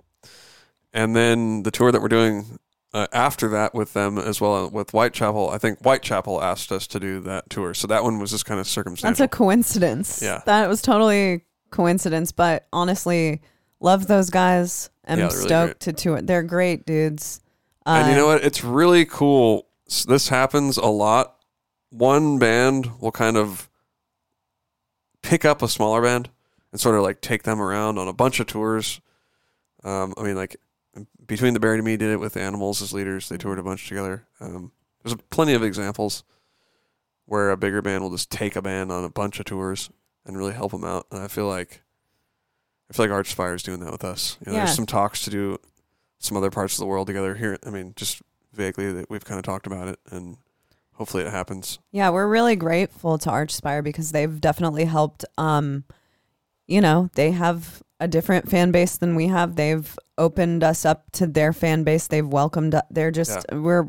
And 0.91 1.15
then 1.15 1.63
the 1.63 1.71
tour 1.71 1.91
that 1.93 2.01
we're 2.01 2.09
doing 2.09 2.59
uh, 2.93 3.07
after 3.13 3.47
that 3.49 3.74
with 3.74 3.93
them 3.93 4.17
as 4.17 4.41
well 4.41 4.69
with 4.69 4.91
Whitechapel. 4.91 5.49
I 5.49 5.57
think 5.57 5.80
Whitechapel 5.80 6.41
asked 6.41 6.71
us 6.71 6.86
to 6.88 6.99
do 6.99 7.21
that 7.21 7.49
tour. 7.49 7.74
So 7.74 7.88
that 7.88 8.03
one 8.03 8.19
was 8.19 8.32
just 8.32 8.45
kind 8.45 8.59
of 8.59 8.67
circumstantial. 8.67 9.11
That's 9.11 9.34
a 9.34 9.36
coincidence. 9.38 10.21
Yeah. 10.21 10.41
that 10.45 10.67
was 10.67 10.82
totally 10.82 11.45
coincidence. 11.71 12.34
But 12.34 12.67
honestly, 12.74 13.41
love 13.80 14.07
those 14.07 14.30
guys. 14.30 14.89
I'm 15.06 15.20
Yeah, 15.20 15.26
really 15.28 15.41
stoked 15.41 15.80
to 15.82 15.93
tour. 15.93 16.22
They're 16.22 16.43
great 16.43 16.86
dudes. 16.86 17.41
And 17.86 18.10
you 18.10 18.16
know 18.16 18.28
what? 18.28 18.43
It's 18.43 18.64
really 18.64 19.06
cool. 19.06 19.68
This 20.08 20.30
happens 20.30 20.78
a 20.78 20.86
lot. 20.86 21.36
One 21.89 22.39
band 22.39 22.99
will 22.99 23.12
kind 23.12 23.38
of 23.38 23.70
pick 25.22 25.45
up 25.45 25.62
a 25.62 25.68
smaller 25.68 26.01
band 26.01 26.30
and 26.72 26.80
sort 26.80 26.95
of 26.95 27.04
like 27.04 27.22
take 27.22 27.43
them 27.43 27.62
around 27.62 27.97
on 27.97 28.08
a 28.08 28.14
bunch 28.14 28.39
of 28.39 28.47
tours. 28.47 29.01
Um, 29.84 30.14
I 30.18 30.24
mean, 30.24 30.36
like 30.36 30.56
between 31.26 31.54
the 31.54 31.60
Buried 31.60 31.80
and 31.80 31.86
Me 31.86 31.97
did 31.97 32.12
it 32.12 32.20
with 32.20 32.38
Animals 32.38 32.82
as 32.82 32.93
leaders. 32.93 33.30
They 33.30 33.38
toured 33.38 33.60
a 33.60 33.64
bunch 33.64 33.88
together. 33.88 34.26
Um, 34.39 34.72
there's 35.04 35.16
plenty 35.30 35.54
of 35.54 35.64
examples 35.64 36.24
where 37.26 37.51
a 37.51 37.58
bigger 37.58 37.82
band 37.82 38.04
will 38.04 38.12
just 38.12 38.32
take 38.32 38.56
a 38.56 38.62
band 38.62 38.91
on 38.91 39.04
a 39.04 39.10
bunch 39.10 39.39
of 39.39 39.45
tours 39.45 39.89
and 40.26 40.38
really 40.38 40.54
help 40.54 40.72
them 40.72 40.84
out. 40.84 41.08
And 41.12 41.22
I 41.22 41.28
feel 41.28 41.47
like 41.47 41.82
I 42.89 42.93
feel 42.93 43.07
like 43.07 43.25
Archspire 43.25 43.55
is 43.55 43.63
doing 43.63 43.79
that 43.79 43.91
with 43.91 44.03
us. 44.03 44.38
You 44.45 44.51
know, 44.51 44.57
Yeah. 44.57 44.65
There's 44.65 44.75
some 44.75 44.86
talks 44.86 45.23
to 45.23 45.29
do 45.29 45.57
some 46.19 46.38
other 46.38 46.51
parts 46.51 46.75
of 46.75 46.79
the 46.79 46.86
world 46.86 47.07
together 47.07 47.36
here. 47.36 47.57
I 47.65 47.69
mean, 47.69 47.93
just 47.95 48.21
vaguely 48.53 48.91
that 48.93 49.09
we've 49.09 49.25
kind 49.25 49.39
of 49.39 49.43
talked 49.43 49.67
about 49.67 49.88
it, 49.88 49.99
and 50.11 50.38
hopefully 50.93 51.23
it 51.23 51.31
happens. 51.31 51.79
Yeah, 51.91 52.09
we're 52.11 52.27
really 52.27 52.55
grateful 52.55 53.17
to 53.19 53.29
Archspire 53.29 53.84
because 53.84 54.11
they've 54.11 54.39
definitely 54.39 54.86
helped. 54.86 55.25
Um, 55.38 55.84
you 56.67 56.79
know, 56.81 57.09
they 57.15 57.31
have 57.31 57.81
a 57.99 58.07
different 58.07 58.49
fan 58.49 58.71
base 58.71 58.97
than 58.97 59.15
we 59.15 59.27
have. 59.27 59.55
They've 59.55 59.97
opened 60.17 60.63
us 60.63 60.86
up 60.86 61.11
to 61.13 61.25
their 61.27 61.51
fan 61.51 61.84
base. 61.84 62.07
They've 62.07 62.27
welcomed. 62.27 62.75
Us. 62.75 62.84
They're 62.91 63.11
just 63.11 63.45
we're 63.51 63.88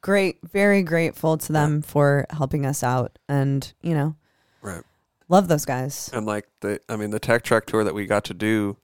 great, 0.00 0.38
very 0.50 0.82
grateful 0.82 1.36
to 1.36 1.52
them 1.52 1.82
for 1.82 2.26
helping 2.30 2.64
us 2.64 2.82
out, 2.82 3.18
and 3.28 3.70
you 3.82 3.94
know, 3.94 4.16
Right. 4.62 4.82
Love 5.30 5.48
those 5.48 5.64
guys. 5.64 6.10
And 6.12 6.26
like 6.26 6.46
the, 6.60 6.80
I 6.88 6.96
mean, 6.96 7.10
the 7.10 7.18
Tech 7.20 7.42
Trek 7.42 7.64
tour 7.64 7.84
that 7.84 7.94
we 7.94 8.06
got 8.06 8.24
to 8.24 8.34
do, 8.34 8.76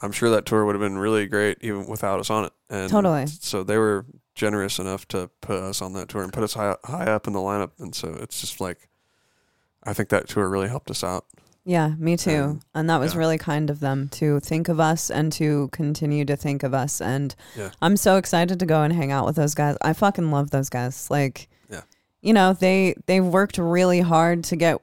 I'm 0.00 0.12
sure 0.12 0.30
that 0.30 0.46
tour 0.46 0.64
would 0.64 0.76
have 0.76 0.80
been 0.80 0.98
really 0.98 1.26
great 1.26 1.58
even 1.60 1.86
without 1.88 2.20
us 2.20 2.30
on 2.30 2.44
it. 2.44 2.52
And 2.70 2.88
Totally. 2.90 3.26
So 3.26 3.64
they 3.64 3.76
were 3.78 4.06
generous 4.36 4.78
enough 4.78 5.08
to 5.08 5.30
put 5.40 5.58
us 5.58 5.82
on 5.82 5.94
that 5.94 6.08
tour 6.08 6.22
and 6.22 6.32
put 6.32 6.44
us 6.44 6.54
high 6.54 6.76
high 6.84 7.06
up 7.10 7.26
in 7.26 7.32
the 7.32 7.40
lineup, 7.40 7.72
and 7.80 7.92
so 7.92 8.16
it's 8.20 8.40
just 8.40 8.60
like, 8.60 8.88
I 9.82 9.92
think 9.92 10.10
that 10.10 10.28
tour 10.28 10.48
really 10.48 10.68
helped 10.68 10.90
us 10.90 11.02
out. 11.02 11.24
Yeah, 11.64 11.94
me 11.98 12.16
too. 12.16 12.42
Um, 12.42 12.60
and 12.74 12.88
that 12.88 12.98
was 12.98 13.12
yeah. 13.12 13.18
really 13.18 13.36
kind 13.36 13.68
of 13.68 13.80
them 13.80 14.08
to 14.10 14.40
think 14.40 14.68
of 14.68 14.80
us 14.80 15.10
and 15.10 15.30
to 15.32 15.68
continue 15.72 16.24
to 16.24 16.36
think 16.36 16.62
of 16.62 16.72
us. 16.72 17.00
And 17.00 17.34
Yeah. 17.56 17.70
I'm 17.82 17.96
so 17.98 18.16
excited 18.16 18.58
to 18.60 18.64
go 18.66 18.82
and 18.82 18.92
hang 18.92 19.12
out 19.12 19.26
with 19.26 19.36
those 19.36 19.54
guys. 19.54 19.76
I 19.82 19.92
fucking 19.92 20.30
love 20.30 20.50
those 20.50 20.70
guys. 20.70 21.10
Like, 21.10 21.48
Yeah. 21.68 21.82
you 22.22 22.32
know, 22.32 22.54
they 22.54 22.94
they've 23.06 23.24
worked 23.24 23.58
really 23.58 24.00
hard 24.00 24.44
to 24.44 24.56
get 24.56 24.80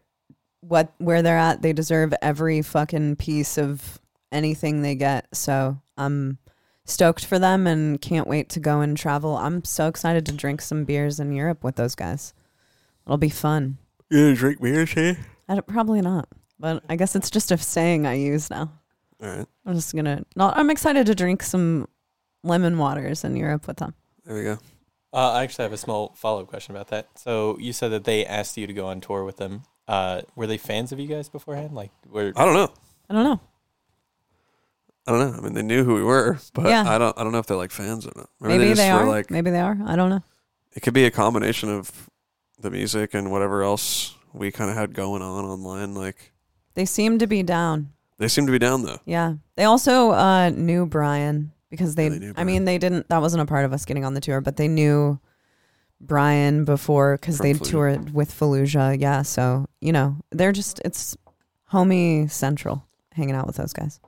what 0.67 0.93
where 0.97 1.21
they're 1.21 1.37
at. 1.37 1.61
They 1.61 1.73
deserve 1.73 2.13
every 2.21 2.61
fucking 2.61 3.17
piece 3.17 3.57
of 3.57 3.99
anything 4.31 4.81
they 4.81 4.95
get. 4.95 5.27
So 5.33 5.81
I'm 5.97 6.37
stoked 6.85 7.25
for 7.25 7.39
them 7.39 7.65
and 7.67 7.99
can't 8.01 8.27
wait 8.27 8.49
to 8.49 8.59
go 8.59 8.81
and 8.81 8.95
travel. 8.97 9.37
I'm 9.37 9.63
so 9.63 9.87
excited 9.87 10.25
to 10.27 10.31
drink 10.31 10.61
some 10.61 10.83
beers 10.85 11.19
in 11.19 11.31
Europe 11.31 11.63
with 11.63 11.75
those 11.75 11.95
guys. 11.95 12.33
It'll 13.05 13.17
be 13.17 13.29
fun. 13.29 13.77
You 14.09 14.19
gonna 14.19 14.35
drink 14.35 14.61
beer, 14.61 14.85
Shay? 14.85 15.17
I 15.47 15.55
don't- 15.55 15.67
probably 15.67 16.01
not, 16.01 16.27
but 16.59 16.83
I 16.89 16.95
guess 16.95 17.15
it's 17.15 17.29
just 17.29 17.51
a 17.51 17.57
saying 17.57 18.05
I 18.05 18.13
use 18.15 18.49
now. 18.49 18.71
All 19.21 19.29
right, 19.29 19.45
I'm 19.65 19.73
just 19.75 19.95
gonna. 19.95 20.23
Not, 20.35 20.57
I'm 20.57 20.69
excited 20.69 21.05
to 21.07 21.15
drink 21.15 21.41
some 21.41 21.87
lemon 22.43 22.77
waters 22.77 23.23
in 23.23 23.35
Europe 23.35 23.67
with 23.67 23.77
them. 23.77 23.93
there 24.25 24.35
we 24.35 24.43
go. 24.43 24.57
Uh, 25.13 25.31
I 25.31 25.43
actually 25.43 25.63
have 25.63 25.73
a 25.73 25.77
small 25.77 26.13
follow 26.15 26.41
up 26.41 26.47
question 26.47 26.75
about 26.75 26.89
that. 26.89 27.07
So 27.17 27.57
you 27.59 27.71
said 27.73 27.89
that 27.93 28.03
they 28.03 28.25
asked 28.25 28.57
you 28.57 28.67
to 28.67 28.73
go 28.73 28.87
on 28.87 28.99
tour 29.01 29.23
with 29.23 29.37
them. 29.37 29.63
Uh, 29.87 30.21
were 30.35 30.47
they 30.47 30.57
fans 30.57 30.91
of 30.91 30.99
you 30.99 31.07
guys 31.07 31.29
beforehand? 31.29 31.73
Like, 31.73 31.91
were 32.09 32.33
I 32.35 32.45
don't 32.45 32.53
know. 32.55 32.73
I 33.09 33.13
don't 33.13 33.23
know. 33.23 33.39
I 35.07 35.11
don't 35.11 35.19
know. 35.31 35.37
I 35.37 35.41
mean, 35.41 35.53
they 35.53 35.61
knew 35.61 35.83
who 35.83 35.93
we 35.93 36.03
were, 36.03 36.39
but 36.53 36.65
Yeah. 36.65 36.83
I 36.87 36.97
don't. 36.97 37.17
I 37.17 37.23
don't 37.23 37.31
know 37.31 37.37
if 37.39 37.45
they're 37.45 37.57
like 37.57 37.71
fans 37.71 38.07
or 38.07 38.11
not. 38.15 38.29
Maybe, 38.41 38.65
just 38.69 38.77
they 38.81 38.91
were 38.91 38.99
are. 39.01 39.07
Like 39.07 39.29
Maybe 39.29 39.51
they 39.51 39.59
are. 39.59 39.77
I 39.85 39.95
don't 39.95 40.09
know. 40.09 40.23
it 40.73 40.79
could 40.81 40.93
be 40.95 41.05
a 41.05 41.11
combination 41.11 41.69
of 41.69 42.09
the 42.59 42.71
music 42.71 43.13
and 43.13 43.31
whatever 43.31 43.61
else 43.61 44.15
we 44.33 44.51
kind 44.51 44.71
of 44.71 44.75
had 44.75 44.93
going 44.93 45.21
on 45.21 45.45
online. 45.45 45.93
Like 45.93 46.33
They 46.73 46.85
seem 46.85 47.19
to 47.19 47.27
be 47.27 47.43
down. 47.43 47.91
they 48.17 48.27
seem 48.27 48.47
to 48.47 48.51
be 48.51 48.57
down 48.59 48.81
though. 48.81 48.99
Yeah. 49.05 49.35
They 49.55 49.65
also 49.65 50.09
uh, 50.11 50.49
knew 50.49 50.87
Brian 50.87 51.51
because 51.69 51.93
they. 51.93 52.05
Yeah, 52.05 52.09
they 52.09 52.19
knew 52.19 52.33
I 52.35 52.43
mean, 52.43 52.65
they 52.65 52.79
didn't. 52.79 53.07
That 53.09 53.21
wasn't 53.21 53.43
a 53.43 53.45
part 53.45 53.65
of 53.65 53.73
us 53.73 53.85
getting 53.85 54.05
on 54.05 54.15
the 54.15 54.21
tour, 54.21 54.41
but 54.41 54.57
they 54.57 54.67
knew 54.67 55.19
Brian 56.01 56.65
before 56.65 57.17
because 57.17 57.37
they 57.39 57.53
Fallujah. 57.53 57.69
toured 57.69 58.13
with 58.13 58.31
Fallujah. 58.31 58.99
Yeah. 58.99 59.21
So 59.21 59.67
you 59.81 59.91
know, 59.91 60.17
they're 60.31 60.51
just 60.51 60.81
it's 60.85 61.15
homie 61.71 62.29
central 62.29 62.85
hanging 63.13 63.35
out 63.35 63.47
with 63.47 63.55
those 63.55 63.73
guys. 63.73 63.99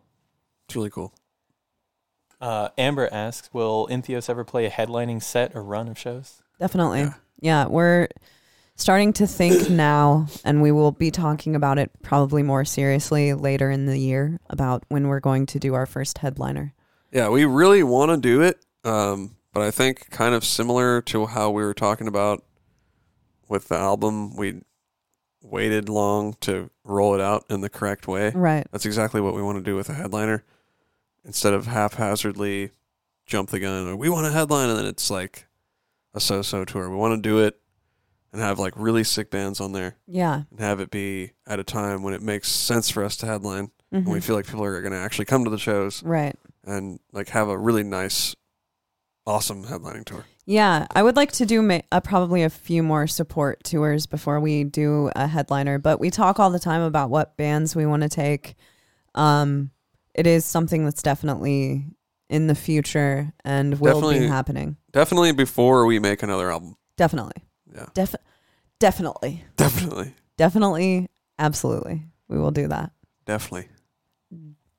It's 0.67 0.75
really 0.75 0.89
cool. 0.89 1.13
uh, 2.41 2.69
Amber 2.77 3.07
asks, 3.11 3.49
will 3.53 3.87
Entheos 3.89 4.29
ever 4.29 4.43
play 4.43 4.65
a 4.65 4.69
headlining 4.69 5.23
set 5.23 5.55
or 5.55 5.63
run 5.63 5.87
of 5.87 5.97
shows? 5.97 6.41
Definitely. 6.59 7.01
Yeah. 7.01 7.13
Yeah. 7.39 7.65
we're 7.67 8.09
starting 8.75 9.13
to 9.13 9.25
think 9.25 9.69
now, 9.71 10.27
and 10.43 10.61
we 10.61 10.71
will 10.71 10.91
be 10.91 11.09
talking 11.09 11.55
about 11.55 11.79
it 11.79 11.89
probably 12.03 12.43
more 12.43 12.65
seriously 12.65 13.33
later 13.33 13.71
in 13.71 13.85
the 13.85 13.97
year 13.97 14.39
about 14.49 14.83
when 14.89 15.07
we're 15.07 15.19
going 15.21 15.45
to 15.47 15.59
do 15.59 15.73
our 15.73 15.85
first 15.85 16.17
headliner. 16.19 16.73
Yeah, 17.11 17.29
we 17.29 17.45
really 17.45 17.81
want 17.83 18.11
to 18.11 18.17
do 18.17 18.41
it, 18.41 18.63
um, 18.83 19.36
but 19.57 19.65
I 19.65 19.71
think 19.71 20.11
kind 20.11 20.35
of 20.35 20.45
similar 20.45 21.01
to 21.01 21.25
how 21.25 21.49
we 21.49 21.63
were 21.63 21.73
talking 21.73 22.07
about 22.07 22.43
with 23.49 23.69
the 23.69 23.75
album, 23.75 24.35
we 24.35 24.61
waited 25.41 25.89
long 25.89 26.35
to 26.41 26.69
roll 26.83 27.15
it 27.15 27.21
out 27.21 27.43
in 27.49 27.61
the 27.61 27.69
correct 27.69 28.07
way. 28.07 28.29
Right. 28.35 28.67
That's 28.71 28.85
exactly 28.85 29.19
what 29.19 29.33
we 29.33 29.41
want 29.41 29.57
to 29.57 29.63
do 29.63 29.75
with 29.75 29.89
a 29.89 29.95
headliner. 29.95 30.43
Instead 31.25 31.55
of 31.55 31.65
haphazardly 31.65 32.69
jump 33.25 33.49
the 33.49 33.59
gun 33.59 33.87
or 33.87 33.95
we 33.95 34.09
want 34.09 34.27
a 34.27 34.31
headline 34.31 34.69
and 34.69 34.77
then 34.77 34.85
it's 34.85 35.09
like 35.09 35.47
a 36.13 36.19
so-so 36.19 36.63
tour. 36.63 36.87
We 36.91 36.95
want 36.95 37.15
to 37.15 37.27
do 37.27 37.39
it 37.39 37.59
and 38.31 38.39
have 38.39 38.59
like 38.59 38.73
really 38.75 39.03
sick 39.03 39.31
bands 39.31 39.59
on 39.59 39.71
there 39.71 39.95
Yeah. 40.05 40.43
and 40.51 40.59
have 40.59 40.79
it 40.79 40.91
be 40.91 41.31
at 41.47 41.59
a 41.59 41.63
time 41.63 42.03
when 42.03 42.13
it 42.13 42.21
makes 42.21 42.51
sense 42.51 42.91
for 42.91 43.03
us 43.03 43.17
to 43.17 43.25
headline 43.25 43.71
and 43.91 44.05
we 44.05 44.19
Mhm. 44.19 44.23
feel 44.23 44.35
like 44.35 44.45
people 44.45 44.63
are 44.63 44.81
going 44.83 44.91
to 44.93 44.99
actually 44.99 45.25
come 45.25 45.43
to 45.45 45.49
the 45.49 45.57
shows 45.57 46.03
Right. 46.03 46.35
and 46.63 46.99
like 47.11 47.29
have 47.29 47.47
a 47.49 47.57
really 47.57 47.83
nice, 47.83 48.35
awesome 49.27 49.65
headlining 49.65 50.05
tour. 50.05 50.25
Yeah, 50.45 50.87
I 50.95 51.03
would 51.03 51.15
like 51.17 51.33
to 51.33 51.45
do 51.45 51.61
ma- 51.61 51.81
uh, 51.91 51.99
probably 51.99 52.43
a 52.43 52.49
few 52.49 52.81
more 52.81 53.05
support 53.05 53.63
tours 53.63 54.05
before 54.05 54.39
we 54.39 54.63
do 54.63 55.11
a 55.15 55.27
headliner, 55.27 55.77
but 55.77 55.99
we 55.99 56.09
talk 56.09 56.39
all 56.39 56.49
the 56.49 56.57
time 56.59 56.81
about 56.81 57.09
what 57.09 57.35
bands 57.37 57.75
we 57.75 57.85
want 57.85 58.03
to 58.03 58.09
take. 58.09 58.55
Um, 59.13 59.71
it 60.15 60.25
is 60.25 60.45
something 60.45 60.85
that's 60.85 61.03
definitely 61.03 61.85
in 62.29 62.47
the 62.47 62.55
future 62.55 63.33
and 63.43 63.79
will 63.79 63.99
be 63.99 64.07
Definitely. 64.07 64.27
happening. 64.27 64.77
Definitely 64.91 65.33
before 65.33 65.85
we 65.85 65.99
make 65.99 66.23
another 66.23 66.51
album. 66.51 66.75
Definitely. 66.95 67.43
Yeah. 67.75 67.85
Def- 67.93 68.15
definitely. 68.79 69.43
Definitely. 69.57 70.13
Definitely. 70.37 71.09
Absolutely. 71.37 72.05
We 72.29 72.37
will 72.39 72.51
do 72.51 72.67
that. 72.69 72.91
Definitely. 73.25 73.67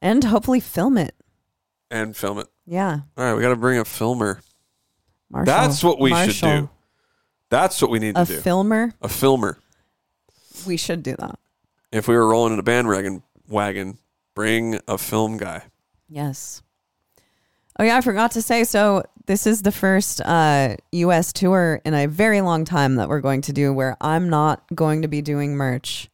And 0.00 0.24
hopefully 0.24 0.60
film 0.60 0.96
it. 0.98 1.14
And 1.90 2.16
film 2.16 2.38
it. 2.38 2.48
Yeah. 2.68 3.00
All 3.16 3.24
right, 3.24 3.34
we 3.34 3.40
got 3.40 3.48
to 3.48 3.56
bring 3.56 3.78
a 3.78 3.84
filmer. 3.84 4.40
Marshall. 5.30 5.46
That's 5.46 5.82
what 5.82 5.98
we 5.98 6.14
should 6.14 6.40
do. 6.40 6.70
That's 7.48 7.80
what 7.80 7.90
we 7.90 7.98
need 7.98 8.14
to 8.14 8.24
do. 8.26 8.32
A 8.32 8.36
do. 8.36 8.42
filmer. 8.42 8.92
a 9.00 9.08
filmer. 9.08 9.58
We 10.66 10.76
should 10.76 11.02
do 11.02 11.16
that. 11.18 11.38
If 11.92 12.08
we 12.08 12.14
were 12.14 12.28
rolling 12.28 12.52
in 12.52 12.58
a 12.58 12.62
bandwagon, 12.62 13.22
wagon, 13.48 13.96
bring 14.34 14.78
a 14.86 14.98
film 14.98 15.38
guy. 15.38 15.62
Yes. 16.10 16.62
Oh 17.78 17.84
yeah, 17.84 17.96
I 17.96 18.00
forgot 18.02 18.32
to 18.32 18.42
say. 18.42 18.64
So 18.64 19.02
this 19.24 19.46
is 19.46 19.62
the 19.62 19.72
first 19.72 20.20
uh, 20.20 20.76
U.S. 20.92 21.32
tour 21.32 21.80
in 21.86 21.94
a 21.94 22.06
very 22.06 22.42
long 22.42 22.66
time 22.66 22.96
that 22.96 23.08
we're 23.08 23.20
going 23.20 23.40
to 23.42 23.52
do 23.54 23.72
where 23.72 23.96
I'm 24.00 24.28
not 24.28 24.64
going 24.74 25.02
to 25.02 25.08
be 25.08 25.22
doing 25.22 25.56
merch. 25.56 26.10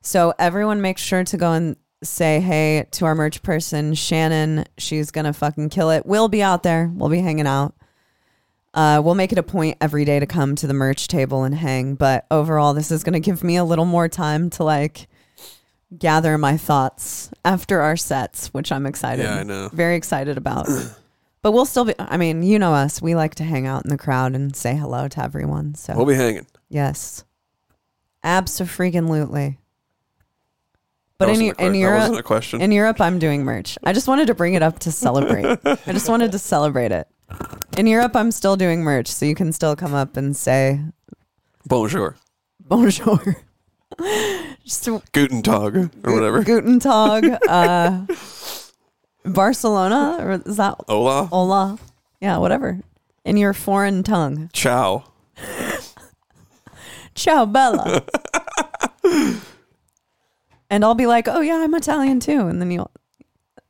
So 0.00 0.34
everyone, 0.38 0.80
make 0.80 0.98
sure 0.98 1.22
to 1.22 1.36
go 1.36 1.52
and 1.52 1.76
say 2.06 2.40
hey 2.40 2.86
to 2.92 3.04
our 3.04 3.14
merch 3.14 3.42
person, 3.42 3.94
Shannon. 3.94 4.64
She's 4.78 5.10
gonna 5.10 5.32
fucking 5.32 5.68
kill 5.70 5.90
it. 5.90 6.06
We'll 6.06 6.28
be 6.28 6.42
out 6.42 6.62
there. 6.62 6.90
We'll 6.94 7.08
be 7.10 7.20
hanging 7.20 7.46
out. 7.46 7.74
Uh, 8.74 9.00
we'll 9.02 9.14
make 9.14 9.32
it 9.32 9.38
a 9.38 9.42
point 9.42 9.78
every 9.80 10.04
day 10.04 10.20
to 10.20 10.26
come 10.26 10.54
to 10.56 10.66
the 10.66 10.74
merch 10.74 11.08
table 11.08 11.44
and 11.44 11.54
hang. 11.54 11.94
But 11.94 12.26
overall, 12.30 12.74
this 12.74 12.90
is 12.90 13.04
gonna 13.04 13.20
give 13.20 13.42
me 13.42 13.56
a 13.56 13.64
little 13.64 13.84
more 13.86 14.08
time 14.08 14.50
to 14.50 14.64
like 14.64 15.08
gather 15.96 16.36
my 16.36 16.56
thoughts 16.56 17.30
after 17.44 17.80
our 17.80 17.96
sets, 17.96 18.48
which 18.48 18.72
I'm 18.72 18.86
excited. 18.86 19.22
Yeah, 19.22 19.36
I 19.36 19.42
know. 19.44 19.70
Very 19.72 19.96
excited 19.96 20.36
about. 20.36 20.66
but 21.42 21.52
we'll 21.52 21.64
still 21.64 21.84
be. 21.86 21.94
I 21.98 22.16
mean, 22.16 22.42
you 22.42 22.58
know 22.58 22.74
us. 22.74 23.00
We 23.00 23.14
like 23.14 23.34
to 23.36 23.44
hang 23.44 23.66
out 23.66 23.84
in 23.84 23.90
the 23.90 23.96
crowd 23.98 24.34
and 24.34 24.54
say 24.54 24.76
hello 24.76 25.08
to 25.08 25.22
everyone. 25.22 25.74
So 25.74 25.94
We'll 25.96 26.04
be 26.06 26.14
hanging. 26.14 26.46
yes, 26.68 27.24
absolutely. 28.24 29.58
But 31.18 31.30
in, 31.30 31.36
a 31.36 31.38
in 31.38 31.44
que- 31.44 31.54
that 31.56 31.62
wasn't 31.64 31.76
Europe, 31.78 32.12
a 32.18 32.22
question. 32.22 32.60
in 32.60 32.72
Europe, 32.72 33.00
I'm 33.00 33.18
doing 33.18 33.42
merch. 33.44 33.78
I 33.84 33.92
just 33.92 34.06
wanted 34.08 34.26
to 34.26 34.34
bring 34.34 34.54
it 34.54 34.62
up 34.62 34.78
to 34.80 34.92
celebrate. 34.92 35.58
I 35.64 35.92
just 35.92 36.08
wanted 36.08 36.32
to 36.32 36.38
celebrate 36.38 36.92
it. 36.92 37.08
In 37.78 37.86
Europe, 37.86 38.14
I'm 38.14 38.30
still 38.30 38.56
doing 38.56 38.82
merch, 38.82 39.08
so 39.08 39.24
you 39.26 39.34
can 39.34 39.52
still 39.52 39.74
come 39.76 39.94
up 39.94 40.16
and 40.16 40.36
say 40.36 40.80
Bonjour. 41.66 42.16
bonjour. 42.60 43.36
just 44.64 44.88
Guten 45.12 45.42
Tag 45.42 45.90
or 46.04 46.14
whatever. 46.14 46.42
Guten 46.44 46.78
Tag. 46.80 47.36
Uh, 47.48 48.04
Barcelona, 49.24 50.18
or 50.20 50.32
is 50.46 50.56
that 50.56 50.76
Hola. 50.88 51.26
Hola. 51.26 51.78
Yeah, 52.20 52.36
whatever. 52.38 52.78
In 53.24 53.36
your 53.36 53.52
foreign 53.52 54.02
tongue. 54.04 54.50
Ciao. 54.52 55.04
Ciao, 57.14 57.44
Bella. 57.46 58.04
And 60.70 60.84
I'll 60.84 60.94
be 60.94 61.06
like, 61.06 61.28
oh, 61.28 61.40
yeah, 61.40 61.56
I'm 61.58 61.74
Italian 61.74 62.20
too. 62.20 62.46
And 62.48 62.60
then 62.60 62.70
you'll, 62.70 62.90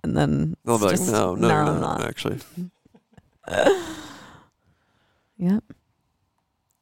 and 0.03 0.17
then. 0.17 0.57
They'll 0.65 0.77
it's 0.77 0.83
be 0.85 0.89
like, 0.89 0.97
just, 0.97 1.13
no, 1.13 1.35
no, 1.35 1.49
no, 1.49 1.49
you're 1.49 1.57
I'm 1.65 1.81
not, 1.81 2.01
not. 2.01 2.09
actually. 2.09 2.39
Yep. 5.39 5.65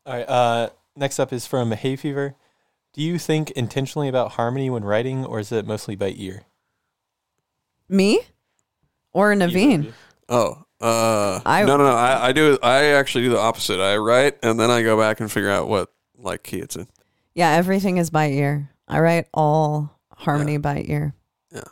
All 0.07 0.13
right. 0.15 0.29
Uh, 0.29 0.69
next 0.97 1.19
up 1.19 1.33
is 1.33 1.47
from 1.47 1.73
Hay 1.73 1.97
Fever. 1.97 2.37
Do 2.93 3.03
you 3.03 3.19
think 3.19 3.51
intentionally 3.53 4.09
about 4.09 4.33
harmony 4.33 4.71
when 4.71 4.85
writing, 4.85 5.25
or 5.25 5.41
is 5.41 5.51
it 5.51 5.67
mostly 5.67 5.97
by 5.97 6.13
ear? 6.17 6.45
Me 7.89 8.21
or 9.13 9.33
Either 9.33 9.47
Navene? 9.49 9.93
Oh, 10.29 10.63
uh, 10.81 11.41
I- 11.45 11.65
no, 11.65 11.77
no, 11.77 11.85
no. 11.85 11.97
I, 11.97 12.29
I 12.29 12.33
do. 12.33 12.59
I 12.63 12.85
actually 12.85 13.25
do 13.25 13.31
the 13.31 13.39
opposite. 13.41 13.81
I 13.81 13.97
write 13.97 14.39
and 14.43 14.59
then 14.61 14.71
I 14.71 14.83
go 14.83 14.97
back 14.97 15.19
and 15.21 15.31
figure 15.31 15.51
out 15.51 15.69
what 15.69 15.93
like 16.17 16.43
key 16.45 16.61
it's 16.61 16.77
in. 16.77 16.87
Yeah, 17.35 17.51
everything 17.51 17.97
is 17.97 18.11
by 18.11 18.29
ear. 18.29 18.71
I 18.87 19.01
write 19.01 19.27
all 19.35 19.94
harmony 20.25 20.57
by 20.57 20.85
ear. 20.87 21.15
Yeah. 21.53 21.63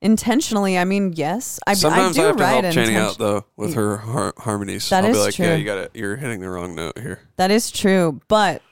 Intentionally, 0.00 0.76
I 0.76 0.84
mean, 0.84 1.12
yes. 1.14 1.58
I, 1.66 1.74
Sometimes 1.74 2.18
I 2.18 2.22
I, 2.22 2.26
have 2.26 2.36
to 2.36 2.42
write 2.42 2.64
help 2.64 2.76
inten- 2.76 2.96
out 2.96 3.18
though 3.18 3.44
with 3.56 3.74
her 3.74 3.96
har- 3.96 4.34
harmonies. 4.36 4.88
That 4.90 5.04
I'll 5.04 5.12
be 5.12 5.18
is 5.18 5.24
like, 5.24 5.38
yeah, 5.38 5.54
you 5.54 5.64
got 5.64 5.78
it. 5.78 5.92
You're 5.94 6.16
hitting 6.16 6.40
the 6.40 6.50
wrong 6.50 6.74
note 6.74 6.98
here. 6.98 7.20
That 7.36 7.50
is 7.50 7.70
true. 7.70 8.20
But 8.28 8.62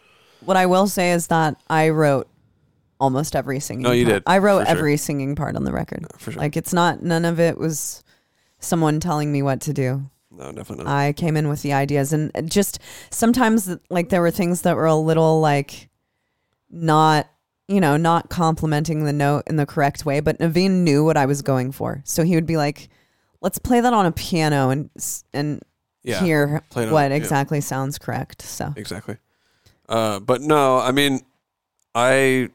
what 0.41 0.57
I 0.57 0.67
will 0.67 0.87
say 0.87 1.13
is 1.13 1.29
that 1.29 1.57
I 1.71 1.89
wrote 1.89 2.29
almost 3.01 3.35
every 3.35 3.61
singing. 3.61 3.83
No, 3.83 3.93
you 3.93 4.05
part. 4.05 4.15
did, 4.17 4.23
I 4.27 4.39
wrote 4.39 4.67
sure. 4.67 4.77
every 4.77 4.97
singing 4.97 5.35
part 5.35 5.57
on 5.57 5.65
the 5.65 5.73
record. 5.73 6.03
No, 6.03 6.09
for 6.19 6.33
sure. 6.33 6.41
Like 6.41 6.57
it's 6.57 6.73
not 6.73 7.03
none 7.03 7.25
of 7.25 7.41
it 7.41 7.57
was 7.59 8.05
someone 8.59 9.01
telling 9.01 9.33
me 9.33 9.43
what 9.43 9.61
to 9.63 9.73
do. 9.73 10.09
no, 10.31 10.53
definitely 10.53 10.85
not. 10.85 10.95
I 10.95 11.13
came 11.15 11.37
in 11.37 11.49
with 11.49 11.63
the 11.63 11.73
ideas 11.73 12.13
and 12.13 12.31
just 12.51 12.79
sometimes 13.11 13.75
like 13.91 14.11
there 14.11 14.21
were 14.21 14.31
things 14.31 14.63
that 14.63 14.77
were 14.77 14.87
a 14.87 14.95
little 14.95 15.41
like 15.41 15.89
not 16.71 17.29
you 17.69 17.81
know 17.81 17.97
not 17.97 18.29
complimenting 18.29 19.05
the 19.05 19.13
note 19.13 19.45
in 19.47 19.57
the 19.57 19.67
correct 19.67 20.05
way 20.05 20.21
but 20.21 20.39
Navene 20.39 20.83
knew 20.83 21.05
what 21.05 21.17
I 21.17 21.27
was 21.27 21.43
going 21.43 21.73
for 21.73 22.03
so 22.05 22.23
he 22.25 22.35
would 22.35 22.47
be 22.47 22.57
like 22.57 22.89
let's 23.41 23.59
play 23.59 23.81
that 23.81 23.93
on 23.93 24.07
a 24.07 24.13
piano 24.13 24.71
and 24.71 24.91
and 25.33 25.63
yeah, 26.05 26.21
hear 26.23 26.63
on- 26.75 26.91
what 26.91 27.11
yeah. 27.11 27.17
exactly 27.17 27.61
sounds 27.61 27.99
correct 27.99 28.43
so 28.43 28.73
exactly. 28.77 29.17
Uh, 29.89 30.21
but 30.21 30.41
no, 30.41 30.79
I 30.79 30.91
mean, 30.91 31.21
I, 31.95 32.49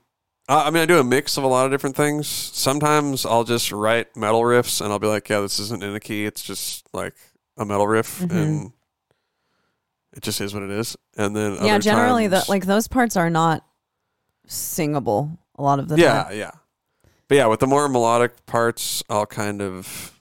I 0.50 0.72
mean, 0.72 0.82
I 0.82 0.86
do 0.88 0.98
a 0.98 1.04
mix 1.04 1.38
of 1.38 1.44
a 1.44 1.48
lot 1.48 1.66
of 1.66 1.72
different 1.72 1.96
things. 1.96 2.28
Sometimes 2.28 3.26
I'll 3.28 3.44
just 3.44 3.72
write 3.72 4.16
metal 4.16 4.42
riffs, 4.42 4.82
and 4.82 4.92
I'll 4.92 4.98
be 4.98 5.08
like, 5.08 5.30
yeah, 5.30 5.42
this 5.42 5.60
isn't 5.60 5.84
in 5.84 5.94
a 5.94 6.00
key. 6.00 6.26
It's 6.26 6.42
just 6.42 6.88
like 6.94 7.14
a 7.58 7.64
metal 7.66 7.88
riff, 7.88 8.22
Mhm. 8.22 8.32
and 8.32 8.72
it 10.14 10.24
just 10.24 10.42
is 10.42 10.54
what 10.54 10.64
it 10.64 10.72
is. 10.72 10.96
And 11.16 11.36
then 11.36 11.58
yeah 11.64 11.78
generally 11.78 12.28
the 12.28 12.44
like 12.50 12.66
those 12.66 12.88
parts 12.88 13.16
are 13.18 13.30
not 13.30 13.64
singable 14.48 15.38
a 15.56 15.62
lot 15.64 15.80
of 15.80 15.88
the 15.88 15.98
yeah, 15.98 16.24
time 16.24 16.38
yeah. 16.38 16.52
But 17.28 17.36
yeah, 17.36 17.46
with 17.48 17.60
the 17.60 17.68
more 17.68 17.88
melodic 17.90 18.46
parts, 18.46 19.04
I'll 19.10 19.26
kind 19.26 19.62
of. 19.62 20.20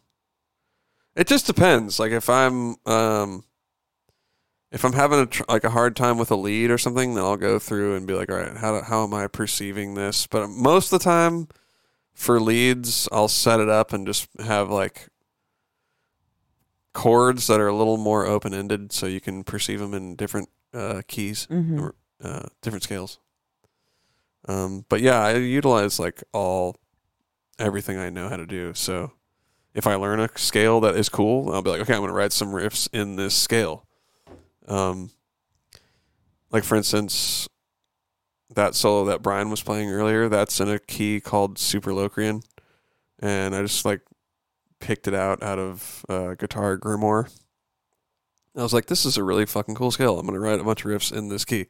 It 1.14 1.26
just 1.28 1.46
depends. 1.46 1.98
Like 2.00 2.12
if 2.12 2.28
I'm, 2.28 2.76
um, 2.84 3.44
if 4.72 4.84
I'm 4.84 4.92
having 4.92 5.20
a 5.20 5.26
tr- 5.26 5.44
like 5.48 5.64
a 5.64 5.70
hard 5.70 5.94
time 5.96 6.18
with 6.18 6.30
a 6.30 6.36
lead 6.36 6.70
or 6.70 6.76
something, 6.78 7.14
then 7.14 7.24
I'll 7.24 7.36
go 7.36 7.58
through 7.58 7.94
and 7.94 8.06
be 8.06 8.12
like, 8.14 8.28
all 8.30 8.36
right, 8.36 8.56
how 8.56 8.78
do, 8.78 8.84
how 8.84 9.04
am 9.04 9.14
I 9.14 9.26
perceiving 9.28 9.94
this? 9.94 10.26
But 10.26 10.48
most 10.48 10.92
of 10.92 10.98
the 10.98 11.04
time, 11.04 11.48
for 12.12 12.40
leads, 12.40 13.08
I'll 13.12 13.28
set 13.28 13.60
it 13.60 13.68
up 13.68 13.92
and 13.92 14.06
just 14.06 14.28
have 14.40 14.68
like 14.68 15.08
chords 16.92 17.46
that 17.46 17.60
are 17.60 17.68
a 17.68 17.74
little 17.76 17.96
more 17.98 18.26
open 18.26 18.52
ended, 18.54 18.90
so 18.92 19.06
you 19.06 19.20
can 19.20 19.44
perceive 19.44 19.78
them 19.80 19.94
in 19.94 20.16
different 20.16 20.48
uh, 20.74 21.02
keys 21.06 21.46
Mhm. 21.50 21.80
or 21.80 21.94
uh, 22.22 22.48
different 22.62 22.82
scales. 22.82 23.18
Um, 24.48 24.84
but 24.88 25.00
yeah, 25.00 25.20
I 25.20 25.36
utilize 25.36 25.98
like 25.98 26.22
all 26.32 26.76
everything 27.58 27.98
I 27.98 28.10
know 28.10 28.28
how 28.28 28.36
to 28.36 28.46
do. 28.46 28.74
So 28.74 29.12
if 29.74 29.86
I 29.86 29.94
learn 29.94 30.20
a 30.20 30.28
scale 30.36 30.80
that 30.80 30.96
is 30.96 31.08
cool, 31.08 31.52
I'll 31.52 31.62
be 31.62 31.70
like, 31.70 31.80
okay, 31.82 31.94
I'm 31.94 32.00
going 32.00 32.08
to 32.08 32.14
write 32.14 32.32
some 32.32 32.52
riffs 32.52 32.88
in 32.92 33.16
this 33.16 33.34
scale. 33.34 33.86
Um, 34.68 35.10
like 36.50 36.64
for 36.64 36.76
instance, 36.76 37.48
that 38.54 38.74
solo 38.74 39.04
that 39.06 39.22
Brian 39.22 39.50
was 39.50 39.62
playing 39.62 39.90
earlier, 39.90 40.28
that's 40.28 40.60
in 40.60 40.68
a 40.68 40.78
key 40.78 41.20
called 41.20 41.56
Superlocrian, 41.56 42.42
and 43.18 43.54
I 43.54 43.62
just 43.62 43.84
like 43.84 44.00
picked 44.80 45.08
it 45.08 45.14
out 45.14 45.42
out 45.42 45.58
of 45.58 46.04
uh, 46.08 46.34
Guitar 46.34 46.78
Grimoire. 46.78 47.30
I 48.56 48.62
was 48.62 48.72
like, 48.72 48.86
this 48.86 49.04
is 49.04 49.18
a 49.18 49.24
really 49.24 49.44
fucking 49.44 49.74
cool 49.74 49.90
scale. 49.90 50.18
I'm 50.18 50.26
to 50.26 50.38
write 50.38 50.60
a 50.60 50.64
bunch 50.64 50.84
of 50.84 50.90
riffs 50.90 51.12
in 51.12 51.28
this 51.28 51.44
key. 51.44 51.66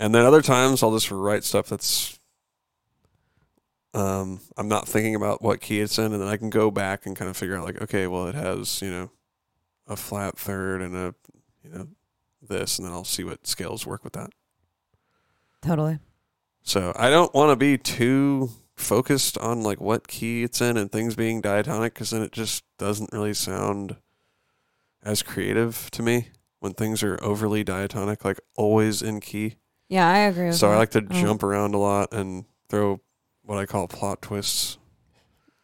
And 0.00 0.14
then 0.14 0.24
other 0.24 0.40
times 0.42 0.82
I'll 0.82 0.94
just 0.94 1.10
write 1.10 1.44
stuff 1.44 1.68
that's 1.68 2.18
um 3.92 4.40
I'm 4.56 4.66
not 4.66 4.88
thinking 4.88 5.14
about 5.14 5.42
what 5.42 5.60
key 5.60 5.80
it's 5.80 5.98
in 5.98 6.12
and 6.12 6.20
then 6.22 6.28
I 6.28 6.36
can 6.36 6.48
go 6.48 6.70
back 6.70 7.06
and 7.06 7.14
kind 7.14 7.30
of 7.30 7.36
figure 7.36 7.56
out 7.56 7.64
like 7.64 7.82
okay, 7.82 8.06
well 8.06 8.26
it 8.26 8.34
has, 8.34 8.80
you 8.80 8.90
know, 8.90 9.10
a 9.86 9.96
flat 9.96 10.38
third 10.38 10.80
and 10.80 10.96
a 10.96 11.14
you 11.62 11.70
know 11.70 11.88
this 12.40 12.78
and 12.78 12.86
then 12.86 12.94
I'll 12.94 13.04
see 13.04 13.24
what 13.24 13.46
scales 13.46 13.86
work 13.86 14.02
with 14.02 14.14
that. 14.14 14.30
totally 15.60 15.98
So, 16.62 16.92
I 16.96 17.10
don't 17.10 17.34
want 17.34 17.50
to 17.50 17.56
be 17.56 17.76
too 17.76 18.50
focused 18.76 19.36
on 19.38 19.62
like 19.62 19.80
what 19.80 20.08
key 20.08 20.42
it's 20.44 20.60
in 20.62 20.76
and 20.78 20.90
things 20.90 21.14
being 21.14 21.42
diatonic 21.42 21.94
cuz 21.94 22.10
then 22.10 22.22
it 22.22 22.32
just 22.32 22.64
doesn't 22.78 23.12
really 23.12 23.34
sound 23.34 23.96
as 25.02 25.22
creative 25.22 25.90
to 25.92 26.02
me. 26.02 26.28
when 26.60 26.74
things 26.74 27.02
are 27.02 27.18
overly 27.22 27.64
diatonic, 27.64 28.24
like 28.24 28.38
always 28.56 29.02
in 29.02 29.18
key. 29.20 29.56
Yeah, 29.90 30.08
I 30.08 30.18
agree 30.20 30.46
with 30.46 30.56
So. 30.56 30.70
I 30.70 30.76
like 30.76 30.90
to 30.92 31.04
Oh. 31.10 31.14
jump 31.20 31.42
around 31.42 31.74
a 31.74 31.78
lot 31.78 32.14
and 32.14 32.46
throw 32.70 33.00
what 33.42 33.58
I 33.58 33.66
call 33.66 33.86
plot 33.88 34.22
twists. 34.22 34.78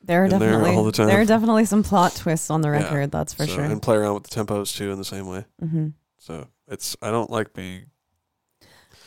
There 0.02 0.20
are 0.22 0.24
in 0.24 0.30
there 0.30 0.38
definitely 0.50 0.76
all 0.76 0.84
the 0.84 0.92
time. 0.92 1.06
there 1.06 1.20
are 1.20 1.24
definitely 1.24 1.64
some 1.64 1.82
plot 1.82 2.14
twists 2.14 2.50
on 2.50 2.60
the 2.60 2.68
Yeah. 2.68 2.82
record. 2.82 3.10
That's 3.12 3.32
for 3.32 3.46
So- 3.46 3.54
sure. 3.54 3.64
And 3.64 3.80
play 3.80 3.96
around 3.96 4.14
with 4.14 4.24
the 4.24 4.44
tempos 4.44 4.76
too 4.76 4.90
in 4.90 4.98
the 4.98 5.04
same 5.04 5.26
way. 5.26 5.46
hmm 5.60 5.88
So 6.18 6.48
it's 6.68 6.96
I 7.00 7.10
don't 7.10 7.30
like 7.30 7.54
being. 7.54 7.86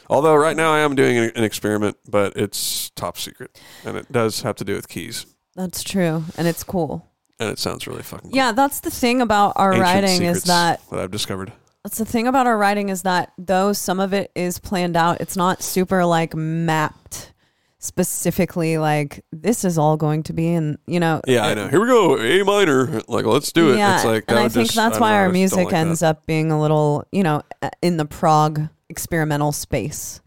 Although 0.09 0.35
right 0.35 0.57
now 0.57 0.73
I 0.73 0.79
am 0.79 0.95
doing 0.95 1.17
an, 1.17 1.31
an 1.35 1.43
experiment, 1.43 1.97
but 2.09 2.35
it's 2.35 2.89
top 2.95 3.17
secret, 3.17 3.59
and 3.85 3.95
it 3.95 4.11
does 4.11 4.41
have 4.41 4.55
to 4.55 4.63
do 4.63 4.73
with 4.73 4.87
keys, 4.89 5.25
That's 5.55 5.83
true, 5.83 6.23
and 6.35 6.47
it's 6.47 6.63
cool. 6.63 7.05
and 7.39 7.49
it 7.49 7.59
sounds 7.59 7.85
really 7.85 8.01
fucking. 8.01 8.31
cool. 8.31 8.35
Yeah, 8.35 8.51
that's 8.51 8.79
the 8.79 8.89
thing 8.89 9.21
about 9.21 9.53
our 9.55 9.71
Ancient 9.73 9.83
writing 9.83 10.09
is 10.23 10.37
secrets 10.43 10.43
that 10.47 10.81
that 10.89 10.99
I've 10.99 11.11
discovered. 11.11 11.53
That's 11.90 11.98
the 11.98 12.06
thing 12.06 12.28
about 12.28 12.45
our 12.45 12.56
writing 12.56 12.90
is 12.90 13.02
that 13.02 13.34
though 13.40 13.74
some 13.74 13.99
of 13.99 14.14
it 14.14 14.32
is 14.36 14.60
planned 14.60 14.95
out, 14.95 15.20
it's 15.22 15.36
not 15.36 15.64
super 15.64 16.06
like 16.06 16.36
mapped 16.36 17.34
specifically 17.80 18.78
like 18.78 19.26
this 19.32 19.66
is 19.66 19.80
all 19.80 19.98
going 19.98 20.22
to 20.22 20.32
be 20.34 20.53
and 20.53 20.78
you 20.86 20.99
know 20.99 21.20
Yeah, 21.26 21.48
I 21.48 21.56
know. 21.56 21.68
Here 21.68 21.82
we 21.82 21.88
go, 21.88 22.16
A 22.20 22.44
minor. 22.45 23.02
Like 23.07 23.26
let's 23.26 23.52
do 23.52 23.74
it. 23.74 23.78
Yeah, 23.80 23.95
it's 23.95 24.06
like 24.06 24.26
and 24.28 24.38
uh, 24.38 24.41
I 24.44 24.49
think 24.49 24.68
just- 24.68 24.76
that's 24.76 24.94
don't 24.94 25.02
why 25.02 25.14
know, 25.14 25.16
our 25.18 25.30
music 25.30 25.66
like 25.66 25.74
ends 25.74 26.02
that. 26.02 26.10
up 26.18 26.26
being 26.28 26.52
a 26.52 26.61
little, 26.61 27.07
you 27.11 27.24
know, 27.24 27.41
uh, 27.64 27.72
in 27.82 27.98
the 27.98 28.06
prog 28.06 28.68
experimental 28.88 29.52
space. 29.52 30.22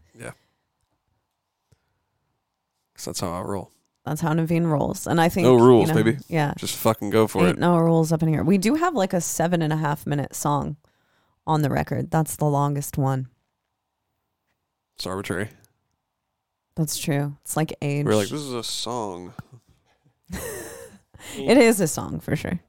'Cause 2.95 3.05
that's 3.05 3.19
how 3.21 3.31
I 3.31 3.41
roll. 3.41 3.71
That's 4.05 4.19
how 4.21 4.33
Navene 4.33 4.69
rolls, 4.69 5.07
and 5.07 5.19
I 5.21 5.27
think 5.29 5.45
No 5.45 5.55
rules, 5.55 5.87
you 5.89 5.95
know, 5.95 6.03
baby. 6.03 6.17
Yeah, 6.27 6.53
Just 6.57 6.75
fucking 6.75 7.09
go 7.09 7.25
for 7.25 7.39
ain't 7.47 7.57
it. 7.57 7.59
no 7.59 7.77
rules 7.77 8.11
up 8.11 8.21
in 8.21 8.27
here. 8.29 8.43
We 8.43 8.57
do 8.57 8.75
have 8.75 8.93
like 8.95 9.13
a 9.13 9.21
seven 9.21 9.61
and 9.61 9.71
a 9.73 9.77
half 9.77 10.05
minute 10.05 10.35
song 10.35 10.75
on 11.45 11.61
the 11.61 11.69
record. 11.69 12.11
That's 12.11 12.35
the 12.35 12.45
longest 12.45 12.97
one. 12.97 13.27
It's 14.95 15.05
arbitrary. 15.05 15.49
That's 16.75 16.97
true. 16.97 17.37
It's 17.41 17.55
like 17.55 17.73
age. 17.81 18.05
We're 18.05 18.15
like, 18.15 18.29
this 18.29 18.41
is 18.41 18.53
a 18.53 18.63
song. 18.63 19.33
it 21.37 21.57
is 21.57 21.79
a 21.79 21.87
song 21.87 22.19
for 22.19 22.35
sure. 22.35 22.59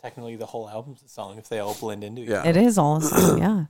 Technically, 0.00 0.36
the 0.36 0.46
whole 0.46 0.68
album's 0.68 1.02
a 1.02 1.08
song 1.08 1.36
if 1.38 1.48
they 1.48 1.58
all 1.58 1.74
blend 1.74 2.02
into 2.02 2.22
each 2.22 2.28
Yeah. 2.30 2.46
It 2.46 2.56
is 2.56 2.78
all 2.78 2.96
a 2.96 3.02
song. 3.02 3.38
yeah, 3.38 3.64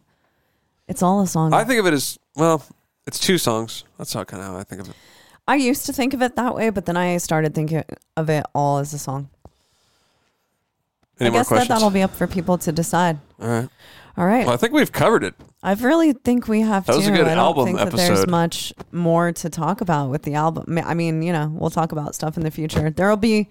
it's 0.87 1.03
all 1.03 1.21
a 1.23 1.27
song. 1.27 1.53
I 1.53 1.65
think 1.65 1.81
of 1.81 1.87
it 1.87 1.95
as 1.95 2.19
well. 2.37 2.65
It's 3.07 3.19
two 3.19 3.39
songs. 3.39 3.85
That's 3.99 4.13
how 4.13 4.23
kind 4.23 4.43
of 4.43 4.51
how 4.51 4.59
I 4.59 4.63
think 4.63 4.83
of 4.83 4.91
it. 4.91 4.95
I 5.49 5.57
used 5.57 5.87
to 5.87 5.93
think 5.93 6.15
of 6.15 6.23
it 6.23 6.37
that 6.37 6.55
way, 6.55 6.71
but 6.71 6.87
then 6.87 6.97
I 6.97 7.17
started 7.17 7.55
thinking 7.55 7.83
of 8.17 8.31
it 8.31 8.47
all 8.55 8.79
as 8.79 8.95
a 8.95 8.99
song. 8.99 9.29
Any 11.19 11.29
I 11.29 11.31
more 11.31 11.41
guess 11.41 11.49
that 11.49 11.55
questions? 11.55 11.69
that'll 11.69 11.91
be 11.91 12.03
up 12.03 12.15
for 12.15 12.29
people 12.29 12.57
to 12.59 12.71
decide. 12.71 13.19
All 13.41 13.49
right. 13.49 13.69
All 14.21 14.27
right. 14.27 14.45
Well, 14.45 14.53
I 14.53 14.59
think 14.59 14.75
we've 14.75 14.93
covered 14.93 15.25
it. 15.25 15.35
I 15.63 15.73
really 15.73 16.13
think 16.13 16.47
we 16.47 16.61
have 16.61 16.85
That 16.85 16.93
to. 16.93 16.99
was 16.99 17.07
a 17.07 17.11
good 17.11 17.23
I 17.27 17.31
don't 17.37 17.39
album 17.39 17.65
think 17.65 17.79
that 17.79 17.91
there's 17.93 18.11
episode. 18.11 18.29
much 18.31 18.71
more 18.93 19.33
to 19.33 19.49
talk 19.49 19.81
about 19.81 20.11
with 20.11 20.25
the 20.25 20.35
album. 20.35 20.77
I 20.85 20.93
mean, 20.93 21.23
you 21.23 21.33
know, 21.33 21.51
we'll 21.55 21.71
talk 21.71 21.93
about 21.93 22.15
stuff 22.15 22.37
in 22.37 22.43
the 22.43 22.51
future. 22.51 22.91
There'll 22.91 23.17
be 23.17 23.49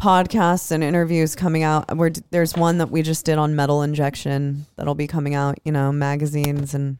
podcasts 0.00 0.72
and 0.72 0.82
interviews 0.82 1.36
coming 1.36 1.62
out. 1.62 1.96
Where 1.96 2.10
there's 2.32 2.56
one 2.56 2.78
that 2.78 2.90
we 2.90 3.02
just 3.02 3.24
did 3.24 3.38
on 3.38 3.54
metal 3.54 3.82
injection 3.82 4.66
that'll 4.74 4.96
be 4.96 5.06
coming 5.06 5.36
out. 5.36 5.56
You 5.64 5.70
know, 5.70 5.92
magazines 5.92 6.74
and 6.74 6.98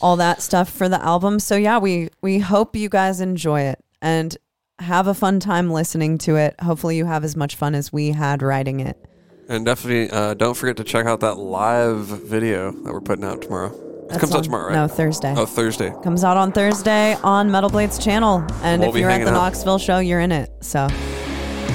all 0.00 0.16
that 0.16 0.42
stuff 0.42 0.68
for 0.68 0.88
the 0.88 1.00
album. 1.00 1.38
So 1.38 1.54
yeah, 1.54 1.78
we 1.78 2.08
we 2.22 2.40
hope 2.40 2.74
you 2.74 2.88
guys 2.88 3.20
enjoy 3.20 3.60
it 3.60 3.78
and 4.00 4.36
have 4.80 5.06
a 5.06 5.14
fun 5.14 5.38
time 5.38 5.70
listening 5.70 6.18
to 6.18 6.34
it. 6.34 6.56
Hopefully, 6.60 6.96
you 6.96 7.04
have 7.04 7.22
as 7.22 7.36
much 7.36 7.54
fun 7.54 7.76
as 7.76 7.92
we 7.92 8.10
had 8.10 8.42
writing 8.42 8.80
it. 8.80 8.98
And 9.48 9.64
definitely 9.66 10.10
uh, 10.10 10.34
don't 10.34 10.54
forget 10.54 10.76
to 10.78 10.84
check 10.84 11.06
out 11.06 11.20
that 11.20 11.34
live 11.36 11.98
video 12.06 12.70
that 12.70 12.92
we're 12.92 13.00
putting 13.00 13.24
out 13.24 13.42
tomorrow. 13.42 13.70
It 14.10 14.18
comes 14.20 14.34
out 14.34 14.44
tomorrow, 14.44 14.68
right? 14.68 14.74
No, 14.74 14.88
Thursday. 14.88 15.34
Oh, 15.36 15.46
Thursday. 15.46 15.90
Comes 16.02 16.22
out 16.22 16.36
on 16.36 16.52
Thursday 16.52 17.14
on 17.22 17.50
Metal 17.50 17.70
Blades 17.70 17.98
channel. 17.98 18.44
And 18.62 18.80
We'll 18.82 18.90
if 18.94 18.96
you're 19.00 19.10
at 19.10 19.24
the 19.24 19.28
out. 19.30 19.32
Knoxville 19.32 19.78
show, 19.78 19.98
you're 20.00 20.20
in 20.20 20.32
it. 20.32 20.50
So 20.60 20.86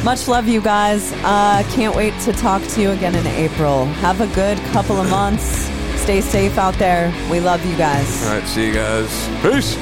much 0.03 0.27
love, 0.27 0.47
you 0.47 0.61
guys. 0.61 1.11
Uh, 1.23 1.63
can't 1.71 1.95
wait 1.95 2.13
to 2.21 2.33
talk 2.33 2.61
to 2.61 2.81
you 2.81 2.91
again 2.91 3.15
in 3.15 3.25
April. 3.27 3.85
Have 3.85 4.21
a 4.21 4.27
good 4.35 4.57
couple 4.71 4.97
of 4.97 5.09
months. 5.09 5.67
Stay 5.99 6.21
safe 6.21 6.57
out 6.57 6.75
there. 6.75 7.11
We 7.29 7.39
love 7.39 7.65
you 7.65 7.75
guys. 7.75 8.25
All 8.27 8.33
right. 8.33 8.47
See 8.47 8.67
you 8.67 8.73
guys. 8.73 9.29
Peace. 9.41 9.75